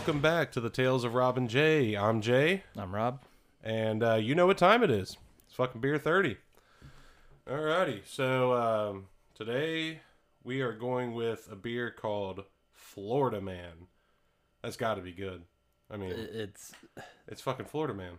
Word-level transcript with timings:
Welcome 0.00 0.20
back 0.22 0.50
to 0.52 0.60
the 0.62 0.70
Tales 0.70 1.04
of 1.04 1.14
Rob 1.14 1.36
and 1.36 1.46
Jay. 1.48 1.94
I'm 1.94 2.22
Jay, 2.22 2.62
I'm 2.74 2.94
Rob. 2.94 3.20
and 3.62 4.02
uh, 4.02 4.14
you 4.14 4.34
know 4.34 4.46
what 4.46 4.56
time 4.56 4.82
it 4.82 4.90
is. 4.90 5.18
It's 5.46 5.54
fucking 5.54 5.82
beer 5.82 5.98
30. 5.98 6.38
Alrighty, 7.46 8.00
so 8.06 8.54
um, 8.54 9.06
today 9.34 10.00
we 10.42 10.62
are 10.62 10.72
going 10.72 11.12
with 11.12 11.48
a 11.52 11.54
beer 11.54 11.90
called 11.90 12.44
Florida 12.72 13.42
Man. 13.42 13.88
That's 14.62 14.78
got 14.78 14.94
to 14.94 15.02
be 15.02 15.12
good. 15.12 15.42
I 15.90 15.98
mean, 15.98 16.12
It's 16.16 16.72
it's 17.28 17.42
fucking 17.42 17.66
Florida 17.66 17.92
Man. 17.92 18.14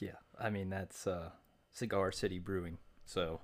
yeah. 0.00 0.12
I 0.40 0.48
mean 0.48 0.70
that's 0.70 1.06
uh, 1.06 1.30
Cigar 1.72 2.12
City 2.12 2.38
Brewing. 2.38 2.78
So 3.04 3.40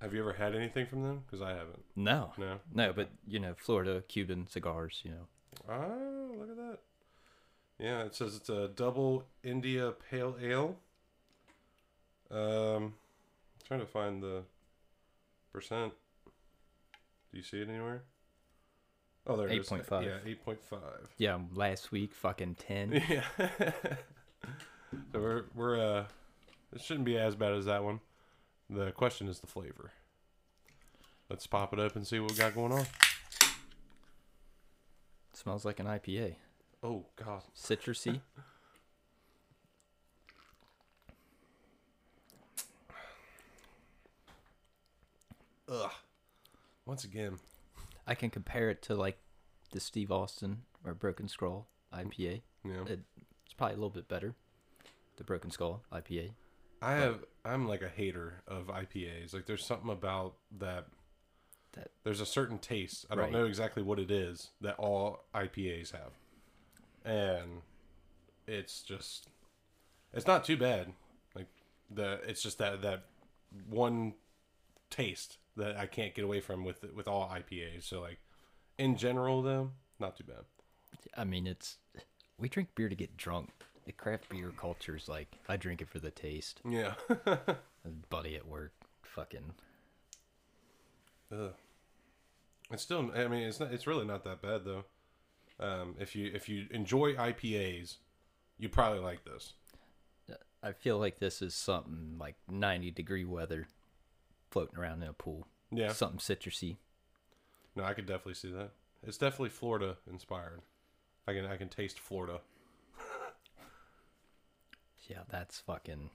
Have 0.00 0.14
you 0.14 0.20
ever 0.20 0.32
had 0.32 0.54
anything 0.54 0.86
from 0.86 1.02
them? 1.02 1.24
Because 1.26 1.42
I 1.42 1.50
haven't. 1.50 1.84
no, 1.94 2.32
No. 2.38 2.56
no, 2.72 2.92
but 2.94 3.10
you 3.28 3.38
know 3.38 3.52
Florida 3.58 4.02
Cuban 4.08 4.46
cigars. 4.48 5.02
You 5.04 5.10
know, 5.10 5.26
Oh, 5.68 6.30
look 6.38 6.50
at 6.50 6.56
that. 6.56 6.78
Yeah, 7.78 8.02
it 8.04 8.14
says 8.14 8.36
it's 8.36 8.48
a 8.48 8.68
double 8.68 9.24
India 9.42 9.92
Pale 10.10 10.36
Ale. 10.42 10.76
Um, 12.30 12.94
trying 13.66 13.80
to 13.80 13.86
find 13.86 14.22
the 14.22 14.42
percent. 15.52 15.92
Do 17.32 17.38
you 17.38 17.42
see 17.42 17.60
it 17.60 17.68
anywhere? 17.68 18.02
Oh, 19.26 19.36
there 19.36 19.48
it 19.48 19.58
is. 19.58 19.68
8.5. 19.68 20.04
Yeah, 20.04 20.10
eight 20.26 20.44
point 20.44 20.62
five. 20.62 21.08
yeah. 21.16 21.38
Last 21.54 21.90
week, 21.90 22.14
fucking 22.14 22.56
ten. 22.56 22.92
Yeah. 23.08 23.24
so 25.12 25.20
we're 25.20 25.44
we're 25.54 25.78
uh, 25.80 26.04
it 26.74 26.80
shouldn't 26.82 27.06
be 27.06 27.16
as 27.18 27.34
bad 27.34 27.52
as 27.52 27.64
that 27.64 27.82
one. 27.82 28.00
The 28.70 28.92
question 28.92 29.28
is 29.28 29.40
the 29.40 29.46
flavor. 29.46 29.92
Let's 31.30 31.46
pop 31.46 31.72
it 31.72 31.80
up 31.80 31.96
and 31.96 32.06
see 32.06 32.18
what 32.20 32.30
we 32.32 32.36
got 32.36 32.54
going 32.54 32.72
on. 32.72 32.84
Smells 35.44 35.64
like 35.66 35.78
an 35.78 35.86
IPA. 35.86 36.36
Oh 36.82 37.04
God. 37.22 37.42
Citrusy. 37.54 38.22
Ugh. 45.68 45.90
Once 46.86 47.04
again, 47.04 47.38
I 48.06 48.14
can 48.14 48.30
compare 48.30 48.70
it 48.70 48.80
to 48.82 48.94
like 48.94 49.18
the 49.70 49.80
Steve 49.80 50.10
Austin 50.10 50.62
or 50.82 50.94
Broken 50.94 51.28
Skull 51.28 51.66
mm. 51.92 52.06
IPA. 52.06 52.40
you 52.64 52.72
know. 52.72 52.84
It, 52.84 53.00
it's 53.44 53.52
probably 53.54 53.74
a 53.74 53.76
little 53.76 53.90
bit 53.90 54.08
better. 54.08 54.34
The 55.18 55.24
Broken 55.24 55.50
Skull 55.50 55.82
IPA. 55.92 56.30
I 56.80 56.92
have 56.94 57.22
I'm 57.44 57.68
like 57.68 57.82
a 57.82 57.90
hater 57.90 58.42
of 58.48 58.68
IPAs. 58.68 59.34
Like 59.34 59.44
there's 59.44 59.66
something 59.66 59.90
about 59.90 60.36
that 60.58 60.86
That- 61.74 61.90
there's 62.04 62.20
a 62.20 62.26
certain 62.26 62.58
taste. 62.58 63.06
I 63.10 63.14
don't 63.14 63.24
Right. 63.24 63.32
know 63.32 63.44
exactly 63.46 63.82
what 63.82 63.98
it 63.98 64.10
is 64.10 64.50
that 64.60 64.76
all 64.78 65.24
IPAs 65.34 65.90
have. 65.92 66.12
And 67.04 67.62
it's 68.46 68.82
just 68.82 69.28
it's 70.12 70.26
not 70.26 70.44
too 70.44 70.56
bad. 70.56 70.92
Like 71.34 71.48
the 71.90 72.20
it's 72.28 72.42
just 72.42 72.58
that 72.58 72.80
that 72.82 73.04
one 73.68 74.14
taste 74.90 75.38
that 75.56 75.76
I 75.76 75.86
can't 75.86 76.14
get 76.14 76.24
away 76.24 76.40
from 76.40 76.64
with 76.64 76.82
with 76.94 77.08
all 77.08 77.28
IPAs. 77.28 77.82
So 77.84 78.00
like 78.00 78.18
in 78.78 78.96
general 78.96 79.42
though, 79.42 79.72
not 79.98 80.16
too 80.16 80.24
bad. 80.24 80.44
I 81.16 81.24
mean, 81.24 81.46
it's 81.46 81.78
we 82.38 82.48
drink 82.48 82.70
beer 82.74 82.88
to 82.88 82.94
get 82.96 83.16
drunk. 83.16 83.50
The 83.84 83.92
craft 83.92 84.28
beer 84.30 84.50
culture 84.56 84.96
is 84.96 85.08
like 85.08 85.38
I 85.48 85.56
drink 85.56 85.82
it 85.82 85.88
for 85.88 85.98
the 85.98 86.10
taste. 86.10 86.60
Yeah. 86.68 86.94
Buddy 88.10 88.36
at 88.36 88.46
work, 88.46 88.72
fucking 89.02 89.54
Ugh. 91.32 91.52
It's 92.70 92.82
still. 92.82 93.10
I 93.14 93.28
mean, 93.28 93.42
it's 93.42 93.60
not. 93.60 93.72
It's 93.72 93.86
really 93.86 94.04
not 94.04 94.24
that 94.24 94.42
bad 94.42 94.62
though. 94.64 94.84
Um, 95.60 95.94
if 95.98 96.16
you 96.16 96.30
if 96.34 96.48
you 96.48 96.66
enjoy 96.70 97.14
IPAs, 97.14 97.96
you 98.58 98.68
probably 98.68 99.00
like 99.00 99.24
this. 99.24 99.54
I 100.62 100.72
feel 100.72 100.98
like 100.98 101.18
this 101.18 101.42
is 101.42 101.54
something 101.54 102.16
like 102.18 102.36
90 102.50 102.90
degree 102.90 103.26
weather 103.26 103.68
floating 104.50 104.78
around 104.78 105.02
in 105.02 105.08
a 105.10 105.12
pool. 105.12 105.46
Yeah. 105.70 105.92
Something 105.92 106.20
citrusy. 106.20 106.76
No, 107.76 107.84
I 107.84 107.92
could 107.92 108.06
definitely 108.06 108.34
see 108.34 108.50
that. 108.52 108.70
It's 109.06 109.18
definitely 109.18 109.50
Florida 109.50 109.98
inspired. 110.10 110.62
I 111.28 111.34
can 111.34 111.44
I 111.44 111.56
can 111.56 111.68
taste 111.68 111.98
Florida. 111.98 112.40
Yeah, 115.06 115.18
that's 115.28 115.58
fucking. 115.60 116.08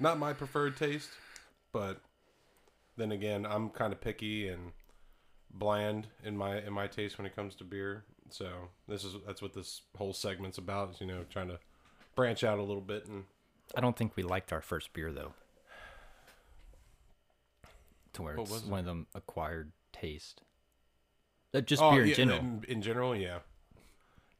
Not 0.00 0.18
my 0.18 0.32
preferred 0.32 0.76
taste, 0.76 1.10
but 1.70 2.00
then 2.96 3.12
again, 3.12 3.44
I'm 3.46 3.70
kind 3.70 3.92
of 3.92 4.00
picky 4.00 4.48
and 4.48 4.72
bland 5.50 6.08
in 6.24 6.36
my 6.36 6.58
in 6.60 6.72
my 6.72 6.86
taste 6.86 7.18
when 7.18 7.26
it 7.26 7.34
comes 7.36 7.54
to 7.56 7.64
beer. 7.64 8.04
So 8.30 8.48
this 8.88 9.04
is 9.04 9.14
that's 9.26 9.40
what 9.42 9.52
this 9.54 9.82
whole 9.96 10.12
segment's 10.12 10.58
about. 10.58 10.90
Is 10.90 11.00
you 11.00 11.06
know 11.06 11.24
trying 11.30 11.48
to 11.48 11.58
branch 12.14 12.42
out 12.44 12.58
a 12.58 12.62
little 12.62 12.82
bit 12.82 13.06
and 13.06 13.24
I 13.76 13.80
don't 13.80 13.96
think 13.96 14.16
we 14.16 14.22
liked 14.22 14.52
our 14.52 14.60
first 14.62 14.92
beer 14.92 15.12
though. 15.12 15.32
To 18.14 18.22
where 18.22 18.36
it's 18.36 18.50
was 18.50 18.62
it? 18.62 18.68
one 18.68 18.80
of 18.80 18.86
them 18.86 19.06
acquired 19.14 19.72
taste. 19.92 20.42
Uh, 21.54 21.60
just 21.60 21.82
Oh, 21.82 21.90
beer 21.92 22.02
in 22.02 22.08
yeah, 22.08 22.14
general. 22.14 22.38
In, 22.38 22.64
in 22.68 22.82
general, 22.82 23.16
yeah. 23.16 23.38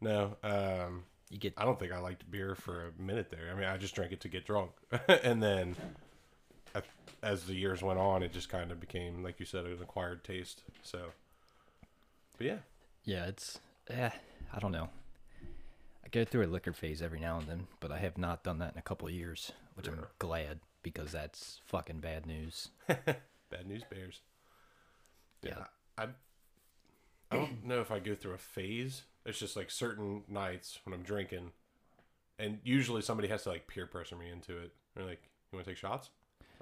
No, 0.01 0.37
um, 0.43 1.05
You 1.31 1.39
get 1.39 1.55
I 1.57 1.65
don't 1.65 1.79
think 1.79 1.93
I 1.93 1.99
liked 1.99 2.31
beer 2.31 2.55
for 2.55 2.87
a 2.89 3.03
minute 3.03 3.31
there. 3.31 3.51
I 3.51 3.55
mean, 3.55 3.65
I 3.69 3.77
just 3.77 3.95
drank 3.95 4.13
it 4.13 4.21
to 4.23 4.29
get 4.29 4.47
drunk, 4.47 4.73
and 5.09 5.43
then 5.43 5.77
as 7.23 7.45
the 7.45 7.55
years 7.55 7.83
went 7.83 7.99
on, 7.99 8.23
it 8.23 8.33
just 8.33 8.49
kind 8.49 8.71
of 8.71 8.81
became, 8.81 9.23
like 9.23 9.41
you 9.41 9.47
said, 9.47 9.65
an 9.65 9.79
acquired 9.83 10.25
taste. 10.25 10.63
So, 10.83 11.11
but 12.39 12.47
yeah, 12.47 12.59
yeah, 13.05 13.27
it's 13.27 13.59
eh, 13.89 14.11
I 14.53 14.59
don't 14.59 14.73
know. 14.73 14.89
I 16.05 16.09
go 16.11 16.25
through 16.25 16.47
a 16.47 16.49
liquor 16.49 16.73
phase 16.73 17.03
every 17.03 17.19
now 17.19 17.39
and 17.39 17.49
then, 17.49 17.67
but 17.81 17.91
I 17.91 17.99
have 17.99 18.17
not 18.17 18.45
done 18.45 18.59
that 18.59 18.73
in 18.75 18.79
a 18.79 18.83
couple 18.83 19.09
of 19.09 19.15
years, 19.15 19.53
which 19.75 19.89
I'm 19.89 20.07
glad 20.19 20.61
because 20.83 21.11
that's 21.11 21.61
fucking 21.67 21.99
bad 21.99 22.27
news. 22.27 22.69
bad 22.87 23.67
news 23.67 23.83
bears. 23.91 24.21
Yeah, 25.43 25.55
Yeah. 25.59 25.65
I, 25.99 26.07
I 27.31 27.37
don't 27.37 27.65
know 27.67 27.81
if 27.81 27.91
I 27.91 27.99
go 27.99 28.15
through 28.15 28.35
a 28.35 28.39
phase. 28.39 29.03
It's 29.25 29.39
just 29.41 29.57
like 29.57 29.71
certain 29.71 30.23
nights 30.29 30.79
when 30.85 30.95
I'm 30.95 31.03
drinking, 31.03 31.51
and 32.39 32.59
usually 32.63 33.03
somebody 33.03 33.27
has 33.29 33.43
to 33.43 33.49
like 33.49 33.67
peer 33.67 33.87
pressure 33.87 34.15
me 34.15 34.31
into 34.31 34.57
it. 34.57 34.73
They're 34.95 35.05
like, 35.05 35.23
"You 35.51 35.57
want 35.57 35.65
to 35.67 35.73
take 35.73 35.79
shots?" 35.79 36.11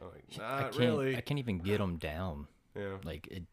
I'm 0.00 0.08
like, 0.08 0.24
I 0.36 0.38
"Not 0.38 0.60
can't 0.72 0.76
really." 0.76 1.16
I 1.16 1.20
can't 1.20 1.38
even 1.38 1.58
get 1.58 1.78
them 1.78 1.96
down. 1.96 2.46
yeah. 2.76 2.96
Like 3.04 3.26
it, 3.28 3.44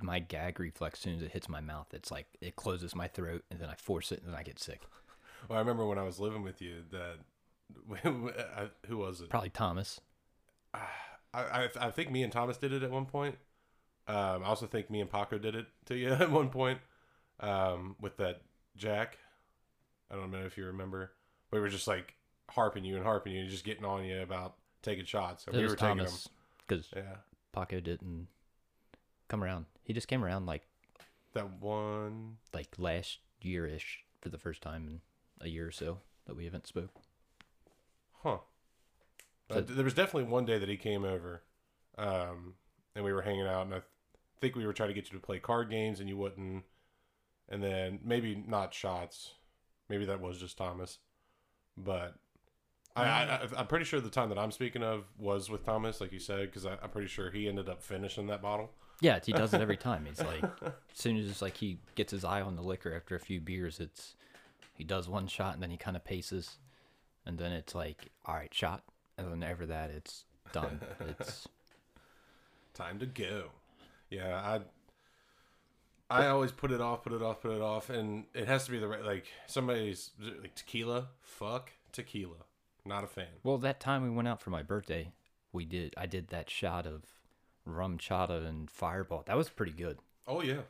my 0.00 0.18
gag 0.18 0.60
reflex, 0.60 0.98
as 0.98 1.02
soon 1.02 1.16
as 1.16 1.22
it 1.22 1.32
hits 1.32 1.48
my 1.48 1.60
mouth, 1.60 1.88
it's 1.92 2.10
like 2.10 2.26
it 2.40 2.56
closes 2.56 2.94
my 2.94 3.08
throat, 3.08 3.44
and 3.50 3.58
then 3.60 3.68
I 3.68 3.74
force 3.74 4.12
it, 4.12 4.20
and 4.22 4.28
then 4.32 4.38
I 4.38 4.42
get 4.42 4.58
sick. 4.58 4.80
Well, 5.48 5.58
I 5.58 5.60
remember 5.60 5.86
when 5.86 5.98
I 5.98 6.02
was 6.02 6.18
living 6.18 6.42
with 6.42 6.60
you 6.60 6.82
that 6.90 7.18
who 8.88 8.96
was 8.96 9.20
it? 9.20 9.28
Probably 9.28 9.50
Thomas. 9.50 10.00
I, 10.74 10.80
I 11.34 11.68
I 11.78 11.90
think 11.90 12.10
me 12.10 12.22
and 12.22 12.32
Thomas 12.32 12.56
did 12.56 12.72
it 12.72 12.82
at 12.82 12.90
one 12.90 13.06
point. 13.06 13.36
Um, 14.08 14.42
I 14.42 14.46
also 14.46 14.66
think 14.66 14.90
me 14.90 15.00
and 15.00 15.10
Paco 15.10 15.38
did 15.38 15.54
it 15.54 15.66
to 15.86 15.96
you 15.96 16.08
at 16.12 16.30
one 16.32 16.48
point 16.48 16.80
um, 17.40 17.96
with 18.00 18.16
that 18.16 18.42
Jack. 18.76 19.18
I 20.10 20.16
don't 20.16 20.30
know 20.30 20.44
if 20.46 20.56
you 20.56 20.64
remember. 20.66 21.12
We 21.52 21.60
were 21.60 21.68
just 21.68 21.86
like 21.86 22.14
harping 22.50 22.84
you 22.84 22.96
and 22.96 23.04
harping 23.04 23.32
you 23.34 23.42
and 23.42 23.50
just 23.50 23.64
getting 23.64 23.84
on 23.84 24.04
you 24.04 24.22
about 24.22 24.54
taking 24.86 25.04
shots. 25.04 25.44
And 25.46 25.54
It 25.54 25.58
we 25.58 25.64
was 25.64 25.72
were 25.72 25.76
taking 25.76 25.98
Thomas 25.98 26.28
because. 26.66 26.88
Yeah, 26.96 27.16
Paco 27.52 27.80
didn't 27.80 28.28
come 29.28 29.42
around. 29.44 29.66
He 29.82 29.92
just 29.92 30.08
came 30.08 30.24
around 30.24 30.46
like 30.46 30.62
that 31.34 31.60
one. 31.60 32.36
like 32.54 32.68
last 32.78 33.18
year 33.40 33.66
ish 33.66 34.04
for 34.20 34.28
the 34.30 34.38
first 34.38 34.62
time 34.62 34.86
in 34.86 35.00
a 35.40 35.48
year 35.48 35.66
or 35.66 35.70
so 35.70 35.98
that 36.26 36.34
we 36.36 36.44
haven't 36.44 36.66
spoke. 36.66 36.90
Huh. 38.22 38.38
So- 39.50 39.58
Uh, 39.58 39.60
there 39.60 39.84
was 39.84 39.94
definitely 39.94 40.30
one 40.30 40.44
day 40.44 40.58
that 40.58 40.68
he 40.68 40.76
came 40.76 41.04
over, 41.04 41.42
um, 41.98 42.54
and 42.94 43.04
we 43.04 43.12
were 43.12 43.22
hanging 43.22 43.46
out, 43.46 43.66
and 43.66 43.74
I 43.74 43.82
think 44.40 44.56
we 44.56 44.66
were 44.66 44.72
trying 44.72 44.88
to 44.88 44.94
get 44.94 45.10
you 45.12 45.18
to 45.18 45.24
play 45.24 45.38
card 45.38 45.70
games, 45.70 46.00
and 46.00 46.08
you 46.08 46.16
wouldn't. 46.16 46.64
And 47.48 47.62
then 47.62 48.00
maybe 48.02 48.34
not 48.34 48.74
shots, 48.74 49.34
maybe 49.88 50.04
that 50.06 50.20
was 50.20 50.38
just 50.40 50.58
Thomas, 50.58 50.98
but 51.76 52.16
I, 52.96 53.02
I, 53.04 53.48
I'm 53.58 53.66
pretty 53.66 53.84
sure 53.84 54.00
the 54.00 54.08
time 54.08 54.28
that 54.30 54.38
I'm 54.38 54.50
speaking 54.50 54.82
of 54.82 55.04
was 55.18 55.50
with 55.50 55.64
Thomas, 55.64 56.00
like 56.00 56.12
you 56.12 56.18
said, 56.18 56.46
because 56.46 56.64
I'm 56.64 56.90
pretty 56.90 57.08
sure 57.08 57.30
he 57.30 57.48
ended 57.48 57.68
up 57.68 57.82
finishing 57.82 58.26
that 58.28 58.42
bottle. 58.42 58.70
Yeah, 59.00 59.18
he 59.24 59.32
does 59.32 59.52
it 59.52 59.60
every 59.60 59.76
time. 59.76 60.06
He's 60.06 60.20
like, 60.20 60.42
as 60.62 60.72
soon 60.94 61.18
as 61.18 61.42
like 61.42 61.56
he 61.56 61.78
gets 61.94 62.10
his 62.10 62.24
eye 62.24 62.40
on 62.40 62.56
the 62.56 62.62
liquor 62.62 62.94
after 62.94 63.14
a 63.14 63.20
few 63.20 63.40
beers, 63.40 63.80
it's 63.80 64.14
he 64.72 64.84
does 64.84 65.08
one 65.08 65.26
shot 65.26 65.54
and 65.54 65.62
then 65.62 65.70
he 65.70 65.76
kind 65.76 65.96
of 65.96 66.04
paces, 66.04 66.56
and 67.24 67.38
then 67.38 67.52
it's 67.52 67.74
like, 67.74 68.10
all 68.24 68.34
right, 68.34 68.52
shot, 68.52 68.82
and 69.18 69.30
then 69.30 69.42
after 69.42 69.66
that, 69.66 69.90
it's 69.90 70.24
done. 70.52 70.80
It's 71.20 71.48
Time 72.74 72.98
to 72.98 73.06
go. 73.06 73.52
Yeah, 74.10 74.36
I 74.36 74.60
I 76.08 76.28
always 76.28 76.52
put 76.52 76.70
it 76.70 76.80
off, 76.80 77.02
put 77.02 77.12
it 77.12 77.22
off, 77.22 77.40
put 77.40 77.52
it 77.52 77.62
off, 77.62 77.90
and 77.90 78.24
it 78.34 78.46
has 78.46 78.66
to 78.66 78.70
be 78.70 78.78
the 78.78 78.86
right 78.86 79.02
like 79.04 79.26
somebody's 79.46 80.10
like 80.40 80.54
tequila. 80.54 81.08
Fuck 81.22 81.72
tequila. 81.92 82.44
Not 82.86 83.02
a 83.04 83.08
fan. 83.08 83.26
well, 83.42 83.58
that 83.58 83.80
time 83.80 84.02
we 84.04 84.10
went 84.10 84.28
out 84.28 84.40
for 84.40 84.50
my 84.50 84.62
birthday, 84.62 85.10
we 85.52 85.64
did. 85.64 85.92
I 85.96 86.06
did 86.06 86.28
that 86.28 86.48
shot 86.48 86.86
of 86.86 87.02
RumChata 87.68 88.46
and 88.46 88.70
fireball. 88.70 89.24
That 89.26 89.36
was 89.36 89.48
pretty 89.48 89.72
good. 89.72 89.98
Oh 90.26 90.40
yeah, 90.40 90.60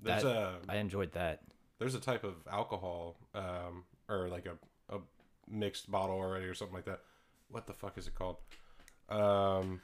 There's 0.00 0.22
That- 0.22 0.36
a 0.36 0.58
I 0.68 0.76
enjoyed 0.76 1.12
that. 1.12 1.42
there's 1.78 1.94
a 1.94 2.00
type 2.00 2.24
of 2.24 2.34
alcohol, 2.50 3.16
um, 3.34 3.84
or 4.08 4.28
like 4.28 4.46
a, 4.46 4.58
a 4.94 5.00
mixed 5.48 5.90
bottle 5.90 6.16
already 6.16 6.46
or 6.46 6.54
something 6.54 6.74
like 6.74 6.84
that. 6.84 7.00
What 7.50 7.66
the 7.66 7.72
fuck 7.72 7.96
is 7.96 8.06
it 8.06 8.14
called? 8.14 8.36
Um, 9.08 9.80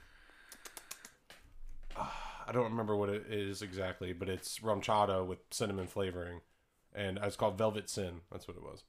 ah, 1.95 2.43
I 2.47 2.51
don't 2.51 2.65
remember 2.65 2.95
what 2.95 3.09
it 3.09 3.25
is 3.27 3.61
exactly, 3.63 4.13
but 4.13 4.29
it's 4.29 4.59
RumChata 4.59 5.25
with 5.25 5.39
cinnamon 5.49 5.87
flavoring, 5.87 6.41
and 6.93 7.17
it's 7.23 7.35
called 7.35 7.57
Velvet 7.57 7.89
Sin. 7.89 8.21
That's 8.31 8.47
what 8.47 8.55
it 8.57 8.61
was. 8.63 8.83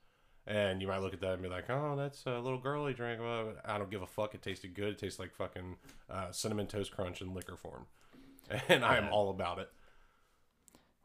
And 0.48 0.81
you 0.81 0.87
might 0.87 1.00
look 1.00 1.12
at 1.12 1.20
that 1.22 1.32
and 1.34 1.43
be 1.43 1.48
like, 1.48 1.69
"Oh, 1.69 1.96
that's 1.96 2.25
a 2.26 2.38
little 2.38 2.58
girly 2.60 2.94
drink." 2.94 3.20
Well, 3.20 3.54
I 3.64 3.78
don't 3.78 3.90
give 3.90 4.02
a 4.02 4.06
fuck. 4.06 4.34
It 4.34 4.43
tasted 4.43 4.75
good. 4.75 4.90
It 4.94 4.98
tastes 4.98 5.19
like 5.19 5.34
fucking 5.34 5.76
uh, 6.08 6.31
cinnamon 6.31 6.69
toast 6.69 6.93
crunch 6.93 7.20
in 7.20 7.34
liquor 7.34 7.56
form, 7.56 7.87
and 8.69 8.84
I 8.84 8.96
am 8.96 9.08
all 9.12 9.31
about 9.31 9.58
it. 9.58 9.69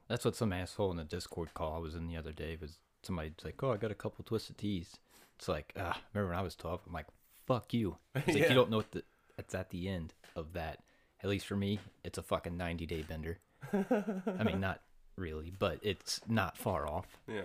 That's 0.07 0.25
what 0.25 0.35
some 0.35 0.53
asshole 0.53 0.91
in 0.91 0.97
the 0.97 1.03
Discord 1.03 1.53
call 1.53 1.73
I 1.75 1.79
was 1.79 1.95
in 1.95 2.07
the 2.07 2.17
other 2.17 2.31
day 2.33 2.57
was 2.59 2.77
somebody's 3.01 3.33
like, 3.43 3.61
"Oh, 3.63 3.71
I 3.71 3.77
got 3.77 3.91
a 3.91 3.95
couple 3.95 4.23
twisted 4.23 4.57
teas." 4.57 4.97
It's 5.37 5.47
like, 5.47 5.73
ah, 5.79 5.99
remember 6.13 6.31
when 6.31 6.39
I 6.39 6.43
was 6.43 6.55
twelve? 6.55 6.81
I'm 6.85 6.93
like, 6.93 7.07
"Fuck 7.47 7.73
you!" 7.73 7.97
It's 8.15 8.27
like 8.27 8.37
Yeah. 8.37 8.49
you 8.49 8.55
don't 8.55 8.69
know 8.69 8.77
what 8.77 8.91
the, 8.91 9.03
it's 9.39 9.55
at 9.55 9.71
the 9.71 9.87
end 9.89 10.13
of 10.35 10.53
that. 10.53 10.79
At 11.23 11.29
least 11.29 11.47
for 11.47 11.55
me, 11.55 11.79
it's 12.03 12.17
a 12.17 12.23
fucking 12.23 12.57
90 12.57 12.85
day 12.87 13.03
bender. 13.03 13.39
I 13.73 14.43
mean, 14.43 14.59
not 14.59 14.81
really, 15.15 15.51
but 15.57 15.79
it's 15.83 16.19
not 16.27 16.57
far 16.57 16.87
off. 16.87 17.05
Yeah. 17.27 17.41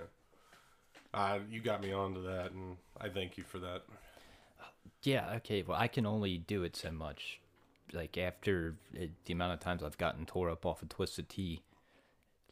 Uh, 1.14 1.38
you 1.50 1.61
got 1.61 1.82
me 1.82 1.93
onto 1.93 2.23
that, 2.25 2.53
and 2.53 2.76
I 3.00 3.08
thank 3.08 3.38
you 3.38 3.44
for 3.44 3.58
that. 3.58 3.82
Yeah, 5.03 5.35
okay. 5.37 5.62
Well, 5.62 5.79
I 5.79 5.88
can 5.88 6.06
only 6.06 6.38
do 6.38 6.62
it 6.62 6.76
so 6.76 6.91
much. 6.91 7.41
Like 7.93 8.19
after 8.19 8.76
it, 8.93 9.12
the 9.25 9.32
amount 9.32 9.55
of 9.55 9.61
times 9.61 9.82
I've 9.82 9.99
gotten 9.99 10.26
tore 10.26 10.50
up 10.50 10.67
off 10.67 10.82
a 10.82 10.87
twisted 10.87 11.29
tea, 11.29 11.62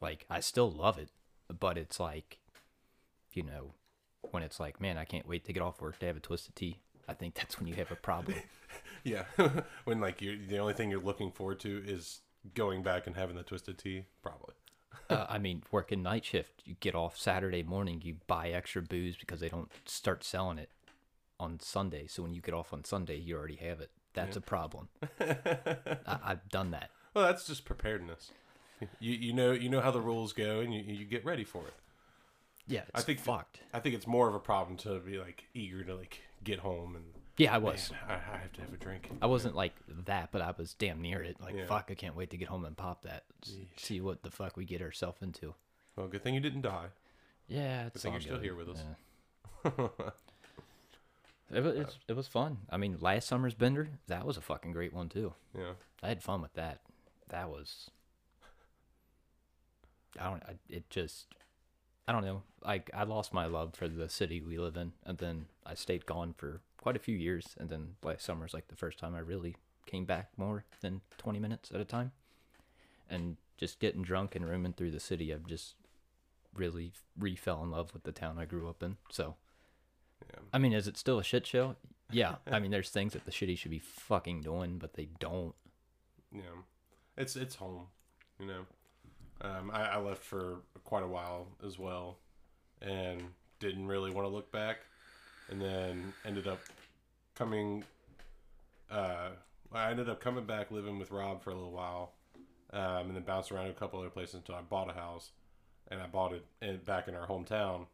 like 0.00 0.24
I 0.30 0.40
still 0.40 0.70
love 0.70 0.98
it, 0.98 1.10
but 1.58 1.76
it's 1.76 1.98
like, 1.98 2.38
you 3.32 3.42
know, 3.42 3.74
when 4.30 4.42
it's 4.42 4.60
like, 4.60 4.80
man, 4.80 4.96
I 4.96 5.04
can't 5.04 5.26
wait 5.26 5.44
to 5.46 5.52
get 5.52 5.62
off 5.62 5.80
work 5.80 5.98
to 5.98 6.06
have 6.06 6.16
a 6.16 6.20
twisted 6.20 6.54
tea. 6.54 6.78
I 7.08 7.14
think 7.14 7.34
that's 7.36 7.58
when 7.58 7.66
you 7.66 7.74
have 7.74 7.90
a 7.90 7.96
problem. 7.96 8.36
Yeah. 9.04 9.24
when 9.84 10.00
like 10.00 10.22
you're 10.22 10.36
the 10.48 10.58
only 10.58 10.72
thing 10.72 10.90
you're 10.90 10.98
looking 10.98 11.30
forward 11.30 11.60
to 11.60 11.82
is 11.86 12.20
going 12.54 12.82
back 12.82 13.06
and 13.06 13.14
having 13.14 13.36
the 13.36 13.42
twisted 13.42 13.76
tea, 13.78 14.06
probably. 14.22 14.54
Uh, 15.10 15.26
I 15.28 15.38
mean, 15.38 15.62
working 15.70 16.02
night 16.02 16.24
shift, 16.24 16.62
you 16.64 16.76
get 16.80 16.94
off 16.94 17.16
Saturday 17.18 17.62
morning, 17.62 18.00
you 18.04 18.16
buy 18.26 18.50
extra 18.50 18.82
booze 18.82 19.16
because 19.16 19.40
they 19.40 19.48
don't 19.48 19.70
start 19.84 20.24
selling 20.24 20.58
it 20.58 20.70
on 21.38 21.60
Sunday. 21.60 22.06
So 22.06 22.22
when 22.22 22.34
you 22.34 22.40
get 22.40 22.54
off 22.54 22.72
on 22.72 22.84
Sunday, 22.84 23.16
you 23.16 23.36
already 23.36 23.56
have 23.56 23.80
it. 23.80 23.90
That's 24.14 24.36
a 24.36 24.40
problem. 24.40 24.88
I, 25.20 26.18
I've 26.24 26.48
done 26.48 26.70
that. 26.70 26.90
Well, 27.14 27.24
that's 27.24 27.46
just 27.46 27.64
preparedness. 27.64 28.30
You 29.00 29.12
you 29.12 29.32
know 29.32 29.52
you 29.52 29.68
know 29.68 29.80
how 29.80 29.90
the 29.90 30.00
rules 30.00 30.32
go, 30.32 30.60
and 30.60 30.74
you 30.74 30.82
you 30.82 31.04
get 31.04 31.24
ready 31.24 31.44
for 31.44 31.62
it. 31.66 31.74
Yeah, 32.66 32.82
I 32.94 33.02
think 33.02 33.20
fucked. 33.20 33.60
I 33.72 33.80
think 33.80 33.94
it's 33.94 34.06
more 34.06 34.28
of 34.28 34.34
a 34.34 34.40
problem 34.40 34.76
to 34.78 34.98
be 35.00 35.18
like 35.18 35.44
eager 35.54 35.84
to 35.84 35.94
like 35.94 36.20
get 36.42 36.60
home 36.60 36.96
and 36.96 37.04
Yeah, 37.36 37.54
I 37.54 37.58
was. 37.58 37.90
man, 37.90 38.00
I, 38.08 38.12
I 38.14 38.36
have 38.38 38.52
to 38.52 38.60
have 38.60 38.72
a 38.72 38.76
drink. 38.76 39.10
I 39.20 39.26
wasn't 39.26 39.56
like 39.56 39.74
that, 40.06 40.28
but 40.30 40.40
I 40.40 40.54
was 40.56 40.74
damn 40.74 41.02
near 41.02 41.20
it. 41.22 41.36
Like, 41.40 41.54
Yeah. 41.56 41.66
fuck, 41.66 41.88
I 41.90 41.94
can't 41.94 42.14
wait 42.14 42.30
to 42.30 42.36
get 42.36 42.48
home 42.48 42.64
and 42.64 42.76
pop 42.76 43.02
that. 43.02 43.24
S- 43.42 43.56
See 43.76 44.00
what 44.00 44.22
the 44.22 44.30
fuck 44.30 44.56
we 44.56 44.64
get 44.64 44.80
ourselves 44.80 45.20
into. 45.20 45.54
Well, 45.96 46.06
good 46.06 46.22
thing 46.22 46.34
you 46.34 46.40
didn't 46.40 46.62
die. 46.62 46.86
Yeah, 47.48 47.86
it's 47.86 48.02
thing 48.02 48.12
all 48.12 48.14
you're 48.18 48.20
still 48.22 48.36
good. 48.36 48.44
here 48.44 48.54
with 48.54 48.68
us. 48.68 48.78
Yeah. 49.64 49.70
it, 51.58 51.60
was, 51.62 51.76
it's, 51.76 51.98
it 52.08 52.16
was 52.16 52.26
fun. 52.28 52.58
I 52.70 52.76
mean, 52.76 52.98
last 53.00 53.26
summer's 53.28 53.54
bender, 53.54 53.88
that 54.06 54.24
was 54.26 54.36
a 54.36 54.40
fucking 54.40 54.72
great 54.72 54.92
one 54.92 55.08
too. 55.08 55.32
Yeah. 55.56 55.72
I 56.02 56.08
had 56.08 56.22
fun 56.22 56.40
with 56.40 56.54
that. 56.54 56.80
That 57.30 57.48
was. 57.50 57.90
I 60.20 60.30
don't. 60.30 60.42
I, 60.44 60.54
it 60.68 60.88
just. 60.90 61.26
I 62.06 62.12
don't 62.12 62.24
know. 62.24 62.42
Like 62.64 62.90
I 62.94 63.04
lost 63.04 63.32
my 63.32 63.46
love 63.46 63.74
for 63.74 63.88
the 63.88 64.08
city 64.08 64.40
we 64.40 64.58
live 64.58 64.76
in, 64.76 64.92
and 65.04 65.18
then 65.18 65.46
I 65.64 65.74
stayed 65.74 66.06
gone 66.06 66.34
for 66.36 66.60
quite 66.78 66.96
a 66.96 67.00
few 67.00 67.16
years, 67.16 67.54
and 67.58 67.68
then 67.70 67.96
last 68.02 68.24
summer's 68.24 68.52
like 68.54 68.68
the 68.68 68.76
first 68.76 68.98
time 68.98 69.14
I 69.14 69.20
really 69.20 69.56
came 69.86 70.04
back 70.04 70.28
more 70.36 70.64
than 70.80 71.00
twenty 71.18 71.38
minutes 71.38 71.70
at 71.72 71.80
a 71.80 71.84
time, 71.84 72.12
and 73.08 73.36
just 73.56 73.78
getting 73.80 74.02
drunk 74.02 74.34
and 74.34 74.48
roaming 74.48 74.72
through 74.72 74.90
the 74.90 75.00
city, 75.00 75.32
I've 75.32 75.46
just 75.46 75.74
really 76.54 76.92
re 77.18 77.36
fell 77.36 77.62
in 77.62 77.70
love 77.70 77.92
with 77.94 78.04
the 78.04 78.12
town 78.12 78.38
I 78.38 78.44
grew 78.44 78.68
up 78.68 78.82
in. 78.82 78.96
So, 79.10 79.36
Yeah. 80.30 80.40
I 80.52 80.58
mean, 80.58 80.72
is 80.72 80.86
it 80.86 80.96
still 80.96 81.18
a 81.18 81.24
shit 81.24 81.46
show? 81.46 81.76
Yeah. 82.10 82.36
I 82.46 82.58
mean, 82.60 82.70
there's 82.70 82.90
things 82.90 83.12
that 83.14 83.24
the 83.24 83.30
shitty 83.32 83.56
should 83.58 83.70
be 83.70 83.78
fucking 83.78 84.42
doing, 84.42 84.78
but 84.78 84.94
they 84.94 85.08
don't. 85.20 85.54
Yeah, 86.32 86.42
it's 87.16 87.34
it's 87.36 87.54
home. 87.56 87.86
You 88.38 88.46
know, 88.46 88.60
um, 89.40 89.70
I, 89.72 89.90
I 89.92 89.98
left 89.98 90.22
for 90.22 90.58
quite 90.84 91.02
a 91.02 91.08
while 91.08 91.48
as 91.66 91.78
well, 91.78 92.18
and 92.80 93.22
didn't 93.58 93.86
really 93.86 94.10
want 94.10 94.26
to 94.26 94.32
look 94.32 94.52
back, 94.52 94.78
and 95.50 95.60
then 95.60 96.12
ended 96.24 96.46
up 96.46 96.60
coming. 97.34 97.84
Uh, 98.90 99.30
I 99.72 99.90
ended 99.90 100.08
up 100.08 100.20
coming 100.20 100.44
back 100.44 100.70
living 100.70 100.98
with 100.98 101.10
Rob 101.10 101.42
for 101.42 101.50
a 101.50 101.54
little 101.54 101.72
while, 101.72 102.12
um, 102.72 103.08
and 103.08 103.16
then 103.16 103.22
bounced 103.22 103.50
around 103.50 103.68
a 103.68 103.72
couple 103.72 103.98
other 103.98 104.10
places 104.10 104.34
until 104.34 104.54
I 104.54 104.60
bought 104.60 104.90
a 104.90 104.94
house, 104.94 105.30
and 105.88 106.00
I 106.00 106.06
bought 106.06 106.32
it 106.32 106.44
in, 106.62 106.78
back 106.78 107.08
in 107.08 107.14
our 107.14 107.26
hometown, 107.26 107.86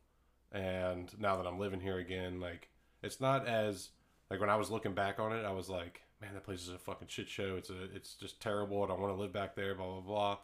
and 0.52 1.10
now 1.18 1.36
that 1.36 1.46
I'm 1.46 1.58
living 1.58 1.80
here 1.80 1.98
again, 1.98 2.40
like 2.40 2.68
it's 3.02 3.20
not 3.20 3.46
as 3.46 3.90
like 4.30 4.40
when 4.40 4.50
I 4.50 4.56
was 4.56 4.70
looking 4.70 4.94
back 4.94 5.18
on 5.18 5.32
it, 5.32 5.44
I 5.44 5.52
was 5.52 5.68
like, 5.68 6.02
man, 6.20 6.34
that 6.34 6.44
place 6.44 6.62
is 6.62 6.70
a 6.70 6.78
fucking 6.78 7.08
shit 7.08 7.28
show. 7.28 7.56
It's 7.56 7.70
a, 7.70 7.84
it's 7.94 8.14
just 8.14 8.40
terrible. 8.40 8.82
I 8.82 8.88
don't 8.88 9.00
want 9.00 9.14
to 9.14 9.20
live 9.20 9.32
back 9.32 9.54
there. 9.54 9.74
Blah 9.74 9.86
blah 9.86 10.00
blah. 10.00 10.38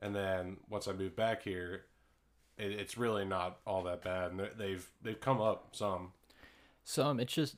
And 0.00 0.14
then 0.14 0.58
once 0.68 0.86
I 0.88 0.92
moved 0.92 1.16
back 1.16 1.42
here, 1.42 1.84
it, 2.58 2.72
it's 2.72 2.96
really 2.98 3.24
not 3.24 3.58
all 3.66 3.82
that 3.84 4.02
bad. 4.02 4.30
And 4.32 4.40
they- 4.40 4.50
they've 4.56 4.86
they've 5.02 5.20
come 5.20 5.40
up 5.40 5.74
some. 5.74 6.12
Some 6.84 7.18
it's 7.20 7.32
just 7.34 7.56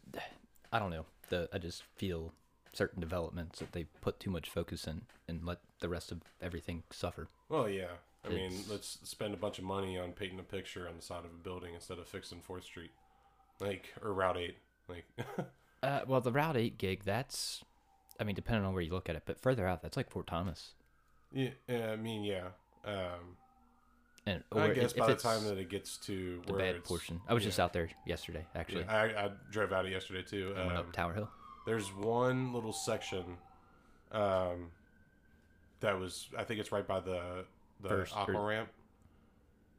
I 0.72 0.78
don't 0.78 0.90
know. 0.90 1.06
The 1.28 1.48
I 1.52 1.58
just 1.58 1.82
feel 1.96 2.32
certain 2.72 3.00
developments 3.00 3.58
that 3.58 3.72
they 3.72 3.84
put 4.00 4.20
too 4.20 4.30
much 4.30 4.48
focus 4.50 4.86
in 4.86 5.02
and 5.26 5.44
let 5.44 5.58
the 5.80 5.88
rest 5.88 6.12
of 6.12 6.20
everything 6.40 6.82
suffer. 6.90 7.28
Well, 7.48 7.68
yeah. 7.68 7.92
I 8.24 8.30
mean, 8.30 8.52
let's 8.68 8.98
spend 9.04 9.32
a 9.32 9.38
bunch 9.38 9.58
of 9.58 9.64
money 9.64 9.96
on 9.98 10.12
painting 10.12 10.38
a 10.38 10.42
picture 10.42 10.86
on 10.88 10.96
the 10.96 11.02
side 11.02 11.24
of 11.24 11.30
a 11.30 11.42
building 11.42 11.72
instead 11.74 11.98
of 11.98 12.06
fixing 12.08 12.40
Fourth 12.40 12.64
Street, 12.64 12.90
like 13.60 13.94
or 14.02 14.12
Route 14.12 14.36
Eight. 14.36 14.56
Like, 14.88 15.04
Uh, 15.82 16.00
well, 16.08 16.20
the 16.20 16.32
Route 16.32 16.56
Eight 16.56 16.76
gig, 16.76 17.04
that's 17.04 17.64
I 18.18 18.24
mean, 18.24 18.34
depending 18.34 18.64
on 18.64 18.72
where 18.74 18.82
you 18.82 18.90
look 18.92 19.08
at 19.08 19.14
it, 19.16 19.22
but 19.24 19.40
further 19.40 19.66
out, 19.66 19.80
that's 19.82 19.96
like 19.96 20.10
Fort 20.10 20.26
Thomas. 20.26 20.72
Yeah, 21.32 21.50
I 21.92 21.96
mean, 21.96 22.24
yeah. 22.24 22.48
Um, 22.84 23.36
And 24.26 24.42
I 24.52 24.68
guess 24.70 24.92
if, 24.92 24.98
by 24.98 25.10
if 25.10 25.16
the 25.16 25.22
time 25.22 25.44
that 25.44 25.58
it 25.58 25.68
gets 25.68 25.96
to 25.98 26.42
the 26.46 26.52
bad 26.54 26.82
portion, 26.84 27.20
I 27.28 27.34
was 27.34 27.42
just 27.44 27.58
out 27.60 27.72
there 27.72 27.88
yesterday 28.06 28.46
actually. 28.54 28.82
Yeah, 28.82 28.94
I, 29.16 29.24
I 29.26 29.30
drove 29.50 29.72
out 29.72 29.86
it 29.86 29.92
yesterday 29.92 30.22
too. 30.22 30.54
I 30.56 30.60
went 30.66 30.72
Um, 30.72 30.78
up 30.78 30.92
Tower 30.92 31.14
Hill. 31.14 31.30
There's 31.66 31.88
one 31.94 32.52
little 32.52 32.72
section 32.72 33.36
um, 34.12 34.70
that 35.80 35.98
was, 35.98 36.28
I 36.36 36.44
think 36.44 36.60
it's 36.60 36.72
right 36.72 36.86
by 36.86 37.00
the 37.00 37.44
the 37.80 37.88
First, 37.88 38.14
or- 38.16 38.46
ramp. 38.46 38.70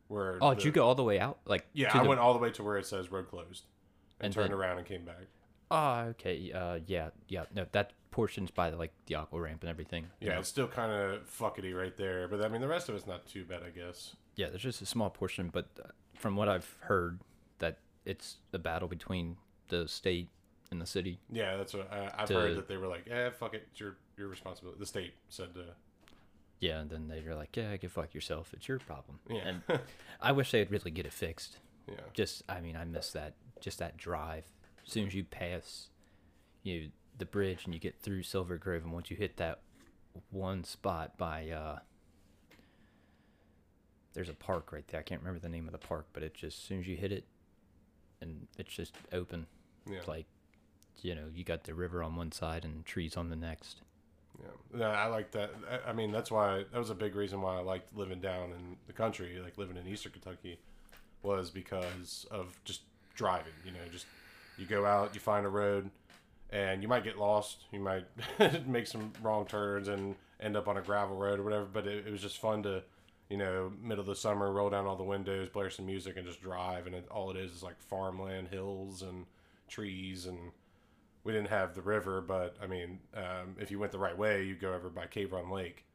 Where 0.07 0.37
Oh, 0.41 0.49
the- 0.49 0.55
did 0.55 0.63
you 0.65 0.71
go 0.71 0.87
all 0.87 0.95
the 0.95 1.03
way 1.03 1.19
out? 1.19 1.39
Like 1.45 1.67
Yeah, 1.73 1.95
I 1.95 2.01
the- 2.03 2.09
went 2.09 2.19
all 2.21 2.33
the 2.33 2.39
way 2.39 2.49
to 2.51 2.63
where 2.63 2.77
it 2.77 2.85
says 2.85 3.11
road 3.11 3.27
closed, 3.29 3.65
and, 4.19 4.25
And 4.27 4.33
turned 4.33 4.49
then- 4.51 4.57
around 4.57 4.77
and 4.79 4.87
came 4.87 5.05
back. 5.05 5.27
Oh, 5.71 5.99
okay. 6.11 6.51
Uh, 6.51 6.79
yeah, 6.87 7.09
yeah. 7.27 7.45
No, 7.53 7.65
that 7.73 7.93
portion's 8.19 8.51
by 8.51 8.69
like 8.71 8.91
the 9.05 9.15
aqua 9.15 9.39
ramp 9.39 9.61
and 9.61 9.69
everything. 9.69 10.07
Yeah, 10.19 10.33
know. 10.33 10.39
it's 10.39 10.49
still 10.49 10.67
kind 10.67 10.91
of 10.91 11.21
fuckety 11.29 11.73
right 11.73 11.95
there, 11.95 12.27
but 12.27 12.43
I 12.43 12.49
mean 12.49 12.59
the 12.59 12.67
rest 12.67 12.89
of 12.89 12.95
it's 12.95 13.07
not 13.07 13.25
too 13.25 13.45
bad, 13.45 13.61
I 13.63 13.69
guess. 13.69 14.13
Yeah, 14.35 14.49
there's 14.49 14.61
just 14.63 14.81
a 14.81 14.85
small 14.85 15.09
portion, 15.09 15.49
but 15.53 15.67
uh, 15.81 15.87
from 16.15 16.35
what 16.35 16.49
I've 16.49 16.75
heard, 16.81 17.21
that 17.59 17.77
it's 18.03 18.35
a 18.51 18.59
battle 18.59 18.89
between 18.89 19.37
the 19.69 19.87
state 19.87 20.27
and 20.69 20.81
the 20.81 20.85
city. 20.85 21.19
Yeah, 21.31 21.55
that's 21.55 21.73
what 21.73 21.89
I, 21.93 22.11
I've 22.17 22.27
To- 22.27 22.33
heard 22.33 22.57
that 22.57 22.67
they 22.67 22.75
were 22.75 22.87
like, 22.87 23.07
"Eh, 23.09 23.29
fuck 23.29 23.53
it, 23.53 23.67
it's 23.71 23.79
your 23.79 23.95
your 24.17 24.27
responsibility." 24.27 24.79
The 24.81 24.85
state 24.85 25.13
said 25.29 25.53
to, 25.55 25.63
Yeah, 26.59 26.79
and 26.81 26.89
then 26.89 27.07
they're 27.07 27.35
like, 27.35 27.55
"Yeah, 27.55 27.77
go 27.77 27.87
fuck 27.87 28.13
yourself. 28.13 28.53
It's 28.53 28.67
your 28.67 28.79
problem." 28.79 29.19
yeah, 29.29 29.47
And 29.47 29.61
I 30.21 30.33
wish 30.33 30.51
they'd 30.51 30.69
really 30.69 30.91
get 30.91 31.05
it 31.05 31.13
fixed. 31.13 31.57
yeah, 31.87 31.95
Just, 32.13 32.43
I 32.49 32.59
mean, 32.59 32.75
I 32.75 32.83
miss 32.83 33.13
that. 33.13 33.35
Just 33.61 33.79
that 33.79 33.95
drive. 33.95 34.43
As 34.85 34.91
soon 34.91 35.07
as 35.07 35.15
you 35.15 35.23
pass, 35.23 35.87
you 36.63 36.89
the 37.19 37.25
bridge 37.25 37.65
and 37.65 37.73
you 37.73 37.79
get 37.79 37.99
through 37.99 38.23
Silver 38.23 38.57
Grove, 38.57 38.83
and 38.83 38.91
once 38.93 39.09
you 39.11 39.17
hit 39.17 39.37
that 39.37 39.59
one 40.31 40.63
spot 40.63 41.17
by, 41.17 41.49
uh, 41.49 41.79
there's 44.13 44.29
a 44.29 44.33
park 44.33 44.71
right 44.71 44.87
there. 44.87 44.99
I 44.99 45.03
can't 45.03 45.21
remember 45.21 45.39
the 45.39 45.49
name 45.49 45.67
of 45.67 45.71
the 45.71 45.77
park, 45.77 46.07
but 46.13 46.23
it 46.23 46.33
just 46.33 46.57
as 46.57 46.63
soon 46.63 46.79
as 46.79 46.87
you 46.87 46.95
hit 46.97 47.11
it, 47.11 47.25
and 48.21 48.47
it's 48.57 48.73
just 48.73 48.95
open. 49.13 49.45
yeah. 49.87 49.97
It's 49.97 50.07
like, 50.07 50.25
you 51.01 51.15
know, 51.15 51.25
you 51.33 51.43
got 51.43 51.63
the 51.63 51.73
river 51.73 52.03
on 52.03 52.15
one 52.15 52.31
side 52.31 52.65
and 52.65 52.85
trees 52.85 53.15
on 53.15 53.29
the 53.29 53.35
next. 53.35 53.81
Yeah, 54.41 54.47
no, 54.79 54.85
I 54.89 55.05
like 55.07 55.31
that. 55.31 55.51
I- 55.69 55.89
I 55.89 55.93
mean, 55.93 56.11
that's 56.11 56.31
why 56.31 56.63
that 56.71 56.77
was 56.77 56.89
a 56.89 56.95
big 56.95 57.15
reason 57.15 57.41
why 57.41 57.57
I 57.57 57.61
liked 57.61 57.95
living 57.95 58.19
down 58.19 58.51
in 58.51 58.77
the 58.87 58.93
country, 58.93 59.37
like 59.39 59.57
living 59.57 59.77
in 59.77 59.87
Eastern 59.87 60.11
Kentucky, 60.11 60.59
was 61.23 61.49
because 61.49 62.25
of 62.31 62.57
just 62.65 62.81
driving. 63.15 63.53
You 63.65 63.71
know, 63.71 63.79
just 63.91 64.05
you 64.57 64.65
go 64.65 64.85
out, 64.85 65.13
you 65.13 65.19
find 65.21 65.45
a 65.45 65.49
road, 65.49 65.89
and 66.51 66.81
you 66.81 66.87
might 66.87 67.03
get 67.03 67.17
lost. 67.17 67.65
You 67.71 67.79
might 67.79 68.05
make 68.67 68.87
some 68.87 69.13
wrong 69.21 69.45
turns 69.45 69.87
and 69.87 70.15
end 70.39 70.55
up 70.55 70.67
on 70.67 70.77
a 70.77 70.81
gravel 70.81 71.17
road 71.17 71.39
or 71.39 71.43
whatever. 71.43 71.65
But 71.65 71.87
it, 71.87 72.07
it 72.07 72.11
was 72.11 72.21
just 72.21 72.39
fun 72.39 72.63
to 72.63 72.83
you 73.29 73.37
know, 73.37 73.71
middle 73.81 74.01
of 74.01 74.07
the 74.07 74.15
summer, 74.15 74.51
roll 74.51 74.71
down 74.71 74.87
all 74.87 74.95
the 74.95 75.03
windows, 75.03 75.49
blare 75.49 75.69
some 75.69 75.85
music, 75.85 76.17
and 76.17 76.25
just 76.25 76.41
drive. 76.41 76.87
And 76.87 76.95
it, 76.95 77.07
all 77.09 77.29
it 77.29 77.37
is 77.37 77.51
is 77.51 77.63
like 77.63 77.79
farmland, 77.79 78.47
hills, 78.47 79.03
and 79.03 79.25
trees. 79.67 80.25
And 80.25 80.51
we 81.23 81.31
didn't 81.31 81.49
have 81.49 81.75
the 81.75 81.81
river, 81.81 82.21
but 82.21 82.55
I 82.61 82.65
mean, 82.65 82.99
um, 83.15 83.55
if 83.59 83.69
you 83.69 83.77
went 83.77 83.91
the 83.91 83.99
right 83.99 84.17
way, 84.17 84.43
you 84.43 84.55
go 84.55 84.73
over 84.73 84.89
by 84.89 85.05
Cave 85.05 85.31
Run 85.31 85.51
Lake, 85.51 85.85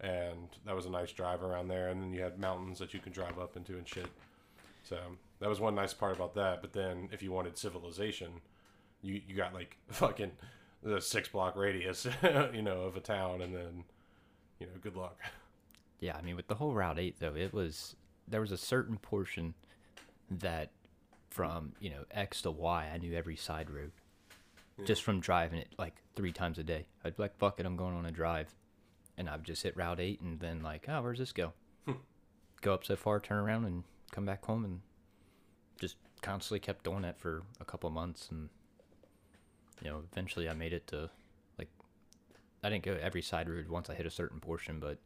and 0.00 0.48
that 0.64 0.76
was 0.76 0.86
a 0.86 0.90
nice 0.90 1.10
drive 1.10 1.42
around 1.42 1.68
there. 1.68 1.88
And 1.88 2.00
then 2.00 2.12
you 2.12 2.22
had 2.22 2.38
mountains 2.38 2.78
that 2.78 2.94
you 2.94 3.00
could 3.00 3.12
drive 3.12 3.38
up 3.38 3.56
into 3.56 3.76
and 3.76 3.88
shit. 3.88 4.08
So 4.84 4.98
that 5.40 5.48
was 5.48 5.58
one 5.58 5.74
nice 5.74 5.92
part 5.92 6.14
about 6.14 6.36
that. 6.36 6.60
But 6.60 6.72
then 6.72 7.08
if 7.10 7.20
you 7.20 7.32
wanted 7.32 7.58
civilization, 7.58 8.28
you 9.06 9.22
you 9.26 9.36
got 9.36 9.54
like 9.54 9.76
fucking 9.88 10.32
the 10.82 11.00
six 11.00 11.28
block 11.28 11.56
radius, 11.56 12.06
you 12.52 12.62
know, 12.62 12.82
of 12.82 12.96
a 12.96 13.00
town, 13.00 13.40
and 13.40 13.54
then 13.54 13.84
you 14.58 14.66
know, 14.66 14.72
good 14.80 14.96
luck. 14.96 15.18
Yeah, 15.98 16.14
I 16.14 16.20
mean, 16.20 16.36
with 16.36 16.46
the 16.46 16.54
whole 16.54 16.74
Route 16.74 16.98
8, 16.98 17.16
though, 17.20 17.34
it 17.34 17.54
was, 17.54 17.96
there 18.28 18.42
was 18.42 18.52
a 18.52 18.58
certain 18.58 18.98
portion 18.98 19.54
that 20.30 20.70
from, 21.30 21.72
you 21.80 21.88
know, 21.88 22.04
X 22.10 22.42
to 22.42 22.50
Y, 22.50 22.90
I 22.92 22.98
knew 22.98 23.14
every 23.14 23.36
side 23.36 23.70
road 23.70 23.92
just 24.84 25.02
from 25.02 25.20
driving 25.20 25.58
it 25.58 25.68
like 25.78 25.94
three 26.14 26.32
times 26.32 26.58
a 26.58 26.62
day. 26.62 26.86
I'd 27.02 27.16
be 27.16 27.22
like, 27.22 27.38
fuck 27.38 27.58
it, 27.60 27.64
I'm 27.64 27.76
going 27.76 27.94
on 27.94 28.04
a 28.04 28.10
drive. 28.10 28.54
And 29.16 29.26
I'd 29.26 29.42
just 29.42 29.62
hit 29.62 29.74
Route 29.74 29.98
8 29.98 30.20
and 30.20 30.38
then, 30.38 30.62
like, 30.62 30.84
oh, 30.86 31.00
where's 31.00 31.18
this 31.18 31.32
go? 31.32 31.54
Hmm. 31.86 31.92
go 32.60 32.74
up 32.74 32.84
so 32.84 32.94
far, 32.94 33.18
turn 33.18 33.38
around, 33.38 33.64
and 33.64 33.84
come 34.12 34.26
back 34.26 34.44
home 34.44 34.66
and 34.66 34.80
just 35.80 35.96
constantly 36.20 36.60
kept 36.60 36.84
doing 36.84 37.00
that 37.02 37.18
for 37.18 37.42
a 37.58 37.64
couple 37.64 37.88
of 37.88 37.94
months. 37.94 38.28
And, 38.30 38.50
you 39.82 39.90
know, 39.90 40.02
eventually 40.12 40.48
I 40.48 40.54
made 40.54 40.72
it 40.72 40.86
to, 40.88 41.10
like, 41.58 41.68
I 42.64 42.70
didn't 42.70 42.84
go 42.84 42.96
every 43.00 43.22
side 43.22 43.48
road 43.48 43.68
once 43.68 43.90
I 43.90 43.94
hit 43.94 44.06
a 44.06 44.10
certain 44.10 44.40
portion, 44.40 44.80
but 44.80 44.98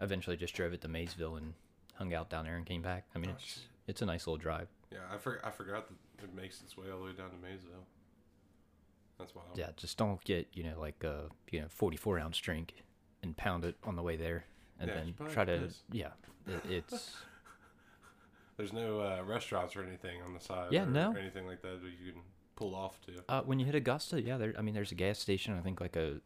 eventually 0.00 0.36
just 0.36 0.54
drove 0.54 0.72
it 0.72 0.80
to 0.82 0.88
Maysville 0.88 1.36
and 1.36 1.54
hung 1.94 2.14
out 2.14 2.30
down 2.30 2.44
there 2.44 2.56
and 2.56 2.64
came 2.66 2.82
back. 2.82 3.06
I 3.14 3.18
mean, 3.18 3.30
Oh, 3.30 3.36
it's 3.38 3.44
shit. 3.54 3.62
it's 3.86 4.02
a 4.02 4.06
nice 4.06 4.26
little 4.26 4.38
drive. 4.38 4.68
Yeah, 4.92 4.98
I 5.12 5.18
for, 5.18 5.40
I 5.44 5.50
forgot 5.50 5.88
that 5.88 6.24
it 6.24 6.34
makes 6.34 6.60
its 6.62 6.76
way 6.76 6.90
all 6.90 6.98
the 7.00 7.04
way 7.06 7.12
down 7.12 7.30
to 7.30 7.36
Maysville. 7.36 7.86
That's 9.18 9.34
wild. 9.34 9.48
Yeah, 9.56 9.70
just 9.76 9.98
don't 9.98 10.22
get 10.24 10.46
you 10.52 10.62
know 10.62 10.78
like 10.78 11.02
a 11.02 11.24
you 11.50 11.60
know 11.60 11.66
44 11.68 12.20
ounce 12.20 12.38
drink 12.38 12.74
and 13.22 13.36
pound 13.36 13.64
it 13.64 13.76
on 13.82 13.96
the 13.96 14.02
way 14.02 14.14
there, 14.16 14.44
and 14.78 14.88
Yeah, 14.88 14.94
then 14.94 15.14
try 15.32 15.44
to 15.44 15.70
yeah, 15.90 16.10
it, 16.46 16.60
it's 16.70 17.16
There's 18.56 18.72
no 18.72 19.00
uh, 19.00 19.22
restaurants 19.24 19.76
or 19.76 19.82
anything 19.84 20.22
on 20.22 20.34
the 20.34 20.40
side. 20.40 20.68
Yeah, 20.72 20.84
or, 20.84 20.86
no. 20.86 21.12
or 21.12 21.18
anything 21.18 21.46
like 21.46 21.62
that 21.62 21.80
that 21.82 21.90
you 22.04 22.12
can 22.12 22.22
pull 22.58 22.74
off 22.74 23.00
to. 23.02 23.12
uh, 23.28 23.42
when 23.42 23.58
you 23.60 23.66
hit 23.66 23.74
Augusta, 23.76 24.20
yeah, 24.20 24.36
there. 24.36 24.52
I 24.58 24.62
mean, 24.62 24.74
there's 24.74 24.90
a 24.92 24.96
gas 24.96 25.18
station. 25.18 25.56
I 25.56 25.60
think 25.60 25.80
like 25.80 25.96
a 25.96 26.20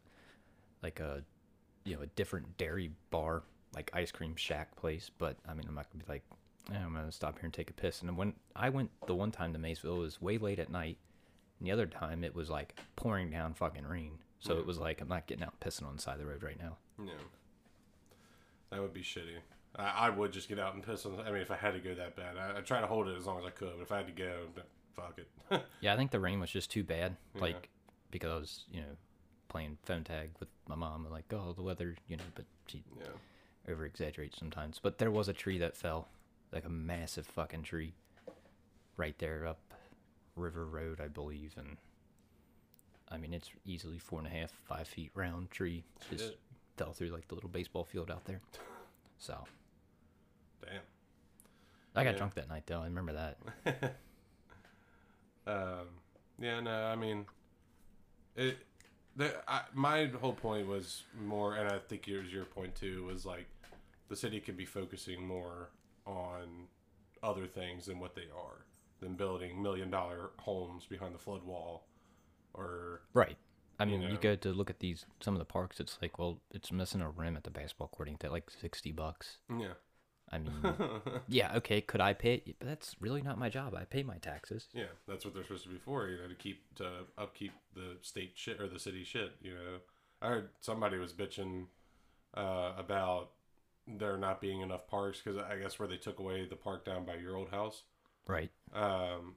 like 0.83 0.99
a 1.01 1.23
you 1.85 1.95
know 1.97 2.03
a 2.03 2.07
different 2.07 2.57
dairy 2.57 2.91
bar, 3.11 3.43
like 3.75 3.91
ice 3.93 4.11
cream 4.11 4.35
shack 4.37 4.75
place. 4.77 5.11
But 5.19 5.37
I 5.49 5.53
mean, 5.55 5.67
I'm 5.69 5.75
not 5.75 5.87
gonna 5.93 6.05
be 6.05 6.11
like, 6.13 6.23
eh, 6.73 6.79
I'm 6.85 6.95
gonna 6.95 7.13
stop 7.13 7.35
here 7.39 7.45
and 7.45 7.53
take 7.55 7.71
a 7.71 7.75
piss. 7.75 8.01
And 8.03 8.17
when 8.17 8.33
I 8.57 8.71
went 8.71 8.91
the 9.07 9.15
one 9.15 9.31
time 9.31 9.53
to 9.53 9.59
Maysville, 9.59 9.97
it 9.97 10.01
was 10.01 10.21
way 10.23 10.39
late 10.39 10.59
at 10.59 10.71
night. 10.71 10.97
And 11.59 11.67
the 11.69 11.73
other 11.73 11.87
time, 11.87 12.25
it 12.25 12.35
was 12.35 12.49
like 12.51 12.79
pouring 12.97 13.31
down 13.31 13.53
fucking 13.55 13.87
rain. 13.87 14.13
So 14.41 14.55
Yeah. 14.55 14.61
it 14.61 14.67
was 14.67 14.79
like 14.79 15.01
I'm 15.01 15.09
not 15.09 15.27
getting 15.27 15.45
out 15.45 15.61
pissing 15.61 15.87
on 15.87 15.97
the 15.97 16.03
side 16.03 16.15
of 16.15 16.21
the 16.21 16.27
road 16.27 16.43
right 16.43 16.59
now. 16.59 16.77
Yeah. 16.99 17.13
That 18.71 18.81
would 18.81 18.95
be 18.95 19.03
shitty. 19.03 19.37
I, 19.77 20.07
I 20.07 20.11
would 20.11 20.33
just 20.33 20.49
get 20.49 20.59
out 20.59 20.75
and 20.75 20.83
piss 20.83 21.05
on. 21.07 21.19
I 21.21 21.31
mean, 21.31 21.43
if 21.43 21.51
I 21.51 21.57
had 21.57 21.73
to 21.75 21.79
go 21.81 21.95
that 21.95 22.17
bad, 22.17 22.37
I, 22.37 22.57
I'd 22.59 22.67
try 22.67 22.81
to 22.81 22.87
hold 22.87 23.09
it 23.09 23.17
as 23.17 23.27
long 23.27 23.39
as 23.39 23.45
I 23.45 23.51
could. 23.51 23.73
But 23.77 23.83
if 23.83 23.93
I 23.93 23.99
had 23.99 24.07
to 24.07 24.13
go, 24.13 24.47
fuck 24.95 25.19
it. 25.19 25.29
Yeah, 25.81 25.93
I 25.93 25.97
think 25.97 26.11
the 26.11 26.21
rain 26.21 26.41
was 26.41 26.51
just 26.51 26.71
too 26.71 26.83
bad. 26.85 27.17
Yeah. 27.35 27.41
Like 27.43 27.69
because 28.11 28.31
I 28.31 28.37
was, 28.37 28.65
you 28.71 28.81
know, 28.81 28.97
playing 29.49 29.77
phone 29.83 30.05
tag 30.05 30.31
with 30.41 30.49
my 30.69 30.75
mom 30.75 31.05
and 31.05 31.13
like, 31.13 31.25
oh, 31.33 31.53
the 31.53 31.63
weather, 31.63 31.97
you 32.09 32.17
know, 32.17 32.23
but 32.35 32.45
she 32.67 32.83
yeah. 32.99 33.07
over 33.73 33.85
exaggerates 33.85 34.39
sometimes. 34.39 34.79
But 34.83 34.99
there 34.99 35.11
was 35.11 35.29
a 35.29 35.33
tree 35.33 35.59
that 35.59 35.77
fell, 35.77 36.09
like 36.53 36.65
a 36.65 36.71
massive 36.71 37.27
fucking 37.27 37.63
tree, 37.65 37.93
right 38.97 39.19
there 39.19 39.47
up 39.47 39.59
River 40.37 40.65
Road, 40.67 41.01
I 41.03 41.09
believe, 41.09 41.55
and 41.59 41.77
I 43.11 43.19
mean 43.19 43.35
it's 43.35 43.51
easily 43.67 43.99
four 43.99 44.19
and 44.21 44.29
a 44.29 44.31
half, 44.31 44.53
five 44.65 44.89
feet 44.89 45.11
round 45.15 45.51
tree. 45.51 45.85
Just 46.11 46.35
fell 46.79 46.93
through 46.93 47.09
like 47.11 47.29
the 47.29 47.35
little 47.35 47.51
baseball 47.51 47.85
field 47.85 48.11
out 48.11 48.25
there. 48.25 48.41
So 49.19 49.45
Damn. 50.63 50.81
I 51.95 52.03
got 52.03 52.13
Yeah. 52.15 52.19
drunk 52.19 52.35
that 52.35 52.49
night 52.49 52.65
though. 52.67 52.81
I 52.81 52.87
remember 52.87 53.13
that. 53.13 53.97
Um, 55.47 55.87
yeah, 56.39 56.61
no, 56.61 56.71
I 56.71 56.97
mean, 56.97 57.27
it. 58.37 58.59
The, 59.15 59.35
I, 59.47 59.63
my 59.75 60.07
whole 60.07 60.33
point 60.33 60.67
was 60.67 61.03
more, 61.21 61.57
and 61.57 61.69
I 61.69 61.79
think 61.79 62.09
it 62.09 62.19
was 62.19 62.33
your 62.33 62.47
point 62.47 62.75
too, 62.75 63.05
was 63.05 63.27
like 63.27 63.47
the 64.09 64.17
city 64.17 64.41
could 64.41 64.57
be 64.57 64.65
focusing 64.65 65.27
more 65.27 65.69
on 66.07 66.67
other 67.23 67.47
things 67.47 67.87
than 67.87 68.01
what 68.01 68.15
they 68.15 68.23
are, 68.35 68.65
than 69.01 69.15
building 69.15 69.63
million 69.63 69.91
dollar 69.91 70.31
homes 70.39 70.87
behind 70.87 71.15
the 71.15 71.19
flood 71.19 71.45
wall, 71.45 71.85
or 72.55 73.03
Right. 73.13 73.37
I 73.79 73.85
mean, 73.85 74.03
you, 74.03 74.11
know. 74.11 74.17
go 74.17 74.37
to 74.37 74.51
look 74.51 74.71
at 74.71 74.79
these 74.81 75.07
some 75.21 75.35
of 75.35 75.39
the 75.41 75.45
parks. 75.45 75.81
It's 75.81 75.99
like, 76.01 76.19
well, 76.19 76.39
it's 76.53 76.71
missing 76.71 77.01
a 77.01 77.11
rim 77.11 77.37
at 77.37 77.45
the 77.45 77.51
basketball 77.51 77.89
court. 77.89 78.09
Ain't 78.09 78.21
that 78.21 78.33
like 78.33 78.49
sixty 78.51 78.93
bucks? 78.93 79.39
yeah, 79.51 79.75
I 80.33 80.39
mean, 80.39 80.53
yeah, 81.29 81.57
okay. 81.57 81.81
Could 81.83 82.01
I 82.01 82.15
pay 82.15 82.35
it? 82.47 82.57
But 82.59 82.67
that's 82.69 82.97
really 83.01 83.21
not 83.23 83.39
my 83.39 83.49
job. 83.51 83.75
I 83.75 83.85
pay 83.85 84.03
my 84.03 84.17
taxes. 84.17 84.69
yeah, 84.73 84.85
that's 85.07 85.25
what 85.25 85.35
they're 85.35 85.43
supposed 85.45 85.65
to 85.65 85.69
be 85.69 85.79
for, 85.79 86.09
you 86.09 86.17
know, 86.17 86.29
to 86.29 86.35
keep 86.35 86.63
to 86.77 86.91
upkeep 87.19 87.53
the 87.75 87.97
state 88.01 88.33
shit 88.35 88.61
or 88.61 88.67
the 88.69 88.79
city 88.79 89.05
shit. 89.05 89.33
You 89.43 89.55
know, 89.55 89.79
I 90.23 90.29
heard 90.29 90.49
somebody 90.61 90.97
was 90.97 91.13
bitching 91.13 91.67
uh, 92.35 92.73
about 92.79 93.33
there 93.87 94.17
not 94.17 94.41
being 94.41 94.61
enough 94.63 94.87
parks 94.87 95.21
because 95.23 95.39
I 95.39 95.57
guess 95.59 95.79
where 95.79 95.89
they 95.89 95.97
took 95.99 96.19
away 96.19 96.47
the 96.49 96.57
park 96.57 96.85
down 96.87 97.05
by 97.05 97.17
your 97.17 97.37
old 97.37 97.51
house, 97.51 97.83
Right. 98.27 98.51
um, 98.73 99.35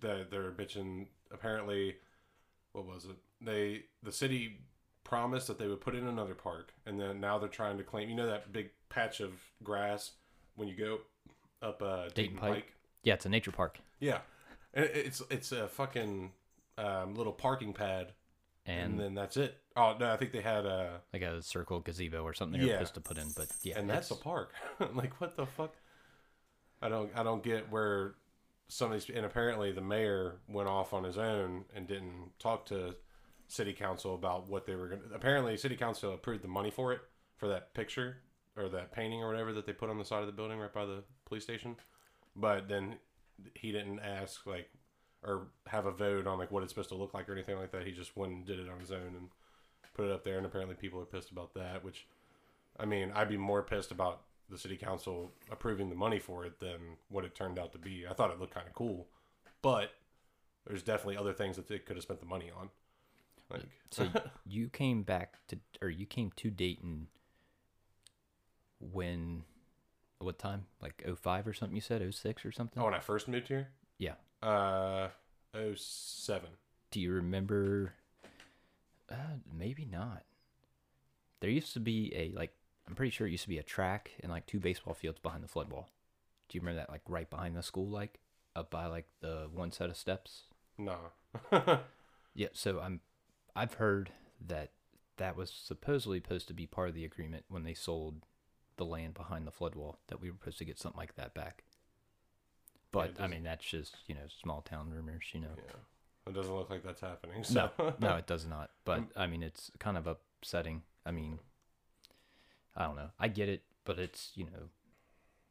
that 0.00 0.30
they're 0.30 0.52
bitching. 0.52 1.06
Apparently, 1.32 1.96
what 2.72 2.86
was 2.86 3.04
it? 3.06 3.16
They 3.40 3.84
the 4.02 4.12
city 4.12 4.60
promised 5.02 5.46
that 5.48 5.58
they 5.58 5.66
would 5.66 5.80
put 5.80 5.94
in 5.94 6.06
another 6.06 6.34
park, 6.34 6.72
and 6.86 7.00
then 7.00 7.20
now 7.20 7.38
they're 7.38 7.48
trying 7.48 7.78
to 7.78 7.84
claim. 7.84 8.08
You 8.10 8.16
know 8.16 8.26
that 8.26 8.52
big 8.52 8.70
patch 8.88 9.20
of 9.20 9.32
grass 9.62 10.12
when 10.56 10.68
you 10.68 10.76
go 10.76 10.98
up 11.62 11.82
uh, 11.82 12.08
Dayton, 12.14 12.38
Pike? 12.38 12.54
Pike. 12.54 12.72
Yeah, 13.02 13.14
it's 13.14 13.26
a 13.26 13.28
nature 13.28 13.52
park, 13.52 13.78
Yeah, 14.00 14.18
and 14.74 14.84
it's 14.86 15.22
it's 15.30 15.52
a 15.52 15.68
fucking 15.68 16.32
um, 16.76 17.14
little 17.14 17.32
parking 17.32 17.72
pad, 17.72 18.12
and, 18.66 18.92
and, 18.92 19.00
then 19.00 19.14
that's 19.14 19.36
it. 19.36 19.56
Oh 19.76 19.96
no, 19.98 20.12
I 20.12 20.16
think 20.16 20.32
they 20.32 20.40
had 20.40 20.66
a 20.66 21.00
like 21.12 21.22
a 21.22 21.42
circle 21.42 21.80
gazebo 21.80 22.22
or 22.22 22.34
something 22.34 22.60
Yeah. 22.60 22.74
supposed 22.74 22.94
to 22.94 23.00
put 23.00 23.18
in. 23.18 23.28
But 23.36 23.48
yeah, 23.62 23.78
and 23.78 23.88
that's 23.88 24.10
a 24.10 24.16
park. 24.16 24.52
like 24.94 25.20
what 25.20 25.36
the 25.36 25.46
fuck? 25.46 25.74
I 26.82 26.88
don't 26.88 27.10
I 27.16 27.22
don't 27.22 27.42
get 27.42 27.70
where 27.70 28.14
some 28.68 28.92
of 28.92 29.00
these 29.00 29.14
and 29.14 29.24
apparently 29.24 29.72
the 29.72 29.80
mayor 29.80 30.36
went 30.48 30.68
off 30.68 30.92
on 30.92 31.04
his 31.04 31.18
own 31.18 31.64
and 31.74 31.86
didn't 31.86 32.32
talk 32.38 32.66
to 32.66 32.94
city 33.48 33.72
council 33.72 34.14
about 34.14 34.48
what 34.48 34.66
they 34.66 34.74
were 34.74 34.88
going 34.88 35.00
to 35.00 35.14
apparently 35.14 35.56
city 35.56 35.74
council 35.74 36.12
approved 36.12 36.44
the 36.44 36.48
money 36.48 36.70
for 36.70 36.92
it 36.92 37.00
for 37.38 37.48
that 37.48 37.72
picture 37.72 38.18
or 38.58 38.68
that 38.68 38.92
painting 38.92 39.22
or 39.22 39.28
whatever 39.28 39.52
that 39.52 39.66
they 39.66 39.72
put 39.72 39.90
on 39.90 39.98
the 39.98 40.04
side 40.04 40.20
of 40.20 40.26
the 40.26 40.32
building 40.32 40.58
right 40.58 40.72
by 40.72 40.84
the 40.84 41.02
police 41.24 41.44
station 41.44 41.76
but 42.36 42.68
then 42.68 42.96
he 43.54 43.72
didn't 43.72 44.00
ask 44.00 44.46
like 44.46 44.70
or 45.22 45.48
have 45.66 45.86
a 45.86 45.90
vote 45.90 46.26
on 46.26 46.38
like 46.38 46.50
what 46.50 46.62
it's 46.62 46.72
supposed 46.72 46.88
to 46.88 46.94
look 46.94 47.14
like 47.14 47.28
or 47.28 47.32
anything 47.32 47.56
like 47.56 47.72
that 47.72 47.86
he 47.86 47.92
just 47.92 48.16
went 48.16 48.32
and 48.32 48.46
did 48.46 48.58
it 48.58 48.68
on 48.68 48.80
his 48.80 48.90
own 48.90 49.14
and 49.16 49.28
put 49.94 50.04
it 50.04 50.12
up 50.12 50.24
there 50.24 50.36
and 50.36 50.46
apparently 50.46 50.74
people 50.74 51.00
are 51.00 51.04
pissed 51.04 51.30
about 51.30 51.54
that 51.54 51.84
which 51.84 52.06
I 52.78 52.84
mean, 52.84 53.10
I'd 53.14 53.28
be 53.28 53.36
more 53.36 53.62
pissed 53.62 53.90
about 53.90 54.22
the 54.48 54.58
city 54.58 54.76
council 54.76 55.32
approving 55.50 55.90
the 55.90 55.96
money 55.96 56.18
for 56.18 56.44
it 56.46 56.60
than 56.60 56.96
what 57.08 57.24
it 57.24 57.34
turned 57.34 57.58
out 57.58 57.72
to 57.72 57.78
be. 57.78 58.04
I 58.08 58.14
thought 58.14 58.30
it 58.30 58.38
looked 58.38 58.54
kind 58.54 58.66
of 58.66 58.74
cool, 58.74 59.08
but 59.62 59.90
there's 60.66 60.82
definitely 60.82 61.16
other 61.16 61.32
things 61.32 61.56
that 61.56 61.68
they 61.68 61.78
could 61.78 61.96
have 61.96 62.02
spent 62.02 62.20
the 62.20 62.26
money 62.26 62.50
on. 62.56 62.70
Like, 63.50 63.62
So 63.90 64.08
you 64.46 64.68
came 64.68 65.02
back 65.02 65.34
to, 65.48 65.58
or 65.82 65.88
you 65.88 66.06
came 66.06 66.30
to 66.36 66.50
Dayton 66.50 67.08
when, 68.80 69.44
what 70.18 70.38
time? 70.38 70.66
Like 70.80 71.04
05 71.22 71.46
or 71.46 71.52
something 71.52 71.74
you 71.74 71.80
said? 71.80 72.02
06 72.14 72.44
or 72.44 72.52
something? 72.52 72.80
oh, 72.82 72.86
when 72.86 72.94
I 72.94 73.00
first 73.00 73.28
moved 73.28 73.48
here, 73.48 73.68
Yeah. 73.98 74.14
uh, 74.42 75.08
07. 75.74 76.50
Do 76.90 77.00
you 77.00 77.12
remember? 77.12 77.94
Uh, 79.10 79.14
maybe 79.52 79.84
not. 79.90 80.24
There 81.40 81.50
used 81.50 81.72
to 81.74 81.80
be 81.80 82.12
a, 82.14 82.30
like, 82.36 82.52
I'm 82.86 82.94
pretty 82.94 83.10
sure 83.10 83.26
it 83.26 83.30
used 83.30 83.44
to 83.44 83.48
be 83.48 83.58
a 83.58 83.62
track 83.62 84.12
and 84.22 84.30
like 84.32 84.46
two 84.46 84.58
baseball 84.60 84.94
fields 84.94 85.18
behind 85.20 85.42
the 85.44 85.48
flood 85.48 85.70
wall. 85.70 85.88
Do 86.48 86.56
you 86.56 86.60
remember 86.62 86.80
that, 86.80 86.90
like, 86.90 87.02
right 87.08 87.28
behind 87.28 87.56
the 87.56 87.62
school, 87.62 87.86
like, 87.88 88.18
up 88.56 88.70
by, 88.70 88.86
like, 88.86 89.06
the 89.20 89.48
one 89.52 89.70
set 89.70 89.90
of 89.90 89.96
steps? 89.96 90.44
Nah. 90.78 91.10
Yeah, 92.34 92.48
so 92.52 92.78
I'm 92.80 93.00
I've 93.56 93.74
heard 93.74 94.10
that 94.46 94.70
that 95.16 95.36
was 95.36 95.50
supposedly 95.50 96.18
supposed 96.20 96.46
to 96.48 96.54
be 96.54 96.66
part 96.66 96.88
of 96.88 96.94
the 96.94 97.04
agreement 97.04 97.44
when 97.48 97.64
they 97.64 97.74
sold 97.74 98.22
the 98.78 98.84
land 98.84 99.14
behind 99.14 99.46
the 99.46 99.50
flood 99.50 99.74
wall 99.74 99.98
that 100.08 100.20
we 100.20 100.30
were 100.30 100.36
supposed 100.38 100.58
to 100.58 100.64
get 100.64 100.78
something 100.78 100.98
like 100.98 101.14
that 101.16 101.34
back. 101.34 101.64
But 102.90 103.12
I 103.20 103.26
mean 103.26 103.42
that's 103.42 103.64
just, 103.64 103.96
you 104.06 104.14
know, 104.14 104.22
small 104.42 104.62
town 104.62 104.90
rumors, 104.90 105.24
you 105.32 105.40
know. 105.40 105.48
yeah. 105.56 105.72
It 106.26 106.34
doesn't 106.34 106.54
look 106.54 106.70
like 106.70 106.82
that's 106.82 107.00
happening. 107.00 107.44
So. 107.44 107.70
No, 107.78 107.94
no, 108.00 108.16
it 108.22 108.26
does 108.26 108.46
not. 108.46 108.70
But 108.84 109.02
I 109.16 109.26
mean 109.26 109.42
it's 109.42 109.70
kind 109.78 109.96
of 109.98 110.06
upsetting. 110.06 110.82
I 111.04 111.10
mean 111.10 111.38
I 112.76 112.84
don't 112.84 112.96
know. 112.96 113.10
I 113.18 113.28
get 113.28 113.48
it. 113.48 113.62
but 113.84 113.98
it's 113.98 114.32
you 114.34 114.44
know 114.44 114.70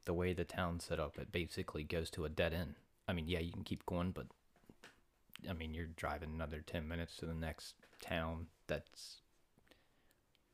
the 0.06 0.14
way 0.14 0.32
the 0.34 0.46
town's 0.46 0.86
set 0.86 1.00
up 1.00 1.18
it 1.20 1.32
basically 1.32 1.84
goes 1.84 2.10
to 2.10 2.24
a 2.24 2.30
dead 2.30 2.54
end 2.54 2.76
i 3.10 3.12
mean 3.14 3.28
yeah 3.28 3.40
you 3.40 3.52
can 3.52 3.64
keep 3.64 3.86
going 3.86 4.12
but 4.12 4.28
i 5.50 5.52
mean 5.54 5.74
you're 5.74 5.86
driving 5.98 6.30
another 6.34 6.64
10 6.66 6.88
minutes 6.88 7.18
to 7.18 7.26
the 7.26 7.34
next 7.34 7.76
town 8.00 8.48
that's 8.68 9.18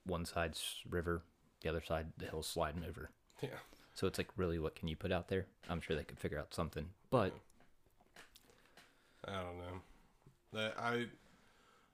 one 0.05 0.25
side's 0.25 0.77
river 0.89 1.21
the 1.63 1.69
other 1.69 1.81
side 1.81 2.07
the 2.17 2.25
hill's 2.25 2.47
sliding 2.47 2.83
over 2.87 3.09
Yeah. 3.41 3.49
so 3.95 4.05
it's 4.05 4.17
like 4.19 4.29
really 4.37 4.59
what 4.59 4.75
can 4.75 4.87
you 4.87 4.95
put 4.95 5.11
out 5.11 5.27
there 5.29 5.47
i'm 5.69 5.81
sure 5.81 5.95
they 5.95 6.03
could 6.03 6.19
figure 6.19 6.37
out 6.39 6.53
something 6.53 6.85
but 7.09 7.33
I 9.25 9.31
don't 9.41 9.57
know. 9.57 9.81
That- 10.51 10.77
I 10.77 11.07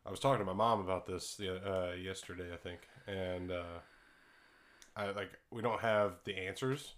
I 0.05 0.09
was 0.09 0.19
talking 0.19 0.39
to 0.39 0.45
my 0.45 0.53
mom 0.53 0.79
about 0.79 1.05
this 1.05 1.35
the 1.35 1.57
uh, 1.63 1.93
yesterday, 1.93 2.51
I 2.51 2.57
think, 2.57 2.79
and 3.05 3.51
uh, 3.51 3.79
I 4.95 5.11
like 5.11 5.29
we 5.51 5.61
don't 5.61 5.79
have 5.81 6.13
the 6.23 6.35
answers 6.35 6.95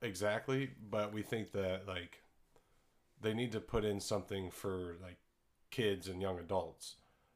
exactly, 0.00 0.70
but 0.90 1.12
we 1.12 1.20
think 1.22 1.52
that 1.52 1.86
like 1.86 2.22
they 3.20 3.34
need 3.34 3.52
to 3.52 3.60
put 3.60 3.84
in 3.84 4.00
something 4.00 4.50
for 4.50 4.96
like 5.02 5.18
kids 5.70 6.08
and 6.08 6.22
young 6.22 6.38
adults 6.38 6.94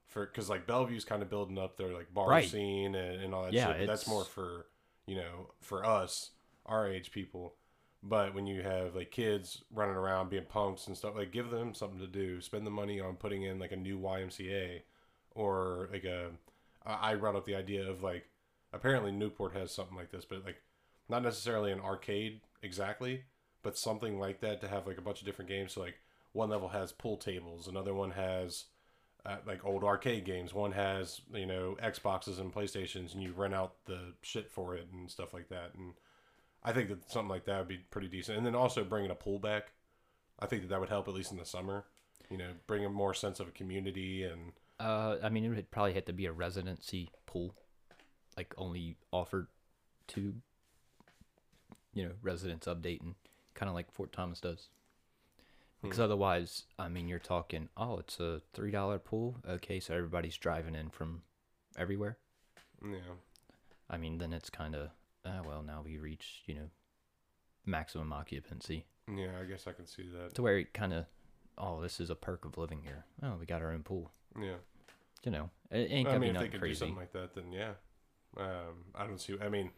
for 0.09 0.27
because 0.27 0.49
like 0.49 0.67
Bellevue's 0.67 1.05
kind 1.05 1.23
of 1.23 1.31
building 1.31 1.59
up 1.59 1.77
their 1.77 1.93
like 1.93 2.12
bar 2.12 2.29
Right. 2.31 2.49
scene 2.49 2.95
and, 2.95 3.23
and 3.23 3.35
all 3.35 3.45
that 3.45 3.55
Yeah, 3.55 3.69
shit. 3.69 3.81
But 3.81 3.87
that's 3.87 4.09
more 4.09 4.25
for 4.25 4.67
you 5.07 5.17
know 5.17 5.50
for 5.61 5.85
us 5.85 6.31
our 6.67 6.88
age 6.88 7.12
people. 7.12 7.55
But 8.03 8.35
when 8.35 8.47
you 8.47 8.62
have 8.62 8.95
like 8.95 9.11
kids 9.11 9.62
running 9.75 9.97
around 9.97 10.31
being 10.31 10.45
punks 10.45 10.87
and 10.87 10.97
stuff, 10.97 11.17
like 11.17 11.33
give 11.33 11.50
them 11.50 11.75
something 11.75 11.99
to 12.00 12.07
do. 12.07 12.41
Spend 12.41 12.67
the 12.67 12.71
money 12.71 13.00
on 13.00 13.17
putting 13.17 13.43
in 13.43 13.59
like 13.59 13.73
a 13.73 13.77
new 13.77 13.99
YMCA 13.99 14.83
or 15.35 15.88
like 15.93 16.05
a. 16.05 16.31
I 16.87 17.17
brought 17.17 17.37
up 17.37 17.45
the 17.45 17.57
idea 17.57 17.88
of 17.88 18.03
like 18.03 18.27
apparently 18.73 19.12
Newport 19.12 19.53
has 19.55 19.73
something 19.73 19.97
like 19.97 20.11
this, 20.11 20.25
but 20.25 20.45
like 20.45 20.62
not 21.09 21.23
necessarily 21.23 21.73
an 21.73 21.81
arcade 21.81 22.41
exactly, 22.62 23.25
but 23.62 23.77
something 23.77 24.19
like 24.19 24.41
that 24.41 24.61
to 24.61 24.69
have 24.69 24.87
like 24.87 24.99
a 24.99 25.03
bunch 25.03 25.21
of 25.21 25.27
different 25.27 25.50
games. 25.50 25.73
So 25.73 25.81
like 25.81 25.99
one 26.33 26.50
level 26.50 26.69
has 26.69 26.93
pool 26.93 27.17
tables, 27.17 27.67
another 27.69 27.95
one 27.95 28.12
has 28.12 28.65
uh, 29.29 29.37
like 29.47 29.65
old 29.65 29.85
arcade 29.85 30.25
games. 30.25 30.55
One 30.55 30.73
has 30.73 31.21
you 31.35 31.47
know 31.47 31.77
Xboxes 31.83 32.41
and 32.41 32.53
PlayStations, 32.53 33.13
and 33.13 33.23
you 33.23 33.33
rent 33.33 33.55
out 33.55 33.75
the 33.85 34.15
shit 34.23 34.51
for 34.51 34.75
it 34.75 34.89
and 34.93 35.11
stuff 35.11 35.35
like 35.35 35.49
that. 35.51 35.75
And 35.77 35.93
I 36.65 36.73
think 36.73 36.89
that 36.89 37.11
something 37.11 37.29
like 37.29 37.45
that 37.45 37.59
would 37.59 37.69
be 37.69 37.79
pretty 37.91 38.09
decent. 38.09 38.39
And 38.39 38.47
then 38.47 38.55
also 38.55 38.85
bringing 38.85 39.11
a 39.11 39.15
pool 39.15 39.39
back, 39.39 39.73
I 40.41 40.47
think 40.47 40.63
that 40.63 40.69
that 40.69 40.81
would 40.81 40.89
help 40.89 41.09
at 41.09 41.15
least 41.15 41.31
in 41.31 41.39
the 41.39 41.45
summer. 41.45 41.85
You 42.31 42.39
know, 42.39 42.51
bring 42.67 42.85
a 42.85 42.89
more 42.91 43.15
sense 43.15 43.41
of 43.41 43.49
a 43.49 43.53
community 43.53 44.23
and 44.25 44.53
Uh, 44.81 45.17
I 45.23 45.29
mean, 45.29 45.45
it 45.45 45.49
would 45.49 45.71
probably 45.71 45.95
have 45.95 46.05
to 46.07 46.13
be 46.13 46.27
a 46.27 46.33
residency 46.33 47.11
pool, 47.27 47.55
like 48.37 48.55
only 48.57 48.97
offered 49.13 49.49
to, 50.09 50.35
you 51.95 52.05
know, 52.05 52.13
residents 52.23 52.67
updating, 52.67 53.15
kind 53.55 53.69
of 53.69 53.75
like 53.75 53.91
Fort 53.91 54.13
Thomas 54.13 54.41
does. 54.41 54.69
Because 55.83 56.01
otherwise, 56.01 56.65
I 56.79 56.89
mean, 56.89 57.07
you're 57.09 57.19
talking, 57.21 57.69
oh, 57.77 57.99
it's 57.99 58.19
a 58.19 58.43
three 58.53 58.71
dollar 58.73 58.99
pool. 58.99 59.37
Okay, 59.49 59.79
so 59.81 59.95
everybody's 59.95 60.37
driving 60.37 60.75
in 60.75 60.91
from 60.91 61.23
everywhere. 61.77 62.19
yeah, 62.85 62.99
I 63.89 63.97
mean, 63.97 64.19
then 64.19 64.33
it's 64.33 64.51
kind 64.51 64.75
of, 64.75 64.91
ah, 65.25 65.41
well, 65.47 65.63
now 65.63 65.83
we 65.85 65.99
reach, 65.99 66.43
you 66.47 66.55
know, 66.55 66.71
maximum 67.65 68.13
occupancy 68.13 68.87
yeah. 69.17 69.31
I 69.41 69.45
guess 69.45 69.67
I 69.67 69.73
can 69.73 69.87
see 69.87 70.09
that. 70.15 70.35
to 70.35 70.43
where 70.43 70.59
it 70.59 70.75
kind 70.75 70.93
of, 70.93 71.07
oh, 71.57 71.81
this 71.81 72.01
is 72.01 72.11
a 72.11 72.15
perk 72.15 72.45
of 72.45 72.59
living 72.59 72.83
here. 72.83 73.05
Oh, 73.23 73.37
we 73.39 73.47
got 73.47 73.63
our 73.63 73.73
own 73.73 73.83
pool. 73.83 74.11
Yeah. 74.41 74.57
You 75.25 75.33
know, 75.33 75.51
it 75.71 75.91
ain't 75.91 76.09
I 76.09 76.12
gonna 76.12 76.21
mean, 76.21 76.21
be 76.21 76.27
if 76.29 76.33
they 76.33 76.33
nothing 76.35 76.51
could 76.51 76.57
do 76.61 76.67
crazy. 76.67 76.79
something 76.79 76.97
like 76.97 77.12
that, 77.12 77.35
then 77.35 77.53
yeah. 77.53 77.73
Um, 78.37 78.85
I 78.95 79.07
don't 79.07 79.21
see. 79.21 79.37
I 79.41 79.49
mean, 79.49 79.71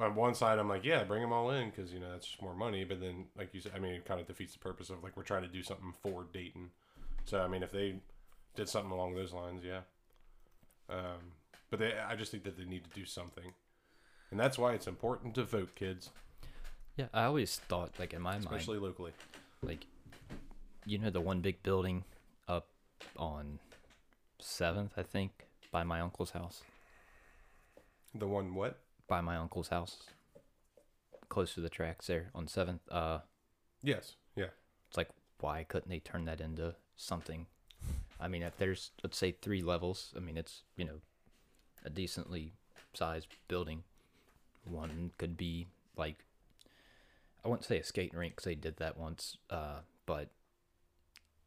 on 0.00 0.14
one 0.14 0.34
side, 0.34 0.58
I'm 0.58 0.68
like, 0.68 0.84
yeah, 0.84 1.04
bring 1.04 1.20
them 1.22 1.32
all 1.32 1.50
in 1.50 1.70
because 1.70 1.92
you 1.92 2.00
know 2.00 2.10
that's 2.10 2.26
just 2.26 2.42
more 2.42 2.54
money. 2.54 2.84
But 2.84 3.00
then, 3.00 3.26
like 3.36 3.52
you 3.52 3.60
said, 3.60 3.72
I 3.74 3.78
mean, 3.78 3.92
it 3.94 4.04
kind 4.04 4.20
of 4.20 4.26
defeats 4.26 4.52
the 4.54 4.58
purpose 4.58 4.90
of 4.90 5.02
like 5.02 5.16
we're 5.16 5.22
trying 5.22 5.42
to 5.42 5.48
do 5.48 5.62
something 5.62 5.92
for 6.02 6.24
Dayton. 6.32 6.70
So 7.24 7.40
I 7.40 7.48
mean, 7.48 7.62
if 7.62 7.70
they 7.72 7.96
did 8.56 8.68
something 8.68 8.90
along 8.90 9.14
those 9.14 9.32
lines, 9.32 9.62
yeah. 9.64 9.80
Um, 10.88 11.32
but 11.70 11.78
they, 11.78 11.92
I 11.98 12.16
just 12.16 12.30
think 12.30 12.44
that 12.44 12.56
they 12.58 12.64
need 12.64 12.84
to 12.84 12.90
do 12.90 13.04
something, 13.06 13.52
and 14.30 14.38
that's 14.40 14.58
why 14.58 14.72
it's 14.74 14.86
important 14.86 15.34
to 15.36 15.44
vote, 15.44 15.74
kids, 15.74 16.10
Yeah, 16.96 17.06
I 17.14 17.24
always 17.24 17.56
thought, 17.56 17.92
like 17.98 18.12
in 18.12 18.20
my 18.20 18.32
mind, 18.32 18.44
especially 18.44 18.78
locally. 18.78 19.12
like 19.62 19.86
you 20.84 20.98
know 20.98 21.10
the 21.10 21.20
one 21.20 21.40
big 21.40 21.62
building 21.62 22.02
up 22.48 22.66
on 23.16 23.60
seventh 24.40 24.92
i 24.96 25.02
think 25.04 25.46
by 25.70 25.84
my 25.84 26.00
uncle's 26.00 26.30
house 26.32 26.62
The 28.14 28.26
one 28.26 28.54
what? 28.54 28.80
By 29.12 29.20
my 29.20 29.36
uncle's 29.36 29.68
house 29.68 29.98
close 31.28 31.52
to 31.52 31.60
the 31.60 31.68
tracks 31.68 32.06
there 32.06 32.30
on 32.34 32.46
seventh 32.48 32.80
uh 32.90 33.18
Yes, 33.82 34.14
yeah, 34.36 34.52
it's 34.88 34.96
like 34.96 35.10
why 35.40 35.64
couldn't 35.68 35.90
they 35.90 35.98
turn 35.98 36.24
that 36.24 36.40
into 36.40 36.76
something? 36.96 37.46
I 38.18 38.28
mean 38.28 38.42
if 38.42 38.56
there's 38.56 38.92
let's 39.02 39.18
say 39.18 39.32
three 39.32 39.60
levels 39.60 40.14
i 40.16 40.20
mean 40.20 40.36
it's 40.38 40.62
you 40.78 40.84
know 40.86 40.98
a 41.84 41.90
decently 41.90 42.54
sized 42.94 43.28
building. 43.48 43.82
One 44.64 45.10
could 45.18 45.36
be 45.36 45.66
like 45.96 46.16
i 47.44 47.48
wouldn't 47.48 47.66
say 47.66 47.78
a 47.78 47.84
skating 47.84 48.18
rink 48.18 48.32
because 48.34 48.44
they 48.44 48.54
did 48.54 48.76
that 48.78 48.96
once 48.96 49.36
uh 49.50 49.80
but 50.06 50.28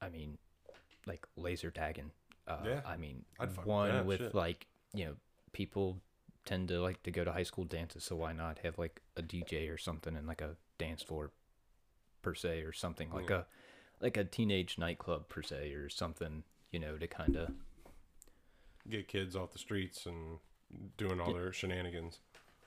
i 0.01 0.09
mean 0.09 0.37
like 1.07 1.25
laser 1.37 1.71
tagging 1.71 2.11
uh 2.47 2.57
Yeah, 2.65 2.81
i 2.85 2.95
mean 2.97 3.23
I'd 3.39 3.49
fuck 3.51 3.65
with 3.65 3.73
one 3.73 4.05
with 4.05 4.19
shit. 4.19 4.35
like 4.35 4.67
you 4.93 5.05
know 5.05 5.15
people 5.53 5.97
tend 6.45 6.67
to 6.67 6.79
like 6.81 7.01
to 7.03 7.11
go 7.11 7.23
to 7.23 7.31
high 7.31 7.43
school 7.43 7.63
dances 7.65 8.03
so 8.03 8.15
why 8.15 8.31
not 8.31 8.59
have 8.59 8.77
like 8.77 9.01
a 9.17 9.21
dj 9.23 9.71
or 9.73 9.77
something 9.77 10.15
and 10.15 10.27
like 10.27 10.41
a 10.41 10.55
dance 10.77 11.01
floor 11.01 11.31
per 12.21 12.33
se 12.35 12.61
or 12.61 12.71
something 12.71 13.09
like 13.11 13.29
Yeah. 13.29 13.37
a 13.37 14.03
like 14.03 14.17
a 14.17 14.23
teenage 14.23 14.77
nightclub 14.77 15.27
per 15.29 15.41
se 15.41 15.73
or 15.73 15.89
something 15.89 16.43
you 16.71 16.79
know 16.79 16.97
to 16.97 17.07
kind 17.07 17.35
of 17.35 17.49
get 18.89 19.07
kids 19.07 19.35
off 19.35 19.51
the 19.51 19.59
streets 19.59 20.05
and 20.05 20.37
doing 20.97 21.19
all 21.19 21.33
their 21.33 21.51
shenanigans. 21.53 22.19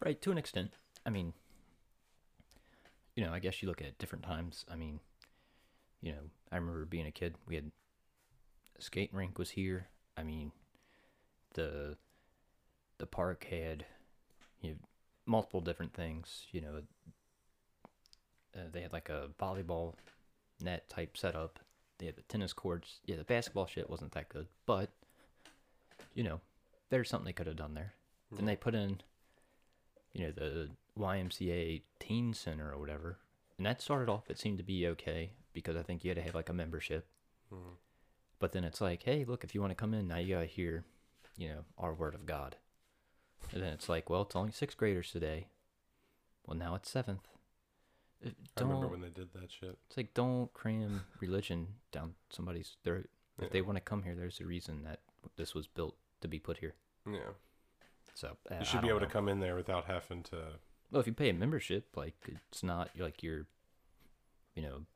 right 0.04 0.20
to 0.22 0.30
an 0.32 0.38
extent 0.38 0.72
i 1.06 1.10
mean 1.10 1.32
you 3.14 3.24
know 3.24 3.32
i 3.32 3.38
guess 3.38 3.62
you 3.62 3.68
look 3.68 3.82
at 3.82 3.98
different 3.98 4.24
times 4.24 4.64
i 4.70 4.74
mean 4.76 5.00
you 6.00 6.12
know 6.12 6.22
i 6.52 6.56
remember 6.56 6.84
being 6.84 7.06
a 7.06 7.10
kid 7.10 7.34
we 7.46 7.54
had 7.54 7.70
a 8.78 8.82
skating 8.82 9.16
rink 9.16 9.38
was 9.38 9.50
here 9.50 9.88
i 10.16 10.22
mean 10.22 10.52
the 11.54 11.96
the 12.98 13.06
park 13.06 13.46
had 13.50 13.84
you 14.60 14.70
know 14.70 14.76
multiple 15.26 15.60
different 15.60 15.92
things 15.92 16.46
you 16.52 16.60
know 16.60 16.82
uh, 18.56 18.60
they 18.72 18.80
had 18.80 18.92
like 18.92 19.08
a 19.08 19.28
volleyball 19.40 19.94
net 20.60 20.88
type 20.88 21.16
setup. 21.16 21.60
They 21.98 22.06
had 22.06 22.16
the 22.16 22.22
tennis 22.22 22.52
courts. 22.52 23.00
Yeah 23.04 23.16
the 23.16 23.24
basketball 23.24 23.66
shit 23.66 23.90
wasn't 23.90 24.12
that 24.12 24.28
good 24.28 24.46
but 24.66 24.90
you 26.14 26.24
know 26.24 26.40
there's 26.90 27.08
something 27.10 27.26
they 27.26 27.32
could 27.32 27.46
have 27.46 27.56
done 27.56 27.74
there. 27.74 27.92
Then 28.32 28.44
they 28.46 28.56
put 28.56 28.74
in 28.74 29.00
you 30.12 30.24
know 30.26 30.32
the 30.32 30.70
YMCA 30.98 31.82
teen 32.00 32.34
center 32.34 32.72
or 32.72 32.78
whatever 32.78 33.18
and 33.56 33.66
that 33.66 33.80
started 33.82 34.10
off 34.10 34.28
it 34.30 34.38
seemed 34.38 34.58
to 34.58 34.64
be 34.64 34.86
okay 34.88 35.30
because 35.52 35.76
I 35.76 35.82
think 35.82 36.02
you 36.04 36.10
had 36.10 36.16
to 36.16 36.22
have 36.22 36.34
like 36.34 36.48
a 36.48 36.52
membership. 36.54 37.06
Mhm. 37.52 37.76
but 38.38 38.52
then 38.52 38.64
it's 38.64 38.80
like 38.80 39.02
hey 39.04 39.24
look 39.24 39.44
if 39.44 39.54
you 39.54 39.60
want 39.60 39.70
to 39.70 39.74
come 39.76 39.94
in 39.94 40.08
now 40.08 40.16
you 40.18 40.34
gotta 40.34 40.46
hear 40.46 40.84
you 41.36 41.48
know 41.48 41.64
our 41.78 41.94
word 41.94 42.14
of 42.14 42.26
God 42.26 42.56
and 43.52 43.62
then 43.62 43.72
it's 43.72 43.88
like 43.88 44.08
well 44.10 44.22
it's 44.22 44.36
only 44.36 44.52
sixth 44.52 44.76
graders 44.76 45.10
today 45.10 45.48
well 46.46 46.56
now 46.56 46.74
it's 46.74 46.90
seventh 46.90 47.26
Uh, 48.24 48.30
I 48.56 48.60
remember 48.62 48.88
when 48.88 49.00
they 49.00 49.08
did 49.10 49.32
that 49.34 49.50
shit. 49.50 49.78
it's 49.86 49.96
like 49.96 50.12
don't 50.14 50.52
cram 50.52 51.04
religion 51.20 51.68
down 51.92 52.14
somebody's 52.30 52.76
throat 52.84 53.08
if 53.38 53.44
Yeah. 53.44 53.48
they 53.52 53.60
want 53.62 53.76
to 53.76 53.80
come 53.82 54.02
here 54.02 54.14
there's 54.14 54.40
a 54.40 54.44
reason 54.46 54.82
that 54.84 55.00
this 55.36 55.54
was 55.54 55.66
built 55.66 55.96
to 56.20 56.28
be 56.28 56.38
put 56.38 56.58
here 56.58 56.74
Yeah. 57.06 57.32
so 58.14 58.36
uh, 58.50 58.56
You 58.58 58.64
should 58.64 58.82
be 58.82 58.88
able 58.88 59.00
know. 59.00 59.06
to 59.06 59.12
come 59.12 59.28
in 59.28 59.40
there 59.40 59.54
without 59.56 59.84
having 59.86 60.22
to. 60.24 60.58
Well, 60.90 61.00
if 61.00 61.06
you 61.06 61.12
pay 61.12 61.28
a 61.28 61.34
membership, 61.34 61.96
like 61.96 62.16
it's 62.50 62.62
not 62.62 62.88
like 62.98 63.22
you're, 63.22 63.46
you 64.54 64.62
know, 64.62 64.86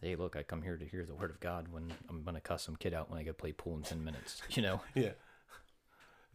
hey, 0.00 0.14
look, 0.14 0.36
I 0.36 0.44
come 0.44 0.62
here 0.62 0.76
to 0.76 0.84
hear 0.86 1.04
the 1.04 1.14
word 1.14 1.30
of 1.30 1.40
God 1.40 1.66
when 1.68 1.92
I'm 2.08 2.22
gonna 2.22 2.40
cuss 2.40 2.62
some 2.62 2.76
kid 2.76 2.94
out 2.94 3.10
when 3.10 3.18
I 3.18 3.24
go 3.24 3.32
play 3.32 3.50
pool 3.52 3.74
in 3.76 3.82
ten 3.82 4.04
minutes. 4.04 4.40
You 4.50 4.62
know, 4.62 4.80
Yeah. 4.94 5.12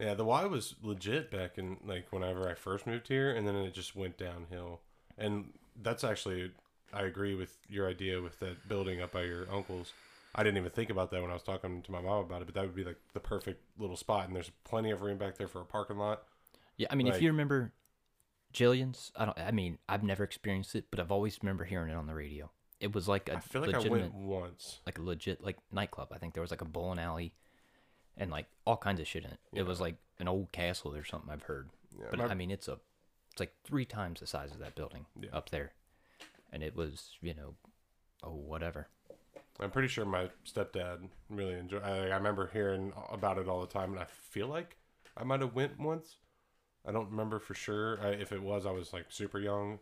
Yeah, 0.00 0.14
the 0.14 0.24
Y 0.24 0.44
was 0.46 0.74
legit 0.82 1.30
back 1.30 1.56
in 1.58 1.76
like 1.86 2.12
whenever 2.12 2.48
I 2.48 2.54
first 2.54 2.86
moved 2.86 3.08
here, 3.08 3.30
and 3.34 3.46
then 3.46 3.54
it 3.56 3.74
just 3.74 3.94
went 3.94 4.18
downhill. 4.18 4.80
And 5.16 5.52
that's 5.80 6.02
actually, 6.02 6.50
I 6.92 7.02
agree 7.02 7.34
with 7.34 7.56
your 7.68 7.88
idea 7.88 8.20
with 8.20 8.38
that 8.40 8.68
building 8.68 9.00
up 9.00 9.12
by 9.12 9.22
your 9.22 9.46
uncle's. 9.52 9.92
I 10.34 10.42
didn't 10.42 10.58
even 10.58 10.70
think 10.72 10.90
about 10.90 11.12
that 11.12 11.22
when 11.22 11.30
I 11.30 11.34
was 11.34 11.44
talking 11.44 11.80
to 11.82 11.92
my 11.92 12.00
mom 12.00 12.24
about 12.24 12.42
it, 12.42 12.46
but 12.46 12.54
that 12.56 12.62
would 12.62 12.74
be 12.74 12.82
like 12.82 12.98
the 13.12 13.20
perfect 13.20 13.62
little 13.78 13.96
spot, 13.96 14.26
and 14.26 14.34
there's 14.34 14.50
plenty 14.64 14.90
of 14.90 15.00
room 15.02 15.16
back 15.16 15.36
there 15.38 15.46
for 15.46 15.60
a 15.60 15.64
parking 15.64 15.96
lot. 15.98 16.24
yeah. 16.76 16.88
I 16.90 16.96
mean, 16.96 17.06
Like- 17.06 17.16
if 17.16 17.22
you 17.22 17.28
remember 17.30 17.72
Jillian's, 18.52 19.12
I 19.16 19.24
don't. 19.26 19.38
I 19.38 19.50
mean, 19.50 19.78
I've 19.88 20.02
never 20.02 20.22
experienced 20.24 20.74
it, 20.76 20.86
but 20.90 21.00
I've 21.00 21.10
always 21.12 21.38
remember 21.42 21.64
hearing 21.64 21.90
it 21.90 21.94
on 21.96 22.06
the 22.06 22.14
radio. 22.14 22.50
It 22.80 22.92
was 22.94 23.08
like 23.08 23.28
a 23.28 23.36
I 23.36 23.40
feel 23.40 23.62
like 23.62 23.74
I 23.74 23.78
went 23.88 24.12
once. 24.14 24.80
like 24.86 24.98
a 24.98 25.02
legit 25.02 25.42
like 25.42 25.56
nightclub. 25.72 26.08
I 26.12 26.18
think 26.18 26.34
there 26.34 26.40
was 26.40 26.50
like 26.50 26.60
a 26.60 26.64
bowling 26.66 26.98
alley, 26.98 27.32
and 28.16 28.30
like 28.30 28.46
all 28.64 28.76
kinds 28.76 29.00
of 29.00 29.06
shit 29.06 29.24
in 29.24 29.30
it. 29.30 29.38
It 29.52 29.64
was 29.66 29.80
like 29.80 29.96
an 30.18 30.28
old 30.28 30.52
castle 30.52 30.94
or 30.94 31.04
something. 31.04 31.30
I've 31.30 31.42
heard, 31.44 31.70
Yeah, 31.98 32.06
but 32.10 32.18
my- 32.18 32.26
I 32.26 32.34
mean, 32.34 32.50
it's 32.50 32.68
a 32.68 32.78
It's 33.32 33.40
like 33.40 33.54
three 33.64 33.84
times 33.84 34.20
the 34.20 34.26
size 34.28 34.52
of 34.52 34.58
that 34.60 34.76
building 34.76 35.06
Yeah. 35.20 35.30
up 35.32 35.50
there, 35.50 35.72
and 36.52 36.62
it 36.62 36.76
was 36.76 37.16
you 37.20 37.34
know, 37.34 37.56
oh 38.22 38.30
whatever. 38.34 38.88
I'm 39.60 39.70
pretty 39.72 39.88
sure 39.88 40.04
my 40.04 40.30
stepdad 40.44 41.08
really 41.30 41.54
enjoyed. 41.54 41.82
I, 41.82 42.08
I 42.08 42.14
remember 42.16 42.48
hearing 42.52 42.92
about 43.10 43.38
it 43.38 43.48
all 43.48 43.60
the 43.60 43.66
time, 43.66 43.92
and 43.92 44.00
I 44.00 44.04
feel 44.04 44.46
like 44.48 44.76
I 45.16 45.24
might 45.24 45.40
have 45.40 45.54
went 45.54 45.78
once. 45.80 46.16
I 46.86 46.92
don't 46.92 47.10
remember 47.10 47.38
for 47.40 47.54
sure. 47.54 48.00
I, 48.00 48.08
if 48.10 48.30
it 48.30 48.42
was, 48.42 48.66
I 48.66 48.70
was 48.72 48.92
like 48.92 49.06
super 49.10 49.38
young, 49.40 49.78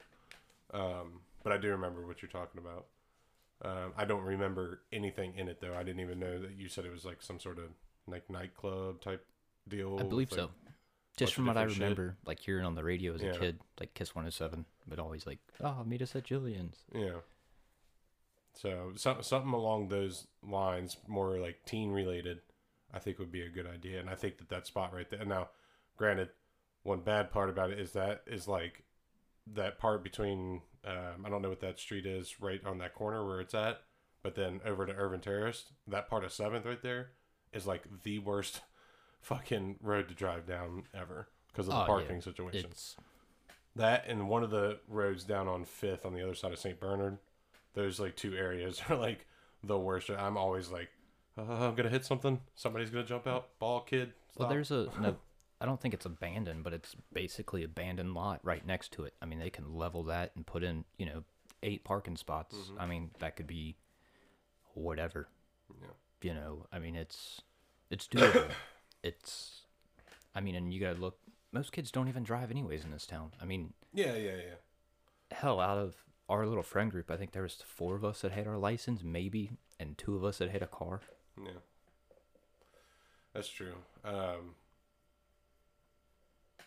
um, 0.72 1.20
but 1.42 1.52
I 1.52 1.58
do 1.58 1.68
remember 1.70 2.06
what 2.06 2.22
you're 2.22 2.30
talking 2.30 2.60
about. 2.60 2.86
Um, 3.62 3.92
I 3.96 4.04
don't 4.04 4.24
remember 4.24 4.82
anything 4.92 5.34
in 5.36 5.48
it 5.48 5.60
though. 5.60 5.74
I 5.74 5.82
didn't 5.82 6.00
even 6.00 6.18
know 6.18 6.38
that 6.40 6.52
you 6.56 6.68
said 6.68 6.84
it 6.84 6.92
was 6.92 7.04
like 7.04 7.22
some 7.22 7.38
sort 7.38 7.58
of 7.58 7.64
like 8.06 8.28
nightclub 8.30 9.00
type 9.00 9.24
deal. 9.68 9.98
I 10.00 10.02
believe 10.04 10.30
with, 10.30 10.40
like- 10.40 10.48
so. 10.48 10.54
Just 11.18 11.34
from 11.34 11.44
what 11.46 11.58
I 11.58 11.64
different 11.66 11.74
shit. 11.76 11.82
remember, 11.82 12.16
like 12.24 12.40
hearing 12.40 12.64
on 12.64 12.74
the 12.74 12.82
radio 12.82 13.14
as 13.14 13.22
a 13.22 13.26
Yeah. 13.26 13.36
kid, 13.36 13.60
like 13.78 13.92
Kiss 13.92 14.14
107 14.14 14.64
but 14.88 14.98
always 14.98 15.26
like, 15.26 15.38
oh, 15.60 15.84
meet 15.84 16.00
us 16.02 16.16
at 16.16 16.24
Jillian's. 16.24 16.84
Yeah. 16.94 17.18
So 18.54 18.92
some, 18.96 19.22
something 19.22 19.52
along 19.52 19.88
those 19.88 20.26
lines, 20.42 20.96
more 21.06 21.38
like 21.38 21.64
teen 21.64 21.90
related, 21.90 22.40
I 22.92 22.98
think 22.98 23.18
would 23.18 23.32
be 23.32 23.42
a 23.42 23.48
good 23.50 23.66
idea. 23.66 24.00
And 24.00 24.08
I 24.10 24.14
think 24.14 24.38
that 24.38 24.48
that 24.48 24.66
spot 24.66 24.92
right 24.94 25.08
there. 25.08 25.24
Now, 25.24 25.48
granted, 25.96 26.30
one 26.82 27.00
bad 27.00 27.30
part 27.30 27.48
about 27.50 27.70
it 27.70 27.78
is 27.78 27.92
that 27.92 28.22
is 28.26 28.48
like 28.48 28.84
that 29.52 29.78
part 29.78 30.02
between 30.02 30.62
um, 30.84 31.24
I 31.24 31.28
don't 31.28 31.42
know 31.42 31.48
what 31.48 31.60
that 31.60 31.78
street 31.78 32.06
is 32.06 32.40
right 32.40 32.60
on 32.64 32.78
that 32.78 32.94
corner 32.94 33.24
where 33.24 33.40
it's 33.40 33.54
at, 33.54 33.82
but 34.22 34.34
then 34.34 34.60
over 34.64 34.84
to 34.86 34.92
Irvin 34.92 35.20
Terrace, 35.20 35.66
that 35.86 36.08
part 36.08 36.24
of 36.24 36.32
Seventh 36.32 36.66
right 36.66 36.82
there 36.82 37.10
is 37.52 37.66
like 37.66 37.84
the 38.02 38.18
worst 38.18 38.60
fucking 39.20 39.76
road 39.82 40.08
to 40.08 40.14
drive 40.14 40.46
down 40.46 40.84
ever 40.94 41.28
because 41.48 41.66
of 41.68 41.72
the 41.74 41.78
Oh, 41.78 41.80
yeah. 41.82 41.86
parking 41.86 42.20
situation. 42.20 42.70
It's 42.70 42.96
That 43.76 44.04
and 44.08 44.28
one 44.28 44.42
of 44.42 44.50
the 44.50 44.78
roads 44.88 45.24
down 45.24 45.48
on 45.48 45.64
Fifth 45.64 46.04
on 46.06 46.14
the 46.14 46.22
other 46.22 46.34
side 46.34 46.52
of 46.52 46.58
St. 46.58 46.78
Bernard, 46.80 47.18
those 47.74 47.98
like 48.00 48.16
two 48.16 48.34
areas 48.34 48.80
are 48.88 48.96
like 48.96 49.26
the 49.64 49.78
worst. 49.78 50.10
I'm 50.10 50.36
always 50.36 50.70
like, 50.70 50.90
uh, 51.38 51.42
I'm 51.42 51.74
gonna 51.74 51.88
hit 51.88 52.04
something. 52.04 52.40
Somebody's 52.54 52.90
gonna 52.90 53.04
jump 53.04 53.26
out. 53.26 53.58
Ball 53.58 53.80
kid. 53.80 54.12
well, 54.36 54.48
there's 54.48 54.70
a 54.70 54.88
no, 55.00 55.16
I 55.60 55.66
don't 55.66 55.80
think 55.80 55.94
it's 55.94 56.04
abandoned, 56.06 56.64
but 56.64 56.72
it's 56.72 56.96
basically 57.12 57.62
abandoned 57.62 58.14
lot 58.14 58.40
right 58.42 58.66
next 58.66 58.92
to 58.92 59.04
it. 59.04 59.14
I 59.22 59.26
mean, 59.26 59.38
they 59.38 59.50
can 59.50 59.74
level 59.74 60.02
that 60.04 60.32
and 60.36 60.44
put 60.46 60.62
in 60.64 60.84
you 60.98 61.06
know 61.06 61.24
eight 61.62 61.84
parking 61.84 62.16
spots. 62.16 62.56
Mm-hmm. 62.56 62.80
I 62.80 62.86
mean, 62.86 63.10
that 63.20 63.36
could 63.36 63.46
be 63.46 63.76
whatever. 64.74 65.28
Yeah. 65.80 65.88
You 66.22 66.34
know, 66.34 66.66
I 66.72 66.78
mean, 66.78 66.94
it's 66.96 67.40
it's 67.90 68.06
doable. 68.08 68.48
it's, 69.02 69.62
I 70.34 70.40
mean, 70.40 70.54
and 70.54 70.72
you 70.72 70.80
gotta 70.80 70.98
look. 71.00 71.18
Most 71.52 71.72
kids 71.72 71.90
don't 71.90 72.08
even 72.08 72.22
drive 72.22 72.50
anyways 72.50 72.84
in 72.84 72.90
this 72.90 73.06
town. 73.06 73.32
I 73.40 73.44
mean, 73.44 73.74
Yeah, 73.92 74.14
yeah, 74.14 74.36
yeah. 74.36 75.36
hell, 75.36 75.60
out 75.60 75.76
of 75.78 75.96
our 76.28 76.46
little 76.46 76.62
friend 76.62 76.90
group, 76.90 77.10
I 77.10 77.16
think 77.18 77.32
there 77.32 77.42
was 77.42 77.62
four 77.66 77.94
of 77.94 78.04
us 78.04 78.22
that 78.22 78.32
had 78.32 78.46
our 78.46 78.56
license, 78.56 79.02
maybe, 79.02 79.50
and 79.78 79.98
two 79.98 80.16
of 80.16 80.24
us 80.24 80.38
that 80.38 80.48
had 80.50 80.62
a 80.62 80.66
car. 80.66 81.00
Yeah. 81.38 81.50
That's 83.34 83.48
true. 83.48 83.74
Um, 84.04 84.54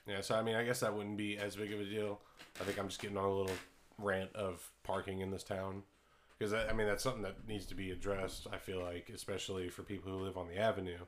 yeah, 0.07 0.21
so 0.21 0.35
I 0.35 0.43
mean, 0.43 0.55
I 0.55 0.63
guess 0.63 0.81
that 0.81 0.93
wouldn't 0.95 1.17
be 1.17 1.37
as 1.37 1.55
big 1.55 1.73
of 1.73 1.79
a 1.79 1.85
deal. 1.85 2.19
I 2.59 2.63
think 2.63 2.77
I'm 2.77 2.87
just 2.87 3.01
getting 3.01 3.17
on 3.17 3.23
a 3.25 3.33
little 3.33 3.55
rant 3.97 4.35
of 4.35 4.69
parking 4.83 5.21
in 5.21 5.31
this 5.31 5.43
town 5.43 5.83
because 6.37 6.53
I, 6.53 6.73
mean 6.73 6.87
that's 6.87 7.03
something 7.03 7.23
that 7.23 7.47
needs 7.47 7.65
to 7.67 7.75
be 7.75 7.91
addressed. 7.91 8.47
I 8.51 8.57
feel 8.57 8.81
like, 8.81 9.09
especially 9.13 9.69
for 9.69 9.83
people 9.83 10.11
who 10.11 10.23
live 10.23 10.37
on 10.37 10.47
the 10.47 10.57
avenue, 10.57 10.99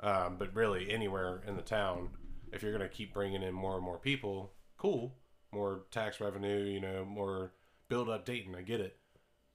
um, 0.00 0.36
but 0.38 0.54
really 0.54 0.90
anywhere 0.90 1.42
in 1.46 1.56
the 1.56 1.62
town. 1.62 2.10
If 2.52 2.62
you're 2.62 2.72
gonna 2.72 2.88
keep 2.88 3.14
bringing 3.14 3.42
in 3.42 3.54
more 3.54 3.76
and 3.76 3.84
more 3.84 3.98
people, 3.98 4.52
cool, 4.76 5.14
more 5.52 5.84
tax 5.90 6.20
revenue, 6.20 6.64
you 6.64 6.80
know, 6.80 7.04
more 7.04 7.52
build 7.88 8.08
up 8.08 8.24
Dayton. 8.24 8.54
I 8.54 8.62
get 8.62 8.80
it. 8.80 8.96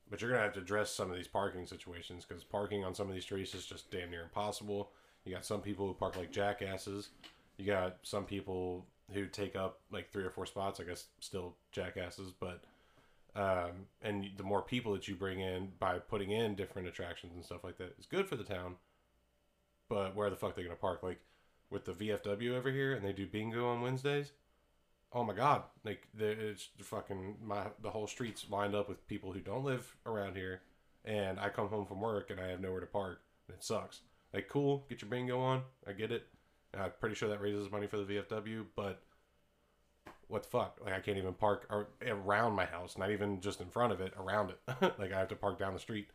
But 0.09 0.21
you're 0.21 0.31
gonna 0.31 0.43
have 0.43 0.53
to 0.53 0.61
address 0.61 0.91
some 0.91 1.09
of 1.09 1.17
these 1.17 1.27
parking 1.27 1.65
situations 1.67 2.25
because 2.25 2.43
parking 2.43 2.83
on 2.83 2.95
some 2.95 3.07
of 3.07 3.13
these 3.13 3.23
streets 3.23 3.53
is 3.53 3.65
just 3.65 3.91
damn 3.91 4.09
near 4.09 4.23
impossible. 4.23 4.91
You 5.25 5.33
got 5.33 5.45
some 5.45 5.61
people 5.61 5.87
who 5.87 5.93
park 5.93 6.15
like 6.15 6.31
jackasses. 6.31 7.09
You 7.57 7.65
got 7.65 7.97
some 8.03 8.25
people 8.25 8.85
who 9.13 9.25
take 9.25 9.55
up 9.55 9.81
like 9.91 10.11
three 10.11 10.23
or 10.23 10.29
four 10.29 10.45
spots. 10.45 10.79
I 10.79 10.83
guess 10.83 11.07
still 11.19 11.55
jackasses, 11.71 12.31
but 12.39 12.63
um, 13.37 13.85
and 14.01 14.31
the 14.35 14.43
more 14.43 14.63
people 14.63 14.93
that 14.93 15.07
you 15.07 15.15
bring 15.15 15.39
in 15.39 15.69
by 15.79 15.99
putting 15.99 16.31
in 16.31 16.55
different 16.55 16.87
attractions 16.87 17.33
and 17.35 17.45
stuff 17.45 17.63
like 17.63 17.77
that 17.77 17.95
is 17.99 18.07
good 18.07 18.27
for 18.27 18.35
the 18.35 18.43
town. 18.43 18.75
But 19.89 20.15
where 20.15 20.29
the 20.31 20.35
fuck 20.35 20.55
they 20.55 20.63
gonna 20.63 20.75
park? 20.75 21.03
Like 21.03 21.19
with 21.69 21.85
the 21.85 21.91
VFW 21.91 22.55
over 22.55 22.71
here, 22.71 22.93
and 22.93 23.05
they 23.05 23.13
do 23.13 23.27
bingo 23.27 23.67
on 23.67 23.81
Wednesdays. 23.81 24.31
Oh 25.13 25.23
my 25.23 25.33
god! 25.33 25.63
Like 25.85 26.07
it's 26.17 26.69
fucking 26.81 27.37
my 27.43 27.67
the 27.81 27.91
whole 27.91 28.07
streets 28.07 28.47
lined 28.49 28.75
up 28.75 28.89
with 28.89 29.07
people 29.07 29.31
who 29.31 29.39
don't 29.39 29.63
live 29.63 29.95
around 30.07 30.35
here, 30.35 30.61
and 31.05 31.39
I 31.39 31.49
come 31.49 31.67
home 31.67 31.85
from 31.85 32.01
work 32.01 32.31
and 32.31 32.39
I 32.39 32.47
have 32.47 32.59
nowhere 32.59 32.81
to 32.81 32.87
park. 32.87 33.21
It 33.49 33.63
sucks. 33.63 34.01
Like 34.33 34.49
cool, 34.49 34.83
get 34.89 35.01
your 35.03 35.09
bingo 35.09 35.39
on. 35.39 35.61
I 35.87 35.93
get 35.93 36.11
it. 36.11 36.25
I'm 36.77 36.91
pretty 36.99 37.15
sure 37.15 37.29
that 37.29 37.41
raises 37.41 37.71
money 37.71 37.87
for 37.87 37.97
the 37.97 38.03
VFW, 38.03 38.65
but 38.75 39.01
what 40.27 40.43
the 40.43 40.49
fuck? 40.49 40.79
Like 40.83 40.93
I 40.93 40.99
can't 40.99 41.17
even 41.17 41.33
park 41.33 41.69
around 42.05 42.53
my 42.53 42.65
house, 42.65 42.97
not 42.97 43.11
even 43.11 43.39
just 43.41 43.61
in 43.61 43.69
front 43.69 43.93
of 43.93 44.01
it, 44.01 44.13
around 44.19 44.51
it. 44.51 44.59
like 44.99 45.13
I 45.13 45.19
have 45.19 45.29
to 45.29 45.35
park 45.35 45.59
down 45.59 45.73
the 45.73 45.79
street. 45.79 46.07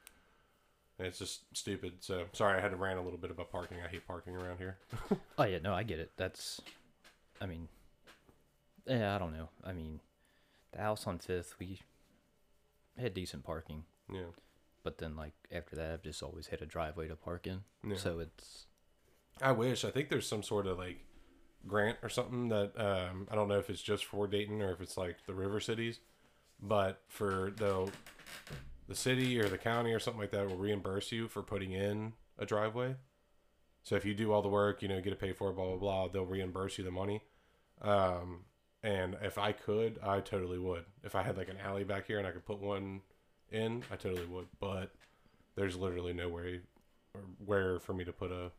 And 0.99 1.09
it's 1.09 1.19
just 1.19 1.43
stupid. 1.57 1.95
So 2.01 2.25
sorry, 2.33 2.59
I 2.59 2.61
had 2.61 2.71
to 2.73 2.77
rant 2.77 2.99
a 2.99 3.03
little 3.03 3.19
bit 3.19 3.31
about 3.31 3.51
parking. 3.51 3.79
I 3.85 3.89
hate 3.89 4.07
parking 4.07 4.37
around 4.37 4.59
here. 4.59 4.79
Oh 5.39 5.45
yeah, 5.45 5.59
no, 5.63 5.73
I 5.75 5.83
get 5.83 5.99
it. 5.99 6.13
That's, 6.17 6.61
I 7.41 7.47
mean, 7.47 7.69
yeah, 8.87 9.15
I 9.15 9.19
don't 9.19 9.33
know. 9.33 9.49
I 9.65 9.73
mean, 9.73 10.01
the 10.73 10.79
house 10.79 11.07
on 11.07 11.19
Fifth, 11.19 11.55
we 11.59 11.81
had 13.01 13.15
decent 13.15 13.43
parking, 13.45 13.85
Yeah. 14.13 14.27
but 14.85 14.99
then 14.99 15.17
like 15.17 15.33
after 15.51 15.75
that, 15.77 15.91
I've 15.91 16.03
just 16.03 16.23
always 16.23 16.49
had 16.49 16.61
a 16.61 16.67
driveway 16.67 17.09
to 17.09 17.17
park 17.17 17.47
in. 17.47 17.61
Yeah. 17.87 17.97
So 17.97 18.19
it's 18.21 18.67
I 19.41 19.53
wish. 19.53 19.85
I 19.85 19.91
think 19.91 20.11
there's 20.11 20.29
some 20.29 20.43
sort 20.43 20.67
of 20.67 20.79
like 20.79 20.99
grant 21.67 21.99
or 22.03 22.09
something 22.09 22.49
that 22.49 22.73
um, 22.77 23.29
I 23.31 23.35
don't 23.35 23.49
know 23.49 23.59
if 23.59 23.71
it's 23.71 23.83
just 23.83 24.05
for 24.05 24.27
Dayton 24.27 24.61
or 24.63 24.73
if 24.73 24.81
it's 24.81 24.97
like 24.97 25.17
the 25.27 25.35
river 25.35 25.61
cities, 25.61 26.01
but 26.61 27.01
for 27.09 27.53
the 27.57 27.91
the 28.89 28.95
city 28.95 29.39
or 29.41 29.49
the 29.49 29.59
county 29.59 29.93
or 29.93 29.99
something 29.99 30.21
like 30.21 30.33
that 30.33 30.49
will 30.49 30.57
reimburse 30.57 31.13
you 31.13 31.29
for 31.29 31.43
putting 31.43 31.73
in 31.73 32.13
a 32.39 32.45
driveway. 32.45 32.97
So 33.85 33.97
if 33.97 34.05
you 34.05 34.15
do 34.15 34.33
all 34.33 34.43
the 34.43 34.49
work, 34.49 34.83
you 34.83 34.89
know, 34.89 35.01
get 35.01 35.13
it 35.13 35.21
paid 35.21 35.37
for, 35.37 35.53
blah 35.53 35.67
blah 35.67 35.77
blah, 35.77 36.09
they'll 36.09 36.27
reimburse 36.27 36.79
you 36.79 36.85
the 36.85 36.91
money. 36.91 37.23
Um, 37.81 38.45
and 38.83 39.17
if 39.23 39.39
I 39.39 39.53
could, 39.53 39.99
I 40.03 40.21
totally 40.21 40.59
would. 40.59 40.85
If 41.05 41.15
I 41.15 41.23
had 41.23 41.37
like 41.37 41.49
an 41.49 41.59
alley 41.59 41.85
back 41.85 42.07
here 42.07 42.19
and 42.19 42.27
I 42.27 42.33
could 42.33 42.45
put 42.45 42.59
one 42.59 43.01
in, 43.51 43.85
I 43.91 43.97
totally 43.97 44.27
would. 44.27 44.47
But 44.61 44.93
there's 45.55 45.77
literally 45.77 46.13
no 46.13 46.29
way 46.29 46.61
where 47.45 47.79
for 47.79 47.93
me 47.93 48.05
to 48.05 48.13
put 48.13 48.31
a 48.33 48.51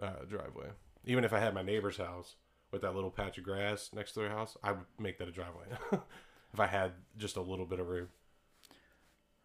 uh, 0.00 0.24
driveway. 0.28 0.68
Even 1.04 1.24
if 1.24 1.32
I 1.32 1.38
had 1.40 1.54
my 1.54 1.62
neighbor's 1.62 1.96
house 1.96 2.36
with 2.70 2.82
that 2.82 2.94
little 2.94 3.10
patch 3.10 3.38
of 3.38 3.44
grass 3.44 3.90
next 3.94 4.12
to 4.12 4.20
their 4.20 4.28
house, 4.30 4.56
I 4.62 4.72
would 4.72 4.84
make 4.98 5.18
that 5.18 5.28
a 5.28 5.32
driveway. 5.32 5.64
if 6.52 6.60
I 6.60 6.66
had 6.66 6.92
just 7.16 7.36
a 7.36 7.40
little 7.42 7.66
bit 7.66 7.80
of 7.80 7.88
room. 7.88 8.08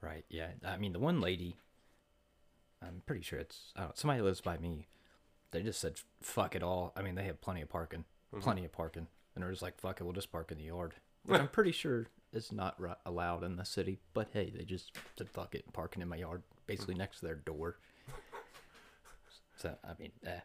right. 0.02 0.26
Yeah, 0.30 0.48
I 0.66 0.78
mean 0.78 0.94
the 0.94 1.00
one 1.00 1.22
lady, 1.22 1.56
I'm 2.82 3.02
pretty 3.06 3.22
sure 3.22 3.40
it's 3.40 3.72
I 3.76 3.82
don't, 3.82 3.98
somebody 3.98 4.22
lives 4.22 4.42
by 4.42 4.58
me. 4.58 4.88
They 5.52 5.62
just 5.64 5.80
said 5.80 6.00
fuck 6.22 6.56
it 6.56 6.64
all. 6.64 6.92
I 6.96 7.02
mean 7.02 7.16
they 7.16 7.24
have 7.26 7.42
plenty 7.42 7.62
of 7.62 7.70
parking, 7.70 8.06
plenty 8.42 8.66
of 8.66 8.72
parking, 8.72 9.08
and 9.36 9.44
they're 9.44 9.52
just 9.52 9.62
like 9.62 9.80
fuck 9.80 10.02
it, 10.02 10.04
we'll 10.04 10.14
just 10.14 10.32
park 10.32 10.52
in 10.52 10.58
the 10.58 10.66
yard. 10.66 10.94
Which 11.26 11.40
I'm 11.40 11.48
pretty 11.48 11.72
sure 11.72 12.08
is 12.34 12.52
not 12.52 12.78
allowed 13.06 13.44
in 13.44 13.56
the 13.56 13.64
city. 13.64 14.00
But 14.14 14.30
hey, 14.34 14.52
they 14.54 14.66
just 14.66 14.92
said 15.18 15.30
fuck 15.30 15.56
it, 15.56 15.72
parking 15.72 16.02
in 16.02 16.10
my 16.10 16.18
yard, 16.18 16.44
basically 16.68 16.96
next 16.96 17.20
to 17.20 17.26
their 17.28 17.36
door. 17.36 17.78
So 19.56 19.76
I 19.86 19.92
mean, 20.00 20.12
eh, 20.26 20.40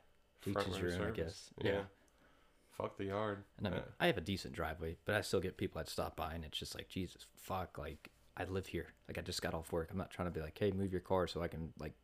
each 0.48 0.68
is 0.68 0.78
your 0.78 0.92
own, 0.94 1.08
I 1.08 1.10
guess. 1.10 1.50
Yeah. 1.62 1.70
yeah. 1.72 1.80
Fuck 2.76 2.96
the 2.96 3.06
yard. 3.06 3.44
And 3.58 3.66
I 3.66 3.70
mean, 3.70 3.80
Uh, 3.80 3.84
I 4.00 4.06
have 4.06 4.18
a 4.18 4.22
decent 4.22 4.54
driveway, 4.54 4.96
but 5.04 5.14
I 5.16 5.20
still 5.22 5.40
get 5.40 5.56
people 5.56 5.80
that 5.80 5.88
stop 5.88 6.16
by, 6.16 6.34
and 6.34 6.44
it's 6.44 6.58
just 6.58 6.74
like, 6.76 6.88
Jesus, 6.88 7.26
fuck, 7.36 7.76
like 7.78 8.10
I 8.36 8.44
live 8.44 8.66
here. 8.68 8.86
Like 9.08 9.18
I 9.18 9.20
just 9.22 9.42
got 9.42 9.52
off 9.54 9.72
work. 9.72 9.88
I'm 9.90 9.98
not 9.98 10.10
trying 10.10 10.28
to 10.28 10.32
be 10.34 10.40
like, 10.40 10.56
hey, 10.58 10.70
move 10.70 10.92
your 10.92 11.00
car 11.00 11.26
so 11.26 11.42
I 11.42 11.48
can 11.48 11.72
like 11.78 11.94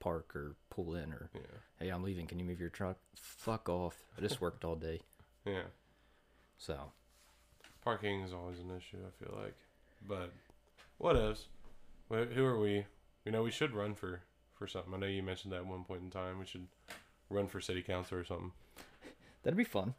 park 0.00 0.34
or 0.34 0.56
pull 0.70 0.94
in, 0.94 1.12
or 1.12 1.28
yeah. 1.34 1.40
hey, 1.78 1.88
I'm 1.90 2.02
leaving. 2.02 2.26
Can 2.26 2.38
you 2.38 2.44
move 2.46 2.60
your 2.60 2.70
truck? 2.70 2.96
Fuck 3.14 3.68
off. 3.68 3.96
I 4.16 4.20
just 4.22 4.40
worked 4.40 4.64
all 4.64 4.76
day, 4.76 5.00
Yeah. 5.44 5.64
so 6.58 6.92
Parking 7.82 8.22
is 8.22 8.32
always 8.32 8.58
an 8.60 8.70
issue, 8.74 8.96
I 9.06 9.22
feel 9.24 9.38
like. 9.38 9.54
But 10.08 10.32
what 10.96 11.16
else? 11.16 11.46
Who 12.08 12.44
are 12.44 12.58
we? 12.58 12.86
You 13.26 13.32
know, 13.32 13.42
we 13.42 13.50
should 13.50 13.74
run 13.74 13.94
for, 13.94 14.22
for 14.54 14.66
something. 14.66 14.94
I 14.94 14.96
know 14.98 15.06
you 15.06 15.22
mentioned 15.22 15.52
that 15.52 15.58
at 15.58 15.66
one 15.66 15.84
point 15.84 16.02
in 16.02 16.10
time. 16.10 16.38
We 16.38 16.46
should 16.46 16.66
run 17.34 17.46
for 17.48 17.60
city 17.60 17.82
council 17.82 18.18
or 18.18 18.24
something. 18.24 18.52
that'd 19.42 19.56
be 19.56 19.64
fun. 19.64 19.94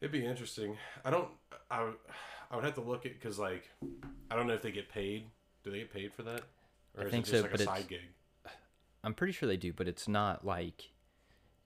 It'd 0.00 0.12
be 0.12 0.24
interesting. 0.24 0.76
I 1.04 1.10
don't. 1.10 1.28
I, 1.70 1.82
would- 1.84 1.94
I 2.50 2.56
would 2.56 2.64
have 2.64 2.74
to 2.76 2.80
look 2.80 3.04
at 3.06 3.12
because 3.14 3.38
like 3.38 3.68
I 4.30 4.36
don't 4.36 4.46
know 4.46 4.54
if 4.54 4.62
they 4.62 4.70
get 4.70 4.88
paid. 4.88 5.24
Do 5.64 5.70
they 5.70 5.78
get 5.78 5.92
paid 5.92 6.12
for 6.14 6.22
that, 6.22 6.42
or 6.96 7.02
I 7.02 7.06
is 7.06 7.10
think 7.10 7.26
it 7.26 7.30
just 7.30 7.36
so, 7.38 7.42
like 7.42 7.50
but 7.50 7.60
a 7.60 7.62
it's- 7.64 7.78
side 7.78 7.88
gig, 7.88 8.00
I'm 9.04 9.14
pretty 9.14 9.32
sure 9.32 9.48
they 9.48 9.56
do, 9.56 9.72
but 9.72 9.88
it's 9.88 10.06
not 10.08 10.44
like 10.46 10.90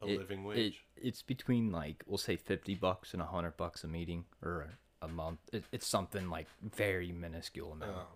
a 0.01 0.07
it- 0.07 0.19
living 0.19 0.41
it, 0.45 0.47
wage? 0.47 0.85
it's 0.97 1.23
between 1.23 1.71
like 1.71 2.03
we'll 2.07 2.19
say 2.19 2.37
fifty 2.37 2.75
bucks 2.75 3.13
and 3.13 3.21
a 3.23 3.27
hundred 3.27 3.57
bucks 3.57 3.85
a 3.85 3.89
meeting, 3.89 4.25
or 4.43 4.71
a 5.03 5.09
month. 5.09 5.41
It, 5.53 5.65
it's 5.73 5.87
something 5.87 6.29
like 6.31 6.47
very 6.63 7.13
minuscule 7.13 7.73
amount. 7.73 7.93
Oh. 7.97 8.07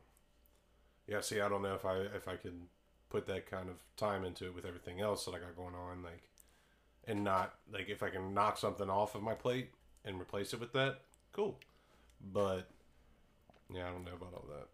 Yeah, 1.07 1.21
see, 1.21 1.41
I 1.41 1.49
don't 1.49 1.63
know 1.63 1.75
if 1.75 1.85
I 1.85 1.99
if 2.17 2.27
I 2.27 2.35
could 2.37 2.63
put 3.11 3.27
that 3.29 3.49
kind 3.49 3.69
of 3.69 3.77
time 3.97 4.25
into 4.25 4.47
it 4.47 4.55
with 4.55 4.65
everything 4.65 5.01
else 5.01 5.25
that 5.27 5.35
I 5.35 5.39
got 5.39 5.55
going 5.57 5.75
on, 5.77 6.03
like, 6.03 6.23
and 7.07 7.25
not 7.25 7.55
like 7.73 7.89
if 7.89 8.03
I 8.03 8.11
can 8.11 8.35
knock 8.35 8.59
something 8.59 8.89
off 8.91 9.15
of 9.15 9.23
my 9.23 9.35
plate 9.35 9.71
and 10.05 10.21
replace 10.21 10.53
it 10.53 10.61
with 10.61 10.73
that, 10.73 11.01
cool. 11.33 11.59
But 12.33 12.69
yeah, 13.73 13.87
I 13.89 13.91
don't 13.91 14.05
know 14.05 14.15
about 14.15 14.35
all 14.35 14.47
that. 14.49 14.69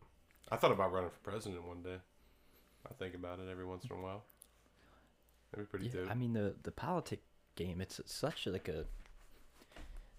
I 0.50 0.56
thought 0.56 0.72
about 0.72 0.92
running 0.92 1.10
for 1.10 1.30
president 1.30 1.66
one 1.66 1.82
day. 1.82 1.96
I 2.88 2.94
think 2.94 3.14
about 3.14 3.38
it 3.38 3.48
every 3.50 3.64
once 3.64 3.84
in 3.84 3.96
a 3.96 4.00
while. 4.00 4.24
That'd 5.50 5.66
be 5.66 5.70
pretty 5.70 5.86
Yeah, 5.86 6.04
dope. 6.04 6.10
I 6.10 6.14
mean 6.14 6.32
the 6.32 6.54
the 6.62 6.72
politic 6.72 7.20
game. 7.56 7.80
It's 7.80 8.00
such 8.06 8.46
like 8.46 8.68
a 8.68 8.84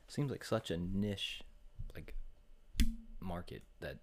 seems 0.08 0.30
like 0.32 0.44
such 0.44 0.70
a 0.70 0.78
niche 0.78 1.42
like 1.96 2.14
market 3.20 3.64
that 3.80 3.98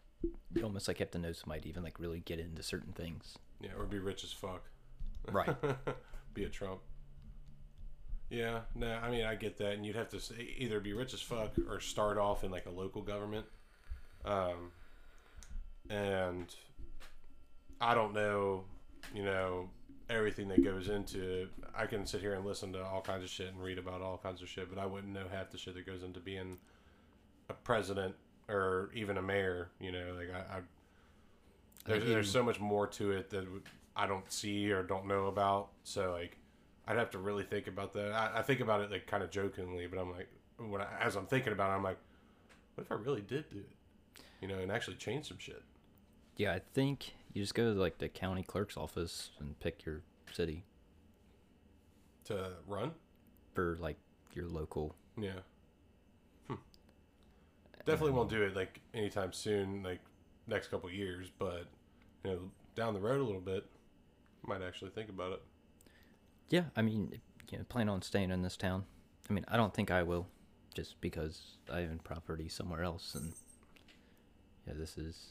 you 0.54 0.64
almost 0.64 0.88
like 0.88 0.98
have 0.98 1.10
to 1.12 1.18
know 1.18 1.32
somebody 1.32 1.60
to 1.62 1.68
even 1.68 1.82
like 1.82 1.98
really 2.00 2.20
get 2.20 2.38
into 2.40 2.62
certain 2.62 2.92
things. 2.92 3.36
yeah, 3.60 3.70
or 3.78 3.84
be 3.84 3.98
rich 3.98 4.24
as 4.24 4.32
fuck. 4.32 4.64
Right. 5.30 5.54
be 6.34 6.44
a 6.44 6.48
Trump. 6.48 6.80
Yeah, 8.30 8.60
no, 8.76 8.92
I 9.02 9.10
mean 9.10 9.24
I 9.24 9.34
get 9.34 9.58
that, 9.58 9.72
and 9.72 9.84
you'd 9.84 9.96
have 9.96 10.08
to 10.10 10.20
either 10.56 10.78
be 10.80 10.92
rich 10.92 11.12
as 11.12 11.20
fuck 11.20 11.50
or 11.68 11.80
start 11.80 12.16
off 12.16 12.44
in 12.44 12.50
like 12.50 12.66
a 12.66 12.70
local 12.70 13.02
government. 13.02 13.44
Um, 14.24 14.70
and 15.88 16.54
I 17.80 17.94
don't 17.94 18.14
know, 18.14 18.64
you 19.14 19.24
know, 19.24 19.68
everything 20.08 20.48
that 20.48 20.62
goes 20.62 20.88
into. 20.88 21.48
I 21.76 21.86
can 21.86 22.06
sit 22.06 22.20
here 22.20 22.34
and 22.34 22.44
listen 22.44 22.72
to 22.74 22.84
all 22.84 23.00
kinds 23.00 23.24
of 23.24 23.30
shit 23.30 23.48
and 23.48 23.60
read 23.60 23.78
about 23.78 24.00
all 24.00 24.18
kinds 24.18 24.42
of 24.42 24.48
shit, 24.48 24.72
but 24.72 24.80
I 24.80 24.86
wouldn't 24.86 25.12
know 25.12 25.26
half 25.30 25.50
the 25.50 25.58
shit 25.58 25.74
that 25.74 25.86
goes 25.86 26.02
into 26.02 26.20
being 26.20 26.58
a 27.48 27.54
president 27.54 28.14
or 28.48 28.90
even 28.94 29.16
a 29.16 29.22
mayor. 29.22 29.70
You 29.80 29.92
know, 29.92 30.14
like 30.16 30.28
I, 30.32 30.58
I 30.58 30.60
there's, 31.84 32.06
there's 32.06 32.30
so 32.30 32.42
much 32.42 32.60
more 32.60 32.86
to 32.86 33.12
it 33.12 33.30
that 33.30 33.46
I 33.96 34.06
don't 34.06 34.30
see 34.30 34.70
or 34.70 34.82
don't 34.82 35.06
know 35.06 35.26
about. 35.26 35.70
So 35.84 36.12
like, 36.12 36.36
I'd 36.86 36.96
have 36.96 37.10
to 37.10 37.18
really 37.18 37.44
think 37.44 37.66
about 37.66 37.94
that. 37.94 38.12
I, 38.12 38.38
I 38.38 38.42
think 38.42 38.60
about 38.60 38.80
it 38.80 38.90
like 38.90 39.06
kind 39.06 39.22
of 39.22 39.30
jokingly, 39.30 39.86
but 39.86 39.98
I'm 39.98 40.10
like, 40.10 40.28
when 40.58 40.80
I, 40.80 40.86
as 41.00 41.16
I'm 41.16 41.26
thinking 41.26 41.52
about 41.52 41.70
it, 41.70 41.74
I'm 41.74 41.82
like, 41.84 41.98
what 42.74 42.84
if 42.84 42.92
I 42.92 42.96
really 42.96 43.20
did 43.22 43.48
do 43.50 43.58
it? 43.58 44.22
You 44.40 44.48
know, 44.48 44.58
and 44.58 44.72
actually 44.72 44.96
change 44.96 45.28
some 45.28 45.38
shit. 45.38 45.62
Yeah, 46.36 46.52
I 46.52 46.60
think 46.74 47.12
you 47.32 47.42
just 47.42 47.54
go 47.54 47.72
to 47.74 47.78
like 47.80 47.98
the 47.98 48.08
county 48.08 48.42
clerk's 48.42 48.76
office 48.76 49.30
and 49.38 49.58
pick 49.60 49.84
your 49.84 50.02
city 50.32 50.64
To 52.24 52.52
run? 52.66 52.92
for 53.54 53.76
like 53.80 53.98
your 54.32 54.48
local. 54.48 54.94
Yeah. 55.18 55.40
Hmm. 56.48 56.54
Definitely 57.84 58.12
won't 58.12 58.30
do 58.30 58.42
it 58.42 58.54
like 58.56 58.80
anytime 58.94 59.32
soon, 59.32 59.82
like 59.82 60.00
next 60.46 60.68
couple 60.68 60.90
years, 60.90 61.30
but 61.38 61.66
you 62.24 62.30
know, 62.30 62.38
down 62.74 62.94
the 62.94 63.00
road 63.00 63.20
a 63.20 63.24
little 63.24 63.40
bit, 63.40 63.66
might 64.42 64.62
actually 64.62 64.90
think 64.90 65.08
about 65.10 65.32
it. 65.32 65.42
Yeah, 66.50 66.64
I 66.76 66.82
mean, 66.82 67.20
you 67.50 67.58
know, 67.58 67.64
plan 67.64 67.88
on 67.88 68.02
staying 68.02 68.30
in 68.30 68.42
this 68.42 68.56
town. 68.56 68.84
I 69.28 69.32
mean, 69.32 69.44
I 69.48 69.56
don't 69.56 69.72
think 69.72 69.90
I 69.90 70.02
will, 70.02 70.26
just 70.74 71.00
because 71.00 71.56
I 71.72 71.80
own 71.82 72.00
property 72.02 72.48
somewhere 72.48 72.82
else, 72.82 73.14
and 73.14 73.32
yeah, 74.66 74.74
this 74.76 74.98
is 74.98 75.30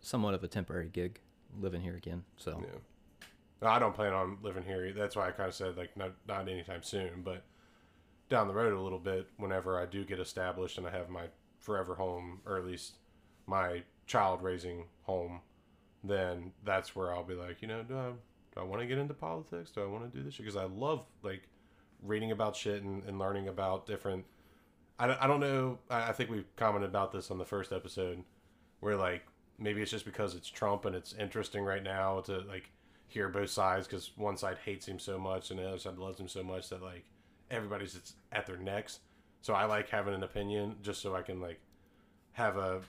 somewhat 0.00 0.34
of 0.34 0.42
a 0.44 0.48
temporary 0.48 0.88
gig, 0.88 1.20
living 1.58 1.80
here 1.80 1.96
again. 1.96 2.24
So 2.36 2.60
Yeah. 2.60 2.78
No, 3.62 3.68
I 3.68 3.78
don't 3.78 3.94
plan 3.94 4.12
on 4.12 4.38
living 4.42 4.64
here. 4.64 4.92
That's 4.92 5.16
why 5.16 5.28
I 5.28 5.30
kind 5.30 5.48
of 5.48 5.54
said 5.54 5.76
like 5.76 5.96
not 5.96 6.12
not 6.28 6.48
anytime 6.48 6.82
soon, 6.82 7.22
but 7.24 7.44
down 8.28 8.48
the 8.48 8.54
road 8.54 8.74
a 8.74 8.80
little 8.80 8.98
bit. 8.98 9.28
Whenever 9.38 9.80
I 9.80 9.86
do 9.86 10.04
get 10.04 10.20
established 10.20 10.78
and 10.78 10.86
I 10.86 10.90
have 10.90 11.08
my 11.08 11.26
forever 11.58 11.94
home, 11.94 12.40
or 12.44 12.58
at 12.58 12.66
least 12.66 12.96
my 13.46 13.82
child 14.06 14.42
raising 14.42 14.84
home, 15.04 15.40
then 16.04 16.52
that's 16.64 16.94
where 16.94 17.14
I'll 17.14 17.24
be 17.24 17.34
like, 17.34 17.62
you 17.62 17.68
know, 17.68 17.82
do 17.82 17.96
I 17.96 18.10
do 18.56 18.62
I 18.62 18.64
want 18.64 18.80
to 18.80 18.86
get 18.86 18.98
into 18.98 19.14
politics? 19.14 19.70
Do 19.70 19.82
I 19.82 19.86
want 19.86 20.10
to 20.10 20.18
do 20.18 20.24
this? 20.24 20.36
Because 20.36 20.56
I 20.56 20.64
love 20.64 21.04
like 21.22 21.42
reading 22.02 22.30
about 22.30 22.56
shit 22.56 22.82
and, 22.82 23.04
and 23.04 23.18
learning 23.18 23.48
about 23.48 23.86
different. 23.86 24.24
I, 24.98 25.14
I 25.20 25.26
don't 25.26 25.40
know. 25.40 25.78
I, 25.90 26.08
I 26.08 26.12
think 26.12 26.30
we've 26.30 26.56
commented 26.56 26.88
about 26.88 27.12
this 27.12 27.30
on 27.30 27.38
the 27.38 27.44
first 27.44 27.72
episode, 27.72 28.24
where 28.80 28.96
like 28.96 29.26
maybe 29.58 29.82
it's 29.82 29.90
just 29.90 30.06
because 30.06 30.34
it's 30.34 30.48
Trump 30.48 30.86
and 30.86 30.96
it's 30.96 31.12
interesting 31.14 31.64
right 31.64 31.82
now 31.82 32.20
to 32.20 32.38
like 32.40 32.70
hear 33.08 33.28
both 33.28 33.50
sides 33.50 33.86
because 33.86 34.10
one 34.16 34.36
side 34.36 34.56
hates 34.64 34.86
him 34.86 34.98
so 34.98 35.18
much 35.18 35.50
and 35.50 35.60
the 35.60 35.68
other 35.68 35.78
side 35.78 35.98
loves 35.98 36.18
him 36.18 36.28
so 36.28 36.42
much 36.42 36.70
that 36.70 36.82
like 36.82 37.04
everybody's 37.50 38.14
at 38.32 38.46
their 38.46 38.56
necks. 38.56 39.00
So 39.42 39.52
I 39.54 39.66
like 39.66 39.88
having 39.90 40.14
an 40.14 40.22
opinion 40.22 40.76
just 40.82 41.02
so 41.02 41.14
I 41.14 41.22
can 41.22 41.40
like 41.40 41.60
have 42.32 42.56
a 42.56 42.80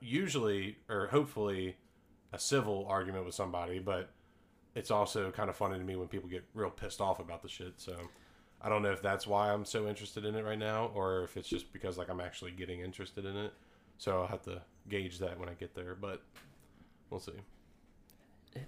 usually 0.00 0.76
or 0.88 1.08
hopefully 1.08 1.76
a 2.32 2.38
civil 2.38 2.86
argument 2.88 3.26
with 3.26 3.34
somebody, 3.34 3.78
but 3.78 4.10
it's 4.74 4.90
also 4.90 5.30
kind 5.30 5.50
of 5.50 5.56
funny 5.56 5.78
to 5.78 5.84
me 5.84 5.96
when 5.96 6.08
people 6.08 6.28
get 6.28 6.44
real 6.54 6.70
pissed 6.70 7.00
off 7.00 7.18
about 7.20 7.42
the 7.42 7.48
shit. 7.48 7.74
So 7.76 7.96
I 8.60 8.68
don't 8.68 8.82
know 8.82 8.92
if 8.92 9.02
that's 9.02 9.26
why 9.26 9.52
I'm 9.52 9.64
so 9.64 9.88
interested 9.88 10.24
in 10.24 10.34
it 10.34 10.44
right 10.44 10.58
now 10.58 10.90
or 10.94 11.24
if 11.24 11.36
it's 11.36 11.48
just 11.48 11.72
because 11.72 11.98
like 11.98 12.08
I'm 12.08 12.20
actually 12.20 12.52
getting 12.52 12.80
interested 12.80 13.24
in 13.24 13.36
it. 13.36 13.52
So 13.98 14.20
I'll 14.20 14.26
have 14.28 14.42
to 14.42 14.62
gauge 14.88 15.18
that 15.18 15.38
when 15.38 15.48
I 15.48 15.54
get 15.54 15.74
there, 15.74 15.94
but 15.94 16.22
we'll 17.10 17.20
see. 17.20 17.32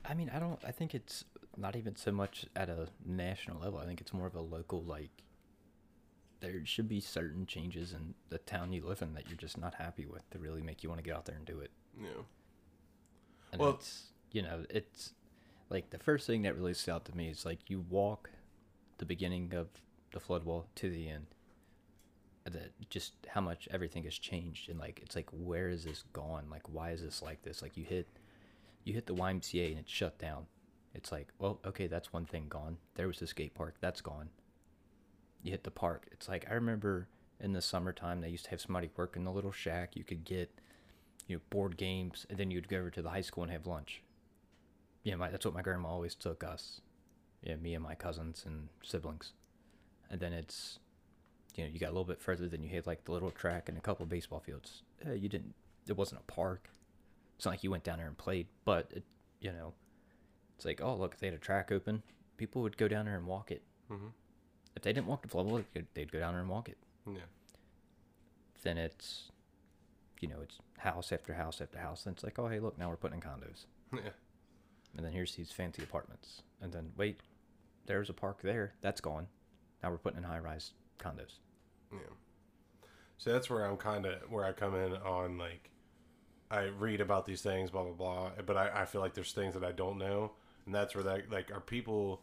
I 0.04 0.14
mean, 0.14 0.30
I 0.32 0.38
don't. 0.38 0.60
I 0.64 0.70
think 0.70 0.94
it's 0.94 1.24
not 1.56 1.74
even 1.74 1.96
so 1.96 2.12
much 2.12 2.46
at 2.54 2.68
a 2.68 2.88
national 3.04 3.60
level. 3.60 3.78
I 3.80 3.86
think 3.86 4.00
it's 4.00 4.12
more 4.12 4.26
of 4.26 4.34
a 4.34 4.40
local 4.40 4.82
like. 4.82 5.10
There 6.40 6.64
should 6.66 6.88
be 6.88 7.00
certain 7.00 7.46
changes 7.46 7.92
in 7.92 8.14
the 8.28 8.38
town 8.38 8.72
you 8.72 8.84
live 8.84 9.00
in 9.02 9.14
that 9.14 9.28
you're 9.28 9.36
just 9.36 9.58
not 9.58 9.74
happy 9.74 10.06
with 10.06 10.28
to 10.30 10.38
really 10.38 10.60
make 10.62 10.82
you 10.82 10.88
want 10.88 10.98
to 10.98 11.04
get 11.04 11.16
out 11.16 11.24
there 11.24 11.36
and 11.36 11.44
do 11.44 11.60
it. 11.60 11.70
Yeah. 12.00 12.08
And 13.52 13.60
Well- 13.60 13.70
it's 13.74 14.08
you 14.32 14.42
know 14.42 14.64
it's 14.70 15.14
like 15.72 15.90
the 15.90 15.98
first 15.98 16.26
thing 16.26 16.42
that 16.42 16.56
really 16.56 16.74
stood 16.74 16.92
out 16.92 17.04
to 17.06 17.16
me 17.16 17.28
is 17.28 17.46
like 17.46 17.58
you 17.68 17.85
walk 17.88 18.30
the 18.98 19.06
beginning 19.06 19.54
of 19.54 19.68
the 20.12 20.20
flood 20.20 20.44
wall 20.44 20.66
to 20.74 20.90
the 20.90 21.08
end. 21.08 21.26
just 22.90 23.14
how 23.28 23.40
much 23.40 23.68
everything 23.70 24.04
has 24.04 24.18
changed 24.18 24.68
and 24.68 24.78
like 24.78 25.00
it's 25.02 25.16
like 25.16 25.30
where 25.30 25.70
is 25.70 25.85
this 25.85 26.04
gone? 26.12 26.44
Like 26.50 26.68
why 26.68 26.90
is 26.90 27.02
this 27.02 27.22
like 27.22 27.42
this? 27.42 27.62
Like 27.62 27.76
you 27.76 27.85
hit 27.85 28.06
you 28.85 28.92
hit 28.92 29.06
the 29.06 29.14
YMCA 29.14 29.70
and 29.70 29.78
it's 29.78 29.90
shut 29.90 30.18
down. 30.18 30.44
It's 30.94 31.11
like 31.11 31.28
well 31.38 31.58
okay 31.64 31.87
that's 31.87 32.12
one 32.12 32.26
thing 32.26 32.46
gone. 32.48 32.76
There 32.94 33.06
was 33.06 33.18
the 33.18 33.26
skate 33.26 33.54
park 33.54 33.76
that's 33.80 34.02
gone. 34.02 34.28
You 35.42 35.52
hit 35.52 35.64
the 35.64 35.70
park. 35.70 36.06
It's 36.12 36.28
like 36.28 36.46
I 36.50 36.54
remember 36.54 37.08
in 37.40 37.54
the 37.54 37.62
summertime 37.62 38.20
they 38.20 38.28
used 38.28 38.44
to 38.44 38.50
have 38.50 38.61
somebody 38.61 38.90
work 38.94 39.16
in 39.16 39.24
the 39.24 39.32
little 39.32 39.52
shack. 39.52 39.96
You 39.96 40.04
could 40.04 40.24
get 40.24 40.50
you 41.26 41.37
know, 41.37 41.42
board 41.50 41.76
games, 41.76 42.26
and 42.28 42.38
then 42.38 42.50
you'd 42.50 42.68
go 42.68 42.78
over 42.78 42.90
to 42.90 43.02
the 43.02 43.11
high 43.11 43.20
school 43.22 43.42
and 43.42 43.52
have 43.52 43.66
lunch. 43.66 44.02
Yeah, 45.02 45.16
my, 45.16 45.30
that's 45.30 45.44
what 45.44 45.54
my 45.54 45.62
grandma 45.62 45.88
always 45.88 46.14
took 46.14 46.44
us. 46.44 46.80
Yeah, 47.42 47.56
me 47.56 47.74
and 47.74 47.82
my 47.82 47.94
cousins 47.94 48.44
and 48.46 48.68
siblings. 48.84 49.32
And 50.10 50.20
then 50.20 50.32
it's, 50.32 50.78
you 51.56 51.64
know, 51.64 51.70
you 51.72 51.80
got 51.80 51.86
a 51.88 51.94
little 51.94 52.04
bit 52.04 52.20
further, 52.20 52.46
then 52.48 52.62
you 52.62 52.68
had 52.70 52.86
like 52.86 53.04
the 53.04 53.12
little 53.12 53.30
track 53.30 53.68
and 53.68 53.76
a 53.76 53.80
couple 53.80 54.06
baseball 54.06 54.40
fields. 54.40 54.82
Uh, 55.06 55.12
you 55.12 55.28
didn't, 55.28 55.54
it 55.88 55.96
wasn't 55.96 56.20
a 56.20 56.32
park. 56.32 56.70
It's 57.36 57.44
not 57.44 57.52
like 57.52 57.64
you 57.64 57.70
went 57.70 57.82
down 57.82 57.98
there 57.98 58.06
and 58.06 58.16
played, 58.16 58.46
but, 58.64 58.92
it, 58.94 59.02
you 59.40 59.50
know, 59.50 59.72
it's 60.56 60.64
like, 60.64 60.80
oh, 60.80 60.94
look, 60.94 61.14
if 61.14 61.20
they 61.20 61.26
had 61.26 61.34
a 61.34 61.38
track 61.38 61.72
open, 61.72 62.02
people 62.36 62.62
would 62.62 62.76
go 62.76 62.86
down 62.86 63.06
there 63.06 63.16
and 63.16 63.26
walk 63.26 63.50
it. 63.50 63.62
Mm-hmm. 63.90 64.06
If 64.76 64.82
they 64.82 64.92
didn't 64.92 65.06
walk 65.08 65.26
the 65.28 65.64
they'd- 65.74 65.86
they'd 65.94 66.12
go 66.12 66.20
down 66.20 66.34
there 66.34 66.40
and 66.40 66.48
walk 66.50 66.68
it. 66.68 66.78
Yeah. 67.06 67.18
Then 68.62 68.78
it's, 68.78 69.30
you 70.20 70.28
know, 70.28 70.40
it's 70.42 70.58
house 70.78 71.10
after 71.10 71.34
house 71.34 71.60
after 71.60 71.78
house. 71.78 72.04
Then 72.04 72.12
it's 72.12 72.22
like, 72.22 72.38
oh, 72.38 72.46
hey, 72.46 72.60
look, 72.60 72.78
now 72.78 72.88
we're 72.88 72.96
putting 72.96 73.16
in 73.16 73.22
condos. 73.22 73.64
Yeah. 73.92 74.10
And 74.96 75.05
then 75.05 75.12
here's 75.12 75.35
these 75.35 75.50
fancy 75.50 75.83
apartments. 75.83 76.42
And 76.61 76.72
then 76.72 76.92
wait, 76.96 77.20
there's 77.87 78.11
a 78.11 78.14
park 78.14 78.42
there. 78.42 78.74
That's 78.81 79.00
gone. 79.00 79.26
Now 79.83 79.90
we're 79.90 79.98
putting 79.98 80.18
in 80.18 80.24
high 80.24 80.38
rise 80.38 80.72
condos. 80.98 81.38
Yeah. 81.92 81.98
So 83.18 83.33
that's 83.33 83.48
where 83.48 83.64
I'm 83.64 83.76
kind 83.76 84.07
of 84.07 84.31
where 84.31 84.44
I 84.44 84.52
come 84.52 84.74
in 84.74 84.94
on 84.96 85.38
like 85.38 85.70
I 86.50 86.64
read 86.64 87.00
about 87.00 87.24
these 87.24 87.40
things, 87.40 87.70
blah 87.70 87.85
blah 87.85 87.92
blah, 87.92 88.31
but 88.44 88.57
I, 88.57 88.83
I 88.83 88.85
feel 88.85 89.00
like 89.00 89.14
there's 89.14 89.33
things 89.33 89.55
that 89.55 89.64
I 89.64 89.72
don't 89.72 89.96
know, 89.98 90.33
and 90.66 90.74
that's 90.74 90.94
where 90.94 91.05
that 91.05 91.31
like 91.31 91.50
are 91.50 91.61
people 91.61 92.20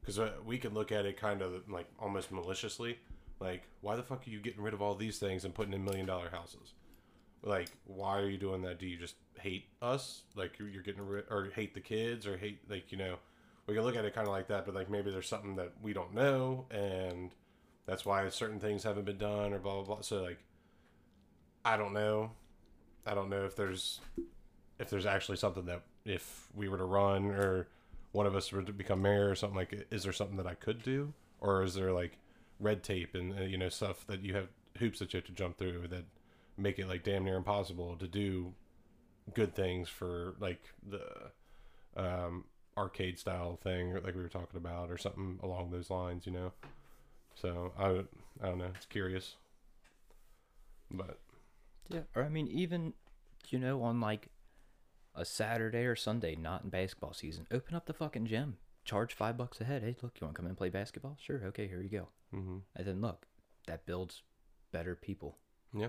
because 0.00 0.18
uh, 0.18 0.30
we 0.44 0.56
can 0.56 0.72
look 0.72 0.92
at 0.92 1.04
it 1.04 1.16
kind 1.16 1.42
of 1.42 1.68
like 1.68 1.86
almost 1.98 2.30
maliciously, 2.30 2.98
like 3.40 3.64
why 3.80 3.96
the 3.96 4.02
fuck 4.02 4.26
are 4.26 4.30
you 4.30 4.40
getting 4.40 4.62
rid 4.62 4.72
of 4.72 4.80
all 4.80 4.94
these 4.94 5.18
things 5.18 5.44
and 5.44 5.54
putting 5.54 5.74
in 5.74 5.84
million 5.84 6.06
dollar 6.06 6.30
houses? 6.30 6.72
Like 7.46 7.70
why 7.84 8.18
are 8.18 8.28
you 8.28 8.38
doing 8.38 8.62
that? 8.62 8.80
Do 8.80 8.86
you 8.86 8.96
just 8.98 9.14
hate 9.38 9.66
us? 9.80 10.22
Like 10.34 10.58
you're 10.58 10.82
getting 10.82 11.06
rid 11.06 11.24
or 11.30 11.48
hate 11.54 11.74
the 11.74 11.80
kids 11.80 12.26
or 12.26 12.36
hate 12.36 12.58
like 12.68 12.90
you 12.90 12.98
know 12.98 13.16
we 13.66 13.74
can 13.74 13.84
look 13.84 13.96
at 13.96 14.04
it 14.04 14.14
kind 14.14 14.26
of 14.26 14.32
like 14.32 14.48
that, 14.48 14.66
but 14.66 14.74
like 14.74 14.90
maybe 14.90 15.10
there's 15.10 15.28
something 15.28 15.56
that 15.56 15.72
we 15.80 15.92
don't 15.92 16.12
know 16.12 16.66
and 16.70 17.30
that's 17.86 18.04
why 18.04 18.28
certain 18.30 18.58
things 18.58 18.82
haven't 18.82 19.04
been 19.04 19.16
done 19.16 19.52
or 19.52 19.60
blah 19.60 19.74
blah 19.74 19.84
blah. 19.84 20.00
So 20.00 20.22
like, 20.22 20.38
I 21.64 21.76
don't 21.76 21.92
know. 21.92 22.32
I 23.06 23.14
don't 23.14 23.30
know 23.30 23.44
if 23.44 23.54
there's 23.54 24.00
if 24.80 24.90
there's 24.90 25.06
actually 25.06 25.36
something 25.36 25.66
that 25.66 25.82
if 26.04 26.48
we 26.54 26.68
were 26.68 26.78
to 26.78 26.84
run 26.84 27.26
or 27.26 27.68
one 28.10 28.26
of 28.26 28.34
us 28.34 28.50
were 28.50 28.62
to 28.62 28.72
become 28.72 29.02
mayor 29.02 29.30
or 29.30 29.36
something 29.36 29.56
like, 29.56 29.86
is 29.90 30.02
there 30.02 30.12
something 30.12 30.36
that 30.36 30.46
I 30.46 30.54
could 30.54 30.82
do 30.82 31.12
or 31.40 31.62
is 31.62 31.74
there 31.74 31.92
like 31.92 32.18
red 32.58 32.82
tape 32.82 33.14
and 33.14 33.38
uh, 33.38 33.42
you 33.42 33.56
know 33.56 33.68
stuff 33.68 34.04
that 34.08 34.22
you 34.24 34.34
have 34.34 34.48
hoops 34.78 34.98
that 34.98 35.12
you 35.12 35.18
have 35.18 35.26
to 35.26 35.32
jump 35.32 35.58
through 35.58 35.86
that 35.88 36.04
make 36.56 36.78
it 36.78 36.88
like 36.88 37.04
damn 37.04 37.24
near 37.24 37.36
impossible 37.36 37.96
to 37.96 38.06
do 38.08 38.54
good 39.34 39.54
things 39.54 39.88
for 39.88 40.34
like 40.38 40.60
the 40.88 41.02
um, 41.96 42.44
arcade 42.76 43.18
style 43.18 43.58
thing, 43.62 43.94
like 43.94 44.14
we 44.14 44.22
were 44.22 44.28
talking 44.28 44.56
about, 44.56 44.90
or 44.90 44.98
something 44.98 45.38
along 45.42 45.70
those 45.70 45.90
lines, 45.90 46.26
you 46.26 46.32
know. 46.32 46.52
So 47.34 47.72
I, 47.78 48.04
I 48.44 48.48
don't 48.48 48.58
know. 48.58 48.70
It's 48.74 48.86
curious, 48.86 49.36
but 50.90 51.18
Yeah, 51.88 52.02
or 52.14 52.22
I 52.24 52.28
mean, 52.28 52.48
even 52.48 52.94
you 53.48 53.58
know, 53.58 53.82
on 53.82 54.00
like 54.00 54.28
a 55.14 55.24
Saturday 55.24 55.84
or 55.84 55.96
Sunday, 55.96 56.36
not 56.36 56.64
in 56.64 56.70
basketball 56.70 57.14
season, 57.14 57.46
open 57.50 57.74
up 57.74 57.86
the 57.86 57.94
fucking 57.94 58.26
gym, 58.26 58.58
charge 58.84 59.14
five 59.14 59.36
bucks 59.36 59.60
a 59.60 59.64
head. 59.64 59.82
Hey, 59.82 59.96
look, 60.02 60.14
you 60.20 60.26
want 60.26 60.34
to 60.34 60.38
come 60.38 60.46
in 60.46 60.50
and 60.50 60.58
play 60.58 60.68
basketball? 60.70 61.16
Sure, 61.20 61.42
okay, 61.46 61.66
here 61.68 61.80
you 61.82 61.88
go. 61.88 62.08
hmm 62.32 62.58
And 62.74 62.86
then 62.86 63.00
look, 63.00 63.26
that 63.66 63.86
builds 63.86 64.22
better 64.72 64.94
people. 64.96 65.38
yeah, 65.76 65.88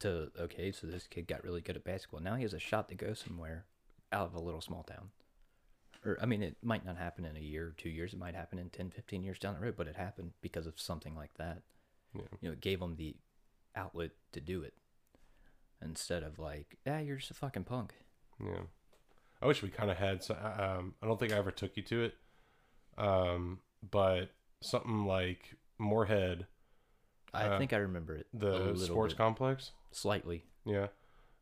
To 0.00 0.30
okay, 0.40 0.70
so 0.72 0.86
this 0.86 1.06
kid 1.08 1.26
got 1.26 1.42
really 1.42 1.60
good 1.60 1.76
at 1.76 1.84
basketball. 1.84 2.20
Now 2.20 2.36
he 2.36 2.42
has 2.42 2.54
a 2.54 2.58
shot 2.60 2.88
to 2.88 2.94
go 2.94 3.14
somewhere 3.14 3.64
out 4.12 4.26
of 4.26 4.34
a 4.34 4.40
little 4.40 4.60
small 4.60 4.84
town. 4.84 5.10
Or 6.04 6.16
I 6.22 6.26
mean, 6.26 6.42
it 6.42 6.56
might 6.62 6.84
not 6.86 6.96
happen 6.96 7.24
in 7.24 7.36
a 7.36 7.40
year 7.40 7.66
or 7.68 7.74
two 7.76 7.88
years. 7.88 8.12
It 8.12 8.18
might 8.20 8.36
happen 8.36 8.58
in 8.60 8.70
10, 8.70 8.90
15 8.90 9.24
years 9.24 9.38
down 9.40 9.54
the 9.54 9.60
road, 9.60 9.74
but 9.76 9.88
it 9.88 9.96
happened 9.96 10.32
because 10.40 10.66
of 10.68 10.78
something 10.80 11.16
like 11.16 11.34
that. 11.38 11.62
yeah, 12.14 12.22
you 12.40 12.48
know, 12.48 12.52
it 12.52 12.60
gave 12.60 12.80
him 12.80 12.94
the 12.96 13.16
outlet 13.74 14.10
to 14.32 14.40
do 14.40 14.62
it 14.62 14.74
instead 15.82 16.22
of 16.22 16.38
like, 16.38 16.76
yeah, 16.86 17.00
you're 17.00 17.16
just 17.16 17.30
a 17.32 17.34
fucking 17.34 17.64
punk. 17.64 17.94
yeah. 18.42 18.62
I 19.40 19.46
wish 19.46 19.62
we 19.62 19.68
kind 19.68 19.90
of 19.90 19.96
had. 19.96 20.22
so- 20.24 20.34
Um, 20.34 20.94
I 21.02 21.06
don't 21.06 21.18
think 21.18 21.32
I 21.32 21.36
ever 21.36 21.50
took 21.52 21.76
you 21.76 21.82
to 21.84 22.02
it, 22.04 22.14
um, 22.96 23.60
but 23.88 24.30
something 24.60 25.04
like 25.06 25.54
Moorhead, 25.78 26.46
I 27.34 27.44
Uh, 27.48 27.58
think 27.58 27.72
I 27.72 27.76
remember 27.78 28.16
it. 28.16 28.26
the 28.32 28.74
sports 28.76 29.12
bit, 29.14 29.18
complex. 29.18 29.72
slightly. 29.90 30.44
Yeah. 30.64 30.88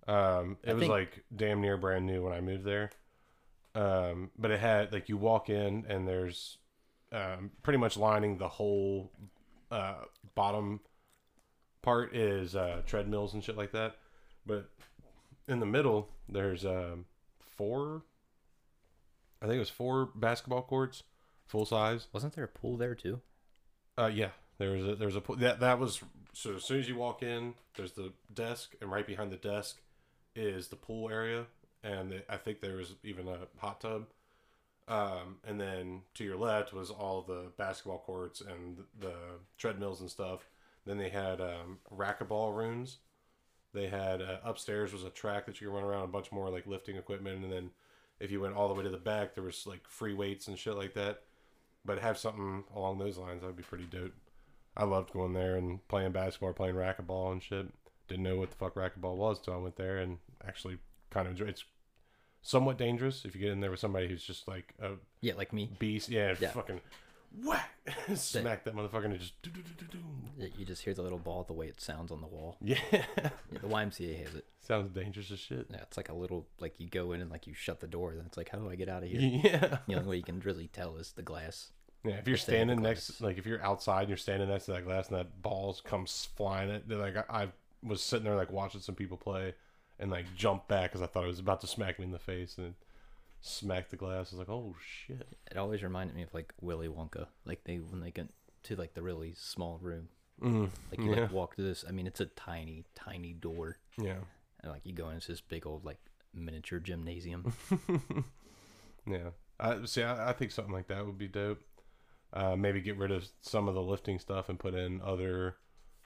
Um, 0.08 0.58
it 0.62 0.70
I 0.70 0.74
was 0.74 0.80
think- 0.82 0.90
like 0.90 1.24
damn 1.34 1.60
near 1.60 1.76
brand 1.76 2.06
new 2.06 2.22
when 2.24 2.32
I 2.32 2.40
moved 2.40 2.64
there. 2.64 2.90
Um, 3.74 4.30
but 4.38 4.50
it 4.50 4.60
had 4.60 4.92
like 4.92 5.08
you 5.08 5.16
walk 5.16 5.50
in 5.50 5.84
and 5.88 6.06
there's 6.08 6.58
um, 7.12 7.50
pretty 7.62 7.78
much 7.78 7.96
lining 7.96 8.38
the 8.38 8.48
whole 8.48 9.12
uh, 9.70 10.04
bottom 10.34 10.80
part 11.82 12.14
is 12.16 12.56
uh, 12.56 12.82
treadmills 12.86 13.34
and 13.34 13.42
shit 13.44 13.56
like 13.56 13.72
that. 13.72 13.96
But 14.46 14.70
in 15.48 15.60
the 15.60 15.66
middle, 15.66 16.08
there's 16.28 16.64
um, 16.64 17.06
four, 17.38 18.02
I 19.42 19.46
think 19.46 19.56
it 19.56 19.60
was 19.60 19.70
four 19.70 20.06
basketball 20.14 20.62
courts, 20.62 21.02
full 21.46 21.66
size. 21.66 22.08
Wasn't 22.12 22.32
there 22.34 22.44
a 22.44 22.48
pool 22.48 22.76
there 22.76 22.94
too? 22.94 23.20
Uh, 23.98 24.10
yeah, 24.12 24.30
there 24.58 24.70
was 24.70 24.86
a 24.86 24.94
there 24.96 25.08
was 25.08 25.16
a 25.16 25.22
that 25.38 25.60
that 25.60 25.78
was 25.78 26.02
so 26.32 26.56
as 26.56 26.64
soon 26.64 26.80
as 26.80 26.88
you 26.88 26.96
walk 26.96 27.22
in, 27.22 27.54
there's 27.76 27.92
the 27.92 28.12
desk, 28.32 28.74
and 28.80 28.90
right 28.90 29.06
behind 29.06 29.30
the 29.30 29.36
desk 29.36 29.80
is 30.34 30.68
the 30.68 30.76
pool 30.76 31.10
area, 31.10 31.46
and 31.82 32.10
the, 32.10 32.32
I 32.32 32.36
think 32.36 32.60
there 32.60 32.76
was 32.76 32.94
even 33.02 33.28
a 33.28 33.38
hot 33.58 33.80
tub. 33.80 34.06
Um, 34.88 35.38
and 35.44 35.60
then 35.60 36.02
to 36.14 36.22
your 36.22 36.36
left 36.36 36.72
was 36.72 36.90
all 36.90 37.22
the 37.22 37.50
basketball 37.56 37.98
courts 37.98 38.40
and 38.40 38.84
the 39.00 39.14
treadmills 39.58 40.00
and 40.00 40.08
stuff. 40.08 40.48
Then 40.84 40.96
they 40.96 41.08
had 41.08 41.40
um, 41.40 41.78
racquetball 41.92 42.54
rooms. 42.54 42.98
They 43.74 43.88
had 43.88 44.22
uh, 44.22 44.36
upstairs 44.44 44.92
was 44.92 45.02
a 45.02 45.10
track 45.10 45.46
that 45.46 45.60
you 45.60 45.66
could 45.66 45.74
run 45.74 45.82
around, 45.82 46.04
a 46.04 46.08
bunch 46.08 46.30
more 46.30 46.48
like 46.50 46.66
lifting 46.66 46.96
equipment, 46.96 47.42
and 47.42 47.52
then 47.52 47.70
if 48.20 48.30
you 48.30 48.40
went 48.40 48.54
all 48.54 48.68
the 48.68 48.74
way 48.74 48.84
to 48.84 48.90
the 48.90 48.96
back, 48.96 49.34
there 49.34 49.44
was 49.44 49.66
like 49.66 49.86
free 49.88 50.14
weights 50.14 50.46
and 50.46 50.58
shit 50.58 50.76
like 50.76 50.94
that 50.94 51.22
but 51.86 52.00
have 52.00 52.18
something 52.18 52.64
along 52.74 52.98
those 52.98 53.16
lines 53.16 53.40
that 53.40 53.46
would 53.46 53.56
be 53.56 53.62
pretty 53.62 53.84
dope. 53.84 54.12
I 54.76 54.84
loved 54.84 55.12
going 55.12 55.32
there 55.32 55.56
and 55.56 55.86
playing 55.88 56.12
basketball, 56.12 56.52
playing 56.52 56.74
racquetball 56.74 57.32
and 57.32 57.42
shit. 57.42 57.66
Didn't 58.08 58.24
know 58.24 58.36
what 58.36 58.50
the 58.50 58.56
fuck 58.56 58.74
racquetball 58.74 59.16
was 59.16 59.38
until 59.38 59.54
I 59.54 59.58
went 59.58 59.76
there 59.76 59.98
and 59.98 60.18
actually 60.46 60.78
kind 61.10 61.26
of 61.26 61.32
enjoyed. 61.32 61.48
It's 61.50 61.64
somewhat 62.42 62.78
dangerous 62.78 63.24
if 63.24 63.34
you 63.34 63.40
get 63.40 63.50
in 63.52 63.60
there 63.60 63.70
with 63.70 63.80
somebody 63.80 64.06
who's 64.08 64.22
just 64.24 64.46
like 64.46 64.74
a 64.80 64.92
Yeah, 65.20 65.34
like 65.34 65.52
me. 65.52 65.70
beast. 65.78 66.08
Yeah, 66.08 66.34
Yeah. 66.38 66.50
fucking 66.50 66.80
whack, 67.42 67.70
smack 68.14 68.64
that 68.64 68.74
motherfucker 68.76 69.06
and 69.06 69.18
just 69.18 69.40
do 69.42 69.50
do 69.50 69.60
do 69.62 69.86
do 69.86 69.98
do. 69.98 70.50
You 70.56 70.64
just 70.64 70.82
hear 70.82 70.94
the 70.94 71.02
little 71.02 71.18
ball 71.18 71.42
the 71.42 71.52
way 71.52 71.66
it 71.66 71.80
sounds 71.80 72.12
on 72.12 72.20
the 72.20 72.26
wall. 72.28 72.56
Yeah, 72.62 72.78
Yeah, 72.92 73.30
the 73.50 73.66
YMCA 73.68 74.24
has 74.24 74.34
it. 74.36 74.44
sounds 74.60 74.90
dangerous 74.90 75.30
as 75.32 75.40
shit. 75.40 75.66
Yeah, 75.70 75.78
it's 75.82 75.96
like 75.96 76.08
a 76.08 76.14
little 76.14 76.46
like 76.60 76.78
you 76.78 76.88
go 76.88 77.12
in 77.12 77.20
and 77.20 77.30
like 77.30 77.46
you 77.48 77.54
shut 77.54 77.80
the 77.80 77.88
door. 77.88 78.14
Then 78.14 78.26
it's 78.26 78.36
like, 78.36 78.50
how 78.50 78.58
do 78.58 78.70
I 78.70 78.76
get 78.76 78.88
out 78.88 79.02
of 79.02 79.08
here? 79.08 79.20
Yeah, 79.44 79.78
The 79.88 79.94
only 79.94 80.08
way 80.08 80.16
you 80.18 80.22
can 80.22 80.38
really 80.40 80.68
tell 80.68 80.96
is 80.96 81.12
the 81.12 81.22
glass. 81.22 81.72
Yeah. 82.06 82.14
If 82.16 82.28
you're 82.28 82.36
If 82.36 82.46
they 82.46 82.58
have 82.58 82.68
the 82.68 82.76
standing 82.76 82.82
next, 82.82 83.20
like 83.20 83.38
if 83.38 83.46
you're 83.46 83.62
outside, 83.62 84.00
and 84.02 84.08
you're 84.08 84.16
standing 84.16 84.48
next 84.48 84.66
to 84.66 84.72
that 84.72 84.84
glass, 84.84 85.08
and 85.08 85.18
that 85.18 85.42
ball 85.42 85.76
comes 85.84 86.28
flying. 86.36 86.70
At 86.70 86.88
like 86.88 87.16
I, 87.16 87.24
I 87.44 87.48
was 87.82 88.02
sitting 88.02 88.24
there 88.24 88.36
like 88.36 88.52
watching 88.52 88.80
some 88.80 88.94
people 88.94 89.16
play, 89.16 89.54
and 89.98 90.10
like 90.10 90.34
jumped 90.36 90.68
back 90.68 90.90
because 90.90 91.02
I 91.02 91.06
thought 91.06 91.24
it 91.24 91.28
was 91.28 91.40
about 91.40 91.60
to 91.62 91.66
smack 91.66 91.98
me 91.98 92.04
in 92.04 92.12
the 92.12 92.18
face, 92.18 92.56
and 92.58 92.68
it 92.68 92.74
smacked 93.40 93.90
the 93.90 93.96
glass. 93.96 94.32
I 94.32 94.36
was 94.36 94.38
like, 94.40 94.48
oh 94.48 94.74
shit. 94.80 95.26
It 95.50 95.56
always 95.56 95.82
reminded 95.82 96.16
me 96.16 96.22
of 96.22 96.34
like 96.34 96.52
Willy 96.60 96.88
Wonka. 96.88 97.26
Like 97.44 97.64
they 97.64 97.76
when 97.76 98.00
they 98.00 98.10
get 98.10 98.28
to 98.64 98.76
like 98.76 98.94
the 98.94 99.02
really 99.02 99.34
small 99.36 99.78
room. 99.80 100.08
Mm, 100.42 100.68
Like 100.90 101.00
you 101.00 101.14
yeah, 101.14 101.22
like 101.22 101.32
walk 101.32 101.56
through 101.56 101.66
this. 101.68 101.84
I 101.88 101.92
mean, 101.92 102.06
it's 102.06 102.20
a 102.20 102.26
tiny, 102.26 102.84
tiny 102.94 103.32
door, 103.32 103.78
yeah, 103.98 104.16
and 104.62 104.70
like 104.70 104.82
you 104.84 104.92
go 104.92 105.08
into 105.08 105.28
this 105.28 105.40
big 105.40 105.66
old 105.66 105.84
like 105.84 105.98
miniature 106.34 106.78
gymnasium. 106.78 107.54
yeah. 109.06 109.30
I 109.58 109.84
see. 109.86 110.02
I, 110.02 110.30
I 110.30 110.32
think 110.34 110.50
something 110.50 110.74
like 110.74 110.88
that 110.88 111.06
would 111.06 111.16
be 111.16 111.28
dope. 111.28 111.62
Uh, 112.36 112.54
maybe 112.54 112.82
get 112.82 112.98
rid 112.98 113.10
of 113.10 113.26
some 113.40 113.66
of 113.66 113.74
the 113.74 113.80
lifting 113.80 114.18
stuff 114.18 114.50
and 114.50 114.58
put 114.58 114.74
in 114.74 115.00
other 115.00 115.56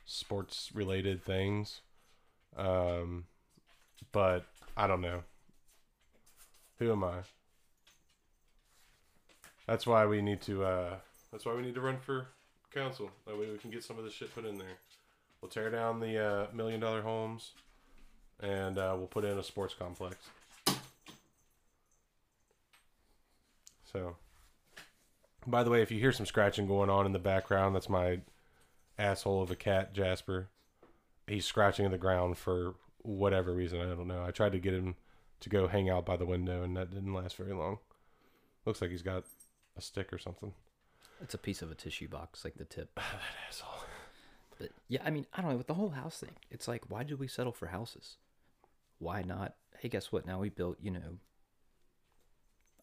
sports 0.05 0.71
related 0.73 1.25
things. 1.25 1.81
Um, 2.57 3.25
but 4.13 4.47
I 4.77 4.87
don't 4.87 5.01
know. 5.01 5.25
Who 6.79 6.93
am 6.93 7.03
I? 7.03 7.23
That's 9.67 9.89
why 9.89 10.07
we 10.07 10.23
need 10.23 10.41
to. 10.43 10.65
Uh, 10.65 10.95
that's 11.33 11.45
why 11.45 11.55
we 11.55 11.63
need 11.63 11.75
to 11.75 11.81
run 11.81 11.99
for 11.99 12.29
council. 12.73 13.11
That 13.27 13.37
way 13.37 13.51
we 13.51 13.59
can 13.59 13.73
get 13.73 13.83
some 13.83 13.99
of 13.99 14.05
this 14.05 14.15
shit 14.15 14.33
put 14.33 14.47
in 14.47 14.57
there. 14.57 14.79
We'll 15.43 15.51
tear 15.51 15.69
down 15.69 15.99
the 15.99 16.25
uh, 16.25 16.47
million 16.55 16.79
dollar 16.79 17.03
homes, 17.03 17.51
and 18.41 18.79
uh, 18.79 18.95
we'll 18.97 19.09
put 19.09 19.25
in 19.25 19.37
a 19.37 19.43
sports 19.43 19.75
complex. 19.77 20.17
So, 23.93 24.17
by 25.47 25.63
the 25.63 25.71
way, 25.71 25.83
if 25.83 25.91
you 25.91 25.99
hear 25.99 26.13
some 26.13 26.27
scratching 26.27 26.67
going 26.67 26.91
on 26.91 27.07
in 27.07 27.13
the 27.13 27.19
background, 27.19 27.75
that's 27.75 27.89
my 27.89 28.21
asshole 28.99 29.43
of 29.43 29.51
a 29.51 29.57
cat, 29.57 29.95
Jasper. 29.95 30.49
He's 31.27 31.47
scratching 31.47 31.85
in 31.85 31.93
the 31.93 31.99
ground 31.99 32.39
for 32.39 32.75
whatever 33.03 33.55
reason. 33.55 33.81
I 33.81 33.95
don't 33.95 34.09
know. 34.09 34.25
I 34.25 34.31
tried 34.31 34.53
to 34.53 34.59
get 34.59 34.75
him 34.75 34.97
to 35.41 35.49
go 35.49 35.69
hang 35.69 35.89
out 35.89 36.05
by 36.05 36.17
the 36.17 36.27
window, 36.27 36.63
and 36.63 36.77
that 36.77 36.91
didn't 36.91 37.15
last 37.15 37.37
very 37.37 37.53
long. 37.53 37.79
Looks 38.67 38.83
like 38.83 38.91
he's 38.91 39.03
got 39.03 39.25
a 39.77 39.81
stick 39.81 40.13
or 40.13 40.19
something. 40.19 40.53
it's 41.23 41.35
a 41.35 41.39
piece 41.39 41.63
of 41.63 41.71
a 41.71 41.75
tissue 41.75 42.09
box, 42.09 42.45
like 42.45 42.55
the 42.55 42.65
tip. 42.65 42.95
that 42.97 43.05
asshole. 43.49 43.85
But 44.59 44.71
yeah, 44.89 45.01
I 45.05 45.11
mean, 45.11 45.27
I 45.33 45.41
don't 45.41 45.51
know 45.53 45.57
with 45.57 45.69
the 45.69 45.75
whole 45.75 45.91
house 45.91 46.19
thing. 46.19 46.37
It's 46.51 46.69
like, 46.69 46.85
why 46.89 47.03
did 47.03 47.19
we 47.19 47.29
settle 47.29 47.53
for 47.53 47.69
houses? 47.69 48.17
Why 48.99 49.23
not? 49.23 49.55
Hey, 49.79 49.89
guess 49.89 50.13
what? 50.13 50.27
Now 50.27 50.41
we 50.41 50.51
built, 50.51 50.77
you 50.83 50.91
know, 50.91 51.19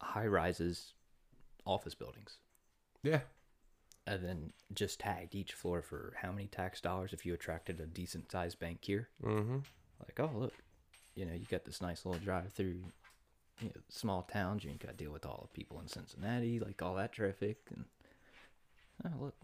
high 0.02 0.26
rises, 0.26 0.94
office 1.66 1.94
buildings, 1.94 2.38
Yeah. 3.04 3.22
and 4.06 4.24
then 4.24 4.54
just 4.74 5.00
tagged 5.00 5.36
each 5.36 5.54
floor 5.54 5.82
for 5.82 6.14
how 6.22 6.32
many 6.32 6.48
tax 6.48 6.82
dollars 6.82 7.14
if 7.14 7.26
you 7.26 7.34
attracted 7.34 7.80
a 7.80 7.86
decent 7.86 8.32
sized 8.32 8.60
bank 8.60 8.80
here. 8.82 9.10
Mm-hmm. 9.24 9.58
Like, 10.00 10.20
oh 10.20 10.32
look, 10.36 10.54
you 11.16 11.26
know, 11.26 11.34
you 11.34 11.46
got 11.50 11.66
this 11.66 11.82
nice 11.82 12.06
little 12.06 12.22
drive 12.22 12.54
through, 12.54 12.82
you 13.60 13.68
know, 13.68 13.82
small 13.90 14.24
towns. 14.24 14.64
You 14.64 14.70
ain't 14.72 14.80
got 14.80 14.92
to 14.92 15.04
deal 15.04 15.12
with 15.12 15.26
all 15.26 15.50
the 15.52 15.58
people 15.58 15.80
in 15.80 15.88
Cincinnati, 15.88 16.60
like 16.60 16.82
all 16.82 16.96
that 16.96 17.12
traffic, 17.12 17.58
and 17.74 17.86
oh 19.06 19.24
look, 19.26 19.36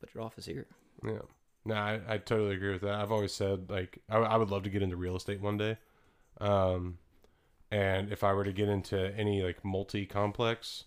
put 0.00 0.14
your 0.14 0.22
office 0.22 0.46
here. 0.46 0.66
Yeah. 1.04 1.18
No, 1.64 1.74
I, 1.74 2.00
I 2.08 2.18
totally 2.18 2.54
agree 2.56 2.72
with 2.72 2.82
that. 2.82 2.94
I've 2.94 3.12
always 3.12 3.32
said 3.32 3.70
like 3.70 3.98
I, 4.08 4.18
I 4.18 4.36
would 4.36 4.50
love 4.50 4.64
to 4.64 4.70
get 4.70 4.82
into 4.82 4.96
real 4.96 5.16
estate 5.16 5.40
one 5.40 5.58
day, 5.58 5.78
um, 6.40 6.98
and 7.70 8.12
if 8.12 8.22
I 8.24 8.32
were 8.32 8.44
to 8.44 8.52
get 8.52 8.68
into 8.68 9.16
any 9.16 9.42
like 9.42 9.64
multi 9.64 10.04
complex, 10.06 10.84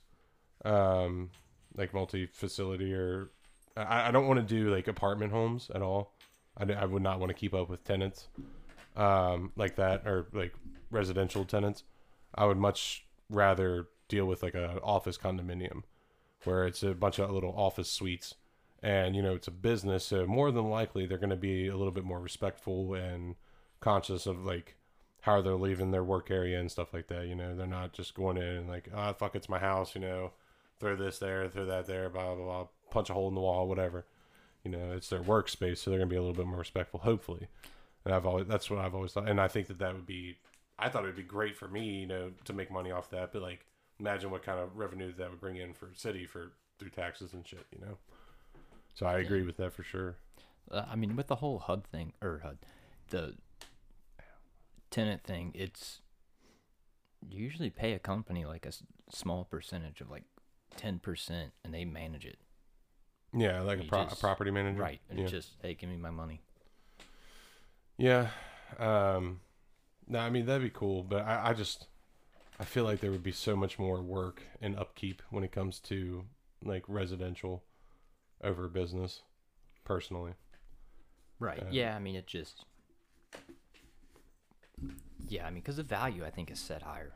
um, 0.64 1.32
like 1.78 1.94
multi 1.94 2.26
facility 2.26 2.94
or 2.94 3.30
I, 3.76 4.10
I 4.10 4.12
don't 4.12 4.28
want 4.28 4.40
to 4.40 4.46
do 4.46 4.74
like 4.74 4.88
apartment 4.88 5.32
homes 5.32 5.70
at 5.74 5.82
all. 5.82 6.14
I, 6.58 6.72
I 6.74 6.86
would 6.86 7.04
not 7.04 7.20
want 7.20 7.30
to 7.30 7.34
keep 7.34 7.54
up 7.54 7.70
with 7.70 7.84
tenants, 7.84 8.28
um, 8.96 9.52
like 9.56 9.76
that 9.76 10.08
or 10.08 10.28
like 10.34 10.54
residential 10.90 11.46
tenants. 11.46 11.84
I 12.34 12.46
would 12.46 12.58
much 12.58 13.06
rather 13.30 13.88
deal 14.08 14.26
with 14.26 14.44
like 14.44 14.56
a 14.56 14.80
office 14.82 15.18
condominium, 15.18 15.84
where 16.44 16.66
it's 16.66 16.84
a 16.84 16.94
bunch 16.94 17.20
of 17.20 17.30
little 17.32 17.54
office 17.58 17.90
suites 17.90 18.36
and 18.86 19.16
you 19.16 19.22
know 19.22 19.34
it's 19.34 19.48
a 19.48 19.52
business 19.52 20.06
so 20.06 20.28
more 20.28 20.52
than 20.52 20.70
likely 20.70 21.06
they're 21.06 21.18
going 21.18 21.30
to 21.30 21.36
be 21.36 21.68
a 21.68 21.76
little 21.76 21.92
bit 21.92 22.04
more 22.04 22.20
respectful 22.20 22.94
and 22.94 23.36
conscious 23.80 24.28
of 24.28 24.46
like 24.46 24.76
how 25.22 25.42
they're 25.42 25.56
leaving 25.56 25.90
their 25.90 26.04
work 26.04 26.30
area 26.30 26.60
and 26.60 26.72
stuff 26.72 26.94
like 26.94 27.08
that 27.08 27.26
you 27.26 27.34
know 27.34 27.56
they're 27.56 27.66
not 27.66 27.94
just 27.94 28.14
going 28.14 28.38
in 28.38 28.44
and 28.44 28.70
like 28.70 28.88
ah 28.94 29.12
fuck 29.12 29.36
it's 29.36 29.50
my 29.50 29.58
house 29.58 29.96
you 29.96 30.02
know 30.02 30.32
throw 30.80 30.96
this 30.96 31.20
there 31.20 31.48
throw 31.50 31.66
that 31.66 31.86
there 31.88 32.10
blah 32.10 32.36
blah 32.36 32.44
blah 32.44 32.68
punch 32.92 33.10
a 33.10 33.14
hole 33.14 33.28
in 33.28 33.36
the 33.36 33.42
wall 33.42 33.68
whatever 33.68 34.06
you 34.64 34.72
know 34.72 34.92
it's 34.94 35.10
their 35.10 35.22
workspace 35.22 35.78
so 35.80 35.90
they're 35.90 36.00
to 36.00 36.06
be 36.06 36.16
a 36.16 36.22
little 36.22 36.36
bit 36.36 36.46
more 36.48 36.60
respectful 36.60 37.00
hopefully 37.02 37.48
And 38.06 38.14
I've 38.14 38.26
always 38.26 38.46
that's 38.48 38.70
what 38.70 38.80
I've 38.80 38.94
always 38.96 39.14
thought, 39.14 39.28
and 39.28 39.42
I 39.42 39.48
think 39.48 39.68
that 39.68 39.80
that 39.80 39.94
would 39.94 40.06
be, 40.06 40.38
I 40.78 40.90
thought 40.90 41.04
it 41.04 41.08
would 41.08 41.16
be 41.16 41.24
great 41.24 41.58
for 41.58 41.68
me, 41.68 42.02
you 42.02 42.06
know, 42.08 42.32
to 42.44 42.54
make 42.54 42.70
money 42.70 42.92
off 42.92 43.10
that. 43.10 43.32
But 43.34 43.42
like, 43.42 43.66
imagine 44.00 44.30
what 44.30 44.44
kind 44.44 44.60
of 44.60 44.78
revenue 44.78 45.12
that 45.18 45.30
would 45.32 45.42
bring 45.42 45.58
in 45.58 45.74
for 45.74 45.90
city 45.96 46.28
for 46.28 46.52
through 46.78 46.92
taxes 46.92 47.34
and 47.34 47.48
shit, 47.48 47.66
you 47.72 47.80
know. 47.84 47.98
So 48.94 49.08
I 49.08 49.18
agree 49.18 49.42
with 49.42 49.58
that 49.58 49.74
for 49.74 49.82
sure. 49.84 50.18
Uh, 50.70 50.86
I 50.88 50.96
mean, 50.96 51.16
with 51.16 51.28
the 51.28 51.38
whole 51.38 51.58
HUD 51.60 51.84
thing 51.88 52.14
or 52.22 52.42
HUD, 52.44 52.58
the 53.10 53.36
tenant 54.92 55.24
thing, 55.24 55.52
it's 55.56 56.02
you 57.28 57.44
usually 57.44 57.72
pay 57.72 57.94
a 57.94 58.00
company 58.00 58.46
like 58.46 58.66
a 58.66 58.70
s- 58.70 58.84
small 59.12 59.46
percentage 59.46 60.00
of 60.02 60.12
like 60.12 60.26
ten 60.78 61.00
percent, 61.00 61.52
and 61.64 61.74
they 61.74 61.86
manage 61.86 62.26
it. 62.26 62.38
Yeah, 63.38 63.62
like 63.62 63.82
a, 63.82 63.84
pro- 63.84 64.04
a 64.04 64.16
property 64.16 64.52
manager, 64.52 64.80
Right, 64.82 65.02
and 65.10 65.20
Yeah. 65.20 65.28
just 65.28 65.56
hey, 65.62 65.74
give 65.74 65.90
me 65.90 65.98
my 65.98 66.10
money. 66.12 66.42
Yeah. 67.98 68.30
Um 68.78 69.42
no, 70.08 70.20
I 70.20 70.30
mean 70.30 70.46
that'd 70.46 70.62
be 70.64 70.70
cool, 70.70 71.04
but 71.04 71.26
I, 71.26 71.50
I 71.50 71.54
just 71.54 71.88
I 72.60 72.64
feel 72.64 72.84
like 72.86 73.00
there 73.02 73.12
would 73.12 73.24
be 73.24 73.32
so 73.32 73.56
much 73.56 73.78
more 73.78 74.02
work 74.02 74.44
and 74.62 74.78
upkeep 74.78 75.22
when 75.30 75.44
it 75.44 75.52
comes 75.52 75.80
to 75.82 76.24
like 76.64 76.84
residential 76.88 77.64
over 78.44 78.68
business 78.68 79.22
personally. 79.84 80.34
Right. 81.40 81.60
Uh, 81.62 81.66
yeah, 81.72 81.96
I 81.96 82.00
mean, 82.00 82.16
it 82.16 82.28
just. 82.28 82.66
Yeah, 85.28 85.46
I 85.48 85.50
mean, 85.50 85.62
because 85.62 85.78
the 85.78 85.84
value 85.84 86.26
I 86.26 86.30
think 86.30 86.52
is 86.52 86.60
set 86.60 86.82
higher. 86.84 87.14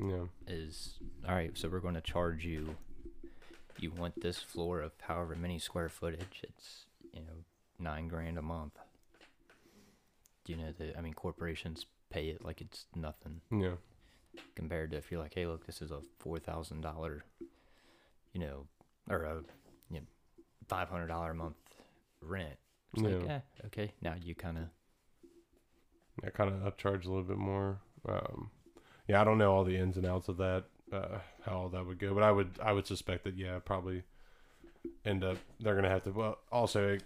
Yeah. 0.00 0.24
Is 0.46 0.98
all 1.26 1.34
right. 1.34 1.56
So 1.56 1.68
we're 1.68 1.80
going 1.80 1.94
to 1.94 2.00
charge 2.00 2.44
you. 2.44 2.76
You 3.78 3.90
want 3.90 4.20
this 4.20 4.38
floor 4.38 4.80
of 4.80 4.92
however 5.02 5.34
many 5.36 5.58
square 5.58 5.88
footage? 5.88 6.42
It's 6.42 6.86
you 7.12 7.20
know 7.20 7.44
nine 7.78 8.08
grand 8.08 8.38
a 8.38 8.42
month. 8.42 8.78
Do 10.44 10.52
you 10.52 10.58
know 10.58 10.72
that? 10.78 10.96
I 10.96 11.00
mean, 11.00 11.14
corporations 11.14 11.86
pay 12.10 12.28
it 12.28 12.44
like 12.44 12.60
it's 12.60 12.86
nothing 12.94 13.40
Yeah. 13.50 13.74
compared 14.54 14.92
to 14.92 14.96
if 14.96 15.10
you're 15.10 15.20
like, 15.20 15.34
hey, 15.34 15.46
look, 15.46 15.66
this 15.66 15.82
is 15.82 15.90
a 15.90 16.00
four 16.18 16.38
thousand 16.38 16.80
dollar, 16.80 17.24
you 18.32 18.40
know, 18.40 18.66
or 19.10 19.24
a 19.24 19.34
you 19.90 20.00
know, 20.00 20.06
five 20.68 20.88
hundred 20.88 21.08
dollar 21.08 21.32
a 21.32 21.34
month 21.34 21.56
rent. 22.22 22.56
It's 22.94 23.02
like, 23.02 23.22
Yeah. 23.24 23.34
eh, 23.36 23.40
okay, 23.66 23.92
now 24.00 24.14
you 24.20 24.34
kind 24.34 24.56
of 24.58 24.64
I 26.24 26.30
kind 26.30 26.50
of 26.50 26.60
upcharge 26.72 27.04
a 27.04 27.08
little 27.08 27.22
bit 27.24 27.36
more. 27.36 27.78
Um, 28.08 28.50
yeah, 29.06 29.20
I 29.20 29.24
don't 29.24 29.36
know 29.38 29.52
all 29.52 29.64
the 29.64 29.76
ins 29.76 29.96
and 29.98 30.06
outs 30.06 30.28
of 30.28 30.38
that, 30.38 30.64
uh, 30.92 31.18
how 31.44 31.52
all 31.52 31.68
that 31.68 31.86
would 31.86 31.98
go, 31.98 32.14
but 32.14 32.22
I 32.22 32.32
would 32.32 32.50
I 32.62 32.72
would 32.72 32.86
suspect 32.86 33.24
that 33.24 33.36
yeah, 33.36 33.58
probably 33.64 34.02
end 35.04 35.24
up 35.24 35.38
they're 35.60 35.74
gonna 35.74 35.88
have 35.88 36.04
to. 36.04 36.10
Well, 36.10 36.38
also 36.52 36.98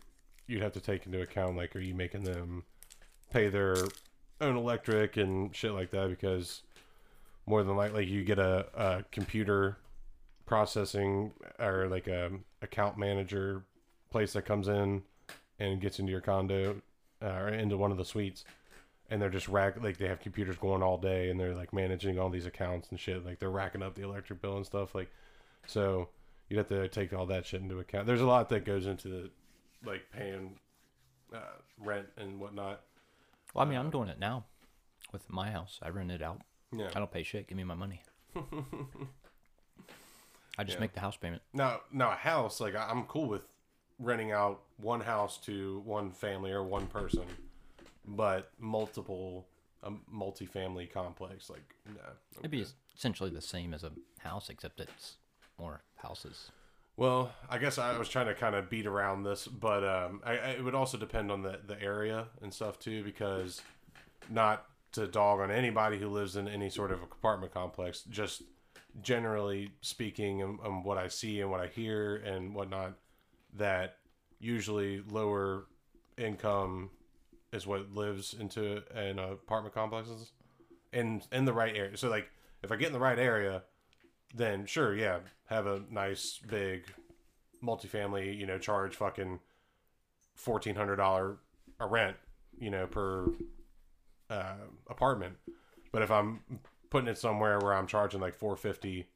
you'd 0.47 0.63
have 0.63 0.73
to 0.73 0.81
take 0.81 1.07
into 1.07 1.23
account 1.23 1.57
like, 1.57 1.75
are 1.77 1.81
you 1.81 1.95
making 1.95 2.25
them 2.25 2.65
pay 3.33 3.49
their 3.49 3.77
own 4.41 4.57
electric 4.57 5.17
and 5.17 5.55
shit 5.55 5.73
like 5.73 5.91
that? 5.93 6.09
Because 6.09 6.63
more 7.47 7.63
than 7.63 7.77
likely 7.77 8.05
you 8.05 8.25
get 8.25 8.39
a, 8.39 8.67
a 8.75 9.05
computer 9.13 9.79
processing 10.47 11.33
or 11.61 11.87
like 11.89 12.09
a 12.09 12.31
account 12.63 12.99
manager 12.99 13.63
place 14.11 14.33
that 14.33 14.45
comes 14.45 14.67
in 14.67 15.03
and 15.61 15.81
gets 15.81 16.01
into 16.01 16.11
your 16.11 16.21
condo 16.21 16.81
uh, 17.23 17.27
or 17.27 17.49
into 17.49 17.77
one 17.77 17.93
of 17.93 17.97
the 17.97 18.05
suites 18.05 18.45
and 19.11 19.21
they're 19.21 19.29
just 19.29 19.49
rack 19.49 19.83
like 19.83 19.97
they 19.99 20.07
have 20.09 20.21
computers 20.21 20.57
going 20.57 20.83
all 20.83 20.97
day 20.97 21.31
and 21.31 21.39
they're 21.41 21.55
like 21.55 21.73
managing 21.73 22.19
all 22.19 22.31
these 22.31 22.47
accounts 22.47 22.89
and 22.91 22.99
shit 23.01 23.25
like 23.25 23.39
they're 23.41 23.51
racking 23.51 23.83
up 23.83 23.95
the 23.95 24.03
electric 24.03 24.41
bill 24.41 24.57
and 24.57 24.65
stuff 24.65 24.95
like 24.95 25.11
so 25.67 26.09
you'd 26.49 26.57
have 26.59 26.69
to 26.69 26.89
take 26.89 27.13
all 27.13 27.27
that 27.27 27.45
shit 27.45 27.61
into 27.61 27.79
account 27.81 28.07
there's 28.07 28.21
a 28.21 28.27
lot 28.27 28.49
that 28.49 28.65
goes 28.65 28.87
into 28.87 29.09
the 29.09 29.31
like 29.85 30.03
paying 30.17 30.59
uh, 31.35 31.39
rent 31.79 32.07
and 32.17 32.39
whatnot 32.41 32.83
Well, 33.55 33.67
I 33.67 33.69
mean, 33.69 33.79
I'm 33.79 33.91
doing 33.91 34.09
it 34.09 34.19
now 34.19 34.45
with 35.13 35.29
my 35.31 35.51
house. 35.51 35.79
I 35.83 35.89
rent 35.89 36.11
it 36.11 36.23
out. 36.23 36.41
yeah 36.73 36.89
I 36.95 36.99
don't 36.99 37.11
pay 37.11 37.23
shit. 37.25 37.49
Give 37.49 37.57
me 37.57 37.65
my 37.65 37.75
money. 37.75 38.03
I 40.59 40.65
just 40.65 40.77
Yeah. 40.77 40.81
make 40.81 40.93
the 40.93 41.01
house 41.01 41.17
payment. 41.17 41.43
now 41.53 41.81
now 41.93 42.11
a 42.11 42.15
house 42.17 42.61
like 42.61 42.75
i'm 42.77 43.05
cool 43.05 43.29
with 43.29 43.43
renting 43.99 44.33
out 44.33 44.61
one 44.79 45.01
house 45.01 45.39
to 45.39 45.81
one 45.85 46.11
family 46.13 46.51
or 46.53 46.63
one 46.63 46.87
person 46.87 47.25
but 48.07 48.51
multiple 48.59 49.47
a 49.83 49.91
multi-family 50.11 50.87
complex 50.87 51.49
like 51.49 51.75
nah 51.87 52.01
I'm 52.03 52.41
It'd 52.41 52.51
be 52.51 52.67
essentially 52.97 53.31
the 53.31 53.41
same 53.41 53.73
as 53.73 53.83
a 53.83 53.93
house, 54.19 54.51
except 54.51 54.81
it's 54.81 55.17
more 55.59 55.83
houses. 55.97 56.51
Well, 56.97 57.33
I 57.49 57.57
guess 57.57 57.79
I 57.79 57.97
was 57.97 58.11
trying 58.11 58.27
to 58.27 58.35
kind 58.35 58.55
of 58.55 58.69
beat 58.69 58.85
around 58.85 59.23
this, 59.23 59.47
but 59.47 59.85
um, 59.85 60.21
I, 60.25 60.33
I, 60.33 60.49
it 60.51 60.65
would 60.65 60.75
also 60.75 60.99
depend 60.99 61.31
on 61.31 61.43
the, 61.43 61.59
the 61.67 61.81
area 61.81 62.27
and 62.43 62.53
stuff 62.53 62.79
too, 62.79 63.03
because 63.03 63.63
not 64.29 64.67
to 64.93 65.07
dog 65.07 65.41
on 65.41 65.51
anybody 65.51 65.99
who 65.99 66.09
lives 66.09 66.37
in 66.37 66.47
any 66.47 66.69
sort 66.69 66.93
of 66.93 67.03
apartment 67.03 67.55
complex, 67.55 68.03
just 68.03 68.43
generally 69.01 69.71
speaking, 69.81 70.43
and, 70.43 70.59
and 70.61 70.85
what 70.85 70.99
I 70.99 71.09
see 71.09 71.41
and 71.41 71.51
what 71.51 71.61
I 71.61 71.69
hear 71.69 72.17
and 72.17 72.55
whatnot, 72.55 72.95
that 73.57 73.97
usually 74.39 75.03
lower 75.09 75.67
income 76.19 76.91
is 77.53 77.67
what 77.67 77.93
lives 77.93 78.35
into 78.39 78.83
an 78.95 79.19
apartment 79.19 79.75
complexes 79.75 80.33
in 80.93 81.23
in 81.33 81.45
the 81.45 81.53
right 81.53 81.77
area. 81.77 81.97
So 81.97 82.09
like, 82.09 82.31
if 82.63 82.71
I 82.73 82.77
get 82.77 82.89
in 82.89 82.93
the 82.93 82.99
right 83.01 83.19
area, 83.19 83.63
then 84.35 84.67
sure, 84.67 84.95
yeah, 84.95 85.19
have 85.47 85.67
a 85.67 85.83
nice 85.91 86.39
big 86.49 86.85
multifamily, 87.63 88.37
you 88.37 88.47
know, 88.47 88.59
charge 88.59 88.95
fucking 88.97 89.41
fourteen 90.35 90.77
hundred 90.77 90.97
dollar 90.97 91.39
a 91.79 91.87
rent, 91.87 92.17
you 92.59 92.71
know, 92.71 92.87
per 92.87 93.33
uh, 94.29 94.55
apartment. 94.89 95.37
But 95.93 96.03
if 96.03 96.11
I'm 96.11 96.41
putting 96.91 97.09
it 97.09 97.19
somewhere 97.19 97.59
where 97.59 97.75
I'm 97.75 97.87
charging 97.87 98.21
like 98.21 98.35
four 98.35 98.57
fifty 98.57 99.09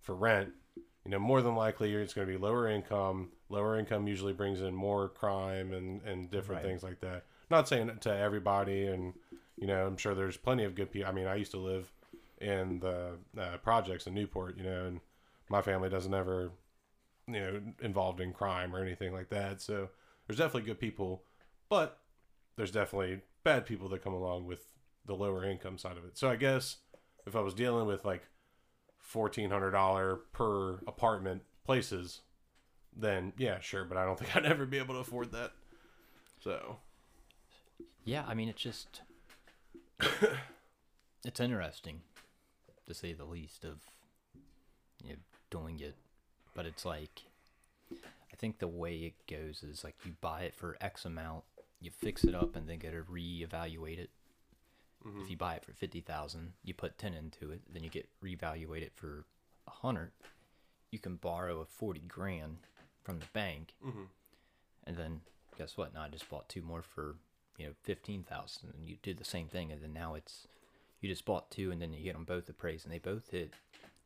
for 0.00 0.14
rent, 0.14 0.50
you 1.04 1.10
know, 1.10 1.18
more 1.18 1.40
than 1.42 1.54
likely 1.54 1.92
it's 1.94 2.14
going 2.14 2.26
to 2.26 2.32
be 2.32 2.38
lower 2.38 2.68
income. 2.68 3.30
Lower 3.48 3.78
income 3.78 4.06
usually 4.08 4.32
brings 4.32 4.60
in 4.60 4.74
more 4.74 5.08
crime 5.08 5.72
and 5.72 6.02
and 6.02 6.30
different 6.30 6.62
Right. 6.62 6.68
things 6.68 6.82
like 6.82 7.00
that. 7.00 7.24
Not 7.50 7.68
saying 7.68 7.88
it 7.88 8.00
to 8.02 8.16
everybody, 8.16 8.86
and 8.86 9.14
you 9.56 9.66
know, 9.66 9.86
I'm 9.86 9.96
sure 9.96 10.14
there's 10.14 10.36
plenty 10.36 10.64
of 10.64 10.74
good 10.74 10.90
people. 10.90 11.08
I 11.08 11.12
mean, 11.12 11.26
I 11.26 11.34
used 11.34 11.50
to 11.52 11.58
live 11.58 11.92
in 12.40 12.80
the 12.80 13.18
uh, 13.38 13.58
projects 13.58 14.06
in 14.06 14.14
Newport, 14.14 14.56
you 14.56 14.64
know, 14.64 14.86
and 14.86 15.00
my 15.50 15.60
family 15.60 15.90
doesn't 15.90 16.14
ever, 16.14 16.52
you 17.26 17.40
know, 17.40 17.60
involved 17.82 18.20
in 18.20 18.32
crime 18.32 18.74
or 18.74 18.82
anything 18.82 19.12
like 19.12 19.28
that. 19.30 19.60
So 19.60 19.90
there's 20.26 20.38
definitely 20.38 20.68
good 20.68 20.80
people, 20.80 21.24
but 21.68 21.98
there's 22.56 22.70
definitely 22.70 23.20
bad 23.44 23.66
people 23.66 23.88
that 23.90 24.02
come 24.02 24.14
along 24.14 24.46
with 24.46 24.64
the 25.06 25.14
lower 25.14 25.44
income 25.44 25.76
side 25.76 25.96
of 25.96 26.04
it. 26.04 26.16
So 26.16 26.30
I 26.30 26.36
guess 26.36 26.76
if 27.26 27.36
I 27.36 27.40
was 27.40 27.54
dealing 27.54 27.86
with 27.86 28.04
like 28.04 28.22
fourteen 28.98 29.50
hundred 29.50 29.72
dollar 29.72 30.20
per 30.32 30.74
apartment 30.86 31.42
places, 31.64 32.20
then 32.96 33.32
yeah, 33.36 33.60
sure. 33.60 33.84
But 33.84 33.98
I 33.98 34.04
don't 34.04 34.18
think 34.20 34.34
I'd 34.34 34.46
ever 34.46 34.66
be 34.66 34.78
able 34.78 34.94
to 34.94 35.00
afford 35.00 35.32
that. 35.32 35.52
So 36.42 36.78
Yeah, 38.04 38.24
I 38.26 38.34
mean, 38.34 38.48
it's 38.48 38.62
just 38.62 39.02
it's 41.24 41.40
interesting 41.40 42.00
to 42.88 42.94
say 42.94 43.12
the 43.12 43.24
least 43.24 43.64
of 43.64 43.78
you 45.02 45.10
know, 45.10 45.18
doing 45.50 45.80
it, 45.80 45.96
but 46.54 46.66
it's 46.66 46.84
like 46.84 47.22
I 47.92 48.36
think 48.36 48.58
the 48.58 48.68
way 48.68 48.96
it 48.96 49.14
goes 49.28 49.62
is 49.62 49.84
like 49.84 49.96
you 50.04 50.12
buy 50.20 50.42
it 50.42 50.54
for 50.54 50.76
X 50.80 51.04
amount, 51.04 51.44
you 51.80 51.90
fix 51.90 52.24
it 52.24 52.34
up, 52.34 52.56
and 52.56 52.68
then 52.68 52.78
get 52.78 52.92
to 52.92 53.02
reevaluate 53.02 53.98
it. 53.98 54.10
If 55.02 55.06
mm-hmm. 55.06 55.24
you 55.28 55.36
buy 55.36 55.54
it 55.54 55.64
for 55.64 55.72
fifty 55.72 56.00
thousand, 56.00 56.52
you 56.62 56.74
put 56.74 56.98
ten 56.98 57.14
into 57.14 57.50
it, 57.52 57.60
then 57.72 57.82
you 57.82 57.90
get 57.90 58.08
reevaluate 58.24 58.82
it 58.82 58.92
for 58.94 59.24
a 59.66 59.70
hundred. 59.70 60.12
You 60.90 60.98
can 60.98 61.16
borrow 61.16 61.60
a 61.60 61.64
forty 61.64 62.02
grand 62.06 62.58
from 63.02 63.18
the 63.18 63.26
bank, 63.32 63.74
mm-hmm. 63.86 64.04
and 64.86 64.96
then 64.96 65.20
guess 65.56 65.76
what? 65.76 65.94
Now 65.94 66.02
I 66.02 66.08
just 66.08 66.28
bought 66.28 66.48
two 66.48 66.62
more 66.62 66.82
for 66.82 67.16
you 67.60 67.66
know 67.66 67.72
fifteen 67.82 68.22
thousand, 68.22 68.72
and 68.74 68.88
you 68.88 68.96
did 69.02 69.18
the 69.18 69.24
same 69.24 69.46
thing, 69.46 69.70
and 69.70 69.82
then 69.82 69.92
now 69.92 70.14
it's 70.14 70.48
you 71.00 71.08
just 71.10 71.26
bought 71.26 71.50
two, 71.50 71.70
and 71.70 71.80
then 71.80 71.92
you 71.92 72.02
get 72.02 72.14
them 72.14 72.24
both 72.24 72.48
appraised, 72.48 72.86
and 72.86 72.94
they 72.94 72.98
both 72.98 73.30
hit 73.30 73.52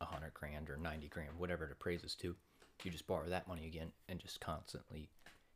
a 0.01 0.05
hundred 0.05 0.33
grand 0.33 0.69
or 0.69 0.75
ninety 0.75 1.07
grand, 1.07 1.37
whatever 1.37 1.65
it 1.65 1.71
appraises 1.71 2.15
to. 2.15 2.35
You 2.83 2.91
just 2.91 3.07
borrow 3.07 3.29
that 3.29 3.47
money 3.47 3.65
again, 3.65 3.93
and 4.09 4.19
just 4.19 4.41
constantly 4.41 5.07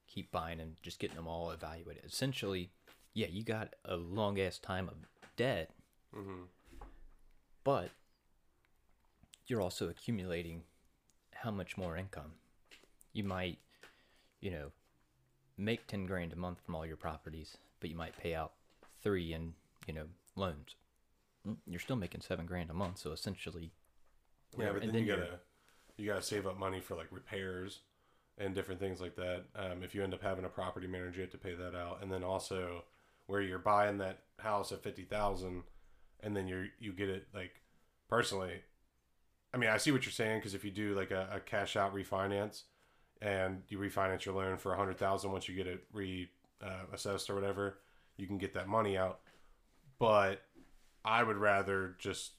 keep 0.07 0.31
buying 0.31 0.61
and 0.61 0.77
just 0.81 0.97
getting 0.99 1.17
them 1.17 1.27
all 1.27 1.51
evaluated. 1.51 2.05
Essentially, 2.05 2.69
yeah, 3.13 3.27
you 3.27 3.43
got 3.43 3.75
a 3.83 3.97
long 3.97 4.39
ass 4.39 4.57
time 4.57 4.87
of 4.87 4.95
debt, 5.35 5.71
mm-hmm. 6.15 6.43
but 7.65 7.89
you're 9.45 9.61
also 9.61 9.89
accumulating 9.89 10.63
how 11.33 11.51
much 11.51 11.77
more 11.77 11.97
income. 11.97 12.31
You 13.11 13.25
might, 13.25 13.57
you 14.39 14.51
know, 14.51 14.71
make 15.57 15.85
10 15.87 16.05
grand 16.05 16.31
a 16.31 16.37
month 16.37 16.59
from 16.65 16.75
all 16.75 16.85
your 16.85 16.95
properties, 16.95 17.57
but 17.79 17.89
you 17.89 17.95
might 17.95 18.17
pay 18.17 18.33
out 18.33 18.53
three 19.01 19.33
in, 19.33 19.53
you 19.87 19.93
know, 19.93 20.05
loans. 20.35 20.75
Mm, 21.47 21.57
You're 21.67 21.79
still 21.79 21.95
making 21.95 22.21
seven 22.21 22.45
grand 22.45 22.69
a 22.69 22.73
month. 22.73 22.97
So 22.99 23.11
essentially, 23.11 23.71
Yeah, 24.57 24.71
but 24.73 24.83
and 24.83 24.93
then, 24.93 24.93
then 24.93 25.03
you 25.05 25.15
gotta 25.15 25.39
you 25.97 26.05
gotta 26.05 26.21
save 26.21 26.47
up 26.47 26.57
money 26.57 26.81
for 26.81 26.95
like 26.95 27.07
repairs 27.11 27.79
and 28.37 28.55
different 28.55 28.79
things 28.79 29.01
like 29.01 29.15
that. 29.15 29.43
Um, 29.55 29.83
if 29.83 29.93
you 29.93 30.03
end 30.03 30.13
up 30.13 30.21
having 30.21 30.45
a 30.45 30.49
property 30.49 30.87
manager, 30.87 31.17
you 31.17 31.21
have 31.23 31.31
to 31.31 31.37
pay 31.37 31.55
that 31.55 31.75
out, 31.75 32.01
and 32.01 32.11
then 32.11 32.23
also 32.23 32.85
where 33.27 33.41
you're 33.41 33.59
buying 33.59 33.97
that 33.99 34.23
house 34.39 34.71
at 34.71 34.83
fifty 34.83 35.03
thousand, 35.03 35.63
and 36.21 36.35
then 36.35 36.47
you 36.47 36.67
you 36.79 36.93
get 36.93 37.09
it 37.09 37.27
like 37.33 37.61
personally. 38.07 38.63
I 39.53 39.57
mean, 39.57 39.69
I 39.69 39.77
see 39.77 39.91
what 39.91 40.05
you're 40.05 40.11
saying 40.11 40.39
because 40.39 40.53
if 40.53 40.63
you 40.63 40.71
do 40.71 40.93
like 40.93 41.11
a, 41.11 41.27
a 41.33 41.39
cash 41.39 41.75
out 41.75 41.93
refinance, 41.95 42.63
and 43.21 43.63
you 43.67 43.79
refinance 43.79 44.25
your 44.25 44.35
loan 44.35 44.57
for 44.57 44.73
a 44.73 44.77
hundred 44.77 44.97
thousand 44.97 45.31
once 45.31 45.49
you 45.49 45.55
get 45.55 45.67
it 45.67 45.83
re 45.91 46.29
uh, 46.63 46.85
assessed 46.93 47.29
or 47.29 47.35
whatever, 47.35 47.77
you 48.17 48.27
can 48.27 48.37
get 48.37 48.53
that 48.53 48.67
money 48.67 48.97
out. 48.97 49.19
But 49.97 50.41
I 51.03 51.23
would 51.23 51.37
rather 51.37 51.95
just 51.99 52.31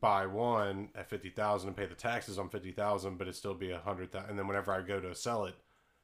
buy 0.00 0.26
one 0.26 0.90
at 0.94 1.08
fifty 1.08 1.30
thousand 1.30 1.68
and 1.68 1.76
pay 1.76 1.86
the 1.86 1.94
taxes 1.94 2.38
on 2.38 2.48
fifty 2.48 2.72
thousand, 2.72 3.18
but 3.18 3.28
it 3.28 3.34
still 3.34 3.54
be 3.54 3.70
a 3.70 3.78
hundred 3.78 4.12
thousand. 4.12 4.30
And 4.30 4.38
then 4.38 4.46
whenever 4.46 4.72
I 4.72 4.82
go 4.82 5.00
to 5.00 5.14
sell 5.14 5.44
it, 5.46 5.54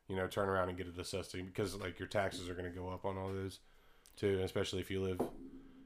you 0.09 0.17
know, 0.17 0.27
turn 0.27 0.49
around 0.49 0.69
and 0.69 0.79
get 0.79 0.87
it 0.87 0.99
assessed 0.99 1.33
because 1.33 1.75
like 1.77 1.99
your 1.99 2.09
taxes 2.09 2.49
are 2.49 2.55
going 2.55 2.71
to 2.71 2.71
go 2.71 2.89
up 2.89 3.05
on 3.05 3.17
all 3.17 3.29
those 3.29 3.61
too, 4.17 4.41
especially 4.43 4.81
if 4.81 4.91
you 4.91 5.03
live. 5.03 5.21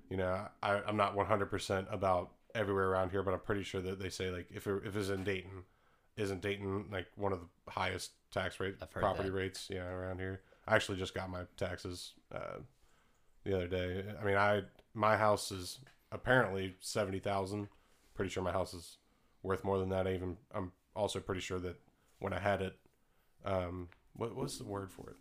You 0.09 0.16
know, 0.16 0.49
I, 0.62 0.81
I'm 0.87 0.97
not 0.97 1.14
one 1.14 1.27
hundred 1.27 1.47
percent 1.47 1.89
about 1.91 2.31
everywhere 2.55 2.89
around 2.89 3.11
here, 3.11 3.23
but 3.23 3.33
I'm 3.33 3.41
pretty 3.41 3.62
sure 3.62 3.81
that 3.81 4.01
they 4.01 4.09
say 4.11 4.31
like 4.31 4.47
if 4.53 4.66
it, 4.66 4.83
if 4.85 4.97
it's 4.97 5.09
in 5.09 5.25
Dayton, 5.25 5.64
isn't 6.16 6.43
Dayton 6.43 6.87
like 6.91 7.07
one 7.16 7.33
of 7.33 7.41
the 7.41 7.71
highest 7.71 8.12
tax 8.31 8.59
rate 8.61 8.77
property 8.91 9.29
that. 9.29 9.35
rates? 9.35 9.68
Yeah, 9.71 9.87
around 9.87 10.18
here. 10.18 10.41
I 10.71 10.77
actually 10.77 10.99
just 10.99 11.14
got 11.14 11.29
my 11.29 11.43
taxes 11.57 12.12
uh, 12.33 12.61
the 13.43 13.57
other 13.57 13.66
day. 13.66 14.05
I 14.21 14.25
mean, 14.25 14.37
I 14.37 14.62
my 14.95 15.16
house 15.16 15.51
is 15.51 15.81
apparently 16.12 16.77
seventy 16.81 17.18
thousand. 17.18 17.68
Pretty 18.14 18.31
sure 18.31 18.43
my 18.43 18.53
house 18.53 18.73
is 18.73 18.99
worth 19.43 19.64
more 19.64 19.79
than 19.79 19.89
that. 19.89 20.07
I 20.07 20.14
even 20.14 20.37
I'm 20.55 20.71
also 20.95 21.18
pretty 21.18 21.41
sure 21.41 21.59
that 21.59 21.77
when 22.21 22.33
I 22.33 22.39
had 22.39 22.62
it, 22.62 22.77
um, 23.45 23.89
what 24.14 24.37
what's 24.37 24.59
the 24.59 24.64
word 24.64 24.93
for 24.93 25.11
it? 25.11 25.16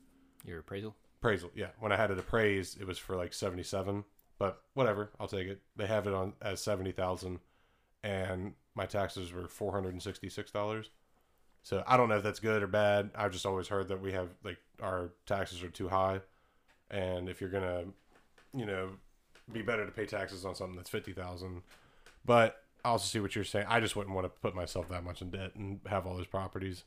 Your 0.48 0.60
appraisal? 0.60 0.96
Appraisal. 1.20 1.50
Yeah, 1.56 1.70
when 1.80 1.92
I 1.92 1.98
had 1.98 2.12
it 2.12 2.20
appraised, 2.20 2.80
it 2.80 2.86
was 2.86 3.00
for 3.00 3.16
like 3.16 3.34
seventy 3.34 3.64
seven. 3.64 4.04
But 4.38 4.62
whatever, 4.76 5.10
I'll 5.20 5.28
take 5.28 5.48
it. 5.48 5.62
They 5.76 5.88
have 5.88 6.06
it 6.06 6.14
on 6.14 6.34
as 6.44 6.62
seventy 6.62 6.92
thousand, 6.92 7.40
and 8.04 8.54
my 8.76 8.86
taxes 8.86 9.34
were 9.34 9.48
four 9.48 9.72
hundred 9.72 9.94
and 9.94 10.04
sixty 10.04 10.30
six 10.30 10.52
dollars. 10.52 10.92
So 11.64 11.84
I 11.86 11.98
don't 11.98 12.10
know 12.10 12.18
if 12.18 12.24
that's 12.24 12.40
good 12.40 12.64
or 12.64 12.68
bad. 12.68 13.12
I've 13.16 13.32
just 13.32 13.46
always 13.46 13.68
heard 13.68 13.90
that 13.90 14.02
we 14.02 14.14
have 14.14 14.30
like 14.44 14.58
our 14.82 15.12
taxes 15.26 15.62
are 15.64 15.70
too 15.70 15.90
high, 15.90 16.22
and 16.90 17.30
if 17.30 17.42
you're 17.42 17.50
gonna, 17.50 17.86
you 18.56 18.66
know, 18.66 18.92
be 19.52 19.62
better 19.62 19.86
to 19.86 19.92
pay 19.92 20.06
taxes 20.06 20.46
on 20.46 20.56
something 20.56 20.76
that's 20.76 20.90
fifty 20.90 21.14
thousand. 21.14 21.62
But 22.26 22.64
I 22.84 22.90
also 22.90 23.06
see 23.06 23.20
what 23.20 23.36
you're 23.36 23.44
saying. 23.44 23.66
I 23.68 23.80
just 23.80 23.96
wouldn't 23.96 24.16
want 24.16 24.26
to 24.26 24.30
put 24.30 24.56
myself 24.56 24.90
that 24.90 25.04
much 25.04 25.22
in 25.22 25.32
debt 25.32 25.56
and 25.56 25.80
have 25.88 26.08
all 26.08 26.16
those 26.16 26.28
properties. 26.28 26.84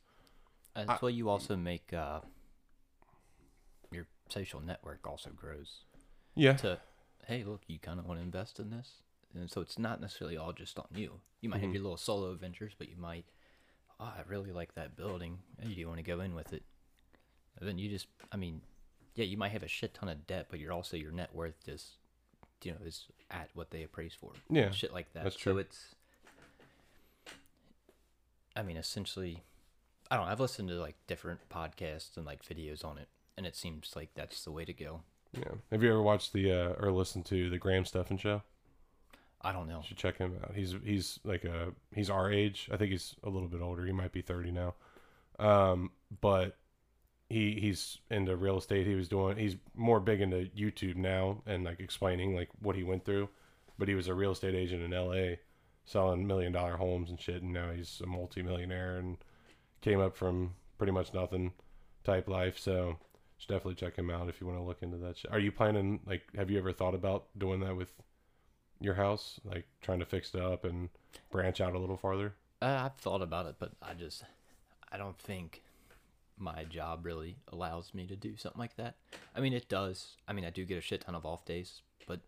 And 0.75 0.89
That's 0.89 1.03
why 1.03 1.11
you 1.11 1.29
also 1.29 1.55
make 1.55 1.93
uh, 1.93 2.21
your 3.91 4.07
social 4.29 4.61
network 4.61 5.07
also 5.07 5.31
grows. 5.31 5.85
Yeah. 6.35 6.55
To 6.55 6.79
hey, 7.27 7.45
look, 7.45 7.63
you 7.67 7.79
kind 7.79 8.01
of 8.01 8.07
want 8.07 8.21
to 8.21 8.25
invest 8.25 8.59
in 8.59 8.71
this, 8.71 9.03
and 9.35 9.51
so 9.51 9.61
it's 9.61 9.79
not 9.79 10.01
necessarily 10.01 10.37
all 10.37 10.53
just 10.53 10.79
on 10.79 10.87
you. 10.95 11.21
You 11.41 11.49
might 11.51 11.61
have 11.61 11.73
your 11.73 11.83
little 11.83 11.97
solo 11.97 12.35
ventures, 12.35 12.73
but 12.77 12.89
you 12.89 12.97
might, 12.97 13.27
oh, 14.03 14.13
I 14.19 14.23
really 14.29 14.53
like 14.53 14.75
that 14.75 14.97
building. 14.97 15.39
Do 15.63 15.71
you 15.71 15.87
want 15.87 15.99
to 15.99 16.05
go 16.05 16.21
in 16.21 16.35
with 16.35 16.53
it? 16.53 16.63
And 17.59 17.69
then 17.69 17.79
you 17.79 17.89
just, 17.89 18.07
I 18.33 18.37
mean, 18.37 18.61
yeah, 19.15 19.25
you 19.25 19.37
might 19.37 19.53
have 19.53 19.63
a 19.63 19.69
shit 19.69 19.95
ton 19.95 20.09
of 20.09 20.27
debt, 20.27 20.47
but 20.51 20.59
you're 20.59 20.73
also 20.73 20.97
your 20.97 21.13
net 21.13 21.35
worth 21.35 21.65
just, 21.65 21.93
you 22.65 22.73
know, 22.73 22.79
is 22.85 23.07
at 23.31 23.51
what 23.55 23.71
they 23.71 23.83
appraise 23.83 24.15
for. 24.19 24.33
Yeah, 24.51 24.71
shit 24.71 24.93
like 24.93 25.13
that. 25.13 25.25
that's 25.25 25.37
true. 25.37 25.55
So 25.55 25.59
it's, 25.59 25.95
I 28.57 28.63
mean, 28.63 28.77
essentially, 28.77 29.43
I 30.11 30.17
don't. 30.17 30.27
know, 30.27 30.33
I've 30.33 30.41
listened 30.41 30.69
to 30.69 30.75
like 30.75 30.97
different 31.07 31.41
podcasts 31.49 32.17
and 32.17 32.27
like 32.27 32.45
videos 32.45 32.85
on 32.85 32.99
it, 32.99 33.09
and 33.37 33.47
it 33.47 33.57
seems 33.57 33.93
like 33.95 34.11
that's 34.15 34.45
the 34.45 34.51
way 34.51 34.65
to 34.65 34.73
go. 34.73 35.03
Yeah. 35.33 35.53
Have 35.71 35.83
you 35.83 35.91
ever 35.91 36.03
watched 36.03 36.33
the 36.33 36.53
uh, 36.53 36.75
or 36.79 36.91
listened 36.91 37.25
to 37.27 37.49
the 37.49 37.59
Graham 37.59 37.85
Stephan 37.85 38.19
show? 38.19 38.43
I 39.45 39.53
don't 39.53 39.69
know. 39.69 39.79
You 39.79 39.85
should 39.89 39.97
check 39.97 40.19
him 40.19 40.39
out. 40.43 40.55
He's 40.55 40.75
he's 40.85 41.19
like 41.25 41.45
a 41.45 41.73
he's 41.95 42.11
our 42.11 42.31
age. 42.33 42.69
I 42.73 42.77
think 42.77 42.93
he's 42.93 43.17
a 43.25 43.29
little 43.29 43.49
bit 43.49 43.61
older. 43.61 43.85
He 43.85 43.93
might 43.93 44.13
be 44.13 44.23
thirty 44.23 44.51
now. 44.51 44.75
Um, 45.39 45.91
but 46.21 46.57
he 47.29 47.59
he's 47.61 47.99
into 48.11 48.37
real 48.37 48.59
estate. 48.59 48.87
He 48.87 48.95
was 48.95 49.09
doing 49.09 49.37
he's 49.37 49.57
more 49.75 50.01
big 50.01 50.21
into 50.21 50.49
YouTube 50.57 50.97
now 50.97 51.43
and 51.47 51.65
like 51.65 51.81
explaining 51.81 52.37
like 52.37 52.49
what 52.61 52.77
he 52.77 52.85
went 52.85 53.05
through. 53.05 53.29
But 53.79 53.89
he 53.89 53.95
was 53.95 54.07
a 54.07 54.15
real 54.15 54.33
estate 54.33 54.55
agent 54.55 54.83
in 54.83 54.93
L.A. 54.93 55.41
selling 55.85 56.27
million 56.27 56.53
dollar 56.53 56.77
homes 56.77 57.11
and 57.11 57.21
shit. 57.21 57.43
And 57.43 57.53
now 57.53 57.73
he's 57.73 58.01
a 58.05 58.07
multimillionaire 58.07 58.99
and 58.99 59.17
came 59.81 60.01
up 60.01 60.17
from 60.17 60.55
pretty 60.79 60.93
much 60.93 61.13
nothing 61.13 61.53
type 62.05 62.29
life. 62.29 62.59
So 62.59 62.99
should 63.39 63.49
definitely 63.49 63.75
check 63.75 63.97
him 63.97 64.09
out 64.09 64.29
if 64.29 64.41
you 64.41 64.47
want 64.47 64.61
to 64.61 64.65
look 64.65 64.83
into 64.83 64.99
that. 64.99 65.17
Shit. 65.17 65.33
Are 65.33 65.41
you 65.41 65.51
planning 65.51 66.01
like 66.07 66.23
have 66.37 66.49
you 66.51 66.59
ever 66.59 66.73
thought 66.73 66.95
about 66.95 67.27
doing 67.37 67.59
that 67.61 67.77
with 67.77 67.93
your 68.85 68.95
house, 68.95 69.41
like 69.45 69.67
trying 69.81 70.01
to 70.01 70.07
fix 70.07 70.35
it 70.35 70.41
up 70.41 70.65
and 70.65 70.89
branch 71.31 71.61
out 71.61 71.75
a 71.75 71.79
little 71.79 71.97
farther? 71.97 72.35
Uh, 72.61 72.83
I've 72.85 72.97
thought 73.01 73.23
about 73.23 73.47
it, 73.47 73.57
but 73.59 73.73
I 73.83 73.95
just, 73.95 74.25
I 74.91 74.97
don't 74.97 75.19
think 75.19 75.63
my 76.39 76.65
job 76.65 77.05
really 77.05 77.37
allows 77.53 77.95
me 77.95 78.07
to 78.07 78.17
do 78.17 78.37
something 78.37 78.59
like 78.59 78.77
that. 78.77 78.97
I 79.35 79.41
mean, 79.41 79.53
it 79.53 79.69
does. 79.69 80.17
I 80.27 80.33
mean, 80.33 80.45
I 80.45 80.51
do 80.51 80.65
get 80.65 80.79
a 80.79 80.81
shit 80.81 81.03
ton 81.03 81.15
of 81.15 81.27
off 81.27 81.45
days, 81.45 81.83
but 82.07 82.21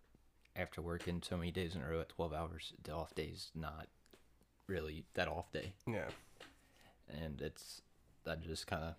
after 0.56 0.80
working 0.80 1.22
so 1.24 1.36
many 1.36 1.50
days 1.50 1.74
in 1.74 1.82
a 1.82 1.88
row 1.88 2.00
at 2.00 2.08
12 2.10 2.32
hours, 2.32 2.72
the 2.82 2.92
off 2.92 3.14
day's 3.14 3.50
not 3.54 3.88
really 4.66 5.04
that 5.14 5.28
off 5.28 5.52
day. 5.52 5.74
Yeah. 5.86 6.08
And 7.08 7.40
it's, 7.40 7.82
I 8.26 8.36
just 8.36 8.66
kind 8.66 8.82
of, 8.82 8.94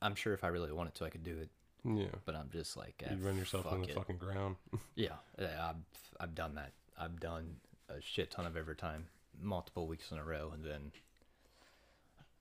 I'm 0.00 0.14
sure 0.14 0.34
if 0.34 0.44
I 0.44 0.48
really 0.48 0.72
wanted 0.72 0.94
to, 0.96 1.04
I 1.04 1.10
could 1.10 1.24
do 1.24 1.38
it, 1.38 1.50
Yeah. 1.84 2.06
but 2.24 2.34
I'm 2.36 2.48
just 2.52 2.76
like, 2.76 3.02
You 3.02 3.16
eh, 3.16 3.26
run 3.26 3.36
yourself 3.36 3.64
fuck 3.64 3.74
in 3.74 3.82
the 3.82 3.88
it. 3.88 3.94
fucking 3.94 4.18
ground. 4.18 4.56
Yeah, 4.94 5.14
I've 5.38 5.76
I've 6.20 6.34
done 6.34 6.54
that. 6.54 6.72
I've 6.98 7.18
done 7.18 7.56
a 7.88 8.00
shit 8.00 8.30
ton 8.30 8.46
of 8.46 8.56
overtime, 8.56 9.06
multiple 9.40 9.86
weeks 9.86 10.10
in 10.12 10.18
a 10.18 10.24
row, 10.24 10.52
and 10.54 10.64
then 10.64 10.92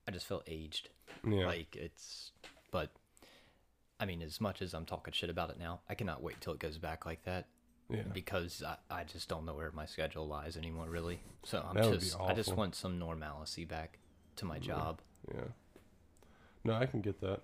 I 0.07 0.11
just 0.11 0.27
felt 0.27 0.43
aged. 0.47 0.89
yeah. 1.27 1.45
Like 1.45 1.75
it's, 1.75 2.31
but 2.71 2.91
I 3.99 4.05
mean, 4.05 4.21
as 4.21 4.39
much 4.41 4.61
as 4.61 4.73
I'm 4.73 4.85
talking 4.85 5.13
shit 5.13 5.29
about 5.29 5.49
it 5.49 5.59
now, 5.59 5.81
I 5.89 5.95
cannot 5.95 6.21
wait 6.21 6.39
till 6.41 6.53
it 6.53 6.59
goes 6.59 6.77
back 6.77 7.05
like 7.05 7.23
that 7.25 7.47
yeah. 7.89 8.01
because 8.13 8.63
I, 8.65 8.75
I 8.89 9.03
just 9.03 9.27
don't 9.29 9.45
know 9.45 9.53
where 9.53 9.71
my 9.71 9.85
schedule 9.85 10.27
lies 10.27 10.57
anymore, 10.57 10.87
really. 10.89 11.19
So 11.43 11.63
I'm 11.67 11.75
That 11.75 11.99
just 11.99 12.19
I 12.19 12.33
just 12.33 12.55
want 12.55 12.75
some 12.75 12.99
normalcy 12.99 13.65
back 13.65 13.97
to 14.37 14.45
my 14.45 14.59
job. 14.59 15.01
Yeah. 15.33 15.41
No, 16.63 16.73
I 16.73 16.85
can 16.85 17.01
get 17.01 17.21
that. 17.21 17.41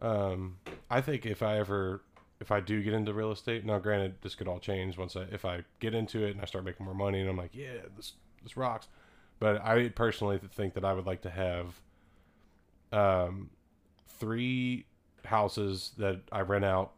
Um, 0.00 0.58
I 0.90 1.00
think 1.00 1.26
if 1.26 1.42
I 1.42 1.58
ever, 1.58 2.02
if 2.40 2.50
I 2.50 2.60
do 2.60 2.82
get 2.82 2.92
into 2.94 3.12
real 3.12 3.32
estate, 3.32 3.64
now 3.64 3.78
granted, 3.78 4.16
this 4.22 4.34
could 4.34 4.48
all 4.48 4.60
change 4.60 4.96
once 4.96 5.16
I, 5.16 5.22
if 5.32 5.44
I 5.44 5.64
get 5.80 5.94
into 5.94 6.24
it 6.24 6.32
and 6.32 6.40
I 6.40 6.44
start 6.44 6.64
making 6.64 6.84
more 6.84 6.94
money 6.94 7.20
and 7.20 7.28
I'm 7.28 7.36
like, 7.36 7.54
yeah, 7.54 7.80
this, 7.96 8.12
this 8.42 8.56
rocks. 8.56 8.88
But 9.40 9.60
I 9.62 9.88
personally 9.88 10.40
think 10.54 10.74
that 10.74 10.84
I 10.84 10.92
would 10.92 11.06
like 11.06 11.22
to 11.22 11.30
have, 11.30 11.80
um, 12.92 13.50
three 14.06 14.86
houses 15.24 15.92
that 15.98 16.22
I 16.32 16.40
rent 16.40 16.64
out. 16.64 16.92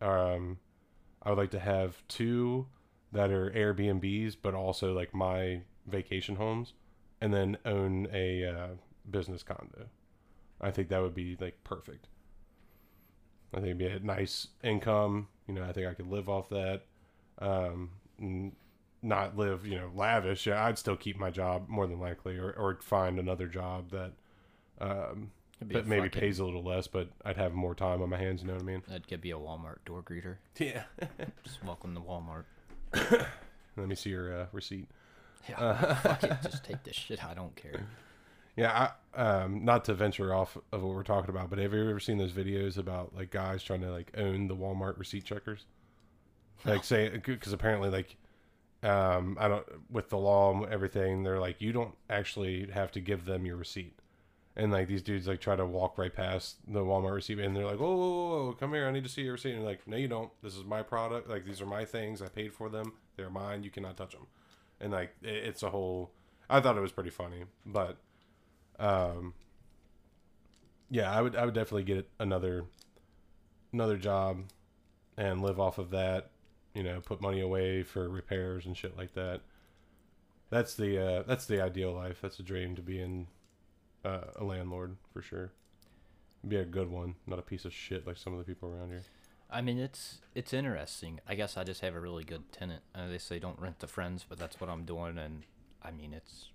Um, 0.00 0.58
I 1.22 1.30
would 1.30 1.38
like 1.38 1.50
to 1.52 1.58
have 1.58 2.02
two 2.08 2.66
that 3.12 3.30
are 3.30 3.50
Airbnbs, 3.50 4.36
but 4.42 4.54
also 4.54 4.92
like 4.92 5.14
my 5.14 5.62
vacation 5.86 6.36
homes, 6.36 6.74
and 7.20 7.32
then 7.32 7.56
own 7.64 8.08
a 8.12 8.44
uh, 8.44 8.68
business 9.10 9.42
condo. 9.42 9.86
I 10.60 10.70
think 10.70 10.88
that 10.88 11.00
would 11.00 11.14
be 11.14 11.36
like 11.40 11.62
perfect. 11.64 12.08
I 13.52 13.56
think 13.56 13.66
it'd 13.66 13.78
be 13.78 13.86
a 13.86 13.98
nice 14.00 14.48
income. 14.62 15.28
You 15.46 15.54
know, 15.54 15.64
I 15.64 15.72
think 15.72 15.86
I 15.86 15.94
could 15.94 16.08
live 16.10 16.28
off 16.28 16.48
that. 16.50 16.82
Um, 17.38 17.90
n- 18.20 18.52
not 19.02 19.36
live, 19.36 19.66
you 19.66 19.76
know, 19.76 19.90
lavish. 19.94 20.46
Yeah, 20.46 20.64
I'd 20.64 20.78
still 20.78 20.96
keep 20.96 21.18
my 21.18 21.30
job 21.30 21.68
more 21.68 21.86
than 21.86 22.00
likely, 22.00 22.36
or, 22.38 22.50
or 22.52 22.78
find 22.82 23.18
another 23.18 23.46
job 23.46 23.90
that 23.90 24.12
um, 24.80 25.30
It'd 25.60 25.68
be 25.68 25.74
a 25.76 25.78
that 25.78 25.86
maybe 25.86 26.08
fucking- 26.08 26.20
pays 26.20 26.38
a 26.38 26.44
little 26.44 26.64
less, 26.64 26.86
but 26.86 27.08
I'd 27.24 27.36
have 27.36 27.52
more 27.52 27.74
time 27.74 28.02
on 28.02 28.10
my 28.10 28.16
hands. 28.18 28.42
You 28.42 28.48
know 28.48 28.54
what 28.54 28.62
I 28.62 28.66
mean? 28.66 28.82
That 28.88 29.06
could 29.06 29.20
be 29.20 29.30
a 29.30 29.36
Walmart 29.38 29.76
door 29.84 30.02
greeter. 30.02 30.36
Yeah. 30.58 30.82
Just 31.44 31.62
welcome 31.64 31.94
to 31.94 32.00
Walmart. 32.00 32.44
Let 33.76 33.88
me 33.88 33.94
see 33.94 34.10
your 34.10 34.40
uh, 34.42 34.46
receipt. 34.52 34.88
Yeah, 35.48 35.94
fuck 35.96 36.24
it. 36.24 36.32
Just 36.42 36.64
take 36.64 36.82
this 36.82 36.96
shit. 36.96 37.24
I 37.24 37.34
don't 37.34 37.54
care. 37.54 37.86
Yeah, 38.56 38.90
I, 39.14 39.20
um, 39.20 39.64
not 39.64 39.84
to 39.84 39.94
venture 39.94 40.34
off 40.34 40.56
of 40.72 40.82
what 40.82 40.94
we're 40.94 41.02
talking 41.02 41.30
about, 41.30 41.50
but 41.50 41.58
have 41.58 41.72
you 41.72 41.88
ever 41.88 42.00
seen 42.00 42.18
those 42.18 42.32
videos 42.32 42.78
about 42.78 43.14
like 43.14 43.30
guys 43.30 43.62
trying 43.62 43.82
to 43.82 43.90
like 43.90 44.12
own 44.16 44.48
the 44.48 44.56
Walmart 44.56 44.98
receipt 44.98 45.24
checkers? 45.24 45.66
Like 46.64 46.84
say 46.84 47.10
because 47.10 47.52
apparently 47.52 47.90
like 47.90 48.16
um 48.82 49.36
I 49.38 49.48
don't 49.48 49.66
with 49.90 50.08
the 50.08 50.16
law 50.16 50.54
and 50.54 50.72
everything 50.72 51.22
they're 51.22 51.38
like 51.38 51.60
you 51.60 51.72
don't 51.72 51.94
actually 52.08 52.70
have 52.70 52.92
to 52.92 53.00
give 53.00 53.24
them 53.26 53.44
your 53.46 53.56
receipt. 53.56 53.98
And 54.56 54.72
like 54.72 54.88
these 54.88 55.02
dudes 55.02 55.28
like 55.28 55.40
try 55.40 55.54
to 55.54 55.66
walk 55.66 55.98
right 55.98 56.12
past 56.12 56.56
the 56.66 56.80
Walmart 56.80 57.14
receipt 57.14 57.38
and 57.38 57.54
they're 57.54 57.66
like, 57.66 57.80
oh, 57.80 57.96
whoa, 57.96 58.44
whoa, 58.46 58.52
come 58.58 58.72
here! 58.72 58.88
I 58.88 58.90
need 58.90 59.04
to 59.04 59.10
see 59.10 59.22
your 59.22 59.34
receipt." 59.34 59.52
And 59.52 59.60
they're 59.60 59.68
like, 59.68 59.86
"No, 59.86 59.98
you 59.98 60.08
don't. 60.08 60.30
This 60.42 60.56
is 60.56 60.64
my 60.64 60.82
product. 60.82 61.28
Like 61.28 61.44
these 61.44 61.60
are 61.60 61.66
my 61.66 61.84
things. 61.84 62.22
I 62.22 62.28
paid 62.28 62.54
for 62.54 62.70
them. 62.70 62.94
They're 63.16 63.28
mine. 63.28 63.64
You 63.64 63.70
cannot 63.70 63.98
touch 63.98 64.12
them." 64.12 64.28
And 64.80 64.92
like 64.92 65.14
it, 65.22 65.44
it's 65.44 65.62
a 65.62 65.68
whole. 65.68 66.12
I 66.48 66.60
thought 66.60 66.78
it 66.78 66.80
was 66.80 66.92
pretty 66.92 67.10
funny, 67.10 67.44
but 67.66 67.98
um, 68.78 69.34
yeah, 70.90 71.10
I 71.10 71.20
would 71.22 71.34
I 71.36 71.44
would 71.44 71.54
definitely 71.54 71.84
get 71.84 72.08
another 72.18 72.64
another 73.72 73.96
job 73.96 74.44
and 75.16 75.42
live 75.42 75.58
off 75.60 75.78
of 75.78 75.90
that. 75.90 76.30
You 76.74 76.82
know, 76.82 77.00
put 77.00 77.20
money 77.20 77.40
away 77.40 77.82
for 77.82 78.08
repairs 78.08 78.66
and 78.66 78.76
shit 78.76 78.96
like 78.96 79.14
that. 79.14 79.40
That's 80.50 80.74
the 80.74 80.98
uh, 81.02 81.22
that's 81.26 81.46
the 81.46 81.60
ideal 81.62 81.92
life. 81.92 82.18
That's 82.22 82.38
a 82.38 82.42
dream 82.42 82.76
to 82.76 82.82
be 82.82 83.00
in 83.00 83.26
uh, 84.04 84.32
a 84.36 84.44
landlord 84.44 84.96
for 85.12 85.22
sure. 85.22 85.50
Be 86.46 86.56
a 86.56 86.64
good 86.64 86.90
one, 86.90 87.14
not 87.26 87.38
a 87.38 87.42
piece 87.42 87.64
of 87.64 87.72
shit 87.72 88.06
like 88.06 88.16
some 88.16 88.32
of 88.32 88.38
the 88.38 88.44
people 88.44 88.68
around 88.68 88.90
here. 88.90 89.02
I 89.50 89.60
mean, 89.62 89.78
it's 89.78 90.18
it's 90.34 90.52
interesting. 90.52 91.20
I 91.26 91.34
guess 91.34 91.56
I 91.56 91.64
just 91.64 91.80
have 91.80 91.94
a 91.94 92.00
really 92.00 92.24
good 92.24 92.52
tenant. 92.52 92.82
Uh, 92.94 93.08
they 93.08 93.18
say 93.18 93.38
don't 93.38 93.58
rent 93.58 93.80
to 93.80 93.86
friends, 93.86 94.24
but 94.28 94.38
that's 94.38 94.60
what 94.60 94.68
I'm 94.70 94.84
doing. 94.84 95.18
And 95.18 95.42
I 95.82 95.90
mean, 95.90 96.12
it's 96.12 96.50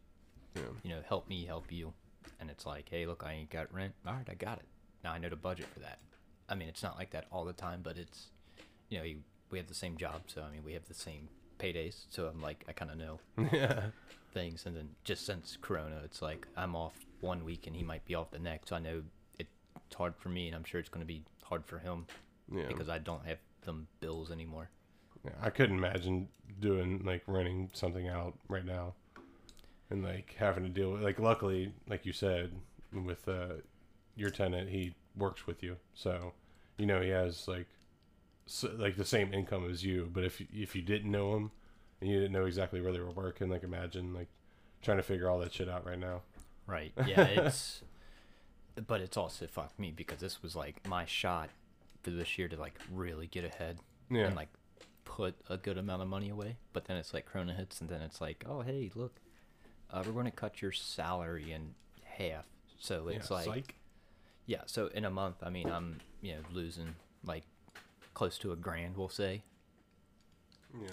Yeah. 0.56 0.62
you 0.84 0.90
know, 0.92 1.02
help 1.08 1.28
me, 1.28 1.46
help 1.46 1.72
you. 1.72 1.94
And 2.40 2.50
it's 2.50 2.66
like, 2.66 2.88
hey, 2.90 3.06
look, 3.06 3.24
I 3.26 3.34
ain't 3.34 3.50
got 3.50 3.74
rent. 3.74 3.94
All 4.08 4.14
right, 4.14 4.28
I 4.30 4.34
got 4.36 4.58
it. 4.60 4.66
Now 5.04 5.14
I 5.14 5.18
know 5.18 5.30
to 5.30 5.36
budget 5.36 5.68
for 5.74 5.80
that. 5.80 6.00
I 6.50 6.56
mean, 6.56 6.68
it's 6.68 6.84
not 6.84 6.98
like 6.98 7.12
that 7.12 7.26
all 7.32 7.46
the 7.46 7.54
time, 7.54 7.82
but 7.84 7.98
it's, 7.98 8.28
you 8.90 8.98
know, 8.98 9.04
you, 9.04 9.18
we 9.52 9.58
have 9.58 9.68
the 9.68 9.74
same 9.74 9.98
job, 9.98 10.22
so 10.28 10.42
I 10.42 10.52
mean, 10.52 10.64
we 10.66 10.74
have 10.74 10.86
the 10.88 10.94
same 10.94 11.28
paydays. 11.60 12.06
So 12.10 12.26
I'm 12.28 12.42
like, 12.42 12.64
I 12.68 12.74
kind 12.74 12.92
of 12.92 12.98
know 12.98 13.20
yeah. 13.52 13.82
things. 14.34 14.66
And 14.66 14.76
then 14.76 14.90
just 15.04 15.26
since 15.26 15.58
Corona, 15.62 16.02
it's 16.04 16.22
like 16.22 16.48
I'm 16.58 16.76
off 16.76 16.94
one 17.22 17.44
week 17.46 17.68
and 17.68 17.76
he 17.76 17.84
might 17.84 18.04
be 18.06 18.16
off 18.16 18.32
the 18.32 18.40
next. 18.40 18.70
So 18.70 18.76
I 18.76 18.80
know 18.80 19.04
it's 19.40 19.50
hard 19.96 20.16
for 20.18 20.30
me, 20.30 20.48
and 20.48 20.56
I'm 20.56 20.64
sure 20.64 20.80
it's 20.80 20.90
going 20.90 21.06
to 21.06 21.08
be 21.14 21.24
hard 21.44 21.66
for 21.66 21.80
him 21.80 22.06
Yeah. 22.54 22.68
because 22.68 22.90
I 22.90 22.98
don't 22.98 23.26
have 23.26 23.38
them 23.64 23.88
bills 24.00 24.32
anymore. 24.32 24.70
Yeah, 25.26 25.32
I 25.42 25.50
couldn't 25.52 25.78
imagine 25.78 26.30
doing 26.60 27.02
like 27.06 27.24
renting 27.28 27.70
something 27.74 28.08
out 28.08 28.34
right 28.48 28.66
now, 28.66 28.94
and 29.92 30.04
like 30.04 30.36
having 30.40 30.64
to 30.64 30.70
deal 30.70 30.92
with 30.92 31.04
like. 31.04 31.20
Luckily, 31.20 31.74
like 31.88 32.06
you 32.06 32.14
said, 32.14 32.52
with 32.94 33.28
uh, 33.28 33.56
your 34.16 34.30
tenant, 34.32 34.70
he 34.70 34.96
works 35.16 35.46
with 35.46 35.62
you, 35.62 35.78
so 35.94 36.34
you 36.78 36.86
know 36.86 37.02
he 37.02 37.10
has 37.10 37.48
like 37.48 37.68
s 38.48 38.66
like 38.78 38.98
the 38.98 39.06
same 39.06 39.34
income 39.34 39.70
as 39.70 39.84
you. 39.84 40.10
But 40.12 40.24
if 40.24 40.42
if 40.54 40.76
you 40.76 40.82
didn't 40.82 41.12
know 41.12 41.36
him 41.36 41.52
and 42.00 42.10
you 42.10 42.18
didn't 42.20 42.32
know 42.32 42.46
exactly 42.46 42.82
where 42.82 42.92
they 42.92 43.00
were 43.00 43.12
working, 43.12 43.50
like 43.50 43.64
imagine 43.64 44.14
like 44.14 44.30
trying 44.82 44.98
to 44.98 45.04
figure 45.04 45.30
all 45.30 45.40
that 45.40 45.54
shit 45.54 45.70
out 45.70 45.86
right 45.86 46.00
now. 46.00 46.22
Right. 46.66 46.94
Yeah, 47.06 47.22
it's 47.26 47.82
but 48.88 49.02
it's 49.02 49.18
also 49.18 49.48
fucked 49.48 49.78
me 49.80 49.92
because 49.92 50.20
this 50.20 50.42
was 50.42 50.56
like 50.56 50.88
my 50.88 51.06
shot 51.06 51.50
for 52.04 52.12
this 52.12 52.38
year 52.38 52.48
to 52.48 52.58
like 52.58 52.80
really 52.92 53.28
get 53.28 53.44
ahead 53.44 53.80
Yeah, 54.10 54.28
and 54.28 54.36
like 54.36 54.50
put 55.04 55.36
a 55.50 55.58
good 55.58 55.78
amount 55.78 56.02
of 56.02 56.08
money 56.08 56.30
away. 56.30 56.56
But 56.74 56.86
then 56.86 56.98
it's 56.98 57.14
like 57.14 57.26
Corona 57.26 57.54
hits 57.54 57.82
and 57.82 57.90
then 57.90 58.02
it's 58.02 58.22
like, 58.22 58.46
oh 58.48 58.62
hey, 58.62 58.90
look, 58.96 59.20
uh, 59.92 60.04
we're 60.06 60.14
going 60.14 60.26
to 60.26 60.32
cut 60.32 60.62
your 60.62 60.72
salary 60.72 61.52
in 61.52 61.74
half. 62.04 62.46
So 62.80 63.08
it's 63.10 63.30
yeah, 63.30 63.36
like 63.36 63.46
psych. 63.46 63.76
yeah. 64.46 64.62
So 64.66 64.88
in 64.88 65.06
a 65.06 65.12
month, 65.12 65.38
I 65.44 65.50
mean, 65.50 65.70
I'm 65.70 66.00
you 66.22 66.34
know 66.34 66.40
losing 66.52 66.96
like 67.24 67.44
close 68.14 68.38
to 68.40 68.52
a 68.52 68.56
grand, 68.56 68.98
we'll 68.98 69.10
say. 69.10 69.44
Yeah. 70.74 70.88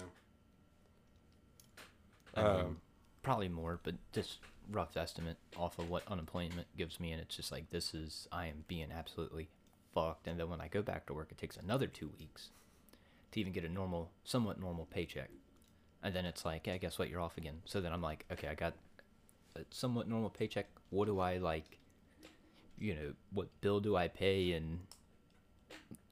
I 2.35 2.43
mean, 2.43 2.65
Um, 2.67 2.81
probably 3.23 3.49
more, 3.49 3.79
but 3.83 3.95
just 4.13 4.39
rough 4.71 4.95
estimate 4.97 5.37
off 5.57 5.79
of 5.79 5.89
what 5.89 6.03
unemployment 6.07 6.67
gives 6.77 6.99
me, 6.99 7.11
and 7.11 7.21
it's 7.21 7.35
just 7.35 7.51
like 7.51 7.69
this 7.71 7.93
is 7.93 8.27
I 8.31 8.47
am 8.47 8.65
being 8.67 8.91
absolutely 8.91 9.49
fucked. 9.93 10.27
And 10.27 10.39
then 10.39 10.49
when 10.49 10.61
I 10.61 10.67
go 10.67 10.81
back 10.81 11.05
to 11.07 11.13
work, 11.13 11.31
it 11.31 11.37
takes 11.37 11.57
another 11.57 11.87
two 11.87 12.11
weeks 12.19 12.49
to 13.31 13.39
even 13.39 13.53
get 13.53 13.63
a 13.63 13.69
normal, 13.69 14.11
somewhat 14.23 14.59
normal 14.59 14.85
paycheck, 14.85 15.29
and 16.03 16.13
then 16.15 16.25
it's 16.25 16.45
like, 16.45 16.67
yeah, 16.67 16.77
guess 16.77 16.99
what, 16.99 17.09
you're 17.09 17.21
off 17.21 17.37
again. 17.37 17.61
So 17.65 17.81
then 17.81 17.93
I'm 17.93 18.01
like, 18.01 18.25
okay, 18.31 18.47
I 18.47 18.55
got 18.55 18.73
a 19.55 19.61
somewhat 19.71 20.07
normal 20.07 20.29
paycheck. 20.29 20.67
What 20.89 21.05
do 21.05 21.19
I 21.19 21.37
like? 21.37 21.79
You 22.77 22.95
know, 22.95 23.13
what 23.31 23.47
bill 23.61 23.79
do 23.79 23.95
I 23.95 24.07
pay? 24.07 24.53
And 24.53 24.79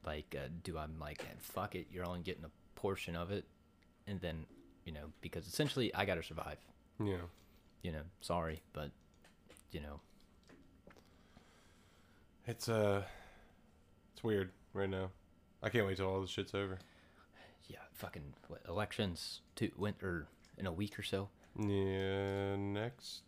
like, 0.05 0.35
uh, 0.37 0.47
do 0.63 0.77
I'm 0.77 0.99
like, 0.99 1.23
fuck 1.39 1.75
it, 1.75 1.87
you're 1.91 2.05
only 2.05 2.21
getting 2.21 2.43
a 2.45 2.51
portion 2.79 3.15
of 3.15 3.31
it, 3.31 3.45
and 4.07 4.19
then 4.21 4.45
you 4.85 4.93
know, 4.93 5.11
because 5.21 5.47
essentially 5.47 5.93
I 5.93 6.05
got 6.05 6.15
to 6.15 6.23
survive 6.23 6.57
yeah. 7.03 7.17
you 7.81 7.91
know, 7.91 8.03
sorry, 8.21 8.61
but 8.73 8.91
you 9.71 9.81
know, 9.81 9.99
It's 12.45 12.69
uh, 12.69 13.03
it's 14.13 14.23
weird 14.23 14.51
right 14.73 14.89
now. 14.89 15.09
I 15.61 15.69
can't 15.69 15.85
wait 15.85 15.97
till 15.97 16.07
all 16.07 16.21
this 16.21 16.29
shit's 16.29 16.55
over. 16.55 16.79
yeah, 17.67 17.79
fucking 17.93 18.33
what, 18.47 18.61
elections 18.67 19.41
to 19.57 19.69
winter 19.75 20.27
in 20.57 20.65
a 20.65 20.71
week 20.71 20.97
or 20.97 21.03
so. 21.03 21.29
Yeah, 21.59 22.55
next 22.55 23.21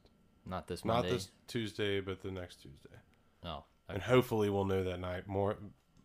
Not 0.46 0.68
this 0.68 0.86
Monday. 0.86 1.10
not 1.10 1.14
this 1.14 1.30
Tuesday, 1.48 2.00
but 2.00 2.22
the 2.22 2.32
next 2.32 2.62
Tuesday, 2.62 2.96
Oh, 3.44 3.64
and 3.88 4.02
hopefully 4.02 4.50
we'll 4.50 4.66
know 4.66 4.84
that 4.84 5.00
night 5.00 5.28
more. 5.28 5.58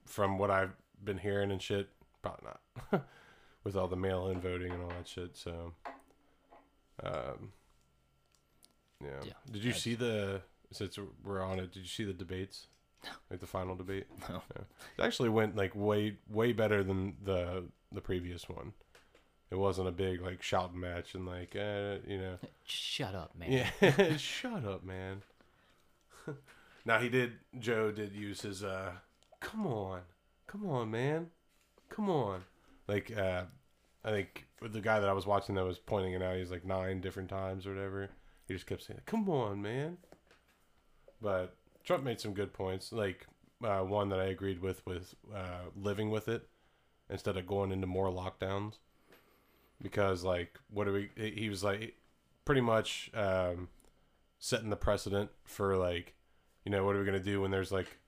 From 0.07 0.39
what 0.39 0.51
I've 0.51 0.75
been 1.03 1.19
hearing 1.19 1.51
and 1.51 1.61
shit, 1.61 1.89
probably 2.23 2.49
not, 2.93 3.05
with 3.65 3.75
all 3.77 3.89
the 3.89 3.97
mail-in 3.97 4.41
voting 4.41 4.71
and 4.73 4.83
all 4.83 4.89
that 4.91 5.09
shit. 5.09 5.37
So, 5.37 5.73
um, 7.03 7.53
yeah. 9.03 9.21
Yeah, 9.25 9.33
Did 9.51 9.65
you 9.65 9.71
that's- 9.71 9.83
see 9.83 9.95
the? 9.95 10.43
Since 10.73 10.99
we're 11.23 11.41
on 11.43 11.59
it, 11.61 11.73
did 11.73 11.81
you 11.81 11.89
see 11.89 12.05
the 12.05 12.13
debates? 12.13 12.67
Like 13.31 13.39
the 13.41 13.47
final 13.47 13.77
debate? 13.77 14.07
No. 14.29 14.43
Yeah. 14.57 14.63
It 14.99 15.03
actually 15.03 15.29
went 15.29 15.57
like 15.57 15.75
way 15.75 16.17
way 16.29 16.53
better 16.53 16.83
than 16.83 17.17
the 17.23 17.65
the 17.93 18.01
previous 18.01 18.49
one. 18.49 18.73
It 19.55 19.59
wasn't 19.59 19.87
a 19.87 19.93
big 19.93 20.21
like 20.21 20.43
shouting 20.43 20.81
match 20.81 21.15
and 21.15 21.27
like 21.27 21.55
uh, 21.55 21.99
you 22.09 22.19
know. 22.19 22.39
Shut 22.65 23.15
up, 23.15 23.37
man. 23.39 23.71
yeah. 23.81 24.17
Shut 24.17 24.65
up 24.65 24.83
man. 24.83 25.23
now 26.85 26.99
he 26.99 27.09
did 27.09 27.35
Joe 27.61 27.93
did 27.93 28.13
use 28.17 28.41
his 28.41 28.65
uh 28.65 28.95
come 29.39 29.65
on. 29.65 30.01
Come 30.49 30.67
on 30.67 30.91
man. 30.91 31.29
Come 31.89 32.11
on. 32.11 32.43
Like 32.89 33.17
uh 33.17 33.45
I 34.05 34.11
think 34.11 34.45
the 34.61 34.81
guy 34.81 34.99
that 34.99 35.09
I 35.09 35.13
was 35.13 35.25
watching 35.25 35.55
that 35.55 35.65
was 35.65 35.79
pointing 35.79 36.15
it 36.15 36.23
out 36.23 36.37
he's 36.37 36.51
like 36.51 36.65
nine 36.65 37.01
different 37.01 37.29
times 37.29 37.65
or 37.65 37.77
whatever. 37.77 38.11
He 38.49 38.55
just 38.55 38.67
kept 38.67 38.83
saying 38.83 39.03
come 39.07 39.31
on 39.31 39.63
man. 39.63 39.99
But 41.23 41.55
Trump 41.85 42.03
made 42.03 42.21
some 42.21 42.35
good 42.35 42.53
points. 42.53 42.91
Like 42.91 43.29
uh, 43.65 43.83
one 43.83 44.09
that 44.09 44.19
I 44.19 44.25
agreed 44.25 44.61
with 44.61 44.85
with 44.85 45.15
uh, 45.33 45.71
living 45.77 46.11
with 46.11 46.27
it 46.27 46.49
instead 47.09 47.37
of 47.37 47.47
going 47.47 47.71
into 47.71 47.87
more 47.87 48.11
lockdowns 48.11 48.79
because 49.83 50.25
like 50.25 50.59
what 50.71 50.85
do 50.85 50.93
we 50.93 51.11
he 51.35 51.49
was 51.49 51.63
like 51.65 51.95
pretty 52.45 52.61
much 52.61 53.11
um, 53.15 53.69
setting 54.39 54.71
the 54.71 54.77
precedent 54.77 55.31
for 55.45 55.77
like 55.77 56.15
you 56.65 56.71
know 56.71 56.85
what 56.85 56.97
are 56.97 57.01
we 57.01 57.05
gonna 57.07 57.21
do 57.21 57.41
when 57.41 57.51
there's 57.51 57.73
like 57.73 57.99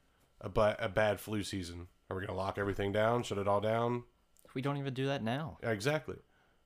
a, 0.40 0.48
ba- 0.48 0.76
a 0.78 0.88
bad 0.88 1.20
flu 1.20 1.42
season 1.42 1.88
are 2.10 2.16
we 2.16 2.24
gonna 2.26 2.38
lock 2.38 2.58
everything 2.58 2.92
down 2.92 3.22
shut 3.22 3.38
it 3.38 3.48
all 3.48 3.60
down 3.60 4.04
We 4.54 4.62
don't 4.62 4.76
even 4.78 4.94
do 4.94 5.06
that 5.06 5.22
now. 5.22 5.58
Exactly. 5.62 6.16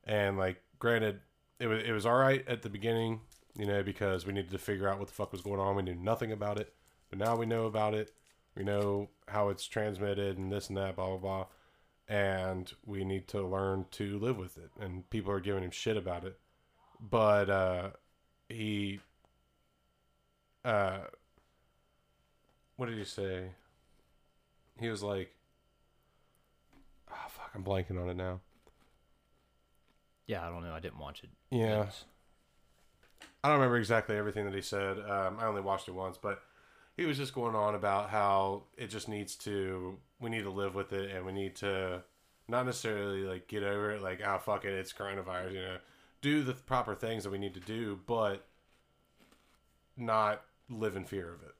And 0.05 0.37
like 0.37 0.61
granted, 0.79 1.19
it 1.59 1.67
was 1.67 1.83
it 1.83 1.91
was 1.91 2.05
all 2.05 2.15
right 2.15 2.47
at 2.47 2.61
the 2.61 2.69
beginning, 2.69 3.19
you 3.57 3.65
know, 3.65 3.83
because 3.83 4.25
we 4.25 4.31
needed 4.33 4.51
to 4.51 4.57
figure 4.57 4.87
out 4.87 4.97
what 4.97 5.07
the 5.09 5.13
fuck 5.13 5.31
was 5.33 5.41
going 5.41 5.59
on. 5.59 5.75
We 5.75 5.83
knew 5.83 5.95
nothing 5.95 6.31
about 6.31 6.57
it. 6.57 6.73
But 7.09 7.19
now 7.19 7.35
we 7.35 7.45
know 7.45 7.65
about 7.65 7.93
it. 7.93 8.11
We 8.55 8.63
know 8.63 9.09
how 9.27 9.49
it's 9.49 9.67
transmitted 9.67 10.37
and 10.37 10.51
this 10.51 10.69
and 10.69 10.77
that, 10.77 10.95
blah 10.95 11.07
blah 11.07 11.17
blah. 11.17 11.45
And 12.11 12.71
we 12.85 13.05
need 13.05 13.29
to 13.29 13.41
learn 13.41 13.85
to 13.91 14.19
live 14.19 14.37
with 14.37 14.57
it. 14.57 14.69
And 14.77 15.09
people 15.09 15.31
are 15.31 15.39
giving 15.39 15.63
him 15.63 15.71
shit 15.71 15.95
about 15.95 16.25
it. 16.25 16.37
But 16.99 17.49
uh 17.49 17.89
he 18.49 18.99
uh 20.65 20.99
what 22.75 22.87
did 22.89 22.97
he 22.97 23.05
say? 23.05 23.51
He 24.77 24.89
was 24.89 25.01
like 25.01 25.33
Oh 27.09 27.27
fuck, 27.29 27.51
I'm 27.55 27.63
blanking 27.63 28.01
on 28.01 28.09
it 28.09 28.17
now. 28.17 28.41
Yeah, 30.27 30.45
I 30.45 30.49
don't 30.49 30.63
know. 30.63 30.73
I 30.73 30.79
didn't 30.79 30.99
watch 30.99 31.23
it. 31.23 31.29
Yeah. 31.49 31.87
I 33.43 33.47
don't 33.47 33.57
remember 33.57 33.77
exactly 33.77 34.17
everything 34.17 34.45
that 34.45 34.53
he 34.53 34.61
said. 34.61 34.97
Um, 34.99 35.37
I 35.39 35.45
only 35.45 35.61
watched 35.61 35.87
it 35.87 35.95
once, 35.95 36.17
but 36.17 36.41
he 36.97 37.05
was 37.05 37.17
just 37.17 37.33
going 37.33 37.55
on 37.55 37.75
about 37.75 38.09
how 38.09 38.63
it 38.77 38.87
just 38.87 39.07
needs 39.07 39.35
to. 39.37 39.97
We 40.19 40.29
need 40.29 40.43
to 40.43 40.51
live 40.51 40.75
with 40.75 40.93
it, 40.93 41.11
and 41.15 41.25
we 41.25 41.31
need 41.31 41.55
to 41.57 42.03
not 42.47 42.65
necessarily 42.65 43.23
like 43.23 43.47
get 43.47 43.63
over 43.63 43.91
it. 43.91 44.01
Like, 44.01 44.21
ah, 44.25 44.37
fuck 44.37 44.65
it, 44.65 44.73
it's 44.73 44.93
coronavirus. 44.93 45.53
You 45.53 45.61
know, 45.61 45.77
do 46.21 46.43
the 46.43 46.53
proper 46.53 46.95
things 46.95 47.23
that 47.23 47.31
we 47.31 47.37
need 47.37 47.53
to 47.53 47.59
do, 47.59 47.99
but 48.05 48.45
not 49.97 50.43
live 50.69 50.95
in 50.95 51.05
fear 51.05 51.33
of 51.33 51.41
it. 51.41 51.55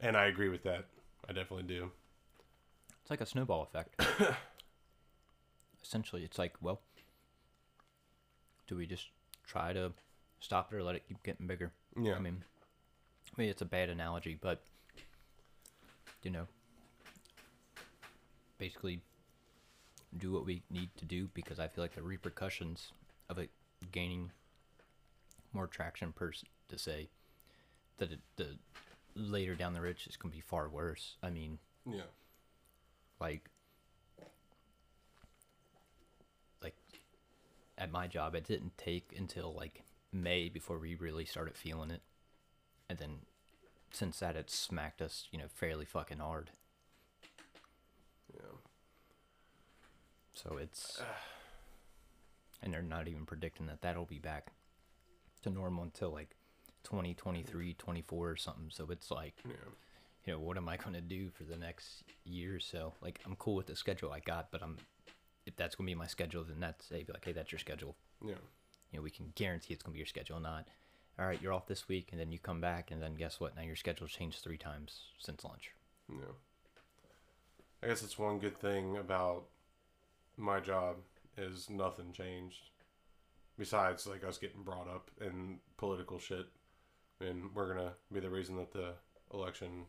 And 0.00 0.16
I 0.16 0.26
agree 0.26 0.48
with 0.48 0.62
that. 0.64 0.86
I 1.28 1.32
definitely 1.32 1.64
do. 1.64 1.90
It's 3.00 3.10
like 3.10 3.20
a 3.20 3.26
snowball 3.26 3.62
effect. 3.62 4.00
Essentially, 5.82 6.24
it's 6.24 6.38
like, 6.38 6.54
well, 6.60 6.80
do 8.66 8.76
we 8.76 8.86
just 8.86 9.06
try 9.46 9.72
to 9.72 9.92
stop 10.40 10.72
it 10.72 10.76
or 10.76 10.82
let 10.82 10.96
it 10.96 11.04
keep 11.06 11.22
getting 11.22 11.46
bigger? 11.46 11.72
Yeah. 12.00 12.14
I 12.14 12.18
mean, 12.18 12.44
Maybe 13.36 13.50
it's 13.50 13.62
a 13.62 13.66
bad 13.66 13.90
analogy, 13.90 14.38
but 14.40 14.62
you 16.22 16.30
know, 16.30 16.46
basically 18.58 19.00
do 20.18 20.32
what 20.32 20.46
we 20.46 20.62
need 20.70 20.88
to 20.96 21.04
do 21.04 21.28
because 21.34 21.58
I 21.58 21.68
feel 21.68 21.84
like 21.84 21.94
the 21.94 22.02
repercussions 22.02 22.92
of 23.28 23.38
it 23.38 23.50
gaining 23.92 24.30
more 25.52 25.66
traction 25.66 26.12
per 26.12 26.32
to 26.68 26.78
say 26.78 27.08
that 27.98 28.12
it, 28.12 28.20
the 28.36 28.56
later 29.14 29.54
down 29.54 29.72
the 29.72 29.80
ridge 29.80 30.06
is 30.06 30.16
going 30.16 30.30
to 30.30 30.36
be 30.36 30.42
far 30.42 30.68
worse. 30.68 31.16
I 31.22 31.30
mean, 31.30 31.58
yeah, 31.86 32.02
like 33.20 33.50
like 36.62 36.76
at 37.78 37.92
my 37.92 38.06
job, 38.06 38.34
it 38.34 38.46
didn't 38.46 38.76
take 38.78 39.14
until 39.16 39.52
like 39.54 39.82
May 40.12 40.48
before 40.48 40.78
we 40.78 40.94
really 40.94 41.24
started 41.24 41.56
feeling 41.56 41.90
it 41.90 42.02
and 42.88 42.98
then 42.98 43.10
since 43.92 44.18
that, 44.20 44.36
it 44.36 44.50
smacked 44.50 45.00
us, 45.00 45.26
you 45.30 45.38
know, 45.38 45.46
fairly 45.52 45.84
fucking 45.84 46.18
hard. 46.18 46.50
Yeah. 48.32 48.40
So 50.34 50.58
it's, 50.58 51.00
and 52.62 52.72
they're 52.72 52.82
not 52.82 53.08
even 53.08 53.24
predicting 53.24 53.66
that 53.66 53.80
that'll 53.82 54.04
be 54.04 54.18
back 54.18 54.48
to 55.42 55.50
normal 55.50 55.82
until 55.84 56.10
like 56.10 56.36
2023, 56.84 57.74
24 57.74 58.30
or 58.30 58.36
something. 58.36 58.66
So 58.70 58.88
it's 58.90 59.10
like, 59.10 59.34
Yeah. 59.46 59.52
you 60.26 60.32
know, 60.34 60.38
what 60.38 60.56
am 60.56 60.68
I 60.68 60.76
going 60.76 60.94
to 60.94 61.00
do 61.00 61.30
for 61.30 61.44
the 61.44 61.56
next 61.56 62.02
year 62.24 62.56
or 62.56 62.60
so? 62.60 62.92
Like, 63.00 63.20
I'm 63.24 63.36
cool 63.36 63.54
with 63.54 63.66
the 63.66 63.76
schedule 63.76 64.12
I 64.12 64.20
got, 64.20 64.50
but 64.50 64.62
I'm, 64.62 64.76
if 65.46 65.56
that's 65.56 65.74
going 65.74 65.86
to 65.86 65.90
be 65.90 65.94
my 65.98 66.06
schedule, 66.06 66.44
then 66.44 66.60
that's, 66.60 66.88
hey, 66.90 67.02
be 67.02 67.12
like, 67.12 67.24
hey, 67.24 67.32
that's 67.32 67.50
your 67.52 67.58
schedule. 67.58 67.96
Yeah. 68.22 68.34
You 68.92 68.98
know, 68.98 69.02
we 69.02 69.10
can 69.10 69.32
guarantee 69.34 69.72
it's 69.74 69.82
going 69.82 69.92
to 69.92 69.94
be 69.94 70.00
your 70.00 70.06
schedule, 70.06 70.38
not, 70.38 70.68
all 71.18 71.26
right, 71.26 71.40
you're 71.40 71.52
off 71.52 71.66
this 71.66 71.88
week, 71.88 72.08
and 72.12 72.20
then 72.20 72.32
you 72.32 72.38
come 72.38 72.60
back, 72.60 72.90
and 72.90 73.02
then 73.02 73.14
guess 73.14 73.40
what? 73.40 73.56
Now 73.56 73.62
your 73.62 73.76
schedule 73.76 74.06
changed 74.06 74.42
three 74.42 74.58
times 74.58 75.00
since 75.18 75.44
lunch. 75.44 75.70
Yeah. 76.10 76.32
I 77.82 77.88
guess 77.88 78.02
it's 78.02 78.18
one 78.18 78.38
good 78.38 78.58
thing 78.58 78.96
about 78.96 79.44
my 80.36 80.60
job 80.60 80.96
is 81.36 81.70
nothing 81.70 82.12
changed. 82.12 82.70
Besides 83.58 84.06
like 84.06 84.24
us 84.24 84.38
getting 84.38 84.62
brought 84.62 84.88
up 84.88 85.10
in 85.20 85.58
political 85.78 86.18
shit. 86.18 86.46
And 87.20 87.54
we're 87.54 87.74
gonna 87.74 87.92
be 88.12 88.20
the 88.20 88.30
reason 88.30 88.56
that 88.56 88.72
the 88.72 88.92
election 89.32 89.86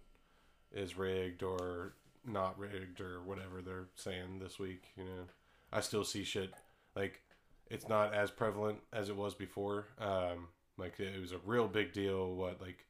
is 0.71 0.97
rigged 0.97 1.43
or 1.43 1.93
not 2.25 2.57
rigged 2.57 3.01
or 3.01 3.21
whatever 3.21 3.61
they're 3.61 3.87
saying 3.95 4.39
this 4.39 4.59
week, 4.59 4.83
you 4.95 5.03
know. 5.03 5.25
I 5.71 5.81
still 5.81 6.05
see 6.05 6.23
shit 6.23 6.53
like 6.95 7.21
it's 7.69 7.89
not 7.89 8.13
as 8.13 8.31
prevalent 8.31 8.79
as 8.93 9.09
it 9.09 9.17
was 9.17 9.33
before. 9.33 9.87
Um 9.99 10.47
like 10.77 10.99
it 10.99 11.19
was 11.19 11.31
a 11.31 11.39
real 11.45 11.67
big 11.67 11.93
deal 11.93 12.35
what 12.35 12.61
like 12.61 12.85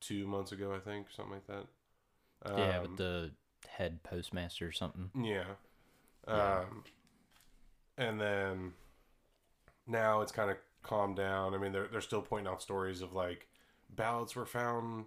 2 0.00 0.26
months 0.26 0.52
ago 0.52 0.74
I 0.74 0.78
think, 0.78 1.06
something 1.10 1.34
like 1.34 1.46
that. 1.46 1.66
yeah, 2.56 2.76
Um, 2.76 2.82
with 2.82 2.96
the 2.96 3.32
head 3.68 4.02
postmaster 4.02 4.66
or 4.66 4.72
something. 4.72 5.10
yeah. 5.14 5.44
Yeah. 6.26 6.60
Um, 6.68 6.84
and 7.96 8.20
then 8.20 8.72
now 9.86 10.20
it's 10.20 10.32
kind 10.32 10.50
of 10.50 10.56
calmed 10.82 11.16
down. 11.16 11.54
I 11.54 11.58
mean, 11.58 11.72
they're 11.72 11.88
they're 11.88 12.00
still 12.00 12.22
pointing 12.22 12.52
out 12.52 12.62
stories 12.62 13.00
of 13.02 13.14
like 13.14 13.48
ballots 13.90 14.36
were 14.36 14.46
found 14.46 15.06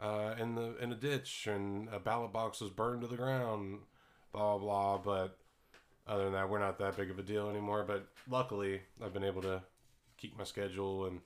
uh, 0.00 0.34
in 0.38 0.54
the 0.54 0.76
in 0.78 0.92
a 0.92 0.96
ditch 0.96 1.46
and 1.46 1.88
a 1.92 1.98
ballot 1.98 2.32
box 2.32 2.60
was 2.60 2.70
burned 2.70 3.02
to 3.02 3.06
the 3.08 3.16
ground, 3.16 3.80
blah 4.32 4.56
blah. 4.58 4.98
blah. 4.98 4.98
But 4.98 5.38
other 6.06 6.24
than 6.24 6.32
that, 6.34 6.48
we're 6.48 6.58
not 6.60 6.78
that 6.78 6.96
big 6.96 7.10
of 7.10 7.18
a 7.18 7.22
deal 7.22 7.50
anymore. 7.50 7.84
But 7.86 8.06
luckily, 8.30 8.82
I've 9.04 9.12
been 9.12 9.24
able 9.24 9.42
to 9.42 9.62
keep 10.16 10.38
my 10.38 10.44
schedule, 10.44 11.06
and 11.06 11.20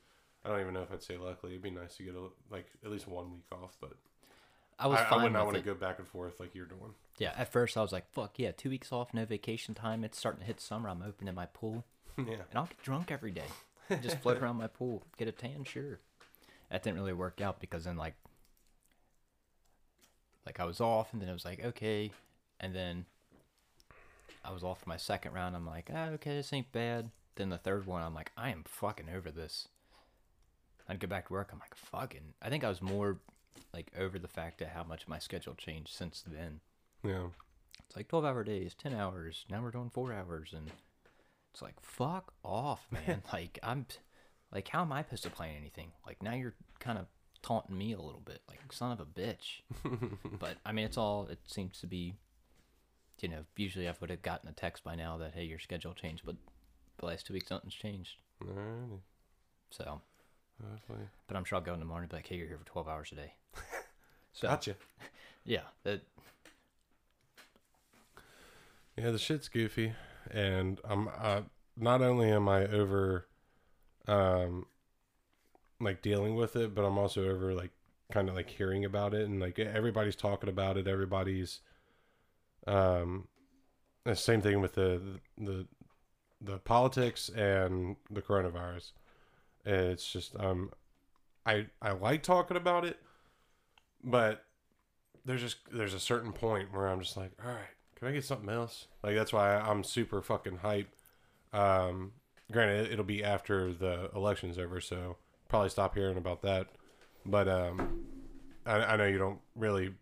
I 0.46 0.50
don't 0.50 0.60
even 0.60 0.74
know 0.74 0.82
if 0.82 0.92
I'd 0.92 1.02
say 1.02 1.16
luckily. 1.16 1.52
It'd 1.52 1.62
be 1.62 1.70
nice 1.70 1.96
to 1.96 2.04
get 2.04 2.14
a, 2.14 2.28
like 2.50 2.66
at 2.84 2.90
least 2.90 3.08
one 3.08 3.32
week 3.32 3.46
off, 3.50 3.76
but 3.80 3.94
I 4.78 4.86
was 4.86 4.98
I, 4.98 5.16
I 5.16 5.22
would 5.24 5.32
not 5.32 5.44
want 5.44 5.56
to 5.56 5.62
go 5.62 5.74
back 5.74 5.98
and 5.98 6.06
forth 6.06 6.38
like 6.38 6.54
you're 6.54 6.66
doing. 6.66 6.94
Yeah, 7.18 7.32
at 7.36 7.50
first 7.50 7.76
I 7.76 7.82
was 7.82 7.92
like, 7.92 8.08
fuck 8.12 8.38
yeah, 8.38 8.52
two 8.52 8.70
weeks 8.70 8.92
off, 8.92 9.12
no 9.12 9.24
vacation 9.24 9.74
time. 9.74 10.04
It's 10.04 10.16
starting 10.16 10.40
to 10.40 10.46
hit 10.46 10.60
summer. 10.60 10.88
I'm 10.88 11.02
opening 11.02 11.34
my 11.34 11.46
pool, 11.46 11.84
yeah. 12.18 12.24
and 12.50 12.54
I'll 12.54 12.66
get 12.66 12.82
drunk 12.82 13.10
every 13.10 13.32
day. 13.32 13.48
Just 14.02 14.18
float 14.18 14.38
around 14.38 14.56
my 14.56 14.66
pool, 14.68 15.02
get 15.16 15.28
a 15.28 15.32
tan, 15.32 15.64
sure. 15.64 16.00
That 16.70 16.82
didn't 16.82 16.98
really 16.98 17.12
work 17.12 17.40
out 17.40 17.60
because 17.60 17.84
then 17.84 17.96
like, 17.96 18.14
like 20.44 20.60
I 20.60 20.64
was 20.64 20.80
off, 20.80 21.12
and 21.12 21.20
then 21.20 21.28
it 21.28 21.32
was 21.32 21.44
like 21.44 21.64
okay, 21.64 22.12
and 22.60 22.72
then 22.72 23.06
I 24.44 24.52
was 24.52 24.62
off 24.62 24.80
for 24.82 24.88
my 24.88 24.96
second 24.96 25.32
round. 25.32 25.56
I'm 25.56 25.66
like, 25.66 25.90
ah, 25.92 26.10
okay, 26.10 26.36
this 26.36 26.52
ain't 26.52 26.70
bad. 26.70 27.10
Then 27.34 27.50
the 27.50 27.58
third 27.58 27.86
one, 27.86 28.02
I'm 28.02 28.14
like, 28.14 28.30
I 28.36 28.50
am 28.50 28.62
fucking 28.64 29.08
over 29.14 29.30
this. 29.30 29.68
I'd 30.88 31.00
go 31.00 31.08
back 31.08 31.26
to 31.28 31.32
work. 31.32 31.50
I'm 31.52 31.58
like, 31.58 31.74
fucking. 31.74 32.34
I 32.40 32.48
think 32.48 32.64
I 32.64 32.68
was 32.68 32.80
more 32.80 33.18
like 33.72 33.90
over 33.98 34.18
the 34.18 34.28
fact 34.28 34.62
of 34.62 34.68
how 34.68 34.84
much 34.84 35.08
my 35.08 35.18
schedule 35.18 35.54
changed 35.54 35.94
since 35.94 36.22
then. 36.26 36.60
Yeah. 37.04 37.26
It's 37.86 37.96
like 37.96 38.08
12 38.08 38.24
hour 38.24 38.44
days, 38.44 38.74
10 38.74 38.94
hours. 38.94 39.44
Now 39.50 39.62
we're 39.62 39.70
doing 39.70 39.90
four 39.90 40.12
hours. 40.12 40.52
And 40.56 40.70
it's 41.52 41.62
like, 41.62 41.78
fuck 41.80 42.32
off, 42.42 42.86
man. 42.90 43.22
like, 43.32 43.58
I'm, 43.62 43.86
like, 44.52 44.68
how 44.68 44.82
am 44.82 44.92
I 44.92 45.02
supposed 45.02 45.24
to 45.24 45.30
plan 45.30 45.54
anything? 45.58 45.92
Like, 46.06 46.22
now 46.22 46.34
you're 46.34 46.54
kind 46.78 46.98
of 46.98 47.06
taunting 47.42 47.76
me 47.76 47.92
a 47.92 48.00
little 48.00 48.22
bit. 48.24 48.40
Like, 48.48 48.60
son 48.72 48.92
of 48.92 49.00
a 49.00 49.04
bitch. 49.04 49.60
but, 50.38 50.56
I 50.64 50.72
mean, 50.72 50.84
it's 50.84 50.98
all, 50.98 51.26
it 51.26 51.40
seems 51.46 51.80
to 51.80 51.86
be, 51.86 52.14
you 53.20 53.28
know, 53.28 53.44
usually 53.56 53.88
I 53.88 53.94
would 54.00 54.10
have 54.10 54.22
gotten 54.22 54.48
a 54.48 54.52
text 54.52 54.84
by 54.84 54.94
now 54.94 55.18
that, 55.18 55.34
hey, 55.34 55.44
your 55.44 55.58
schedule 55.58 55.94
changed. 55.94 56.22
But 56.24 56.36
the 56.98 57.06
last 57.06 57.26
two 57.26 57.34
weeks, 57.34 57.50
nothing's 57.50 57.74
changed. 57.74 58.16
Alrighty. 58.42 59.00
So, 59.70 60.00
But 61.26 61.36
I'm 61.36 61.44
sure 61.44 61.56
I'll 61.56 61.64
go 61.64 61.74
in 61.74 61.80
the 61.80 61.86
morning 61.86 62.04
and 62.04 62.10
be 62.10 62.16
like, 62.16 62.26
hey, 62.26 62.36
you're 62.36 62.46
here 62.46 62.58
for 62.58 62.66
12 62.66 62.88
hours 62.88 63.12
a 63.12 63.16
day. 63.16 63.34
so, 64.32 64.48
Gotcha. 64.48 64.76
yeah, 65.44 65.60
that, 65.84 66.02
Yeah, 68.96 69.10
the 69.10 69.18
shit's 69.18 69.48
goofy, 69.48 69.92
and 70.30 70.80
I'm 70.84 71.08
uh, 71.18 71.42
not 71.76 72.00
only 72.02 72.30
am 72.30 72.48
I 72.48 72.66
over, 72.66 73.26
um, 74.08 74.66
like 75.80 76.00
dealing 76.00 76.36
with 76.36 76.56
it, 76.56 76.74
but 76.74 76.84
I'm 76.84 76.96
also 76.96 77.28
over 77.28 77.52
like 77.52 77.72
kind 78.10 78.28
of 78.28 78.34
like 78.34 78.48
hearing 78.48 78.84
about 78.84 79.12
it, 79.14 79.28
and 79.28 79.40
like 79.40 79.58
everybody's 79.58 80.16
talking 80.16 80.48
about 80.48 80.78
it. 80.78 80.88
Everybody's, 80.88 81.60
um, 82.66 83.28
the 84.04 84.16
same 84.16 84.40
thing 84.40 84.60
with 84.60 84.74
the 84.74 85.20
the 85.36 85.66
the 86.40 86.58
politics 86.58 87.28
and 87.28 87.96
the 88.10 88.22
coronavirus. 88.22 88.92
It's 89.66 90.10
just 90.10 90.36
um, 90.38 90.70
I 91.44 91.66
I 91.82 91.90
like 91.90 92.22
talking 92.22 92.56
about 92.56 92.84
it, 92.84 92.98
but 94.02 94.44
there's 95.24 95.42
just 95.42 95.56
there's 95.72 95.94
a 95.94 96.00
certain 96.00 96.32
point 96.32 96.72
where 96.72 96.86
I'm 96.86 97.00
just 97.00 97.16
like, 97.16 97.32
all 97.44 97.50
right, 97.50 97.74
can 97.96 98.08
I 98.08 98.12
get 98.12 98.24
something 98.24 98.48
else? 98.48 98.86
Like 99.02 99.16
that's 99.16 99.32
why 99.32 99.56
I'm 99.56 99.82
super 99.82 100.22
fucking 100.22 100.58
hype. 100.58 100.94
Um, 101.52 102.12
granted, 102.52 102.92
it'll 102.92 103.04
be 103.04 103.24
after 103.24 103.72
the 103.72 104.10
election's 104.14 104.56
over, 104.56 104.80
so 104.80 105.16
probably 105.48 105.70
stop 105.70 105.94
hearing 105.94 106.16
about 106.16 106.42
that. 106.42 106.68
But 107.24 107.48
um, 107.48 108.04
I, 108.64 108.76
I 108.76 108.96
know 108.96 109.06
you 109.06 109.18
don't 109.18 109.40
really 109.56 109.94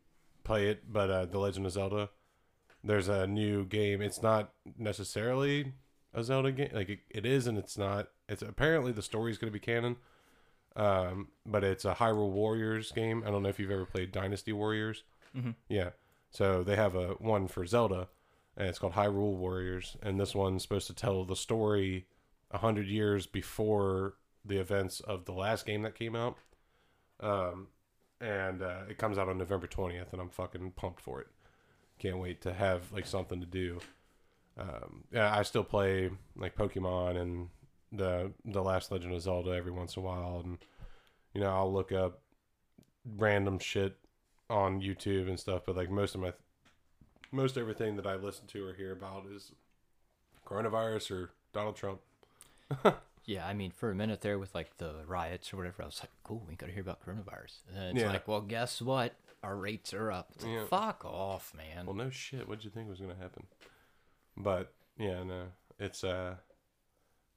play 0.44 0.68
it, 0.68 0.92
but 0.92 1.10
uh, 1.10 1.24
The 1.24 1.38
Legend 1.38 1.64
of 1.64 1.72
Zelda, 1.72 2.10
there's 2.82 3.08
a 3.08 3.26
new 3.26 3.64
game. 3.64 4.02
It's 4.02 4.22
not 4.22 4.52
necessarily 4.78 5.72
a 6.12 6.22
Zelda 6.22 6.52
game, 6.52 6.70
like 6.74 6.90
it, 6.90 7.00
it 7.08 7.24
is, 7.24 7.46
and 7.46 7.56
it's 7.56 7.78
not. 7.78 8.08
It's 8.28 8.42
apparently 8.42 8.92
the 8.92 9.02
story 9.02 9.30
is 9.30 9.38
going 9.38 9.52
to 9.52 9.58
be 9.58 9.64
canon. 9.64 9.96
Um, 10.76 11.28
but 11.46 11.62
it's 11.62 11.84
a 11.84 11.94
Hyrule 11.94 12.30
Warriors 12.30 12.90
game. 12.90 13.22
I 13.26 13.30
don't 13.30 13.42
know 13.42 13.48
if 13.48 13.60
you've 13.60 13.70
ever 13.70 13.86
played 13.86 14.10
Dynasty 14.10 14.52
Warriors. 14.52 15.04
Mhm. 15.36 15.54
Yeah. 15.68 15.90
So 16.30 16.64
they 16.64 16.74
have 16.74 16.96
a 16.96 17.10
one 17.14 17.46
for 17.46 17.64
Zelda, 17.64 18.08
and 18.56 18.68
it's 18.68 18.78
called 18.80 18.94
Hyrule 18.94 19.36
Warriors, 19.36 19.96
and 20.02 20.18
this 20.18 20.34
one's 20.34 20.62
supposed 20.62 20.88
to 20.88 20.94
tell 20.94 21.24
the 21.24 21.36
story 21.36 22.06
a 22.50 22.58
hundred 22.58 22.88
years 22.88 23.26
before 23.26 24.14
the 24.44 24.58
events 24.58 24.98
of 25.00 25.26
the 25.26 25.32
last 25.32 25.64
game 25.64 25.82
that 25.82 25.94
came 25.94 26.16
out. 26.16 26.36
Um, 27.20 27.68
and 28.20 28.60
uh, 28.62 28.82
it 28.88 28.98
comes 28.98 29.16
out 29.16 29.28
on 29.28 29.38
November 29.38 29.68
twentieth, 29.68 30.12
and 30.12 30.20
I'm 30.20 30.30
fucking 30.30 30.72
pumped 30.72 31.00
for 31.00 31.20
it. 31.20 31.28
Can't 32.00 32.18
wait 32.18 32.40
to 32.42 32.52
have 32.52 32.90
like 32.90 33.06
something 33.06 33.38
to 33.40 33.46
do. 33.46 33.78
Um, 34.58 35.04
yeah, 35.12 35.32
I 35.36 35.42
still 35.42 35.64
play 35.64 36.10
like 36.36 36.56
Pokemon 36.56 37.16
and 37.16 37.48
the 37.94 38.32
the 38.44 38.62
last 38.62 38.90
Legend 38.90 39.14
of 39.14 39.22
Zelda 39.22 39.50
every 39.50 39.72
once 39.72 39.96
in 39.96 40.02
a 40.02 40.06
while, 40.06 40.40
and 40.44 40.58
you 41.32 41.40
know 41.40 41.50
I'll 41.50 41.72
look 41.72 41.92
up 41.92 42.20
random 43.16 43.58
shit 43.58 43.96
on 44.50 44.80
YouTube 44.80 45.28
and 45.28 45.38
stuff. 45.38 45.62
But 45.66 45.76
like 45.76 45.90
most 45.90 46.14
of 46.14 46.20
my 46.20 46.32
most 47.32 47.56
everything 47.56 47.96
that 47.96 48.06
I 48.06 48.14
listen 48.16 48.46
to 48.48 48.66
or 48.66 48.74
hear 48.74 48.92
about 48.92 49.26
is 49.26 49.52
coronavirus 50.46 51.10
or 51.10 51.30
Donald 51.52 51.76
Trump. 51.76 52.00
Yeah, 53.26 53.46
I 53.46 53.54
mean, 53.54 53.70
for 53.70 53.90
a 53.90 53.94
minute 53.94 54.20
there 54.20 54.38
with 54.38 54.54
like 54.54 54.76
the 54.76 54.96
riots 55.06 55.50
or 55.50 55.56
whatever, 55.56 55.82
I 55.82 55.86
was 55.86 55.98
like, 56.02 56.10
cool, 56.24 56.42
we 56.46 56.56
got 56.56 56.66
to 56.66 56.72
hear 56.72 56.82
about 56.82 57.00
coronavirus. 57.06 57.60
And 57.68 57.74
then 57.78 57.96
it's 57.96 58.00
Yeah. 58.02 58.12
like, 58.12 58.28
well, 58.28 58.42
guess 58.42 58.82
what? 58.82 59.14
Our 59.42 59.56
rates 59.56 59.94
are 59.94 60.12
up. 60.12 60.28
It's 60.34 60.44
like, 60.44 60.52
Yeah. 60.52 60.66
fuck 60.66 61.06
off, 61.06 61.54
man. 61.56 61.86
Well, 61.86 61.94
no 61.96 62.10
shit. 62.10 62.46
What'd 62.46 62.66
you 62.66 62.70
think 62.70 62.86
was 62.86 63.00
gonna 63.00 63.14
happen? 63.14 63.46
But 64.36 64.74
yeah, 64.98 65.22
no, 65.22 65.44
it's 65.78 66.04
uh, 66.04 66.34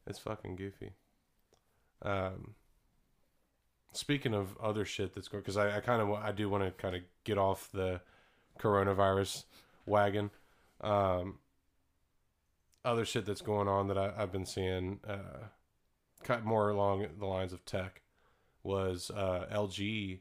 it's 0.07 0.19
fucking 0.19 0.55
goofy. 0.55 0.93
Um, 2.01 2.55
speaking 3.91 4.33
of 4.33 4.57
other 4.61 4.85
shit 4.85 5.13
that's 5.13 5.27
going, 5.27 5.41
because 5.41 5.57
I, 5.57 5.77
I 5.77 5.79
kind 5.81 6.01
of 6.01 6.11
I 6.11 6.31
do 6.31 6.49
want 6.49 6.63
to 6.63 6.71
kind 6.71 6.95
of 6.95 7.01
get 7.23 7.37
off 7.37 7.69
the 7.71 8.01
coronavirus 8.59 9.43
wagon. 9.85 10.31
Um, 10.81 11.39
other 12.85 13.05
shit 13.05 13.25
that's 13.25 13.41
going 13.41 13.67
on 13.67 13.87
that 13.87 13.97
I, 13.97 14.13
I've 14.17 14.31
been 14.31 14.45
seeing, 14.45 14.99
uh, 15.07 15.47
kind 16.23 16.43
more 16.43 16.69
along 16.69 17.07
the 17.19 17.25
lines 17.25 17.51
of 17.51 17.65
tech, 17.65 18.01
was 18.63 19.11
uh, 19.15 19.45
LG 19.51 20.19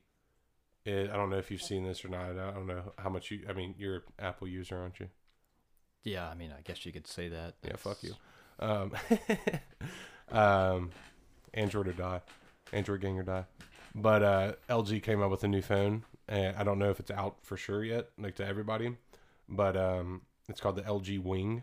it, 0.86 1.10
I 1.10 1.16
don't 1.16 1.30
know 1.30 1.36
if 1.36 1.50
you've 1.50 1.62
seen 1.62 1.84
this 1.84 2.04
or 2.04 2.08
not. 2.08 2.30
I 2.30 2.52
don't 2.52 2.66
know 2.68 2.92
how 2.96 3.10
much 3.10 3.32
you. 3.32 3.40
I 3.48 3.52
mean, 3.52 3.74
you're 3.76 3.96
an 3.96 4.02
Apple 4.20 4.46
user, 4.46 4.78
aren't 4.78 5.00
you? 5.00 5.08
yeah, 6.04 6.28
I 6.28 6.34
mean, 6.34 6.52
I 6.56 6.60
guess 6.62 6.86
you 6.86 6.92
could 6.92 7.08
say 7.08 7.28
that. 7.28 7.54
Yeah, 7.64 7.74
fuck 7.74 8.02
you. 8.02 8.14
Um, 8.58 8.92
um, 10.30 10.90
Android 11.54 11.88
or 11.88 11.92
die, 11.92 12.20
Android 12.72 13.00
gang 13.00 13.18
or 13.18 13.22
die. 13.22 13.44
But 13.94 14.22
uh, 14.22 14.52
LG 14.68 15.02
came 15.02 15.22
up 15.22 15.30
with 15.30 15.42
a 15.44 15.48
new 15.48 15.62
phone, 15.62 16.04
and 16.28 16.54
I 16.56 16.64
don't 16.64 16.78
know 16.78 16.90
if 16.90 17.00
it's 17.00 17.10
out 17.10 17.36
for 17.42 17.56
sure 17.56 17.82
yet, 17.82 18.10
like 18.18 18.34
to 18.36 18.46
everybody. 18.46 18.96
But 19.48 19.76
um, 19.76 20.22
it's 20.48 20.60
called 20.60 20.76
the 20.76 20.82
LG 20.82 21.22
Wing, 21.22 21.62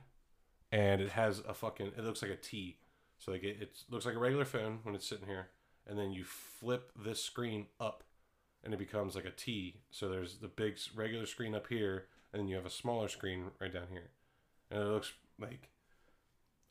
and 0.72 1.00
it 1.00 1.10
has 1.10 1.40
a 1.48 1.54
fucking. 1.54 1.92
It 1.98 2.04
looks 2.04 2.22
like 2.22 2.32
a 2.32 2.36
T, 2.36 2.78
so 3.20 3.32
like 3.32 3.44
it, 3.44 3.58
it 3.62 3.84
looks 3.90 4.06
like 4.06 4.16
a 4.16 4.20
regular 4.20 4.46
phone 4.46 4.80
when 4.84 4.96
it's 4.96 5.08
sitting 5.08 5.28
here, 5.28 5.50
and 5.88 5.98
then 5.98 6.12
you 6.12 6.24
flip 6.24 6.92
this 6.96 7.24
screen 7.24 7.68
up, 7.80 8.04
and 8.64 8.74
it 8.74 8.78
becomes 8.78 9.16
like 9.16 9.26
a 9.26 9.32
T. 9.32 9.82
So 9.92 10.10
there's 10.10 10.38
the 10.38 10.48
big 10.48 10.78
regular 10.96 11.28
screen 11.28 11.54
up 11.54 11.68
here, 11.68 12.06
and 12.32 12.40
then 12.40 12.48
you 12.48 12.56
have 12.56 12.66
a 12.66 12.72
smaller 12.72 13.10
screen 13.10 13.52
right 13.62 13.72
down 13.72 13.88
here, 13.92 14.10
and 14.72 14.82
it 14.82 14.88
looks 14.88 15.14
like. 15.40 15.70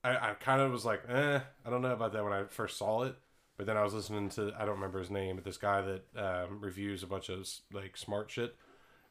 I, 0.05 0.31
I 0.31 0.35
kind 0.35 0.61
of 0.61 0.73
was 0.73 0.85
like, 0.85 1.03
eh, 1.09 1.41
I 1.65 1.71
don't 1.71 1.83
know 1.83 1.93
about 1.93 2.13
that 2.13 2.25
when 2.25 2.33
I 2.33 2.45
first 2.45 2.77
saw 2.77 3.03
it, 3.03 3.17
but 3.57 3.67
then 3.67 3.77
I 3.77 3.85
was 3.85 3.95
listening 3.95 4.29
to 4.31 4.53
I 4.59 4.65
don't 4.65 4.75
remember 4.75 4.99
his 4.99 5.11
name, 5.11 5.37
but 5.37 5.45
this 5.45 5.57
guy 5.57 5.83
that 5.83 6.03
um, 6.17 6.61
reviews 6.61 7.03
a 7.03 7.07
bunch 7.07 7.29
of 7.29 7.49
like 7.73 7.97
smart 7.97 8.31
shit, 8.31 8.57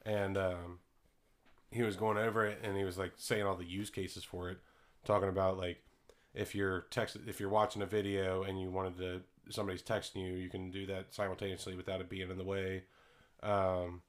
and 0.05 0.37
um, 0.37 0.79
he 1.71 1.83
was 1.83 1.95
going 1.95 2.17
over 2.17 2.45
it 2.45 2.59
and 2.63 2.77
he 2.77 2.83
was 2.83 2.97
like 2.97 3.13
saying 3.15 3.43
all 3.43 3.55
the 3.55 3.65
use 3.65 3.89
cases 3.89 4.23
for 4.23 4.49
it, 4.49 4.59
talking 5.05 5.29
about 5.29 5.57
like 5.57 5.83
if 6.33 6.53
you're 6.53 6.81
text 6.91 7.17
if 7.27 7.39
you're 7.39 7.49
watching 7.49 7.81
a 7.81 7.85
video 7.85 8.43
and 8.43 8.59
you 8.59 8.69
wanted 8.69 8.97
to 8.97 9.21
somebody's 9.49 9.81
texting 9.81 10.25
you, 10.25 10.33
you 10.33 10.49
can 10.49 10.71
do 10.71 10.85
that 10.85 11.13
simultaneously 11.13 11.75
without 11.75 12.01
it 12.01 12.09
being 12.09 12.29
in 12.29 12.37
the 12.37 12.43
way. 12.43 12.83
Um, 13.41 14.01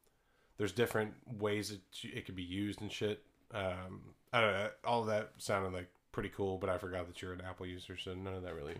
there's 0.58 0.72
different 0.72 1.14
ways 1.26 1.70
that 1.70 1.80
it 2.04 2.26
could 2.26 2.36
be 2.36 2.42
used 2.42 2.80
and 2.80 2.92
shit. 2.92 3.22
Um, 3.52 4.14
I 4.32 4.40
don't 4.40 4.52
know. 4.52 4.68
All 4.84 5.00
of 5.02 5.06
that 5.06 5.32
sounded 5.38 5.72
like 5.72 5.88
pretty 6.12 6.28
cool, 6.28 6.58
but 6.58 6.70
I 6.70 6.78
forgot 6.78 7.06
that 7.08 7.20
you're 7.20 7.32
an 7.32 7.40
Apple 7.40 7.66
user, 7.66 7.96
so 7.96 8.14
none 8.14 8.34
of 8.34 8.42
that 8.42 8.54
really 8.54 8.76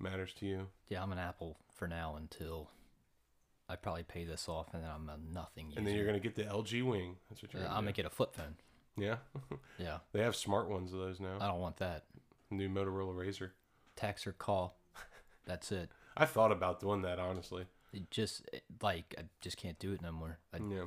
matters 0.00 0.32
to 0.40 0.46
you. 0.46 0.66
Yeah, 0.88 1.02
I'm 1.02 1.12
an 1.12 1.18
Apple 1.18 1.56
for 1.74 1.86
now 1.86 2.16
until 2.16 2.70
I 3.68 3.76
probably 3.76 4.02
pay 4.02 4.24
this 4.24 4.48
off, 4.48 4.74
and 4.74 4.82
then 4.82 4.90
I'm 4.90 5.08
a 5.08 5.16
nothing 5.32 5.68
user. 5.68 5.78
And 5.78 5.86
then 5.86 5.94
you're 5.94 6.06
gonna 6.06 6.18
get 6.20 6.34
the 6.34 6.44
LG 6.44 6.82
Wing. 6.84 7.16
That's 7.30 7.42
what 7.42 7.52
you're. 7.52 7.62
Gonna 7.62 7.74
I'm 7.74 7.82
gonna 7.84 7.92
get 7.92 8.06
a 8.06 8.10
flip 8.10 8.34
phone. 8.34 8.56
Yeah, 8.96 9.16
Yeah, 9.78 9.98
they 10.12 10.20
have 10.20 10.36
smart 10.36 10.68
ones 10.68 10.92
of 10.92 10.98
those 10.98 11.20
now. 11.20 11.38
I 11.40 11.46
don't 11.46 11.60
want 11.60 11.78
that. 11.78 12.04
New 12.50 12.68
Motorola 12.68 13.14
Razr. 13.14 13.50
Text 13.96 14.26
or 14.26 14.32
call. 14.32 14.76
That's 15.46 15.72
it. 15.72 15.90
I 16.16 16.26
thought 16.26 16.52
about 16.52 16.80
doing 16.80 17.02
that 17.02 17.18
honestly. 17.18 17.64
It 17.92 18.10
just 18.10 18.42
like 18.82 19.14
I 19.18 19.22
just 19.40 19.56
can't 19.56 19.78
do 19.78 19.92
it 19.92 20.02
no 20.02 20.12
more. 20.12 20.38
I, 20.52 20.58
Yeah. 20.58 20.84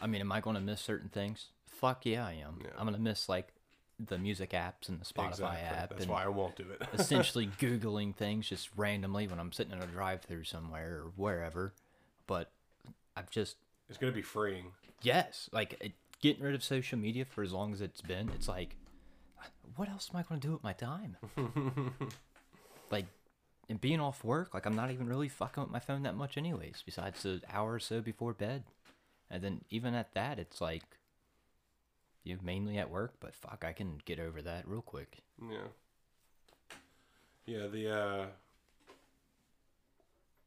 I 0.00 0.06
mean, 0.06 0.20
am 0.20 0.32
I 0.32 0.40
going 0.40 0.54
to 0.54 0.60
miss 0.60 0.80
certain 0.80 1.08
things? 1.08 1.48
Fuck 1.66 2.06
yeah, 2.06 2.26
I 2.26 2.32
am. 2.32 2.58
Yeah. 2.62 2.70
I'm 2.76 2.86
gonna 2.86 2.98
miss 2.98 3.28
like 3.28 3.52
the 4.00 4.18
music 4.18 4.50
apps 4.50 4.88
and 4.88 5.00
the 5.00 5.04
Spotify 5.04 5.28
exactly. 5.28 5.58
app, 5.60 5.88
That's 5.90 6.02
and 6.02 6.10
why 6.10 6.24
I 6.24 6.28
won't 6.28 6.56
do 6.56 6.64
it. 6.70 6.82
essentially 6.92 7.46
googling 7.60 8.14
things 8.14 8.48
just 8.48 8.70
randomly 8.76 9.26
when 9.28 9.38
I'm 9.38 9.52
sitting 9.52 9.72
in 9.72 9.82
a 9.82 9.86
drive-through 9.86 10.44
somewhere 10.44 11.02
or 11.04 11.12
wherever. 11.16 11.72
But 12.26 12.50
I've 13.16 13.30
just 13.30 13.56
it's 13.88 13.98
gonna 13.98 14.12
be 14.12 14.22
freeing. 14.22 14.72
yes, 15.02 15.48
like 15.52 15.76
it, 15.80 15.92
getting 16.22 16.42
rid 16.42 16.54
of 16.54 16.64
social 16.64 16.98
media 16.98 17.24
for 17.24 17.42
as 17.42 17.52
long 17.52 17.72
as 17.72 17.80
it's 17.80 18.00
been. 18.00 18.30
It's 18.30 18.48
like, 18.48 18.76
what 19.76 19.88
else 19.88 20.10
am 20.12 20.20
I 20.20 20.22
going 20.22 20.40
to 20.40 20.46
do 20.46 20.52
with 20.52 20.62
my 20.62 20.72
time? 20.72 21.16
like, 22.90 23.06
and 23.68 23.80
being 23.80 24.00
off 24.00 24.24
work, 24.24 24.54
like 24.54 24.64
I'm 24.64 24.76
not 24.76 24.90
even 24.90 25.06
really 25.08 25.28
fucking 25.28 25.62
with 25.62 25.72
my 25.72 25.80
phone 25.80 26.02
that 26.04 26.16
much, 26.16 26.38
anyways. 26.38 26.82
Besides 26.86 27.22
the 27.22 27.40
hour 27.52 27.74
or 27.74 27.80
so 27.80 28.00
before 28.00 28.32
bed, 28.32 28.64
and 29.30 29.42
then 29.42 29.62
even 29.70 29.94
at 29.94 30.14
that, 30.14 30.38
it's 30.38 30.60
like, 30.60 30.82
you 32.24 32.38
mainly 32.42 32.78
at 32.78 32.90
work. 32.90 33.14
But 33.20 33.34
fuck, 33.34 33.64
I 33.66 33.72
can 33.72 34.00
get 34.04 34.20
over 34.20 34.42
that 34.42 34.66
real 34.66 34.82
quick. 34.82 35.18
Yeah. 35.40 35.68
Yeah, 37.46 37.66
the 37.66 37.90
uh 37.90 38.26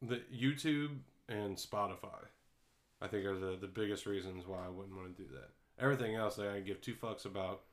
the 0.02 0.22
YouTube 0.34 0.98
and 1.28 1.56
Spotify 1.58 2.28
I 3.02 3.08
think 3.08 3.26
are 3.26 3.38
the, 3.38 3.58
the 3.60 3.68
biggest 3.68 4.06
reasons 4.06 4.48
why 4.48 4.66
I 4.66 4.70
wouldn't 4.70 4.96
want 4.96 5.16
to 5.16 5.24
do 5.24 5.30
that. 5.34 5.50
Everything 5.84 6.16
else 6.16 6.40
I 6.40 6.62
give 6.62 6.80
two 6.80 6.94
fucks 6.94 7.26
about, 7.26 7.64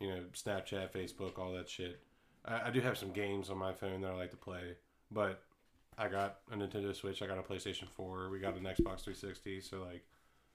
you 0.00 0.08
know, 0.08 0.22
Snapchat, 0.32 0.90
Facebook, 0.90 1.38
all 1.38 1.52
that 1.52 1.68
shit. 1.68 2.00
I, 2.46 2.68
I 2.68 2.70
do 2.70 2.80
have 2.80 2.96
some 2.96 3.12
games 3.12 3.50
on 3.50 3.58
my 3.58 3.72
phone 3.74 4.00
that 4.00 4.10
I 4.10 4.14
like 4.14 4.30
to 4.30 4.36
play, 4.36 4.76
but 5.10 5.42
I 5.98 6.08
got 6.08 6.38
a 6.50 6.56
Nintendo 6.56 6.96
Switch, 6.96 7.20
I 7.20 7.26
got 7.26 7.38
a 7.38 7.42
PlayStation 7.42 7.86
4, 7.88 8.30
we 8.30 8.38
got 8.40 8.56
an 8.56 8.62
Xbox 8.62 9.04
360, 9.04 9.60
so 9.60 9.82
like 9.82 10.04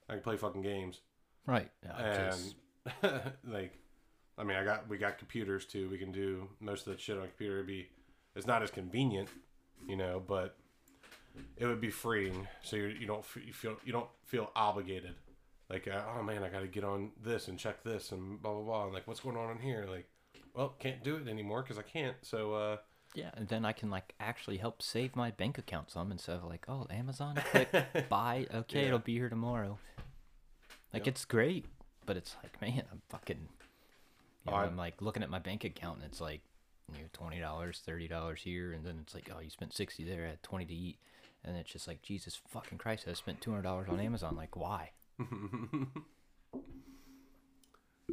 I 0.10 0.14
can 0.14 0.24
play 0.24 0.38
fucking 0.38 0.64
games 0.64 1.02
Right. 1.50 1.70
Yeah, 1.84 1.98
and 1.98 2.54
like 3.48 3.74
i 4.38 4.44
mean 4.44 4.58
i 4.58 4.64
got 4.64 4.88
we 4.90 4.98
got 4.98 5.18
computers 5.18 5.66
too 5.66 5.90
we 5.90 5.98
can 5.98 6.12
do 6.12 6.48
most 6.60 6.88
of 6.88 6.94
that 6.94 7.00
shit 7.00 7.18
on 7.18 7.24
a 7.24 7.28
computer 7.28 7.56
It'd 7.56 7.68
be 7.68 7.90
it's 8.36 8.48
not 8.48 8.64
as 8.64 8.72
convenient 8.72 9.30
you 9.88 9.96
know 9.96 10.22
but 10.26 10.56
it 11.58 11.66
would 11.66 11.82
be 11.82 11.90
freeing 11.92 12.48
so 12.64 12.76
you're, 12.76 12.90
you 12.90 13.08
don't 13.08 13.24
you 13.46 13.54
feel 13.54 13.76
you 13.86 13.92
don't 13.92 14.10
feel 14.26 14.52
obligated 14.56 15.16
like 15.70 15.88
uh, 15.88 16.02
oh 16.18 16.24
man 16.24 16.44
i 16.44 16.50
gotta 16.50 16.68
get 16.68 16.84
on 16.84 17.12
this 17.24 17.48
and 17.48 17.58
check 17.60 17.84
this 17.84 18.12
and 18.12 18.42
blah 18.42 18.54
blah 18.54 18.64
blah 18.64 18.84
and 18.86 18.94
like 18.94 19.08
what's 19.08 19.20
going 19.20 19.38
on 19.38 19.52
in 19.52 19.60
here 19.60 19.86
like 19.90 20.08
well 20.54 20.76
can't 20.80 21.04
do 21.04 21.16
it 21.18 21.28
anymore 21.28 21.62
because 21.62 21.78
i 21.78 21.82
can't 21.84 22.16
so 22.22 22.54
uh 22.54 22.78
Yeah, 23.16 23.32
and 23.34 23.48
then 23.48 23.66
I 23.66 23.74
can 23.74 23.90
like 23.90 24.14
actually 24.20 24.58
help 24.58 24.84
save 24.84 25.16
my 25.16 25.32
bank 25.32 25.58
account 25.58 25.90
some 25.90 26.12
instead 26.12 26.36
of 26.38 26.44
like, 26.44 26.66
oh, 26.70 26.86
Amazon, 26.92 27.36
click 27.52 27.70
buy. 28.10 28.46
Okay, 28.54 28.82
Yeah. 28.82 28.88
it'll 28.88 29.00
be 29.00 29.14
here 29.18 29.30
tomorrow. 29.30 29.80
Like 30.94 31.06
Yep. 31.06 31.16
it's 31.16 31.26
great, 31.26 31.66
but 32.10 32.18
it's 32.18 32.36
like, 32.42 32.60
man, 32.62 32.82
I'm 32.92 33.04
fucking. 33.10 33.48
You 34.46 34.52
know, 34.52 34.58
I'm 34.58 34.76
like 34.76 35.00
looking 35.00 35.22
at 35.22 35.30
my 35.30 35.38
bank 35.38 35.64
account 35.64 35.98
and 35.98 36.06
it's 36.08 36.20
like, 36.20 36.42
you 36.92 36.98
know, 36.98 37.08
twenty 37.14 37.40
dollars, 37.40 37.84
thirty 37.86 38.08
dollars 38.08 38.42
here, 38.42 38.72
and 38.74 38.84
then 38.84 38.98
it's 39.04 39.14
like, 39.14 39.30
oh, 39.32 39.40
you 39.40 39.52
spent 39.52 39.76
sixty 39.76 40.04
there, 40.04 40.26
I 40.26 40.30
had 40.30 40.42
twenty 40.42 40.66
to 40.66 40.74
eat, 40.74 40.98
and 41.46 41.56
it's 41.56 41.72
just 41.72 41.88
like, 41.88 42.02
Jesus 42.02 42.42
fucking 42.48 42.80
Christ, 42.80 43.06
I 43.08 43.14
spent 43.14 43.42
two 43.42 43.52
hundred 43.52 43.62
dollars 43.62 43.90
on 43.90 44.00
Amazon. 44.00 44.36
Like, 44.36 44.56
why? 44.58 44.92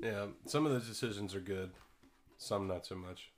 Yeah, 0.03 0.27
some 0.45 0.67
of 0.67 0.73
those 0.73 0.87
decisions 0.87 1.35
are 1.35 1.41
good, 1.41 1.71
some 2.37 2.69
not 2.69 2.85
so 2.85 2.97
much. 2.97 3.31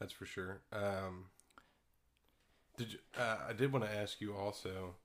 That's 0.00 0.12
for 0.12 0.26
sure. 0.26 0.62
Um, 0.72 1.26
did 2.76 2.94
you, 2.94 2.98
uh, 3.16 3.36
I 3.48 3.52
did 3.52 3.72
want 3.72 3.84
to 3.84 3.96
ask 3.96 4.20
you 4.20 4.34
also? 4.34 4.96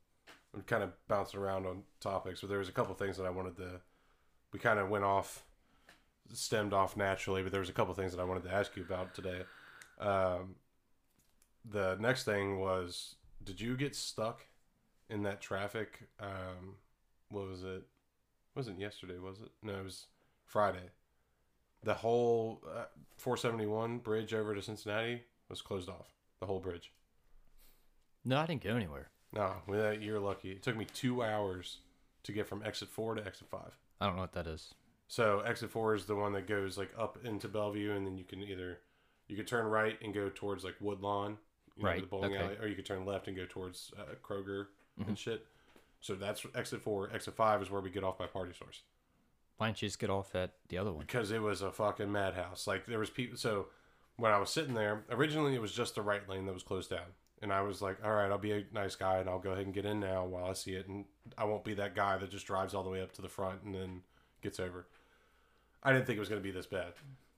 I'm 0.53 0.61
kind 0.61 0.83
of 0.83 0.91
bouncing 1.07 1.39
around 1.39 1.65
on 1.65 1.83
topics, 1.99 2.41
but 2.41 2.49
there 2.49 2.59
was 2.59 2.69
a 2.69 2.73
couple 2.73 2.93
things 2.95 3.17
that 3.17 3.25
I 3.25 3.29
wanted 3.29 3.55
to. 3.57 3.81
We 4.51 4.59
kind 4.59 4.79
of 4.79 4.89
went 4.89 5.03
off, 5.03 5.43
stemmed 6.33 6.73
off 6.73 6.97
naturally, 6.97 7.43
but 7.43 7.51
there 7.51 7.61
was 7.61 7.69
a 7.69 7.73
couple 7.73 7.93
things 7.93 8.15
that 8.15 8.21
I 8.21 8.25
wanted 8.25 8.43
to 8.43 8.53
ask 8.53 8.75
you 8.75 8.83
about 8.83 9.13
today. 9.13 9.41
Um, 9.99 10.55
the 11.69 11.97
next 11.99 12.23
thing 12.23 12.59
was, 12.59 13.15
did 13.43 13.61
you 13.61 13.77
get 13.77 13.95
stuck 13.95 14.45
in 15.09 15.23
that 15.23 15.39
traffic? 15.39 16.07
Um, 16.19 16.75
what 17.29 17.47
was 17.47 17.63
it? 17.63 17.83
wasn't 18.55 18.79
yesterday, 18.79 19.17
was 19.17 19.39
it? 19.39 19.49
No, 19.63 19.79
it 19.79 19.85
was 19.85 20.07
Friday. 20.45 20.89
The 21.83 21.93
whole 21.93 22.61
uh, 22.67 22.85
471 23.15 23.99
bridge 23.99 24.33
over 24.33 24.53
to 24.53 24.61
Cincinnati 24.61 25.21
was 25.47 25.61
closed 25.61 25.87
off. 25.87 26.07
The 26.41 26.45
whole 26.45 26.59
bridge. 26.59 26.91
No, 28.25 28.37
I 28.37 28.45
didn't 28.45 28.63
go 28.63 28.75
anywhere. 28.75 29.11
No, 29.31 29.55
well, 29.67 29.81
that- 29.81 30.01
you're 30.01 30.19
lucky. 30.19 30.51
It 30.51 30.63
took 30.63 30.75
me 30.75 30.85
two 30.85 31.23
hours 31.23 31.77
to 32.23 32.31
get 32.31 32.47
from 32.47 32.63
exit 32.63 32.89
four 32.89 33.15
to 33.15 33.25
exit 33.25 33.47
five. 33.49 33.77
I 34.01 34.05
don't 34.07 34.15
know 34.15 34.21
what 34.23 34.33
that 34.33 34.47
is. 34.47 34.73
So 35.07 35.39
exit 35.41 35.71
four 35.71 35.95
is 35.95 36.05
the 36.05 36.15
one 36.15 36.33
that 36.33 36.47
goes 36.47 36.77
like 36.77 36.91
up 36.97 37.23
into 37.25 37.47
Bellevue, 37.47 37.91
and 37.93 38.05
then 38.05 38.17
you 38.17 38.23
can 38.23 38.41
either 38.43 38.79
you 39.27 39.35
could 39.35 39.47
turn 39.47 39.65
right 39.65 39.97
and 40.01 40.13
go 40.13 40.29
towards 40.33 40.63
like 40.63 40.75
Woodlawn, 40.79 41.37
you 41.75 41.83
know, 41.83 41.89
Right, 41.89 42.01
the 42.01 42.07
bowling 42.07 42.35
okay. 42.35 42.43
alley, 42.43 42.57
or 42.59 42.67
you 42.67 42.75
could 42.75 42.85
turn 42.85 43.05
left 43.05 43.27
and 43.27 43.35
go 43.37 43.45
towards 43.47 43.91
uh, 43.97 44.15
Kroger 44.23 44.67
Mhm. 44.99 45.07
and 45.09 45.17
shit. 45.19 45.45
So 46.01 46.15
that's 46.15 46.45
exit 46.55 46.81
four. 46.81 47.11
Exit 47.11 47.35
five 47.35 47.61
is 47.61 47.69
where 47.69 47.81
we 47.81 47.89
get 47.89 48.03
off 48.03 48.17
by 48.17 48.27
Party 48.27 48.53
Source. 48.53 48.81
Why 49.57 49.67
don't 49.67 49.81
you 49.81 49.87
just 49.87 49.99
get 49.99 50.09
off 50.09 50.33
at 50.35 50.51
the 50.69 50.77
other 50.77 50.91
one? 50.91 51.01
because 51.05 51.31
it 51.31 51.41
was 51.41 51.61
a 51.61 51.71
fucking 51.71 52.11
madhouse. 52.11 52.65
Like 52.67 52.85
there 52.85 52.99
was 52.99 53.09
people. 53.09 53.37
So 53.37 53.67
when 54.15 54.31
I 54.31 54.37
was 54.37 54.49
sitting 54.49 54.73
there, 54.73 55.03
originally 55.09 55.55
it 55.55 55.61
was 55.61 55.71
just 55.73 55.95
the 55.95 56.01
right 56.01 56.27
lane 56.29 56.45
that 56.45 56.53
was 56.53 56.63
closed 56.63 56.89
down, 56.89 57.13
and 57.41 57.51
I 57.51 57.61
was 57.61 57.81
like, 57.81 57.97
"All 58.03 58.11
right, 58.11 58.29
I'll 58.29 58.37
be 58.37 58.51
a 58.51 58.65
nice 58.73 58.95
guy 58.95 59.17
and 59.17 59.29
I'll 59.29 59.39
go 59.39 59.51
ahead 59.51 59.65
and 59.65 59.73
get 59.73 59.85
in 59.85 59.99
now 59.99 60.25
while 60.25 60.45
I 60.45 60.53
see 60.53 60.73
it, 60.73 60.87
and 60.87 61.05
I 61.37 61.45
won't 61.45 61.63
be 61.63 61.73
that 61.75 61.95
guy 61.95 62.17
that 62.17 62.31
just 62.31 62.45
drives 62.45 62.73
all 62.73 62.83
the 62.83 62.89
way 62.89 63.01
up 63.01 63.13
to 63.13 63.21
the 63.21 63.29
front 63.29 63.63
and 63.63 63.73
then 63.73 64.01
gets 64.41 64.59
over." 64.59 64.87
I 65.81 65.93
didn't 65.93 66.07
think 66.07 66.17
it 66.17 66.19
was 66.19 66.29
going 66.29 66.41
to 66.41 66.47
be 66.47 66.51
this 66.51 66.65
bad. 66.65 66.93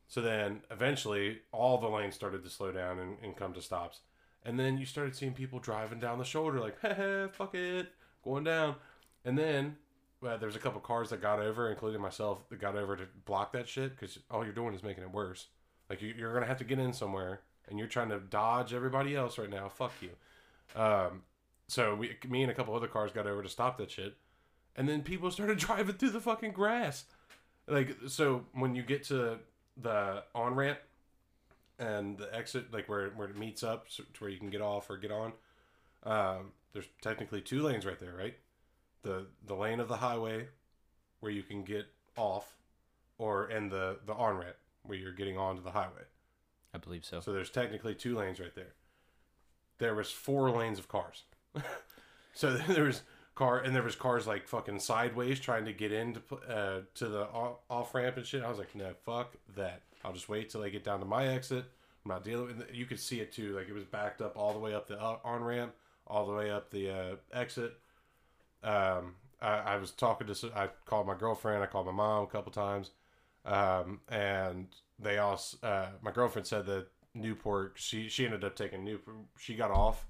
So 0.07 0.21
then 0.21 0.61
eventually 0.71 1.39
all 1.51 1.77
the 1.77 1.87
lanes 1.87 2.15
started 2.15 2.43
to 2.43 2.49
slow 2.49 2.71
down 2.71 2.99
and, 2.99 3.17
and 3.21 3.35
come 3.35 3.53
to 3.53 3.61
stops. 3.61 3.99
And 4.43 4.59
then 4.59 4.77
you 4.77 4.85
started 4.85 5.15
seeing 5.15 5.33
people 5.33 5.59
driving 5.59 5.99
down 5.99 6.17
the 6.17 6.25
shoulder 6.25 6.59
like, 6.59 6.81
hey, 6.81 7.27
fuck 7.31 7.53
it, 7.53 7.93
going 8.23 8.43
down. 8.43 8.75
And 9.23 9.37
then 9.37 9.77
well, 10.21 10.37
there's 10.37 10.55
a 10.55 10.59
couple 10.59 10.79
cars 10.81 11.09
that 11.09 11.21
got 11.21 11.39
over, 11.39 11.69
including 11.69 12.01
myself, 12.01 12.47
that 12.49 12.59
got 12.59 12.75
over 12.75 12.95
to 12.95 13.03
block 13.25 13.53
that 13.53 13.67
shit 13.67 13.91
because 13.97 14.19
all 14.29 14.43
you're 14.43 14.53
doing 14.53 14.73
is 14.73 14.83
making 14.83 15.03
it 15.03 15.11
worse. 15.11 15.47
Like 15.89 16.01
you're 16.01 16.33
gonna 16.33 16.45
have 16.45 16.59
to 16.59 16.63
get 16.63 16.79
in 16.79 16.93
somewhere, 16.93 17.41
and 17.69 17.79
you're 17.79 17.87
trying 17.87 18.09
to 18.09 18.19
dodge 18.19 18.73
everybody 18.73 19.15
else 19.15 19.37
right 19.37 19.49
now. 19.49 19.69
Fuck 19.69 19.93
you. 20.01 20.09
Um, 20.79 21.23
so 21.67 21.95
we, 21.95 22.17
me 22.27 22.41
and 22.41 22.51
a 22.51 22.53
couple 22.53 22.75
other 22.75 22.87
cars 22.87 23.11
got 23.11 23.27
over 23.27 23.41
to 23.41 23.49
stop 23.49 23.77
that 23.77 23.91
shit, 23.91 24.15
and 24.75 24.87
then 24.87 25.01
people 25.01 25.31
started 25.31 25.57
driving 25.59 25.95
through 25.95 26.09
the 26.09 26.21
fucking 26.21 26.51
grass. 26.51 27.05
Like 27.67 27.95
so, 28.07 28.45
when 28.53 28.75
you 28.75 28.83
get 28.83 29.03
to 29.05 29.39
the 29.81 30.23
on 30.35 30.55
ramp 30.55 30.79
and 31.79 32.17
the 32.17 32.33
exit, 32.35 32.73
like 32.73 32.89
where 32.89 33.09
where 33.11 33.29
it 33.29 33.37
meets 33.37 33.63
up, 33.63 33.85
so, 33.87 34.03
to 34.13 34.23
where 34.23 34.29
you 34.29 34.37
can 34.37 34.49
get 34.49 34.61
off 34.61 34.89
or 34.89 34.97
get 34.97 35.11
on. 35.11 35.33
Um, 36.03 36.51
there's 36.73 36.87
technically 37.01 37.41
two 37.41 37.61
lanes 37.61 37.85
right 37.85 37.99
there, 37.99 38.13
right? 38.13 38.35
The 39.03 39.27
the 39.45 39.55
lane 39.55 39.79
of 39.79 39.87
the 39.87 39.97
highway 39.97 40.47
where 41.19 41.31
you 41.31 41.43
can 41.43 41.63
get 41.63 41.85
off, 42.17 42.57
or 43.17 43.45
and 43.45 43.71
the 43.71 43.99
the 44.05 44.13
on 44.13 44.37
ramp 44.37 44.55
where 44.83 44.97
you're 44.97 45.13
getting 45.13 45.37
onto 45.37 45.63
the 45.63 45.71
highway. 45.71 46.03
I 46.73 46.77
believe 46.77 47.05
so. 47.05 47.19
So 47.19 47.33
there's 47.33 47.49
technically 47.49 47.95
two 47.95 48.17
lanes 48.17 48.39
right 48.39 48.55
there. 48.55 48.73
There 49.77 49.95
was 49.95 50.11
four 50.11 50.49
lanes 50.51 50.79
of 50.79 50.87
cars. 50.87 51.23
so 52.33 52.53
there 52.53 52.85
was 52.85 53.01
car 53.35 53.59
and 53.59 53.75
there 53.75 53.83
was 53.83 53.95
cars 53.95 54.27
like 54.27 54.47
fucking 54.47 54.79
sideways 54.79 55.39
trying 55.39 55.65
to 55.65 55.73
get 55.73 55.91
into 55.91 56.21
uh, 56.47 56.81
to 56.95 57.07
the 57.07 57.27
off 57.69 57.93
ramp 57.93 58.17
and 58.17 58.25
shit. 58.25 58.43
I 58.43 58.49
was 58.49 58.59
like, 58.59 58.75
no, 58.75 58.93
fuck 59.05 59.35
that. 59.55 59.81
I'll 60.03 60.13
just 60.13 60.29
wait 60.29 60.49
till 60.49 60.63
I 60.63 60.69
get 60.69 60.83
down 60.83 60.99
to 60.99 61.05
my 61.05 61.27
exit. 61.27 61.65
I'm 62.05 62.09
not 62.09 62.23
dealing 62.23 62.47
with 62.47 62.61
it. 62.61 62.73
You 62.73 62.85
could 62.85 62.99
see 62.99 63.19
it 63.19 63.31
too. 63.31 63.55
Like 63.55 63.69
it 63.69 63.73
was 63.73 63.83
backed 63.83 64.21
up 64.21 64.37
all 64.37 64.53
the 64.53 64.59
way 64.59 64.73
up 64.73 64.87
the 64.87 64.97
on 64.99 65.43
ramp, 65.43 65.73
all 66.07 66.25
the 66.25 66.33
way 66.33 66.51
up 66.51 66.69
the 66.69 66.89
uh, 66.89 67.15
exit. 67.33 67.73
Um, 68.63 69.15
I, 69.41 69.57
I 69.57 69.77
was 69.77 69.91
talking 69.91 70.27
to, 70.27 70.51
I 70.55 70.69
called 70.85 71.07
my 71.07 71.15
girlfriend, 71.15 71.63
I 71.63 71.67
called 71.67 71.87
my 71.87 71.91
mom 71.91 72.23
a 72.23 72.27
couple 72.27 72.51
times. 72.51 72.91
Um, 73.43 74.01
and 74.07 74.67
they 75.01 75.17
also, 75.17 75.57
uh, 75.63 75.87
my 76.01 76.11
girlfriend 76.11 76.47
said 76.47 76.65
that 76.67 76.87
Newport, 77.13 77.73
she, 77.75 78.07
she 78.07 78.25
ended 78.25 78.43
up 78.43 78.55
taking 78.55 78.83
Newport, 78.83 79.17
she 79.37 79.55
got 79.55 79.71
off 79.71 80.05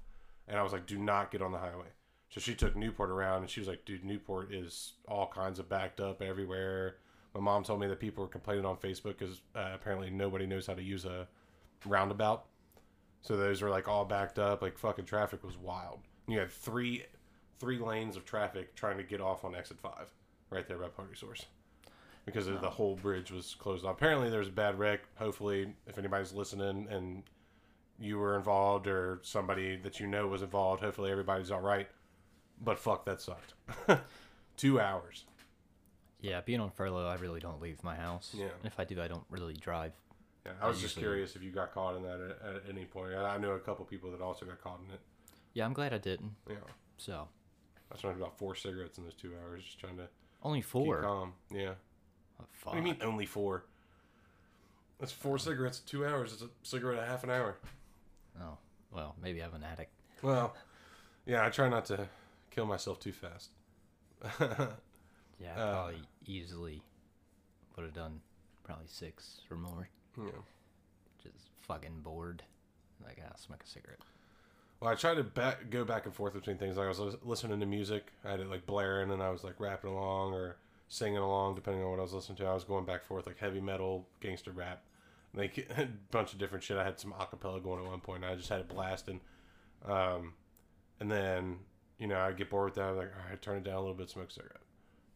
and 0.46 0.58
I 0.58 0.62
was 0.62 0.72
like, 0.72 0.86
do 0.86 0.98
not 0.98 1.30
get 1.30 1.42
on 1.42 1.52
the 1.52 1.58
highway. 1.58 1.88
So 2.30 2.40
she 2.40 2.54
took 2.54 2.76
Newport 2.76 3.10
around 3.10 3.42
and 3.42 3.50
she 3.50 3.60
was 3.60 3.68
like, 3.68 3.84
dude, 3.84 4.04
Newport 4.04 4.52
is 4.52 4.94
all 5.08 5.26
kinds 5.26 5.58
of 5.58 5.68
backed 5.68 6.00
up 6.00 6.22
everywhere. 6.22 6.96
My 7.34 7.40
mom 7.40 7.64
told 7.64 7.80
me 7.80 7.86
that 7.88 8.00
people 8.00 8.24
were 8.24 8.28
complaining 8.30 8.64
on 8.64 8.76
Facebook 8.76 9.18
because 9.18 9.40
uh, 9.54 9.70
apparently 9.74 10.10
nobody 10.10 10.46
knows 10.46 10.66
how 10.66 10.74
to 10.74 10.82
use 10.82 11.04
a 11.04 11.26
roundabout. 11.86 12.46
So 13.22 13.36
those 13.36 13.62
were 13.62 13.70
like 13.70 13.88
all 13.88 14.04
backed 14.04 14.38
up. 14.38 14.62
Like 14.62 14.78
fucking 14.78 15.04
traffic 15.04 15.44
was 15.44 15.56
wild. 15.56 16.00
And 16.26 16.34
you 16.34 16.40
had 16.40 16.50
three 16.50 17.04
three 17.58 17.78
lanes 17.78 18.16
of 18.16 18.24
traffic 18.24 18.74
trying 18.74 18.96
to 18.96 19.04
get 19.04 19.20
off 19.20 19.44
on 19.44 19.54
exit 19.54 19.78
five 19.78 20.12
right 20.50 20.66
there 20.66 20.78
by 20.78 20.88
Party 20.88 21.14
Source 21.14 21.46
because 22.24 22.46
the 22.46 22.70
whole 22.70 22.96
bridge 22.96 23.30
was 23.30 23.54
closed 23.58 23.84
off. 23.84 23.96
Apparently, 23.96 24.30
there 24.30 24.38
was 24.38 24.48
a 24.48 24.52
bad 24.52 24.78
wreck. 24.78 25.00
Hopefully, 25.16 25.74
if 25.86 25.98
anybody's 25.98 26.32
listening 26.32 26.86
and 26.90 27.22
you 27.98 28.18
were 28.18 28.36
involved 28.36 28.86
or 28.86 29.20
somebody 29.22 29.76
that 29.76 30.00
you 30.00 30.06
know 30.06 30.26
was 30.26 30.42
involved, 30.42 30.82
hopefully 30.82 31.10
everybody's 31.10 31.50
all 31.50 31.60
right. 31.60 31.88
But 32.60 32.78
fuck, 32.78 33.04
that 33.06 33.20
sucked. 33.20 33.54
Two 34.56 34.80
hours. 34.80 35.24
Yeah, 36.20 36.40
being 36.40 36.60
on 36.60 36.70
furlough, 36.70 37.08
I 37.08 37.16
really 37.16 37.40
don't 37.40 37.60
leave 37.60 37.82
my 37.82 37.96
house. 37.96 38.32
Yeah. 38.36 38.44
And 38.44 38.66
if 38.66 38.78
I 38.78 38.84
do, 38.84 39.02
I 39.02 39.08
don't 39.08 39.24
really 39.28 39.54
drive. 39.54 39.92
Yeah, 40.46 40.52
I 40.60 40.68
was 40.68 40.80
just 40.80 40.96
usually- 40.96 41.02
curious 41.12 41.36
if 41.36 41.42
you 41.42 41.50
got 41.50 41.72
caught 41.74 41.96
in 41.96 42.02
that 42.04 42.20
at, 42.20 42.56
at 42.56 42.62
any 42.68 42.84
point. 42.84 43.14
I 43.14 43.34
I 43.34 43.38
know 43.38 43.52
a 43.52 43.58
couple 43.60 43.84
people 43.84 44.10
that 44.12 44.20
also 44.20 44.46
got 44.46 44.60
caught 44.62 44.80
in 44.86 44.94
it. 44.94 45.00
Yeah, 45.54 45.64
I'm 45.64 45.72
glad 45.72 45.92
I 45.92 45.98
didn't. 45.98 46.32
Yeah, 46.48 46.56
So 46.98 47.28
I 47.92 47.98
smoked 47.98 48.16
about 48.18 48.38
four 48.38 48.54
cigarettes 48.54 48.98
in 48.98 49.04
those 49.04 49.14
two 49.14 49.32
hours, 49.42 49.64
just 49.64 49.78
trying 49.80 49.96
to 49.98 50.08
only 50.42 50.60
keep 50.60 50.66
four. 50.66 51.02
calm. 51.02 51.34
Yeah. 51.52 51.74
What 52.64 52.72
do 52.72 52.78
you 52.78 52.84
mean 52.84 52.96
only 53.02 53.26
four? 53.26 53.64
That's 54.98 55.12
four 55.12 55.38
cigarettes 55.38 55.80
two 55.80 56.06
hours. 56.06 56.32
It's 56.32 56.42
a 56.42 56.48
cigarette 56.62 57.02
a 57.02 57.06
half 57.06 57.24
an 57.24 57.30
hour. 57.30 57.56
Oh, 58.40 58.56
well, 58.92 59.14
maybe 59.22 59.42
I'm 59.42 59.54
an 59.54 59.64
addict. 59.64 59.90
Well, 60.22 60.54
yeah, 61.26 61.44
I 61.44 61.50
try 61.50 61.68
not 61.68 61.84
to 61.86 62.06
kill 62.50 62.66
myself 62.66 63.00
too 63.00 63.12
fast. 63.12 63.50
Yeah, 65.40 65.54
I 65.56 65.60
Uh, 65.60 65.72
probably 65.72 66.02
easily 66.26 66.82
would 67.74 67.84
have 67.84 67.94
done 67.94 68.20
probably 68.62 68.86
six 68.86 69.40
or 69.50 69.56
more. 69.56 69.88
yeah. 70.16 70.30
Just 71.20 71.48
fucking 71.62 72.00
bored. 72.02 72.44
Like, 73.04 73.20
ah, 73.28 73.34
smoke 73.36 73.62
a 73.64 73.66
cigarette. 73.66 73.98
Well, 74.78 74.90
I 74.90 74.94
try 74.94 75.14
to 75.16 75.24
back, 75.24 75.68
go 75.70 75.84
back 75.84 76.06
and 76.06 76.14
forth 76.14 76.34
between 76.34 76.58
things. 76.58 76.76
Like 76.76 76.86
I 76.86 76.88
was 76.90 77.00
lis- 77.00 77.16
listening 77.24 77.58
to 77.58 77.66
music, 77.66 78.12
I 78.24 78.30
had 78.32 78.40
it 78.40 78.48
like 78.48 78.66
blaring, 78.66 79.10
and 79.10 79.20
I 79.20 79.30
was 79.30 79.42
like 79.42 79.58
rapping 79.58 79.90
along 79.90 80.32
or 80.34 80.56
singing 80.92 81.18
along, 81.18 81.54
depending 81.54 81.82
on 81.82 81.90
what 81.90 81.98
I 81.98 82.02
was 82.02 82.12
listening 82.12 82.36
to. 82.36 82.46
I 82.46 82.52
was 82.52 82.64
going 82.64 82.84
back 82.84 83.00
and 83.00 83.08
forth 83.08 83.26
like 83.26 83.38
heavy 83.38 83.60
metal, 83.60 84.06
gangster 84.20 84.50
rap, 84.50 84.82
like 85.34 85.58
a 85.78 85.88
bunch 86.10 86.32
of 86.32 86.38
different 86.38 86.62
shit. 86.62 86.76
I 86.76 86.84
had 86.84 87.00
some 87.00 87.12
acapella 87.12 87.62
going 87.62 87.82
at 87.82 87.90
one 87.90 88.00
point. 88.00 88.24
I 88.24 88.34
just 88.34 88.48
had 88.48 88.60
it 88.60 88.68
blasting, 88.68 89.20
um, 89.86 90.34
and 91.00 91.10
then 91.10 91.58
you 91.98 92.06
know 92.06 92.18
I'd 92.18 92.36
get 92.36 92.50
bored 92.50 92.66
with 92.66 92.74
that. 92.74 92.90
I'm 92.90 92.96
like, 92.96 93.12
all 93.16 93.30
right, 93.30 93.40
turn 93.40 93.58
it 93.58 93.64
down 93.64 93.76
a 93.76 93.80
little 93.80 93.94
bit, 93.94 94.10
smoke 94.10 94.28
a 94.28 94.32
cigarette. 94.32 94.58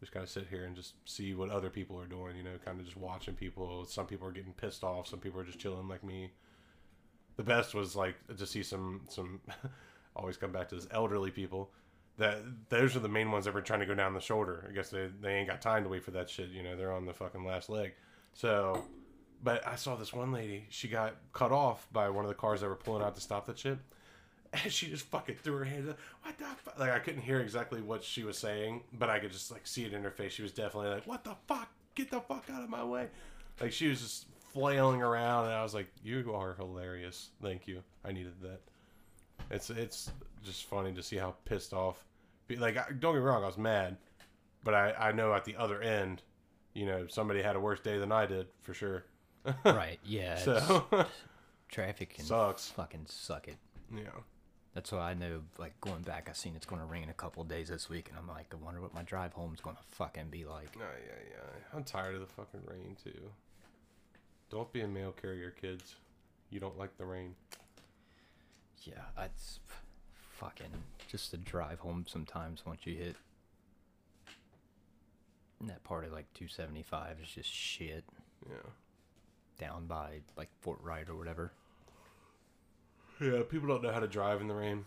Just 0.01 0.13
kind 0.13 0.25
of 0.25 0.31
sit 0.31 0.47
here 0.49 0.65
and 0.65 0.77
just 0.77 0.95
see 1.05 1.35
what 1.35 1.51
other 1.51 1.71
people 1.71 2.01
are 2.01 2.07
doing. 2.07 2.37
You 2.37 2.43
know, 2.43 2.59
kind 2.65 2.79
of 2.79 2.87
just 2.87 2.97
watching 2.97 3.35
people. 3.35 3.85
Some 3.85 4.07
people 4.07 4.29
are 4.29 4.33
getting 4.33 4.53
pissed 4.53 4.83
off. 4.83 5.07
Some 5.07 5.21
people 5.21 5.41
are 5.41 5.45
just 5.45 5.59
chilling 5.59 5.89
like 5.89 6.05
me 6.05 6.31
the 7.37 7.43
best 7.43 7.75
was 7.75 7.95
like 7.95 8.17
to 8.37 8.47
see 8.47 8.63
some 8.63 9.03
some 9.09 9.41
always 10.17 10.37
come 10.37 10.53
back 10.53 10.69
to 10.71 10.75
this 10.75 10.89
elderly 10.91 11.31
people 11.31 11.71
that 12.19 12.39
those 12.69 12.97
are 12.97 13.01
the 13.01 13.09
main 13.09 13.31
ones 13.31 13.45
that 13.45 13.55
were 13.55 13.61
trying 13.61 13.81
to 13.81 13.87
go 13.87 13.95
down 13.95 14.15
the 14.15 14.21
shoulder 14.21 14.67
i 14.69 14.73
guess 14.73 14.91
they, 14.91 15.09
they 15.21 15.35
ain't 15.35 15.49
got 15.49 15.61
time 15.61 15.83
to 15.83 15.89
wait 15.89 16.03
for 16.03 16.13
that 16.13 16.29
shit 16.29 16.49
you 16.51 16.63
know 16.63 16.77
they're 16.77 16.93
on 16.93 17.07
the 17.07 17.13
fucking 17.13 17.45
last 17.45 17.69
leg 17.69 17.93
so 18.33 18.85
but 19.43 19.67
i 19.67 19.75
saw 19.75 19.97
this 19.97 20.13
one 20.13 20.33
lady 20.33 20.67
she 20.71 20.89
got 20.89 21.17
cut 21.33 21.53
off 21.53 21.87
by 21.93 22.09
one 22.09 22.25
of 22.25 22.29
the 22.29 22.35
cars 22.35 22.61
that 22.61 22.69
were 22.69 22.77
pulling 22.77 23.03
out 23.03 23.15
to 23.15 23.21
stop 23.21 23.47
that 23.47 23.59
shit 23.59 23.79
and 24.53 24.73
she 24.73 24.89
just 24.89 25.05
fucking 25.07 25.37
threw 25.43 25.57
her 25.57 25.65
hands 25.65 25.89
up 25.89 25.99
what 26.23 26.39
the 26.39 26.45
fuck 26.45 26.79
like 26.79 26.91
i 26.91 26.99
couldn't 26.99 27.23
hear 27.23 27.41
exactly 27.41 27.83
what 27.83 28.03
she 28.03 28.25
was 28.25 28.39
saying 28.39 28.83
but 28.93 29.11
i 29.11 29.19
could 29.19 29.33
just 29.33 29.51
like 29.51 29.67
see 29.67 29.85
it 29.85 29.93
in 29.93 30.03
her 30.03 30.11
face 30.11 30.33
she 30.33 30.43
was 30.43 30.53
definitely 30.53 30.91
like 30.91 31.07
what 31.07 31.25
the 31.25 31.35
fuck 31.47 31.69
get 31.95 32.11
the 32.11 32.21
fuck 32.21 32.45
out 32.53 32.63
of 32.63 32.71
my 32.71 32.85
way 32.85 33.09
like 33.61 33.73
she 33.73 33.89
was 33.89 34.01
just 34.01 34.27
flailing 34.57 35.03
around, 35.03 35.45
and 35.45 35.55
I 35.55 35.63
was 35.63 35.75
like, 35.75 35.89
"You 36.03 36.35
are 36.35 36.55
hilarious. 36.55 37.29
Thank 37.43 37.69
you. 37.69 37.83
I 38.03 38.13
needed 38.13 38.41
that." 38.41 38.61
It's 39.51 39.69
it's 39.69 40.11
just 40.43 40.65
funny 40.65 40.95
to 40.95 41.03
see 41.03 41.17
how 41.17 41.35
pissed 41.45 41.75
off. 41.75 42.06
Be- 42.47 42.57
Like, 42.57 42.75
don't 43.01 43.15
get 43.15 43.21
me 43.21 43.27
wrong, 43.27 43.43
I 43.43 43.47
was 43.47 43.59
mad, 43.59 43.97
but 44.65 44.75
I 44.75 44.93
I 44.93 45.13
know 45.13 45.35
at 45.35 45.45
the 45.45 45.57
other 45.57 45.81
end, 45.83 46.23
you 46.75 46.87
know, 46.87 47.07
somebody 47.07 47.43
had 47.43 47.57
a 47.57 47.61
worse 47.61 47.81
day 47.81 47.99
than 47.99 48.13
I 48.13 48.27
did 48.27 48.47
for 48.63 48.75
sure. 48.75 49.05
right, 49.65 49.99
yeah. 50.05 50.37
So 50.37 50.85
traffic 51.69 52.15
can 52.15 52.25
sucks. 52.25 52.69
fucking 52.71 53.07
suck 53.09 53.49
it. 53.49 53.57
yeah, 53.95 54.03
That's 54.75 54.91
why 54.93 55.11
I 55.11 55.15
know, 55.15 55.43
like, 55.59 55.81
going 55.81 56.03
back, 56.03 56.29
I've 56.29 56.37
seen 56.37 56.57
it's 56.57 56.67
going 56.67 56.81
to 56.81 56.87
rain 56.87 57.09
a 57.09 57.15
couple 57.15 57.43
of 57.43 57.49
days 57.49 57.69
this 57.69 57.89
week, 57.89 58.09
and 58.09 58.19
I'm 58.19 58.27
like, 58.29 58.47
I 58.53 58.57
wonder 58.65 58.81
what 58.81 58.93
my 58.93 59.03
drive 59.03 59.33
home's 59.33 59.61
going 59.61 59.77
to 59.77 59.83
fucking 59.97 60.31
be 60.31 60.45
like. 60.45 60.71
yeah, 60.77 60.85
yeah, 61.07 61.23
yeah. 61.31 61.77
I'm 61.77 61.85
tired 61.85 62.15
of 62.15 62.21
the 62.21 62.27
fucking 62.27 62.61
rain 62.67 62.97
too. 63.03 63.31
Don't 64.51 64.73
be 64.73 64.81
a 64.83 64.89
mail 64.89 65.13
carrier, 65.13 65.51
kids. 65.53 65.95
You 66.51 66.61
don't 66.61 66.79
like 66.79 66.97
the 66.99 67.05
rain. 67.07 67.35
Yeah, 68.83 69.03
it's 69.25 69.61
fucking 70.39 70.71
just 71.09 71.31
the 71.31 71.37
drive 71.37 71.81
home 71.81 72.05
sometimes 72.09 72.65
once 72.67 72.81
you 72.85 72.95
hit 72.97 73.17
that 75.63 75.83
part 75.85 76.05
of 76.05 76.13
like 76.13 76.27
275 76.35 77.19
is 77.23 77.29
just 77.29 77.51
shit 77.53 78.05
Yeah. 78.49 78.57
down 79.59 79.87
by 79.87 80.21
like 80.37 80.51
Fort 80.61 80.79
Wright 80.83 81.09
or 81.09 81.17
whatever. 81.17 81.53
Yeah, 83.21 83.41
people 83.49 83.69
don't 83.69 83.83
know 83.83 83.93
how 83.93 84.01
to 84.01 84.09
drive 84.09 84.41
in 84.43 84.49
the 84.49 84.55
rain. 84.55 84.85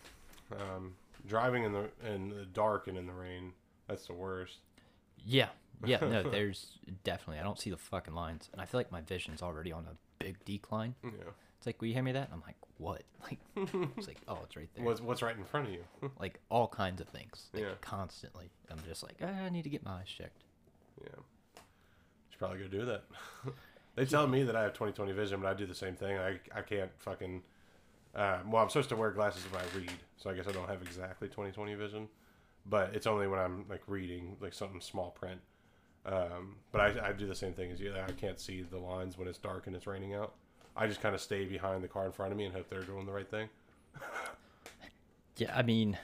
Um, 0.55 0.93
driving 1.27 1.63
in 1.63 1.73
the 1.73 1.89
in 2.07 2.29
the 2.29 2.45
dark 2.45 2.87
and 2.87 2.97
in 2.97 3.07
the 3.07 3.13
rain, 3.13 3.53
that's 3.87 4.05
the 4.05 4.13
worst. 4.13 4.57
Yeah, 5.25 5.49
yeah, 5.83 5.97
no, 6.01 6.21
there's 6.29 6.77
definitely 7.03 7.39
I 7.39 7.43
don't 7.43 7.59
see 7.59 7.71
the 7.71 7.77
fucking 7.77 8.13
lines, 8.13 8.49
and 8.51 8.61
I 8.61 8.65
feel 8.65 8.79
like 8.79 8.91
my 8.91 9.01
vision's 9.01 9.41
already 9.41 9.71
on 9.71 9.85
a 9.89 9.95
big 10.23 10.43
decline. 10.45 10.93
Yeah. 11.03 11.09
It's 11.59 11.67
like, 11.67 11.79
will 11.81 11.89
you 11.89 11.93
hand 11.93 12.05
me 12.05 12.13
that? 12.13 12.29
I'm 12.33 12.41
like, 12.41 12.55
what? 12.77 13.03
Like, 13.29 13.39
it's 13.97 14.07
like, 14.07 14.17
oh, 14.27 14.39
it's 14.45 14.55
right 14.55 14.69
there. 14.75 14.85
What's 14.85 15.01
what's 15.01 15.21
right 15.21 15.35
in 15.37 15.43
front 15.43 15.67
of 15.67 15.73
you? 15.73 15.83
Like 16.19 16.39
all 16.49 16.67
kinds 16.67 17.01
of 17.01 17.07
things, 17.09 17.49
like 17.53 17.63
Yeah. 17.63 17.73
constantly. 17.81 18.49
I'm 18.71 18.77
just 18.87 19.03
like, 19.03 19.15
ah, 19.21 19.27
I 19.45 19.49
need 19.49 19.63
to 19.63 19.69
get 19.69 19.83
my 19.83 19.91
eyes 19.99 20.07
checked. 20.07 20.43
yeah. 21.03 21.09
Should 22.29 22.39
probably 22.39 22.59
go 22.59 22.67
do 22.67 22.85
that. 22.85 23.03
they 23.95 24.05
tell 24.05 24.25
me 24.27 24.43
that 24.43 24.55
I 24.55 24.63
have 24.63 24.73
20/20 24.73 25.13
vision, 25.13 25.41
but 25.41 25.49
I 25.49 25.53
do 25.53 25.65
the 25.65 25.75
same 25.75 25.95
thing. 25.95 26.17
I 26.17 26.39
I 26.55 26.61
can't 26.61 26.91
fucking. 26.99 27.43
Uh, 28.15 28.39
well, 28.47 28.63
I'm 28.63 28.69
supposed 28.69 28.89
to 28.89 28.95
wear 28.95 29.11
glasses 29.11 29.43
if 29.45 29.53
I 29.55 29.77
read, 29.77 29.91
so 30.17 30.29
I 30.29 30.33
guess 30.33 30.47
I 30.47 30.51
don't 30.53 30.67
have 30.69 30.81
exactly 30.81 31.27
20/20 31.27 31.77
vision, 31.77 32.07
but 32.65 32.95
it's 32.95 33.05
only 33.05 33.27
when 33.27 33.39
I'm 33.39 33.65
like 33.69 33.81
reading 33.85 34.37
like 34.39 34.53
something 34.53 34.79
small 34.81 35.11
print. 35.11 35.41
Um, 36.05 36.55
but 36.71 36.79
I, 36.81 37.09
I 37.09 37.11
do 37.11 37.27
the 37.27 37.35
same 37.35 37.53
thing 37.53 37.69
as 37.71 37.79
you. 37.81 37.93
I 37.95 38.11
can't 38.13 38.39
see 38.39 38.61
the 38.61 38.77
lines 38.79 39.17
when 39.17 39.27
it's 39.27 39.37
dark 39.37 39.67
and 39.67 39.75
it's 39.75 39.85
raining 39.85 40.13
out. 40.15 40.33
I 40.79 40.87
just 40.87 41.01
kind 41.01 41.13
of 41.13 41.19
stay 41.19 41.43
behind 41.45 41.83
the 41.83 41.89
car 41.89 42.05
in 42.05 42.11
front 42.13 42.31
of 42.31 42.37
me 42.37 42.45
and 42.45 42.55
hope 42.55 42.69
they're 42.69 42.81
doing 42.83 43.05
the 43.05 43.11
right 43.11 43.29
thing. 43.29 43.49
Yeah, 45.35 45.51
I 45.55 45.61
mean, 45.61 45.97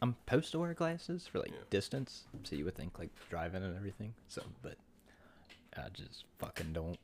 I'm 0.00 0.14
supposed 0.24 0.52
to 0.52 0.60
wear 0.60 0.72
glasses 0.72 1.26
for 1.26 1.40
like 1.40 1.50
Yeah. 1.50 1.58
distance, 1.68 2.24
so 2.44 2.54
you 2.54 2.64
would 2.64 2.76
think 2.76 2.96
like 2.98 3.10
driving 3.28 3.64
and 3.64 3.76
everything. 3.76 4.14
So, 4.28 4.42
but 4.62 4.76
I 5.76 5.88
just 5.88 6.24
fucking 6.38 6.72
don't. 6.72 6.96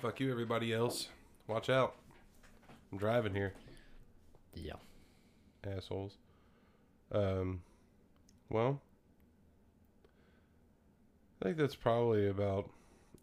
Fuck 0.00 0.20
you, 0.20 0.30
everybody 0.30 0.72
else. 0.72 1.08
Watch 1.48 1.68
out. 1.68 1.96
I'm 2.92 2.98
driving 2.98 3.34
here, 3.34 3.54
Yeah. 4.54 4.76
assholes. 5.64 6.16
Um, 7.10 7.62
well, 8.50 8.80
I 11.40 11.44
think 11.46 11.56
that's 11.56 11.74
probably 11.74 12.28
about 12.28 12.70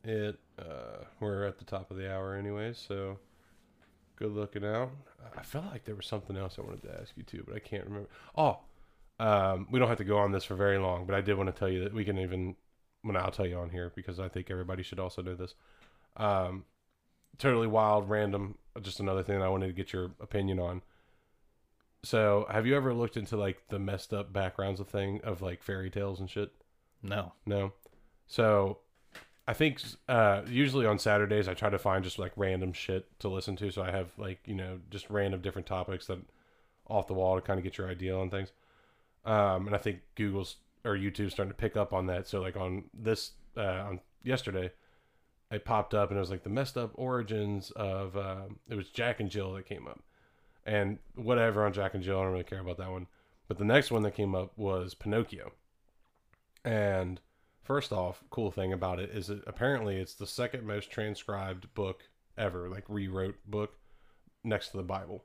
it. 0.04 0.40
Uh, 0.60 1.06
we're 1.20 1.46
at 1.46 1.58
the 1.58 1.66
top 1.66 1.92
of 1.92 1.98
the 1.98 2.12
hour, 2.12 2.36
anyways. 2.36 2.78
So 2.78 3.18
good 4.16 4.32
looking 4.32 4.66
out. 4.66 4.92
I 5.38 5.42
felt 5.42 5.66
like 5.66 5.86
there 5.86 5.96
was 5.96 6.06
something 6.06 6.38
else 6.38 6.58
I 6.58 6.62
wanted 6.62 6.84
to 6.84 7.00
ask 7.00 7.12
you 7.16 7.24
too, 7.24 7.44
but 7.48 7.56
I 7.56 7.60
can't 7.60 7.86
remember. 7.86 8.10
Oh, 8.38 8.60
um, 9.20 9.68
we 9.72 9.80
don't 9.80 9.88
have 9.88 9.98
to 10.00 10.04
go 10.04 10.18
on 10.18 10.32
this 10.32 10.44
for 10.44 10.56
very 10.56 10.78
long, 10.78 11.06
but 11.06 11.16
I 11.16 11.22
did 11.22 11.38
want 11.38 11.54
to 11.54 11.58
tell 11.58 11.70
you 11.70 11.84
that 11.84 11.94
we 11.94 12.06
can 12.06 12.18
even. 12.18 12.56
Well, 13.04 13.18
I'll 13.18 13.32
tell 13.32 13.48
you 13.48 13.58
on 13.58 13.70
here 13.70 13.92
because 13.96 14.20
I 14.20 14.28
think 14.28 14.52
everybody 14.52 14.84
should 14.84 15.00
also 15.00 15.24
know 15.24 15.34
this. 15.36 15.56
Um, 16.18 16.66
totally 17.40 17.68
wild, 17.68 18.10
random. 18.10 18.58
Just 18.82 19.00
another 19.00 19.24
thing 19.24 19.42
I 19.42 19.50
wanted 19.50 19.68
to 19.68 19.74
get 19.74 19.92
your 19.92 20.12
opinion 20.20 20.60
on. 20.60 20.84
So, 22.04 22.48
have 22.50 22.66
you 22.66 22.76
ever 22.76 22.94
looked 22.94 23.18
into 23.18 23.38
like 23.38 23.68
the 23.70 23.80
messed 23.80 24.14
up 24.14 24.34
backgrounds 24.34 24.80
of 24.80 24.88
thing 24.88 25.22
of 25.24 25.42
like 25.42 25.64
fairy 25.64 25.90
tales 25.90 26.20
and 26.20 26.30
shit? 26.30 26.52
No. 27.02 27.34
No. 27.46 27.74
So, 28.28 28.80
I 29.48 29.54
think 29.54 29.82
uh, 30.08 30.44
usually 30.48 30.86
on 30.86 31.00
Saturdays 31.00 31.48
I 31.48 31.54
try 31.54 31.70
to 31.70 31.80
find 31.80 32.04
just 32.04 32.20
like 32.20 32.32
random 32.36 32.74
shit 32.74 33.08
to 33.20 33.28
listen 33.28 33.56
to. 33.58 33.72
So 33.72 33.82
I 33.82 33.92
have 33.92 34.10
like 34.18 34.40
you 34.46 34.56
know 34.56 34.80
just 34.90 35.10
random 35.10 35.42
different 35.42 35.68
topics 35.68 36.08
that 36.08 36.20
off 36.88 37.08
the 37.08 37.14
wall 37.14 37.36
to 37.36 37.42
kind 37.42 37.58
of 37.58 37.64
get 37.64 37.78
your 37.78 37.90
idea 37.90 38.16
on 38.16 38.30
things. 38.30 38.52
Um, 39.26 39.68
and 39.68 39.76
I 39.76 39.80
think 39.80 40.00
Google's 40.16 40.58
or 40.84 40.96
YouTube's 40.96 41.34
starting 41.34 41.52
to 41.52 41.58
pick 41.58 41.78
up 41.78 41.94
on 41.94 42.08
that. 42.08 42.28
So 42.28 42.42
like 42.42 42.58
on 42.58 42.86
this 42.94 43.32
uh, 43.58 43.62
on 43.62 44.00
yesterday, 44.24 44.72
it 45.52 45.66
popped 45.66 45.94
up 45.94 46.10
and 46.10 46.18
it 46.18 46.22
was 46.22 46.32
like 46.32 46.44
the 46.44 46.50
messed 46.50 46.78
up 46.78 46.92
origins 46.96 47.72
of 47.72 48.16
uh, 48.16 48.44
it 48.70 48.76
was 48.76 48.90
Jack 48.90 49.20
and 49.20 49.30
Jill 49.30 49.54
that 49.54 49.66
came 49.66 49.88
up, 49.88 50.02
and 50.66 51.00
whatever 51.16 51.66
on 51.66 51.74
Jack 51.74 51.94
and 51.94 52.04
Jill. 52.04 52.20
I 52.20 52.24
don't 52.24 52.32
really 52.32 52.44
care 52.44 52.62
about 52.62 52.78
that 52.78 52.92
one. 52.92 53.08
But 53.48 53.58
the 53.58 53.66
next 53.66 53.92
one 53.92 54.04
that 54.04 54.16
came 54.16 54.34
up 54.34 54.54
was 54.58 54.94
Pinocchio, 54.94 55.52
and 56.64 57.20
first 57.64 57.92
off, 57.92 58.24
cool 58.30 58.52
thing 58.52 58.74
about 58.74 59.00
it 59.00 59.10
is 59.12 59.28
that 59.28 59.44
apparently 59.48 59.98
it's 59.98 60.14
the 60.16 60.28
second 60.28 60.66
most 60.66 60.92
transcribed 60.92 61.74
book 61.74 62.04
ever, 62.38 62.70
like 62.70 62.84
rewrote 62.88 63.36
book, 63.46 63.74
next 64.44 64.70
to 64.70 64.78
the 64.78 64.84
Bible. 64.84 65.24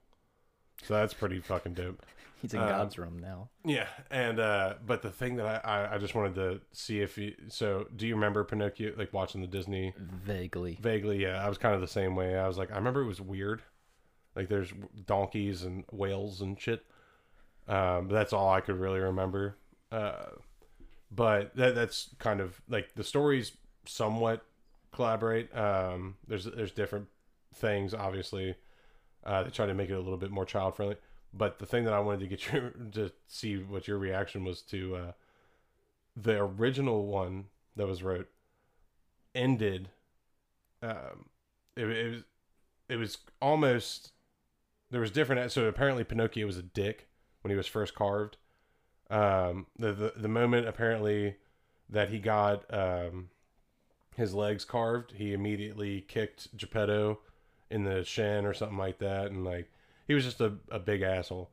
So 0.84 0.94
that's 0.94 1.14
pretty 1.14 1.40
fucking 1.40 1.74
dope. 1.74 2.04
He's 2.42 2.52
in 2.52 2.60
Um, 2.60 2.68
God's 2.68 2.98
room 2.98 3.18
now. 3.18 3.48
Yeah, 3.64 3.86
and 4.10 4.38
uh 4.38 4.74
but 4.86 5.00
the 5.00 5.10
thing 5.10 5.36
that 5.36 5.64
I, 5.64 5.86
I 5.86 5.94
I 5.94 5.98
just 5.98 6.14
wanted 6.14 6.34
to 6.34 6.60
see 6.72 7.00
if 7.00 7.16
you 7.16 7.34
so 7.48 7.86
do 7.96 8.06
you 8.06 8.14
remember 8.14 8.44
Pinocchio 8.44 8.92
like 8.98 9.10
watching 9.14 9.40
the 9.40 9.46
Disney 9.46 9.94
Vaguely. 9.98 10.76
vaguely? 10.80 11.22
Yeah, 11.22 11.42
I 11.42 11.48
was 11.48 11.56
kind 11.56 11.74
of 11.74 11.80
the 11.80 11.88
same 11.88 12.14
way. 12.14 12.38
I 12.38 12.46
was 12.46 12.58
like 12.58 12.70
I 12.70 12.76
remember 12.76 13.00
it 13.00 13.06
was 13.06 13.22
weird, 13.22 13.62
like 14.34 14.50
there's 14.50 14.70
donkeys 15.06 15.62
and 15.62 15.84
whales 15.90 16.42
and 16.42 16.60
shit. 16.60 16.84
Um, 17.68 18.08
but 18.08 18.14
that's 18.14 18.34
all 18.34 18.50
I 18.50 18.60
could 18.60 18.76
really 18.76 19.00
remember. 19.00 19.56
Uh, 19.90 20.26
but 21.10 21.54
that 21.56 21.74
that's 21.74 22.10
kind 22.18 22.40
of 22.40 22.60
like 22.68 22.94
the 22.94 23.04
stories 23.04 23.52
somewhat 23.84 24.44
collaborate. 24.92 25.54
Um, 25.56 26.16
there's 26.26 26.44
there's 26.44 26.72
different 26.72 27.08
things 27.54 27.94
obviously 27.94 28.56
uh, 29.24 29.42
that 29.44 29.54
try 29.54 29.66
to 29.66 29.74
make 29.74 29.90
it 29.90 29.94
a 29.94 30.00
little 30.00 30.18
bit 30.18 30.30
more 30.30 30.44
child 30.44 30.76
friendly. 30.76 30.96
But 31.32 31.58
the 31.58 31.66
thing 31.66 31.84
that 31.84 31.92
I 31.92 32.00
wanted 32.00 32.20
to 32.20 32.26
get 32.26 32.52
you 32.52 32.72
to 32.92 33.12
see 33.26 33.56
what 33.56 33.88
your 33.88 33.98
reaction 33.98 34.44
was 34.44 34.62
to 34.62 34.96
uh, 34.96 35.12
the 36.16 36.38
original 36.38 37.06
one 37.06 37.46
that 37.76 37.86
was 37.86 38.02
wrote 38.02 38.28
ended. 39.34 39.90
Um, 40.82 41.26
it, 41.76 41.88
it 41.88 42.10
was 42.10 42.22
it 42.88 42.96
was 42.96 43.18
almost 43.40 44.12
there 44.90 45.00
was 45.00 45.10
different. 45.10 45.52
So 45.52 45.66
apparently 45.66 46.04
Pinocchio 46.04 46.46
was 46.46 46.56
a 46.56 46.62
dick 46.62 47.08
when 47.42 47.50
he 47.50 47.56
was 47.56 47.66
first 47.66 47.94
carved. 47.94 48.36
Um, 49.10 49.66
the 49.78 49.92
the, 49.92 50.12
the 50.16 50.28
moment 50.28 50.66
apparently 50.66 51.36
that 51.90 52.08
he 52.08 52.18
got 52.18 52.64
um, 52.74 53.28
his 54.16 54.34
legs 54.34 54.64
carved, 54.64 55.12
he 55.12 55.32
immediately 55.32 56.00
kicked 56.02 56.56
Geppetto 56.56 57.20
in 57.70 57.84
the 57.84 58.04
shin 58.04 58.44
or 58.44 58.54
something 58.54 58.78
like 58.78 58.98
that, 58.98 59.30
and 59.30 59.44
like 59.44 59.70
he 60.06 60.14
was 60.14 60.24
just 60.24 60.40
a, 60.40 60.54
a 60.70 60.78
big 60.78 61.02
asshole. 61.02 61.50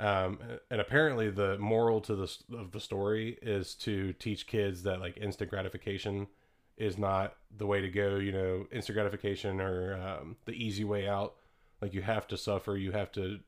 Um, 0.00 0.38
and 0.70 0.80
apparently 0.80 1.28
the 1.28 1.58
moral 1.58 2.00
to 2.02 2.14
the 2.14 2.36
of 2.56 2.70
the 2.72 2.80
story 2.80 3.38
is 3.42 3.74
to 3.76 4.12
teach 4.14 4.46
kids 4.46 4.84
that 4.84 5.00
like 5.00 5.16
instant 5.16 5.50
gratification 5.50 6.28
is 6.76 6.96
not 6.96 7.34
the 7.56 7.66
way 7.66 7.80
to 7.80 7.88
go. 7.88 8.16
You 8.16 8.32
know, 8.32 8.66
instant 8.72 8.96
gratification 8.96 9.60
or 9.60 9.94
um, 9.94 10.36
the 10.44 10.52
easy 10.52 10.84
way 10.84 11.08
out. 11.08 11.34
Like 11.82 11.94
you 11.94 12.02
have 12.02 12.26
to 12.28 12.36
suffer, 12.36 12.76
you 12.76 12.92
have 12.92 13.12
to 13.12 13.40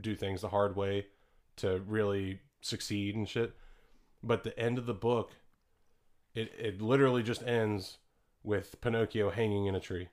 do 0.00 0.14
things 0.16 0.40
the 0.40 0.48
hard 0.48 0.76
way 0.76 1.06
to 1.56 1.80
really 1.86 2.40
succeed 2.60 3.14
and 3.14 3.28
shit. 3.28 3.54
But 4.22 4.44
the 4.44 4.58
end 4.58 4.78
of 4.78 4.86
the 4.86 4.94
book, 4.94 5.32
it 6.34 6.52
it 6.58 6.82
literally 6.82 7.22
just 7.22 7.42
ends 7.42 7.98
with 8.42 8.80
Pinocchio 8.80 9.30
hanging 9.30 9.66
in 9.66 9.74
a 9.74 9.80
tree, 9.80 10.08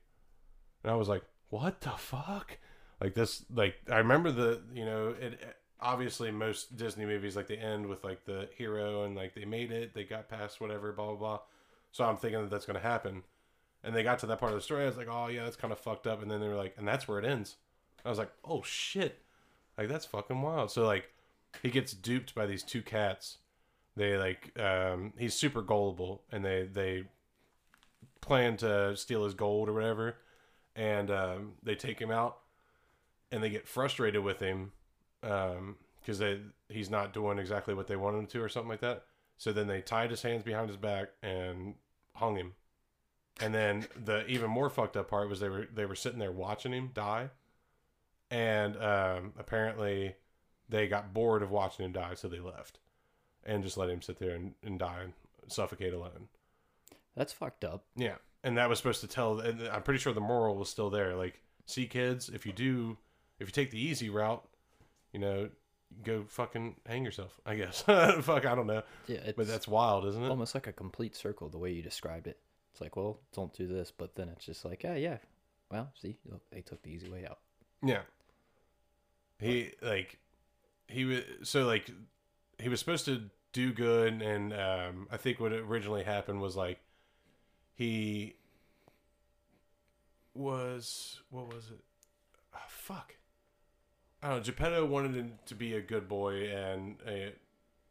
and 0.83 0.91
I 0.91 0.95
was 0.95 1.07
like, 1.07 1.23
what 1.49 1.81
the 1.81 1.91
fuck? 1.91 2.57
Like 3.01 3.13
this, 3.13 3.45
like 3.53 3.75
I 3.91 3.97
remember 3.97 4.31
the 4.31 4.61
you 4.73 4.85
know 4.85 5.15
it. 5.19 5.39
Obviously, 5.81 6.31
most 6.31 6.77
Disney 6.77 7.05
movies 7.05 7.35
like 7.35 7.47
they 7.47 7.57
end 7.57 7.85
with 7.85 8.03
like 8.03 8.23
the 8.25 8.47
hero 8.57 9.03
and 9.03 9.15
like 9.15 9.35
they 9.35 9.43
made 9.45 9.71
it, 9.71 9.93
they 9.93 10.03
got 10.03 10.29
past 10.29 10.61
whatever, 10.61 10.91
blah 10.93 11.07
blah 11.07 11.15
blah. 11.15 11.39
So 11.91 12.05
I'm 12.05 12.17
thinking 12.17 12.41
that 12.41 12.49
that's 12.49 12.65
gonna 12.65 12.79
happen, 12.79 13.23
and 13.83 13.95
they 13.95 14.01
got 14.01 14.19
to 14.19 14.25
that 14.27 14.39
part 14.39 14.53
of 14.53 14.57
the 14.57 14.63
story. 14.63 14.83
I 14.83 14.87
was 14.87 14.97
like, 14.97 15.09
oh 15.09 15.27
yeah, 15.27 15.43
that's 15.43 15.57
kind 15.57 15.73
of 15.73 15.79
fucked 15.79 16.07
up. 16.07 16.21
And 16.21 16.31
then 16.31 16.39
they 16.39 16.47
were 16.47 16.55
like, 16.55 16.75
and 16.77 16.87
that's 16.87 17.07
where 17.07 17.19
it 17.19 17.25
ends. 17.25 17.57
I 18.05 18.09
was 18.09 18.17
like, 18.17 18.31
oh 18.43 18.61
shit, 18.63 19.21
like 19.77 19.89
that's 19.89 20.05
fucking 20.05 20.41
wild. 20.41 20.71
So 20.71 20.85
like, 20.85 21.09
he 21.61 21.69
gets 21.69 21.93
duped 21.93 22.35
by 22.35 22.45
these 22.45 22.63
two 22.63 22.81
cats. 22.81 23.37
They 23.95 24.17
like, 24.17 24.57
um, 24.59 25.13
he's 25.17 25.33
super 25.33 25.61
gullible, 25.61 26.23
and 26.31 26.43
they 26.43 26.63
they 26.63 27.03
plan 28.21 28.57
to 28.57 28.95
steal 28.97 29.23
his 29.23 29.33
gold 29.33 29.69
or 29.69 29.73
whatever, 29.73 30.17
and 30.75 31.09
um, 31.11 31.53
they 31.63 31.75
take 31.75 31.99
him 31.99 32.11
out, 32.11 32.37
and 33.31 33.41
they 33.41 33.49
get 33.49 33.67
frustrated 33.67 34.23
with 34.23 34.39
him, 34.39 34.71
um, 35.23 35.77
because 35.99 36.19
they 36.19 36.39
he's 36.67 36.89
not 36.89 37.13
doing 37.13 37.39
exactly 37.39 37.73
what 37.73 37.87
they 37.87 37.95
want 37.95 38.17
him 38.17 38.27
to 38.27 38.43
or 38.43 38.49
something 38.49 38.69
like 38.69 38.81
that. 38.81 39.03
So 39.37 39.51
then 39.51 39.67
they 39.67 39.81
tied 39.81 40.11
his 40.11 40.21
hands 40.21 40.43
behind 40.43 40.69
his 40.69 40.77
back 40.77 41.09
and 41.21 41.75
hung 42.15 42.35
him. 42.35 42.53
And 43.41 43.53
then 43.53 43.85
the 44.01 44.25
even 44.27 44.49
more 44.49 44.69
fucked 44.69 44.95
up 44.95 45.09
part 45.09 45.29
was 45.29 45.39
they 45.39 45.49
were 45.49 45.67
they 45.73 45.85
were 45.85 45.95
sitting 45.95 46.19
there 46.19 46.31
watching 46.31 46.71
him 46.71 46.91
die, 46.93 47.29
and 48.31 48.77
um, 48.77 49.33
apparently 49.37 50.15
they 50.69 50.87
got 50.87 51.13
bored 51.13 51.41
of 51.43 51.51
watching 51.51 51.85
him 51.85 51.91
die, 51.91 52.13
so 52.15 52.27
they 52.27 52.39
left, 52.39 52.79
and 53.43 53.63
just 53.63 53.77
let 53.77 53.89
him 53.89 54.01
sit 54.01 54.19
there 54.19 54.35
and, 54.35 54.53
and 54.63 54.79
die 54.79 55.01
and 55.03 55.13
suffocate 55.47 55.93
alone. 55.93 56.27
That's 57.15 57.33
fucked 57.33 57.63
up. 57.63 57.85
Yeah, 57.95 58.15
and 58.43 58.57
that 58.57 58.67
was 58.69 58.77
supposed 58.79 59.01
to 59.01 59.07
tell. 59.07 59.39
And 59.39 59.67
I'm 59.69 59.83
pretty 59.83 59.99
sure 59.99 60.13
the 60.13 60.19
moral 60.21 60.55
was 60.55 60.69
still 60.69 60.89
there. 60.89 61.15
Like, 61.15 61.41
see, 61.65 61.85
kids, 61.87 62.29
if 62.29 62.45
you 62.45 62.51
do, 62.53 62.97
if 63.39 63.47
you 63.47 63.51
take 63.51 63.71
the 63.71 63.79
easy 63.81 64.09
route, 64.09 64.43
you 65.13 65.19
know, 65.19 65.49
go 66.03 66.25
fucking 66.27 66.75
hang 66.85 67.05
yourself. 67.05 67.39
I 67.45 67.55
guess. 67.55 67.81
Fuck, 68.21 68.45
I 68.45 68.55
don't 68.55 68.67
know, 68.67 68.83
Yeah, 69.07 69.19
it's 69.25 69.37
but 69.37 69.47
that's 69.47 69.67
wild, 69.67 70.05
isn't 70.07 70.21
it? 70.23 70.29
almost 70.29 70.55
like 70.55 70.67
a 70.67 70.73
complete 70.73 71.15
circle 71.15 71.47
the 71.47 71.57
way 71.57 71.71
you 71.71 71.81
described 71.81 72.27
it. 72.27 72.37
It's 72.71 72.81
like, 72.81 72.97
well, 72.97 73.19
don't 73.33 73.53
do 73.53 73.67
this, 73.67 73.91
but 73.91 74.15
then 74.15 74.27
it's 74.27 74.45
just 74.45 74.65
like, 74.65 74.83
yeah, 74.83 74.95
yeah. 74.95 75.17
Well, 75.71 75.91
see, 76.01 76.17
look, 76.29 76.41
they 76.51 76.59
took 76.61 76.81
the 76.83 76.89
easy 76.91 77.09
way 77.09 77.25
out. 77.25 77.39
Yeah. 77.81 78.01
He 79.39 79.71
like 79.81 80.19
he 80.87 81.05
was 81.05 81.21
so 81.43 81.65
like 81.65 81.89
he 82.59 82.69
was 82.69 82.79
supposed 82.79 83.05
to 83.05 83.29
do 83.53 83.71
good 83.71 84.21
and 84.21 84.53
um 84.53 85.07
I 85.11 85.17
think 85.17 85.39
what 85.39 85.53
originally 85.53 86.03
happened 86.03 86.41
was 86.41 86.55
like 86.55 86.79
he 87.73 88.35
was 90.33 91.21
what 91.29 91.47
was 91.47 91.69
it? 91.69 91.79
Oh, 92.53 92.59
fuck. 92.67 93.15
I 94.21 94.29
don't 94.29 94.37
know. 94.37 94.43
Geppetto 94.43 94.85
wanted 94.85 95.15
him 95.15 95.33
to 95.45 95.55
be 95.55 95.73
a 95.73 95.81
good 95.81 96.07
boy 96.07 96.49
and 96.49 96.97
uh, 97.07 97.31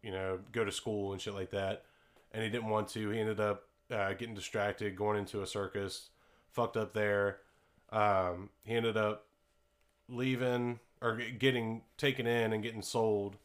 you 0.02 0.10
know 0.10 0.38
go 0.52 0.64
to 0.64 0.72
school 0.72 1.12
and 1.12 1.20
shit 1.20 1.34
like 1.34 1.50
that, 1.50 1.84
and 2.32 2.42
he 2.42 2.50
didn't 2.50 2.68
want 2.68 2.88
to. 2.88 3.10
He 3.10 3.20
ended 3.20 3.40
up 3.40 3.64
uh, 3.90 4.12
getting 4.12 4.34
distracted, 4.34 4.96
going 4.96 5.18
into 5.18 5.42
a 5.42 5.46
circus, 5.46 6.10
fucked 6.50 6.76
up 6.76 6.92
there. 6.92 7.38
Um, 7.90 8.50
he 8.64 8.74
ended 8.74 8.96
up 8.96 9.26
leaving 10.08 10.80
or 11.04 11.20
getting 11.38 11.82
taken 11.98 12.26
in 12.26 12.54
and 12.54 12.62
getting 12.62 12.82
sold 12.82 13.36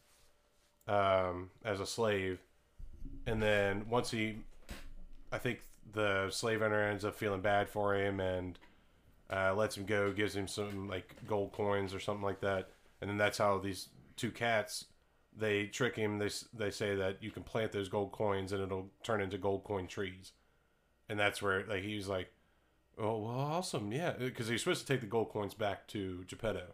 um, 0.87 1.49
as 1.63 1.81
a 1.81 1.85
slave, 1.85 2.39
and 3.27 3.43
then 3.43 3.85
once 3.89 4.09
he, 4.11 4.37
I 5.31 5.37
think 5.37 5.59
the 5.91 6.29
slave 6.29 6.61
owner 6.61 6.81
ends 6.81 7.03
up 7.03 7.15
feeling 7.15 7.41
bad 7.41 7.69
for 7.69 7.95
him 7.95 8.19
and 8.19 8.57
uh, 9.31 9.53
lets 9.53 9.75
him 9.77 9.85
go, 9.85 10.11
gives 10.13 10.35
him 10.35 10.47
some 10.47 10.87
like 10.87 11.15
gold 11.27 11.51
coins 11.51 11.93
or 11.93 11.99
something 11.99 12.23
like 12.23 12.39
that, 12.39 12.69
and 13.01 13.09
then 13.09 13.17
that's 13.17 13.37
how 13.37 13.59
these 13.59 13.89
two 14.15 14.31
cats 14.31 14.85
they 15.37 15.65
trick 15.65 15.95
him. 15.95 16.17
They 16.17 16.29
they 16.53 16.71
say 16.71 16.95
that 16.95 17.21
you 17.21 17.29
can 17.29 17.43
plant 17.43 17.71
those 17.73 17.89
gold 17.89 18.11
coins 18.11 18.51
and 18.51 18.63
it'll 18.63 18.89
turn 19.03 19.21
into 19.21 19.37
gold 19.37 19.63
coin 19.65 19.85
trees, 19.87 20.31
and 21.09 21.19
that's 21.19 21.41
where 21.41 21.65
like 21.65 21.83
he's 21.83 22.07
like, 22.07 22.31
oh 22.97 23.19
well, 23.19 23.35
awesome, 23.35 23.91
yeah, 23.91 24.11
because 24.17 24.47
he's 24.47 24.61
supposed 24.61 24.87
to 24.87 24.91
take 24.91 25.01
the 25.01 25.07
gold 25.07 25.29
coins 25.29 25.53
back 25.53 25.87
to 25.89 26.23
Geppetto, 26.27 26.73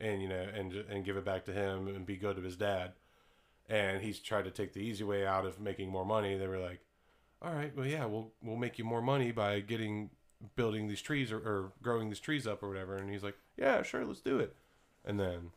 and 0.00 0.22
you 0.22 0.28
know 0.28 0.46
and 0.54 0.72
and 0.72 1.04
give 1.04 1.16
it 1.16 1.24
back 1.24 1.44
to 1.46 1.52
him 1.52 1.88
and 1.88 2.06
be 2.06 2.16
good 2.16 2.36
to 2.36 2.42
his 2.42 2.56
dad, 2.56 2.92
and 3.68 4.02
he's 4.02 4.18
tried 4.18 4.44
to 4.44 4.50
take 4.50 4.72
the 4.72 4.80
easy 4.80 5.04
way 5.04 5.26
out 5.26 5.46
of 5.46 5.60
making 5.60 5.90
more 5.90 6.04
money. 6.04 6.36
They 6.36 6.46
were 6.46 6.58
like, 6.58 6.80
all 7.42 7.52
right, 7.52 7.74
well, 7.76 7.86
yeah, 7.86 8.04
we'll 8.04 8.32
we'll 8.42 8.56
make 8.56 8.78
you 8.78 8.84
more 8.84 9.02
money 9.02 9.32
by 9.32 9.60
getting 9.60 10.10
building 10.56 10.88
these 10.88 11.02
trees 11.02 11.30
or, 11.32 11.38
or 11.38 11.72
growing 11.82 12.08
these 12.08 12.20
trees 12.20 12.46
up 12.46 12.62
or 12.62 12.68
whatever. 12.68 12.96
And 12.96 13.10
he's 13.10 13.22
like, 13.22 13.36
yeah, 13.56 13.82
sure, 13.82 14.04
let's 14.04 14.20
do 14.20 14.38
it. 14.38 14.54
And 15.04 15.20
then, 15.20 15.50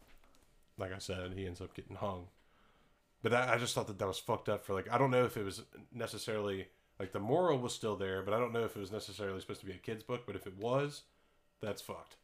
like 0.78 0.94
I 0.94 0.98
said, 0.98 1.34
he 1.36 1.45
ends 1.45 1.61
up 1.61 1.74
getting 1.74 1.95
hung. 1.95 2.28
But 3.22 3.32
that, 3.32 3.49
I 3.49 3.57
just 3.57 3.74
thought 3.74 3.88
that 3.88 3.99
that 3.99 4.07
was 4.07 4.20
fucked 4.20 4.49
up 4.49 4.65
for 4.65 4.74
like 4.74 4.91
I 4.91 4.98
don't 4.98 5.11
know 5.11 5.26
if 5.26 5.38
it 5.38 5.44
was 5.44 5.64
necessarily 5.94 6.68
like 6.99 7.11
the 7.11 7.20
moral 7.20 7.57
was 7.57 7.74
still 7.74 7.95
there, 7.95 8.22
but 8.22 8.34
I 8.34 8.40
don't 8.40 8.53
know 8.53 8.65
if 8.65 8.76
it 8.76 8.80
was 8.80 8.91
necessarily 8.91 9.40
supposed 9.40 9.61
to 9.61 9.65
be 9.65 9.74
a 9.74 9.78
kid's 9.78 10.03
book. 10.03 10.24
But 10.26 10.36
if 10.36 10.45
it 10.45 10.57
was, 10.57 11.03
that's 11.61 11.82
fucked. 11.82 12.18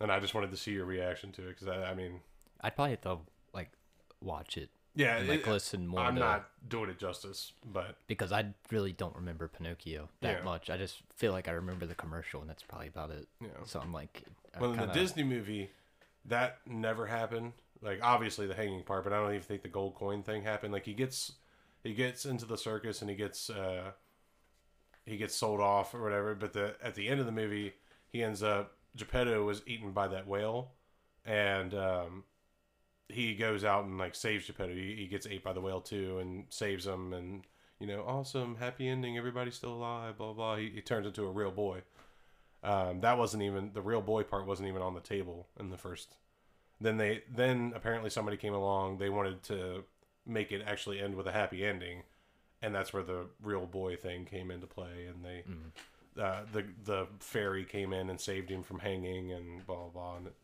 And 0.00 0.12
I 0.12 0.20
just 0.20 0.34
wanted 0.34 0.50
to 0.50 0.56
see 0.56 0.72
your 0.72 0.84
reaction 0.84 1.32
to 1.32 1.42
it 1.48 1.58
because 1.58 1.68
I, 1.68 1.90
I 1.90 1.94
mean, 1.94 2.20
I'd 2.60 2.74
probably 2.76 2.90
have 2.92 3.00
to 3.02 3.18
like 3.54 3.70
watch 4.20 4.56
it 4.58 4.68
yeah, 4.94 5.18
and 5.18 5.28
like 5.28 5.40
it- 5.46 5.50
listen 5.50 5.86
more 5.86 6.00
I'm 6.00 6.14
to, 6.14 6.20
not 6.20 6.48
doing 6.68 6.88
it 6.90 6.98
justice, 6.98 7.52
but 7.64 7.96
because 8.06 8.32
I 8.32 8.46
really 8.70 8.92
don't 8.92 9.14
remember 9.16 9.46
Pinocchio 9.48 10.08
that 10.22 10.38
Yeah. 10.38 10.44
much. 10.44 10.70
I 10.70 10.76
just 10.76 11.02
feel 11.14 11.32
like 11.32 11.48
I 11.48 11.52
remember 11.52 11.84
the 11.86 11.94
commercial, 11.94 12.40
and 12.40 12.48
that's 12.48 12.62
probably 12.62 12.88
about 12.88 13.10
it. 13.10 13.26
Yeah. 13.40 13.48
So 13.66 13.78
I'm 13.80 13.92
like, 13.92 14.22
I 14.54 14.60
Well, 14.60 14.70
kinda- 14.74 14.86
the 14.86 14.92
Disney 14.92 15.22
movie, 15.22 15.70
that 16.24 16.58
never 16.66 17.06
happened. 17.06 17.52
Like 17.82 18.00
obviously 18.02 18.46
the 18.46 18.54
hanging 18.54 18.82
part, 18.84 19.04
but 19.04 19.12
I 19.12 19.16
don't 19.20 19.30
even 19.30 19.42
think 19.42 19.62
the 19.62 19.68
gold 19.68 19.94
coin 19.94 20.22
thing 20.22 20.42
happened. 20.42 20.72
Like 20.72 20.86
he 20.86 20.94
gets 20.94 21.32
he 21.82 21.92
gets 21.94 22.24
into 22.24 22.46
the 22.46 22.56
circus 22.58 23.00
and 23.02 23.08
he 23.10 23.14
gets 23.16 23.48
uh 23.50 23.92
he 25.04 25.16
gets 25.18 25.34
sold 25.36 25.60
off 25.60 25.94
or 25.94 26.02
whatever. 26.02 26.34
But 26.34 26.52
the 26.54 26.74
at 26.82 26.94
the 26.94 27.08
end 27.08 27.20
of 27.20 27.26
the 27.26 27.32
movie, 27.32 27.74
he 28.08 28.22
ends 28.22 28.42
up 28.42 28.75
Geppetto 28.96 29.44
was 29.44 29.62
eaten 29.66 29.92
by 29.92 30.08
that 30.08 30.26
whale, 30.26 30.72
and 31.24 31.74
um, 31.74 32.24
he 33.08 33.34
goes 33.34 33.64
out 33.64 33.84
and 33.84 33.98
like 33.98 34.14
saves 34.14 34.46
Geppetto. 34.46 34.74
He, 34.74 34.96
he 34.96 35.06
gets 35.06 35.26
ate 35.26 35.44
by 35.44 35.52
the 35.52 35.60
whale 35.60 35.80
too 35.80 36.18
and 36.18 36.44
saves 36.50 36.86
him, 36.86 37.12
and 37.12 37.42
you 37.78 37.86
know, 37.86 38.04
awesome, 38.06 38.56
happy 38.56 38.88
ending. 38.88 39.18
Everybody's 39.18 39.54
still 39.54 39.72
alive. 39.72 40.18
Blah 40.18 40.32
blah. 40.32 40.56
He, 40.56 40.70
he 40.70 40.80
turns 40.80 41.06
into 41.06 41.24
a 41.24 41.30
real 41.30 41.50
boy. 41.50 41.82
Um, 42.62 43.00
that 43.00 43.18
wasn't 43.18 43.42
even 43.42 43.70
the 43.74 43.82
real 43.82 44.00
boy 44.00 44.22
part 44.22 44.46
wasn't 44.46 44.68
even 44.68 44.82
on 44.82 44.94
the 44.94 45.00
table 45.00 45.46
in 45.60 45.70
the 45.70 45.76
first. 45.76 46.16
Then 46.80 46.96
they 46.96 47.22
then 47.32 47.72
apparently 47.74 48.10
somebody 48.10 48.36
came 48.36 48.54
along. 48.54 48.98
They 48.98 49.10
wanted 49.10 49.42
to 49.44 49.84
make 50.26 50.50
it 50.52 50.62
actually 50.66 51.00
end 51.00 51.14
with 51.14 51.26
a 51.26 51.32
happy 51.32 51.64
ending, 51.64 52.02
and 52.62 52.74
that's 52.74 52.92
where 52.92 53.02
the 53.02 53.26
real 53.42 53.66
boy 53.66 53.96
thing 53.96 54.24
came 54.24 54.50
into 54.50 54.66
play. 54.66 55.06
And 55.08 55.24
they 55.24 55.44
uh, 56.20 56.40
the 56.52 56.64
the 56.84 57.06
fairy 57.20 57.64
came 57.64 57.92
in 57.92 58.10
and 58.10 58.20
saved 58.20 58.50
him 58.50 58.62
from 58.62 58.80
hanging 58.80 59.32
and 59.32 59.66
blah 59.66 59.76
blah 59.76 59.88
blah, 59.88 60.16
and 60.16 60.26
it 60.28 60.34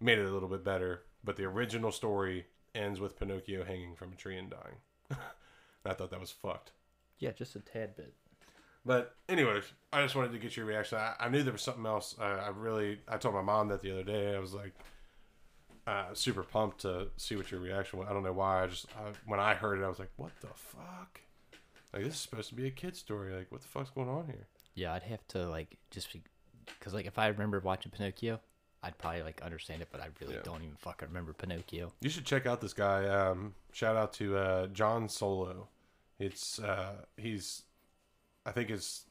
made 0.00 0.18
it 0.18 0.26
a 0.26 0.30
little 0.32 0.48
bit 0.48 0.64
better. 0.64 1.02
But 1.24 1.36
the 1.36 1.44
original 1.44 1.92
story 1.92 2.46
ends 2.74 3.00
with 3.00 3.18
Pinocchio 3.18 3.64
hanging 3.64 3.94
from 3.94 4.12
a 4.12 4.16
tree 4.16 4.38
and 4.38 4.50
dying. 4.50 4.76
I 5.84 5.94
thought 5.94 6.10
that 6.10 6.20
was 6.20 6.30
fucked. 6.30 6.72
yeah, 7.18 7.32
just 7.32 7.56
a 7.56 7.60
tad 7.60 7.96
bit. 7.96 8.14
But 8.84 9.14
anyways, 9.28 9.64
I 9.92 10.02
just 10.02 10.14
wanted 10.14 10.32
to 10.32 10.38
get 10.38 10.56
your 10.56 10.64
reaction. 10.64 10.96
I, 10.98 11.14
I 11.20 11.28
knew 11.28 11.42
there 11.42 11.52
was 11.52 11.60
something 11.62 11.84
else. 11.84 12.14
I, 12.18 12.30
I 12.30 12.48
really, 12.48 13.00
I 13.06 13.18
told 13.18 13.34
my 13.34 13.42
mom 13.42 13.68
that 13.68 13.82
the 13.82 13.90
other 13.92 14.04
day. 14.04 14.34
I 14.34 14.38
was 14.38 14.54
like, 14.54 14.72
uh, 15.86 16.14
super 16.14 16.42
pumped 16.42 16.80
to 16.82 17.08
see 17.16 17.36
what 17.36 17.50
your 17.50 17.60
reaction 17.60 17.98
was. 17.98 18.08
I 18.08 18.12
don't 18.14 18.22
know 18.22 18.32
why. 18.32 18.62
I 18.62 18.66
just 18.68 18.86
I, 18.96 19.10
when 19.26 19.40
I 19.40 19.54
heard 19.54 19.78
it, 19.80 19.84
I 19.84 19.88
was 19.88 19.98
like, 19.98 20.12
what 20.16 20.30
the 20.40 20.48
fuck? 20.54 21.20
Like 21.92 22.04
this 22.04 22.14
is 22.14 22.20
supposed 22.20 22.48
to 22.50 22.54
be 22.54 22.66
a 22.66 22.70
kid 22.70 22.96
story. 22.96 23.34
Like 23.34 23.50
what 23.50 23.60
the 23.60 23.68
fuck's 23.68 23.90
going 23.90 24.08
on 24.08 24.26
here? 24.26 24.46
Yeah, 24.74 24.92
I'd 24.94 25.02
have 25.04 25.26
to 25.28 25.48
like 25.48 25.76
just 25.90 26.08
because 26.78 26.94
like 26.94 27.06
if 27.06 27.18
I 27.18 27.28
remember 27.28 27.60
watching 27.60 27.90
Pinocchio, 27.92 28.40
I'd 28.82 28.96
probably 28.98 29.22
like 29.22 29.42
understand 29.42 29.82
it, 29.82 29.88
but 29.92 30.00
I 30.00 30.08
really 30.20 30.34
Yeah. 30.34 30.40
don't 30.44 30.62
even 30.62 30.76
fucking 30.76 31.08
remember 31.08 31.32
Pinocchio. 31.32 31.92
You 32.00 32.08
should 32.10 32.24
check 32.24 32.46
out 32.46 32.60
this 32.60 32.72
guy. 32.72 33.06
Um, 33.08 33.54
shout 33.72 33.96
out 33.96 34.12
to 34.14 34.36
uh, 34.36 34.66
Jon 34.68 35.08
Solo. 35.08 35.68
It's 36.18 36.58
uh, 36.58 37.04
he's, 37.16 37.62
I 38.46 38.52
think 38.52 38.70
it's, 38.70 39.04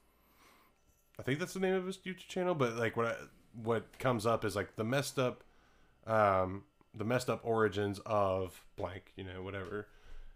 I 1.19 1.23
think 1.23 1.39
that's 1.39 1.53
the 1.53 1.59
name 1.59 1.75
of 1.75 1.85
his 1.85 1.97
YouTube 1.97 2.27
channel. 2.27 2.55
But 2.55 2.75
like 2.77 2.95
what 2.97 3.05
I, 3.07 3.15
what 3.61 3.97
comes 3.99 4.25
up 4.25 4.45
is 4.45 4.55
like 4.55 4.75
the 4.75 4.83
messed 4.83 5.19
up, 5.19 5.43
um, 6.07 6.63
the 6.95 7.03
messed 7.05 7.29
up 7.29 7.41
origins 7.43 7.99
of 8.05 8.63
blank. 8.75 9.11
You 9.17 9.23
know 9.25 9.41
whatever, 9.43 9.87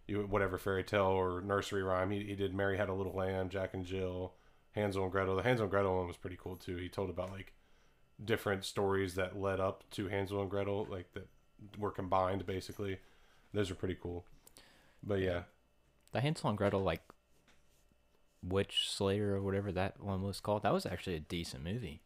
you 0.08 0.22
whatever 0.30 0.58
fairy 0.58 0.84
tale 0.84 1.04
or 1.04 1.42
nursery 1.42 1.84
rhyme. 1.84 2.12
He 2.12 2.24
he 2.24 2.36
did 2.36 2.54
Mary 2.54 2.78
Had 2.78 2.90
a 2.90 2.94
Little 2.94 3.14
Lamb, 3.14 3.50
Jack 3.50 3.74
and 3.74 3.86
Jill, 3.86 4.34
Hansel 4.74 5.04
and 5.04 5.12
Gretel. 5.12 5.36
The 5.36 5.44
Hansel 5.44 5.64
and 5.66 5.72
Gretel 5.72 5.96
one 5.96 6.08
was 6.08 6.18
pretty 6.18 6.38
cool 6.42 6.56
too. 6.56 6.76
He 6.78 6.90
told 6.90 7.10
about 7.10 7.32
like 7.32 7.54
different 8.24 8.66
stories 8.66 9.16
that 9.16 9.40
led 9.40 9.60
up 9.60 9.84
to 9.92 10.08
Hansel 10.08 10.42
and 10.42 10.50
Gretel, 10.50 10.88
like 10.90 11.14
that 11.14 11.28
were 11.78 11.92
combined 11.92 12.46
basically. 12.46 12.98
Those 13.54 13.70
are 13.72 13.76
pretty 13.76 13.98
cool. 14.02 14.26
But 15.04 15.20
yeah, 15.20 15.44
The 16.12 16.22
Hansel 16.22 16.50
and 16.50 16.58
Gretel 16.58 16.82
like 16.84 17.02
Witch 18.42 18.90
Slayer 18.90 19.34
or 19.36 19.42
whatever 19.42 19.72
that 19.72 20.02
one 20.02 20.22
was 20.24 20.40
called. 20.40 20.64
That 20.64 20.74
was 20.74 20.86
actually 20.86 21.16
a 21.16 21.20
decent 21.22 21.64
movie. 21.64 22.02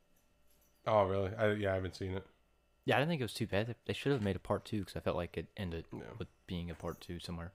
oh 0.85 1.03
really? 1.06 1.31
I, 1.35 1.52
yeah, 1.53 1.72
I 1.72 1.76
haven't 1.76 1.95
seen 1.95 2.11
it. 2.14 2.26
Yeah, 2.85 2.95
I 2.95 2.99
didn't 2.99 3.10
think 3.10 3.22
it 3.22 3.26
was 3.26 3.34
too 3.34 3.48
bad. 3.48 3.76
They 3.85 3.94
should 3.94 4.14
have 4.14 4.22
made 4.22 4.35
a 4.38 4.39
part 4.39 4.64
two 4.64 4.80
because 4.80 4.95
I 4.95 4.99
felt 5.02 5.18
like 5.18 5.38
it 5.38 5.48
ended 5.57 5.85
Yeah, 5.91 5.99
with 6.18 6.27
being 6.48 6.69
a 6.72 6.76
part 6.76 7.02
two 7.02 7.19
somewhere. 7.19 7.52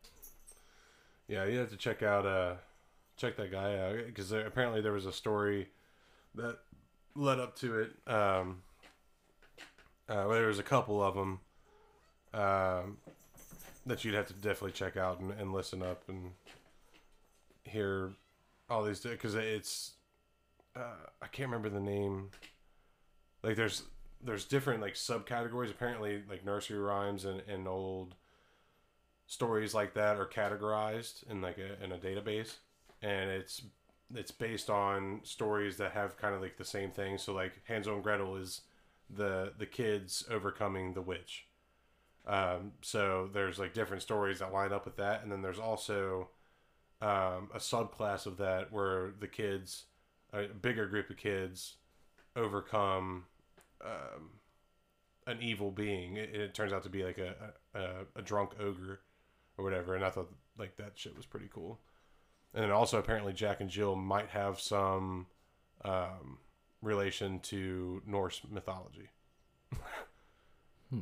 yeah, 1.28 1.44
you 1.44 1.58
have 1.58 1.70
to 1.70 1.76
check 1.76 2.02
out 2.02 2.26
uh, 2.26 2.54
check 3.16 3.36
that 3.36 3.50
guy 3.50 3.78
out 3.78 4.06
because 4.06 4.32
apparently 4.32 4.80
there 4.80 4.92
was 4.92 5.06
a 5.06 5.12
story 5.12 5.68
that 6.34 6.58
led 7.14 7.38
up 7.38 7.56
to 7.56 7.80
it. 7.80 7.90
Um, 8.06 8.62
uh, 10.08 10.24
well, 10.26 10.30
there 10.30 10.46
was 10.46 10.58
a 10.58 10.64
couple 10.64 11.02
of 11.02 11.14
them 11.14 11.40
um, 12.34 12.96
that 13.86 14.04
you'd 14.04 14.14
have 14.14 14.26
to 14.28 14.34
definitely 14.34 14.72
check 14.72 14.96
out 14.96 15.20
and, 15.20 15.32
and 15.32 15.52
listen 15.52 15.82
up 15.82 16.02
and 16.08 16.32
hear 17.64 18.12
all 18.68 18.82
these 18.82 19.00
because 19.00 19.34
it's 19.34 19.92
uh, 20.74 21.06
I 21.20 21.26
can't 21.26 21.50
remember 21.50 21.68
the 21.68 21.80
name. 21.80 22.30
Like 23.42 23.56
there's 23.56 23.82
there's 24.22 24.44
different 24.44 24.80
like 24.80 24.94
subcategories. 24.94 25.70
Apparently, 25.70 26.22
like 26.28 26.44
nursery 26.44 26.78
rhymes 26.78 27.24
and, 27.24 27.42
and 27.48 27.68
old 27.68 28.14
stories 29.26 29.74
like 29.74 29.94
that 29.94 30.16
are 30.16 30.26
categorized 30.26 31.28
in 31.30 31.40
like 31.40 31.58
a 31.58 31.82
in 31.82 31.92
a 31.92 31.98
database, 31.98 32.56
and 33.02 33.30
it's 33.30 33.62
it's 34.14 34.30
based 34.30 34.68
on 34.70 35.20
stories 35.22 35.76
that 35.78 35.92
have 35.92 36.16
kind 36.16 36.34
of 36.34 36.40
like 36.40 36.56
the 36.56 36.64
same 36.64 36.90
thing. 36.90 37.18
So 37.18 37.32
like 37.32 37.60
Hansel 37.64 37.94
and 37.94 38.02
Gretel 38.02 38.36
is 38.36 38.62
the 39.14 39.52
the 39.58 39.66
kids 39.66 40.24
overcoming 40.30 40.94
the 40.94 41.02
witch. 41.02 41.46
Um, 42.26 42.72
so 42.82 43.28
there's 43.32 43.58
like 43.58 43.74
different 43.74 44.02
stories 44.02 44.38
that 44.38 44.52
line 44.52 44.72
up 44.72 44.84
with 44.84 44.96
that, 44.96 45.22
and 45.22 45.32
then 45.32 45.42
there's 45.42 45.58
also 45.58 46.28
um, 47.00 47.50
a 47.52 47.58
subclass 47.58 48.26
of 48.26 48.36
that 48.36 48.72
where 48.72 49.12
the 49.18 49.26
kids, 49.26 49.84
a 50.32 50.44
bigger 50.44 50.86
group 50.86 51.10
of 51.10 51.16
kids, 51.16 51.74
overcome 52.36 53.24
um, 53.84 54.30
an 55.26 55.38
evil 55.42 55.72
being. 55.72 56.16
It, 56.16 56.34
it 56.34 56.54
turns 56.54 56.72
out 56.72 56.84
to 56.84 56.90
be 56.90 57.02
like 57.02 57.18
a, 57.18 57.34
a 57.74 57.88
a 58.16 58.22
drunk 58.22 58.52
ogre 58.60 59.00
or 59.58 59.64
whatever, 59.64 59.96
and 59.96 60.04
I 60.04 60.10
thought 60.10 60.30
like 60.56 60.76
that 60.76 60.92
shit 60.94 61.16
was 61.16 61.26
pretty 61.26 61.48
cool. 61.52 61.80
And 62.54 62.62
then 62.62 62.70
also 62.70 62.98
apparently 62.98 63.32
Jack 63.32 63.60
and 63.60 63.70
Jill 63.70 63.96
might 63.96 64.28
have 64.30 64.60
some 64.60 65.26
um, 65.84 66.38
relation 66.82 67.40
to 67.40 68.02
Norse 68.06 68.42
mythology. 68.50 69.08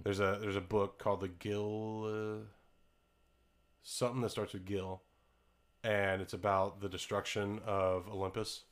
There's 0.04 0.20
a 0.20 0.38
there's 0.40 0.56
a 0.56 0.60
book 0.60 0.98
called 0.98 1.20
the 1.20 1.28
Gil 1.28 2.04
uh, 2.06 2.44
something 3.82 4.20
that 4.20 4.30
starts 4.30 4.52
with 4.52 4.64
Gil, 4.64 5.02
and 5.82 6.22
it's 6.22 6.32
about 6.32 6.80
the 6.80 6.88
destruction 6.88 7.60
of 7.66 8.08
Olympus. 8.08 8.62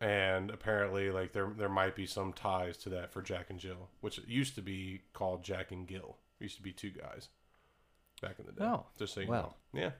And 0.00 0.50
apparently, 0.50 1.10
like 1.10 1.32
there 1.32 1.52
there 1.56 1.68
might 1.68 1.94
be 1.94 2.06
some 2.06 2.32
ties 2.32 2.76
to 2.78 2.88
that 2.90 3.12
for 3.12 3.22
Jack 3.22 3.50
and 3.50 3.58
Jill, 3.58 3.88
which 4.00 4.18
used 4.26 4.56
to 4.56 4.62
be 4.62 5.02
called 5.12 5.44
Jack 5.44 5.70
and 5.70 5.86
Gil. 5.86 6.16
It 6.40 6.44
used 6.44 6.56
to 6.56 6.62
be 6.62 6.72
two 6.72 6.90
guys 6.90 7.28
back 8.20 8.36
in 8.38 8.46
the 8.46 8.52
day. 8.52 8.64
Oh, 8.64 8.86
just 8.98 9.14
so 9.14 9.20
you 9.20 9.28
wow. 9.28 9.54
know. 9.72 9.80
Yeah. 9.80 9.90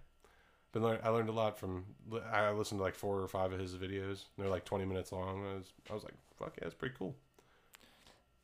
But 0.73 0.82
learn, 0.82 0.99
I 1.03 1.09
learned 1.09 1.28
a 1.31 1.32
lot 1.32 1.59
from. 1.59 1.85
I 2.32 2.51
listened 2.51 2.78
to 2.78 2.82
like 2.85 2.95
four 2.95 3.20
or 3.20 3.28
five 3.28 3.53
of 3.53 3.59
his 3.61 3.74
videos. 3.74 4.24
They're 4.36 4.49
like 4.49 4.65
twenty 4.65 4.85
minutes 4.85 5.12
long. 5.12 5.45
I 5.51 5.55
was 5.57 5.73
I 5.90 5.95
was 5.95 6.05
like, 6.05 6.15
fuck 6.39 6.53
yeah, 6.57 6.65
that's 6.65 6.74
pretty 6.74 6.95
cool. 6.99 7.15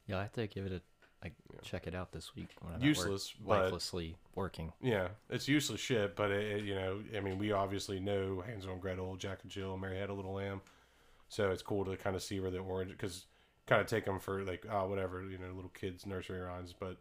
Yeah, 0.07 0.19
I 0.19 0.23
have 0.23 0.33
to 0.33 0.47
give 0.47 0.67
it 0.67 0.73
a 0.73 0.81
like 1.23 1.33
Yeah. 1.53 1.61
check 1.63 1.87
it 1.87 1.95
out 1.95 2.13
this 2.13 2.35
week 2.37 2.49
when 2.61 2.75
I'm 2.75 2.83
Useless, 2.83 3.35
work, 3.41 3.49
but- 3.49 3.63
lifelessly 3.65 4.17
working. 4.35 4.73
Yeah, 4.83 5.09
it's 5.31 5.49
useless 5.49 5.81
shit, 5.81 6.17
but 6.17 6.31
it, 6.31 6.59
it- 6.59 6.65
you 6.65 6.75
know, 6.75 7.01
I 7.17 7.21
mean, 7.21 7.39
we 7.39 7.53
obviously 7.53 7.99
know 8.01 8.43
Hansel 8.47 8.73
and 8.73 8.81
Gretel, 8.81 9.17
Jack 9.17 9.39
and 9.43 9.51
Jill, 9.51 9.77
Mary 9.79 9.99
Had 9.99 10.11
a 10.11 10.15
Little 10.15 10.35
Lamb, 10.35 10.61
so 11.31 11.51
it's 11.51 11.63
cool 11.63 11.85
to 11.87 11.97
kind 11.97 12.15
of 12.17 12.23
see 12.23 12.41
where 12.41 12.51
the 12.51 12.59
origin, 12.59 12.93
because 12.93 13.25
kind 13.67 13.81
of 13.81 13.87
take 13.87 14.05
them 14.05 14.19
for 14.19 14.43
like, 14.45 14.67
oh, 14.71 14.87
whatever, 14.87 15.23
you 15.23 15.39
know, 15.39 15.51
little 15.55 15.71
kids 15.71 16.05
nursery 16.05 16.41
rhymes, 16.41 16.75
but 16.79 16.99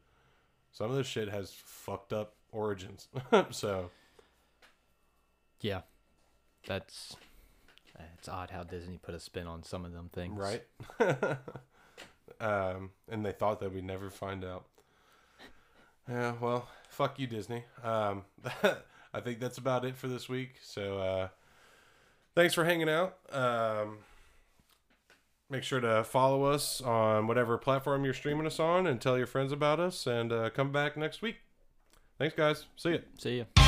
some 0.71 0.89
of 0.89 0.95
this 0.95 1.07
shit 1.07 1.27
has 1.29 1.51
fucked 1.53 2.13
up 2.13 2.35
origins. 2.53 3.09
so 3.51 3.91
Yeah, 5.61 5.81
that's 6.67 7.15
uh, 7.97 8.03
it's 8.17 8.27
odd 8.27 8.49
how 8.49 8.63
Disney 8.63 8.97
put 8.97 9.15
a 9.15 9.19
spin 9.19 9.47
on 9.47 9.63
some 9.63 9.85
of 9.85 9.93
them 9.93 10.09
things. 10.11 10.37
right, 10.37 10.63
um, 12.39 12.91
and 13.09 13.25
they 13.25 13.31
thought 13.31 13.59
that 13.59 13.73
we'd 13.73 13.83
never 13.83 14.09
find 14.09 14.43
out. 14.43 14.65
Yeah, 16.09 16.33
well, 16.41 16.67
fuck 16.89 17.17
you, 17.19 17.27
Disney. 17.27 17.63
Um, 17.83 18.23
I 19.13 19.21
think 19.21 19.39
that's 19.39 19.57
about 19.57 19.85
it 19.85 19.95
for 19.95 20.07
this 20.07 20.27
week. 20.27 20.55
So, 20.61 20.97
uh, 20.97 21.27
thanks 22.35 22.53
for 22.53 22.65
hanging 22.65 22.89
out. 22.89 23.17
Um, 23.31 23.99
make 25.49 25.63
sure 25.63 25.79
to 25.79 26.03
follow 26.03 26.43
us 26.43 26.81
on 26.81 27.27
whatever 27.27 27.57
platform 27.57 28.03
you're 28.03 28.13
streaming 28.13 28.47
us 28.47 28.59
on, 28.59 28.87
and 28.87 28.99
tell 28.99 29.17
your 29.17 29.27
friends 29.27 29.51
about 29.51 29.79
us. 29.79 30.07
And 30.07 30.31
uh, 30.33 30.49
come 30.49 30.71
back 30.71 30.97
next 30.97 31.21
week. 31.21 31.37
Thanks, 32.17 32.35
guys. 32.35 32.65
See 32.75 32.91
ya. 32.91 32.97
See 33.17 33.37
ya. 33.39 33.62